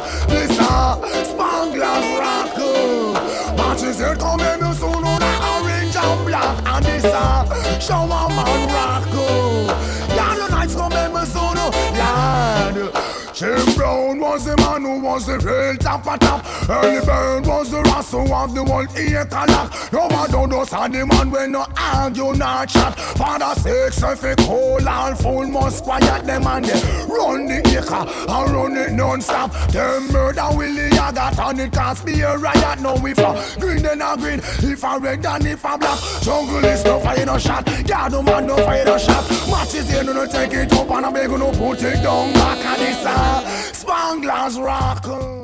And 0.00 0.28
black 0.28 0.28
This 0.28 0.58
a 0.58 0.98
spanglers 1.28 2.18
rock 2.18 2.54
oh. 2.56 3.54
Matches 3.56 3.98
head 3.98 4.18
coming 4.18 4.60
me 4.60 4.74
so 4.74 4.92
no 4.92 5.18
now 5.18 5.60
orange 5.62 5.96
and 5.96 6.26
black 6.26 6.66
And 6.66 6.84
this 6.84 7.04
a 7.04 7.80
shower 7.80 8.28
man 8.28 8.68
rock 8.68 9.04
oh. 9.08 10.14
Yellow 10.14 10.48
nights 10.48 10.74
coming 10.74 11.14
me 11.14 11.24
so 11.24 11.52
no 11.52 11.68
lad 11.98 13.10
Jim 13.34 13.74
Brown 13.74 14.20
was 14.20 14.44
the 14.44 14.56
man 14.56 14.82
who 14.82 15.00
was 15.00 15.26
the 15.26 15.38
real 15.38 15.76
top 15.76 16.06
of 16.06 16.18
top. 16.20 16.39
Early 16.68 17.04
Bird 17.04 17.46
was 17.46 17.70
the 17.70 17.82
rascal 17.82 18.32
of 18.32 18.54
the 18.54 18.62
world 18.62 18.88
ear 18.96 19.26
lock. 19.30 19.92
No 19.92 20.06
one 20.06 20.30
don't 20.30 20.50
know 20.50 20.64
sad 20.64 20.92
the 20.92 21.06
man 21.06 21.30
when 21.30 21.52
no 21.52 21.66
argue 21.76 22.34
not 22.34 22.68
chat. 22.68 22.98
Father 22.98 23.58
six 23.60 24.02
if 24.02 24.24
it 24.24 24.38
cold 24.38 24.86
and 24.86 25.18
full 25.18 25.46
must 25.46 25.84
quiet 25.84 26.24
them 26.24 26.46
and 26.46 26.64
they 26.64 26.80
run 27.08 27.46
the 27.46 27.58
acre 27.76 27.94
and 27.94 28.50
run 28.52 28.76
it 28.76 28.92
non-stop. 28.92 29.52
Them 29.72 30.12
murder 30.12 30.48
Willie 30.56 30.90
Yagat 30.90 31.38
and 31.50 31.60
it 31.60 31.72
can't 31.72 32.04
be 32.04 32.20
a 32.20 32.36
riot. 32.36 32.80
No 32.80 32.94
if 33.06 33.18
a 33.18 33.60
green 33.60 33.82
then 33.82 34.02
a 34.02 34.16
green, 34.16 34.38
if 34.38 34.84
a 34.84 34.98
red 34.98 35.24
and 35.24 35.46
if 35.46 35.64
a 35.64 35.78
black. 35.78 35.98
Jungle 36.22 36.64
is 36.64 36.84
no 36.84 37.00
fire 37.00 37.26
no 37.26 37.38
shot. 37.38 37.64
God 37.86 38.12
no 38.12 38.22
man 38.22 38.46
no 38.46 38.56
fire 38.56 38.84
no 38.84 38.98
shot. 38.98 39.28
Matches 39.50 39.90
here 39.90 40.04
no 40.04 40.12
no 40.12 40.26
take 40.26 40.52
it 40.52 40.72
up 40.72 40.90
and 40.90 41.06
I 41.06 41.12
beg 41.12 41.30
no 41.30 41.50
put 41.52 41.82
it 41.82 42.02
down 42.02 42.32
back 42.34 42.64
and 42.64 42.82
it's 42.82 43.04
a 43.04 43.84
Spanglers 43.84 44.62
Rock. 44.62 45.39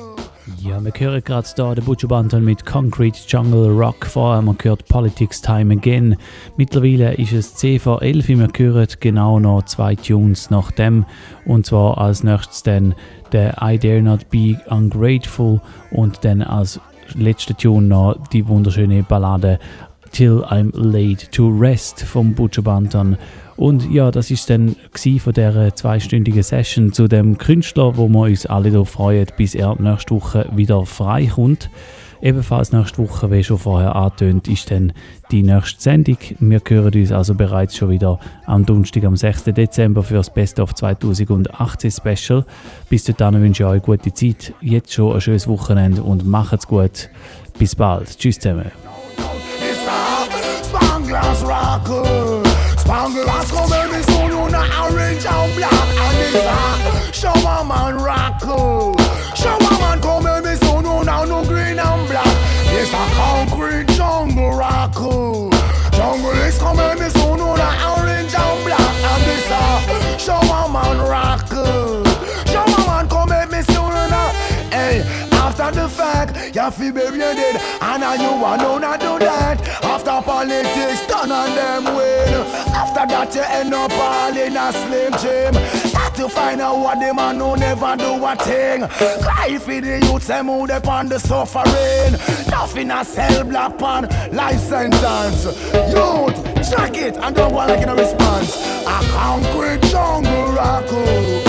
Ja, 0.69 0.85
wir 0.85 0.93
hören 0.99 1.23
gerade 1.23 1.47
da 1.57 1.75
den 1.77 1.85
Butcher 1.85 2.09
Banton 2.09 2.45
mit 2.45 2.67
Concrete 2.67 3.21
Jungle 3.29 3.71
Rock. 3.71 4.09
Haben 4.17 4.47
wir 4.47 4.55
gehört 4.55 4.89
Politics 4.89 5.41
Time 5.41 5.75
Again. 5.75 6.17
Mittlerweile 6.57 7.15
ist 7.15 7.33
es 7.33 7.55
10 7.55 7.79
vor 7.79 8.03
11 8.03 8.29
Wir 8.29 8.49
hören 8.57 8.89
genau 8.99 9.39
noch 9.39 9.63
zwei 9.67 9.95
Tunes 9.95 10.51
nach 10.51 10.73
dem. 10.73 11.07
Und 11.45 11.67
zwar 11.67 11.99
als 11.99 12.25
nächstes 12.25 12.65
dann 12.65 12.97
der 13.31 13.57
I 13.63 13.79
Dare 13.79 14.03
Not 14.03 14.29
Be 14.31 14.59
Ungrateful 14.69 15.61
und 15.93 16.25
dann 16.25 16.43
als 16.43 16.81
letzter 17.15 17.57
Tune 17.57 17.87
noch 17.87 18.17
die 18.33 18.49
wunderschöne 18.49 19.05
Ballade 19.05 19.61
Till 20.17 20.43
I'm 20.49 20.71
Laid 20.73 21.31
to 21.33 21.47
Rest 21.47 22.01
vom 22.01 22.33
Butcher 22.33 22.63
Banton. 22.63 23.19
Und 23.59 23.93
ja, 23.93 24.11
das 24.11 24.31
ist 24.31 24.49
dann 24.49 24.75
von 25.19 25.33
dieser 25.35 25.75
zweistündigen 25.75 26.43
Session 26.43 26.91
zu 26.95 27.07
dem 27.07 27.37
Künstler, 27.37 27.99
wo 27.99 28.09
wir 28.09 28.23
uns 28.23 28.47
alle 28.47 28.71
darauf 28.71 28.89
freuen, 28.89 29.27
bis 29.37 29.55
er 29.55 29.77
nächste 29.79 30.15
Woche 30.15 30.49
wieder 30.55 30.87
frei 30.87 31.27
kommt. 31.27 31.69
Ebenfalls 32.23 32.73
nächste 32.73 32.97
Woche, 32.97 33.31
wie 33.31 33.45
schon 33.45 33.59
vorher 33.59 33.95
angetönt, 33.95 34.49
ist 34.49 34.71
dann 34.71 34.95
die 35.31 35.43
nächste 35.43 35.83
Sendung. 35.83 36.17
Wir 36.41 36.63
hören 36.67 36.95
uns 36.95 37.13
also 37.13 37.35
bereits 37.35 37.77
schon 37.77 37.91
wieder 37.91 38.19
am 38.47 38.65
Donnerstag, 38.65 39.05
am 39.05 39.17
6. 39.17 39.45
Dezember 39.45 40.03
für 40.03 40.15
das 40.15 40.33
Best 40.33 40.59
of 40.59 40.75
2018 40.75 41.91
Special. 41.91 42.47
Bis 42.89 43.05
dahin 43.05 43.43
wünsche 43.43 43.65
ich 43.65 43.69
euch 43.69 43.83
gute 43.83 44.15
Zeit, 44.15 44.55
jetzt 44.63 44.95
schon 44.95 45.15
ein 45.15 45.21
schönes 45.21 45.47
Wochenende 45.47 46.03
und 46.03 46.25
macht's 46.27 46.67
gut. 46.67 47.11
Bis 47.59 47.75
bald. 47.75 48.17
Tschüss 48.19 48.39
zusammen. 48.39 48.86
Spanglers 51.87 52.26
have 76.67 76.79
to 76.79 76.93
bury. 76.93 77.23
And 77.23 78.03
I 78.03 78.15
you 78.17 78.43
want 78.43 78.61
to 78.61 78.81
not 78.81 79.01
do 79.01 79.19
that. 79.21 79.61
After 79.85 80.21
politics, 80.23 81.07
turn 81.07 81.31
on 81.31 81.55
them 81.55 81.85
win. 81.95 82.35
After 82.75 83.07
that, 83.07 83.35
you 83.35 83.43
end 83.43 83.73
up 83.73 83.93
all 83.93 84.37
in 84.37 84.57
a 84.57 84.73
slim 84.73 85.13
gym. 85.23 85.55
That 85.93 86.13
to 86.17 86.29
find 86.29 86.61
out 86.61 86.79
what 86.79 86.99
them 86.99 87.17
man 87.17 87.39
who 87.39 87.57
never 87.57 87.97
do 87.97 88.25
a 88.25 88.35
thing. 88.37 88.89
Cry 89.23 89.59
for 89.59 89.81
the 89.81 90.01
youth, 90.07 90.27
them 90.27 90.47
who 90.47 90.67
depend 90.67 91.11
the 91.11 91.21
suffering. 91.21 92.13
Nothing 92.51 92.91
a 92.91 93.05
cell 93.05 93.45
black 93.45 93.79
pan, 93.79 94.09
life 94.35 94.61
sentence. 94.61 95.45
Youth, 95.95 96.37
check 96.69 96.97
it 96.97 97.17
and 97.17 97.37
don't 97.37 97.55
want 97.55 97.71
like 97.71 97.83
in 97.83 97.89
a 97.89 97.95
response. 97.95 98.57
A 98.87 98.99
concrete 99.15 99.83
jungle 99.83 100.53
raccoon. 100.53 101.46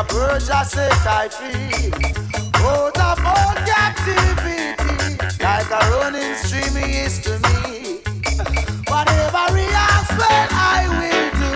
of 0.00 0.08
Persia 0.08 0.64
set 0.64 0.92
I 1.06 1.28
feel. 1.28 1.92
Oh, 2.56 2.90
Out 2.96 3.18
of 3.18 3.26
all 3.26 3.54
captivity, 3.68 4.60
like 5.42 5.70
a 5.70 5.80
running 5.90 6.34
stream 6.36 6.74
he 6.82 7.00
is 7.06 7.18
to 7.24 7.32
me. 7.46 8.00
Whatever 8.88 9.44
he 9.56 9.66
asks, 9.88 10.16
well, 10.18 10.46
I 10.52 10.80
will 10.98 11.30
do. 11.40 11.52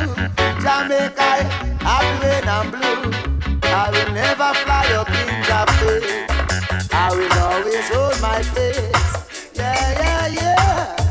Jamaica, 0.62 1.30
happy 1.88 2.12
rain 2.22 2.48
and 2.56 2.70
blue. 2.72 3.02
I 3.62 3.90
will 3.92 4.12
never 4.12 4.50
fly 4.62 4.86
up 5.00 5.08
in 5.20 5.30
Japan. 5.48 6.02
I 6.92 7.08
will 7.16 7.38
always 7.48 7.88
hold 7.88 8.20
my 8.20 8.42
face. 8.42 9.52
Yeah, 9.54 9.92
yeah, 10.00 10.26
yeah. 10.28 11.03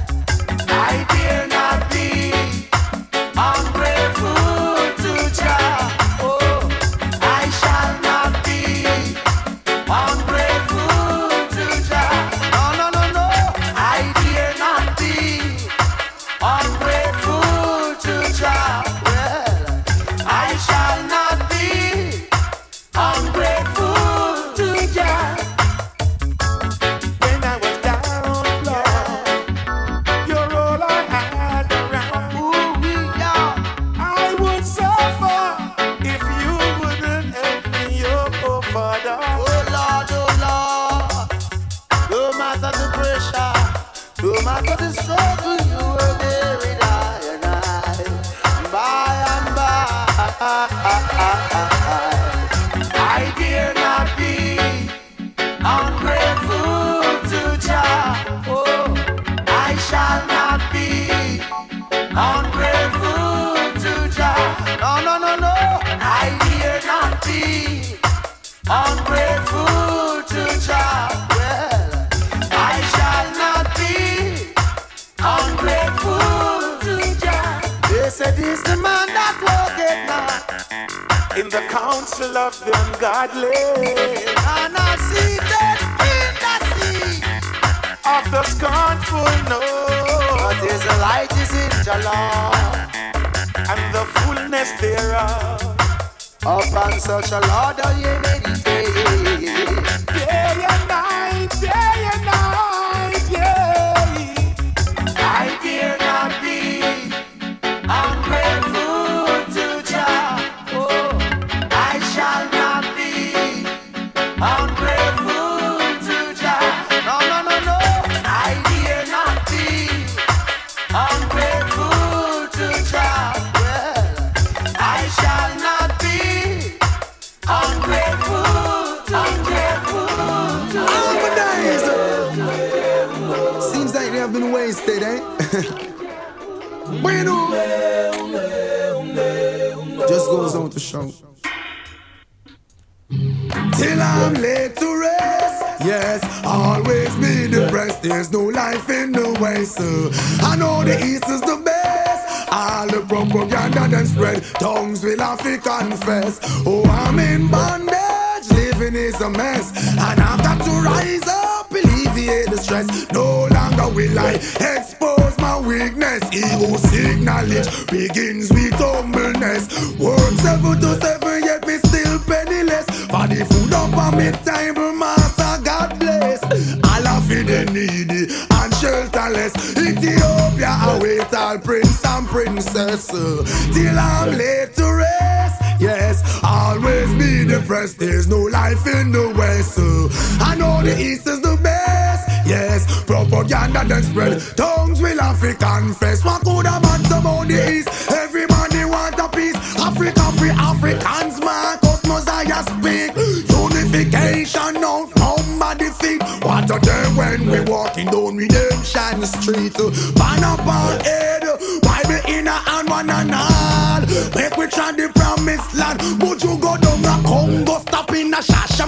I 190.40 190.56
know 190.56 190.82
the 190.84 190.96
East 191.00 191.28
is 191.28 191.42
the 191.42 191.58
best. 191.62 192.28
Yes, 192.48 192.86
propaganda 193.06 193.84
then 193.88 194.04
spread. 194.04 194.42
Tongues 194.58 195.02
will 195.02 195.20
have 195.20 195.40
to 195.42 195.54
confess. 195.54 196.24
What 196.24 196.42
could 196.44 196.66
a 196.66 196.80
man 196.82 197.06
about 197.06 197.48
the 197.48 197.60
East? 197.72 197.90
Everybody 198.12 198.86
want 198.86 199.20
a 199.20 199.28
peace. 199.30 199.56
Africa 199.80 200.32
free, 200.38 200.52
Africans, 200.52 201.40
Marcus 201.40 202.04
Mosiah 202.06 202.64
speak. 202.64 203.12
Unification 203.50 204.82
now, 204.82 205.10
nobody 205.16 205.90
think. 206.02 206.22
What 206.44 206.70
a 206.70 206.80
day 206.80 207.06
when 207.16 207.50
we 207.50 207.60
walking 207.72 208.08
down 208.08 208.36
Redemption 208.36 209.24
Street. 209.26 209.74
Ban 210.16 210.44
up 210.44 210.66
our 210.68 211.04
head, 211.04 211.44
Bible 211.82 212.22
in 212.28 212.48
a 212.48 212.52
hand, 212.52 212.90
one 212.90 213.10
and 213.10 213.34
all. 213.34 214.02
Make 214.36 214.58
we 214.58 214.68
try 214.68 214.92
the 214.92 215.12
promised 215.16 215.74
land 215.76 216.02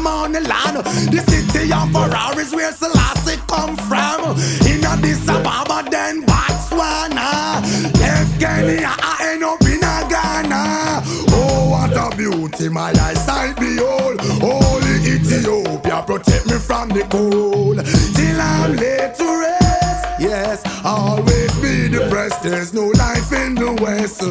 them 0.05 0.13
on 0.13 0.31
the 0.31 0.41
land. 0.41 0.77
The 0.77 1.21
city 1.29 1.71
of 1.73 1.91
Ferraris 1.91 2.53
where 2.53 2.71
Selassie 2.71 3.41
come 3.47 3.75
from. 3.87 4.37
In 4.69 4.83
a 4.83 4.95
Disababa, 5.01 5.89
then 5.89 6.23
Botswana. 6.23 7.15
Uh? 7.17 7.61
Left 7.99 8.39
Kenya, 8.39 8.93
I 8.97 9.31
end 9.33 9.43
up 9.43 9.61
in 9.63 9.83
a 9.83 9.95
Ghana. 10.09 11.01
Oh, 11.29 11.69
what 11.71 11.95
a 11.95 12.15
beauty, 12.15 12.69
my 12.69 12.91
eyesight 12.91 13.57
behold. 13.57 14.21
Holy 14.41 14.95
Ethiopia, 15.13 16.03
protect 16.05 16.45
me 16.47 16.57
from 16.59 16.89
the 16.89 17.03
cold. 17.09 17.77
Till 18.15 18.41
I'm 18.41 18.75
laid 18.75 19.15
to 19.15 19.27
rest, 19.41 20.05
yes, 20.19 20.61
always 20.85 21.53
be 21.61 21.89
depressed. 21.89 22.43
There's 22.43 22.73
no 22.73 22.87
life 22.87 23.31
in 23.33 23.55
the 23.55 23.73
West. 23.81 24.21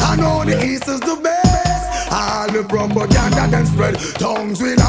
I 0.00 0.16
know 0.16 0.44
the 0.44 0.64
East 0.64 0.88
is 0.88 1.00
the 1.00 1.16
best. 1.22 1.42
All 2.12 2.46
the 2.48 2.62
propaganda 2.64 3.48
then 3.50 3.64
spread, 3.66 3.94
tongues 4.18 4.60
will 4.60 4.80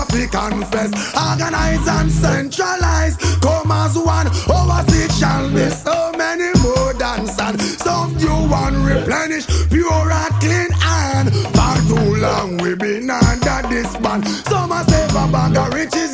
confess. 0.49 0.91
Organize 1.15 1.87
and 1.87 2.11
centralize. 2.11 3.15
Come 3.41 3.71
as 3.71 3.97
one. 3.97 4.27
Oversee 4.49 5.07
shall 5.19 5.49
be 5.49 5.69
so 5.69 6.11
many 6.17 6.49
more 6.61 6.93
than 6.93 7.27
sun. 7.27 7.59
Some 7.59 8.15
new 8.17 8.39
one 8.49 8.83
replenish. 8.83 9.45
Pure 9.69 10.11
and 10.11 10.33
clean 10.43 10.71
and 10.83 11.27
far 11.55 11.77
too 11.89 12.15
long 12.25 12.57
we 12.57 12.75
been 12.75 13.09
under 13.09 13.67
this 13.69 13.95
ban. 13.97 14.23
Some 14.49 14.71
a 14.71 14.83
say 14.89 15.07
for 15.09 15.27
bag 15.31 15.57
of 15.57 15.73
riches 15.73 16.12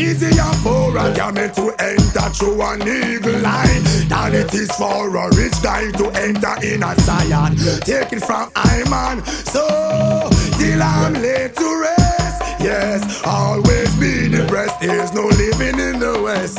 Easier 0.00 0.52
for 0.64 0.96
a 0.96 1.14
camel 1.14 1.50
to 1.50 1.74
enter 1.78 2.28
through 2.30 2.62
an 2.62 2.80
eagle 2.80 3.38
line 3.40 3.82
than 4.08 4.34
it 4.34 4.54
is 4.54 4.70
for 4.72 5.14
a 5.14 5.28
rich 5.36 5.52
guy 5.62 5.90
to 5.92 6.06
enter 6.12 6.54
in 6.64 6.82
a 6.82 6.94
Zion. 7.00 7.54
Take 7.84 8.10
it 8.14 8.24
from 8.24 8.50
Iman. 8.56 9.22
So 9.26 10.30
till 10.58 10.82
I'm 10.82 11.12
laid 11.12 11.54
to 11.54 11.80
rest. 11.82 12.42
Yes, 12.60 13.22
always 13.26 13.94
be 13.96 14.30
depressed. 14.30 14.80
There's 14.80 15.12
no 15.12 15.26
living 15.26 15.78
in 15.78 16.00
the 16.00 16.20
West. 16.22 16.58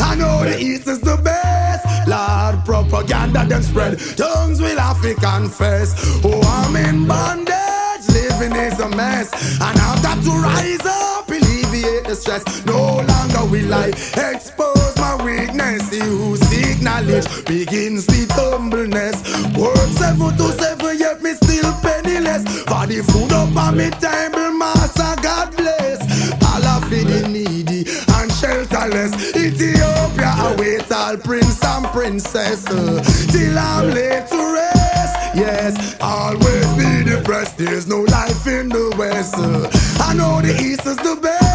I 0.00 0.14
know 0.14 0.44
the 0.44 0.56
East 0.60 0.86
is 0.86 1.00
the 1.00 1.16
best. 1.16 1.84
Lord, 2.06 2.64
propaganda 2.64 3.44
them 3.44 3.62
spread. 3.62 3.98
Tongues 4.16 4.60
will 4.60 4.78
have 4.78 5.02
to 5.02 5.14
confess. 5.14 5.94
Oh, 6.24 6.40
I'm 6.42 6.76
in 6.76 7.08
bondage. 7.08 7.54
Living 8.08 8.54
is 8.54 8.78
a 8.78 8.88
mess. 8.90 9.32
And 9.60 9.78
I've 9.78 10.00
got 10.00 10.22
to 10.22 10.30
rise 10.30 10.86
up, 10.86 11.28
alleviate 11.78 12.04
the 12.04 12.14
stress. 12.14 12.64
No 12.64 12.96
longer 12.96 13.44
will 13.50 13.74
I 13.74 13.88
expose 14.32 14.96
my 14.96 15.16
weakness. 15.24 15.90
He 15.90 16.00
who 16.00 16.36
seek 16.36 16.82
knowledge 16.82 17.26
begins 17.46 18.06
with 18.06 18.30
humbleness. 18.32 19.16
Work 19.56 19.76
seven 19.98 20.36
to 20.36 20.52
seven, 20.58 20.98
yet 20.98 21.22
me 21.22 21.34
still 21.34 21.72
penniless. 21.82 22.42
For 22.64 22.86
the 22.86 23.02
food 23.10 23.32
up 23.32 23.56
on 23.56 23.76
me 23.76 23.90
table, 23.90 24.52
master, 24.52 25.14
God 25.22 25.56
bless. 25.56 25.98
Allah 26.54 26.80
for 26.82 27.04
the 27.04 27.28
needy 27.28 27.80
and 28.16 28.30
shelterless. 28.30 29.12
Ethiopia 29.36 30.32
await 30.50 30.90
all 30.92 31.16
prince 31.16 31.62
and 31.64 31.86
princess. 31.88 32.66
uh, 32.68 33.02
till 33.30 33.58
I'm 33.58 33.90
laid 33.90 34.26
to 34.28 34.52
rest. 34.54 35.14
Yes, 35.34 35.96
always 36.00 36.66
be 36.74 37.04
depressed. 37.10 37.56
There's 37.58 37.86
no 37.86 38.00
life 38.02 38.46
in 38.46 38.68
the 38.68 38.94
West. 38.98 39.34
uh, 39.36 39.68
I 40.02 40.14
know 40.14 40.40
the 40.40 40.54
East 40.60 40.86
is 40.86 40.96
the 40.96 41.18
best. 41.22 41.47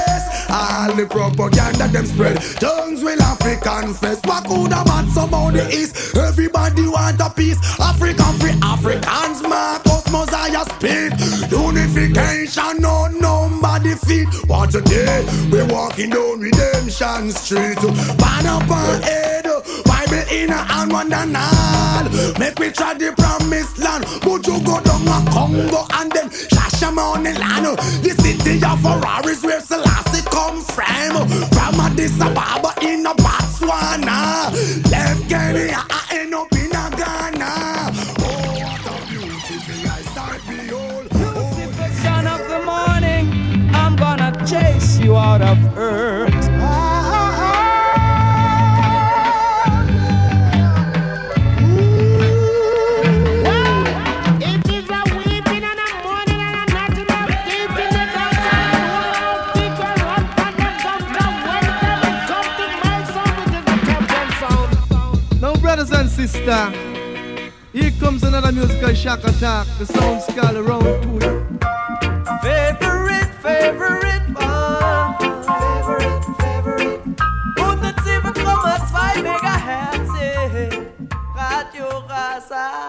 All 0.94 1.00
the 1.00 1.08
propaganda 1.08 1.88
them 1.88 2.06
spread. 2.06 2.38
Tongues 2.62 3.04
will 3.04 3.18
to 3.18 3.58
confess. 3.58 4.22
What 4.26 4.46
could 4.46 4.72
have 4.72 4.86
bad 4.86 5.10
about 5.18 5.54
the 5.54 5.68
East? 5.74 6.16
Everybody 6.16 6.86
want 6.88 7.20
a 7.20 7.32
peace. 7.32 7.58
Africa 7.80 8.22
free 8.38 8.54
Africans, 8.62 9.42
Marcus 9.42 10.06
Mosiah 10.12 10.64
speak. 10.78 11.18
Unification, 11.50 12.78
no 12.78 13.08
number 13.08 13.80
defeat. 13.82 14.28
What 14.46 14.70
today? 14.70 15.26
We 15.52 15.64
walking 15.64 16.12
down 16.12 16.42
Redemption 16.42 17.32
Street. 17.32 17.82
Ban 18.22 18.46
up 18.46 18.70
on 18.70 19.02
head. 19.02 19.46
Bible 19.86 20.26
in 20.30 20.52
a 20.52 20.62
hand, 20.62 20.92
one 20.92 21.12
and 21.12 21.36
all. 21.36 22.38
Make 22.38 22.60
we 22.60 22.70
try 22.70 22.94
the 22.94 23.14
promised 23.18 23.80
land. 23.80 24.06
But 24.22 24.46
you 24.46 24.62
go 24.62 24.78
down 24.80 25.10
a 25.10 25.32
Congo 25.32 25.88
and 25.98 26.12
then 26.12 26.30
Shashamane 26.30 27.34
land. 27.40 27.80
The 28.06 28.14
city 28.22 28.62
of 28.64 28.80
Ferraris 28.80 29.42
where 29.42 29.60
Selassie 29.60 30.03
come 30.54 30.64
from. 30.64 31.28
From 31.50 31.80
Addis 31.80 32.20
Ababa 32.22 32.74
in 32.82 33.06
a 33.06 33.14
Botswana. 33.14 34.52
Left 34.92 35.30
Kenya, 35.30 35.86
I 35.90 36.08
end 36.12 36.34
up 36.34 36.52
in 36.54 36.72
a 36.72 36.90
Ghana. 37.00 37.92
Oh, 38.20 38.54
what 38.62 38.86
a 38.86 39.10
beautiful 39.10 39.92
eyesight 39.92 40.42
behold. 40.48 41.06
Lucifer, 41.14 41.90
Son 42.04 42.28
of 42.28 42.42
the 42.48 42.62
morning, 42.66 43.74
I'm 43.74 43.96
gonna 43.96 44.32
chase 44.46 45.00
you 45.00 45.16
out 45.16 45.42
of 45.42 45.58
earth. 45.78 46.33
Selector. 66.44 66.78
Here 67.72 67.92
comes 68.00 68.24
another 68.24 68.52
musical 68.52 68.94
shock 68.94 69.24
attack. 69.24 69.66
The 69.80 69.86
sound's 69.86 70.26
called 70.26 70.58
around 70.58 70.84
to 70.84 71.18
it. 71.18 71.44
Favorite, 72.42 73.32
favorite 73.42 74.28
one. 74.36 75.18
Favorite, 75.48 76.24
favorite. 76.40 77.02
107,2 77.58 79.24
megahertz. 79.24 80.12
Radio 81.36 81.88
Rasa. 82.10 82.83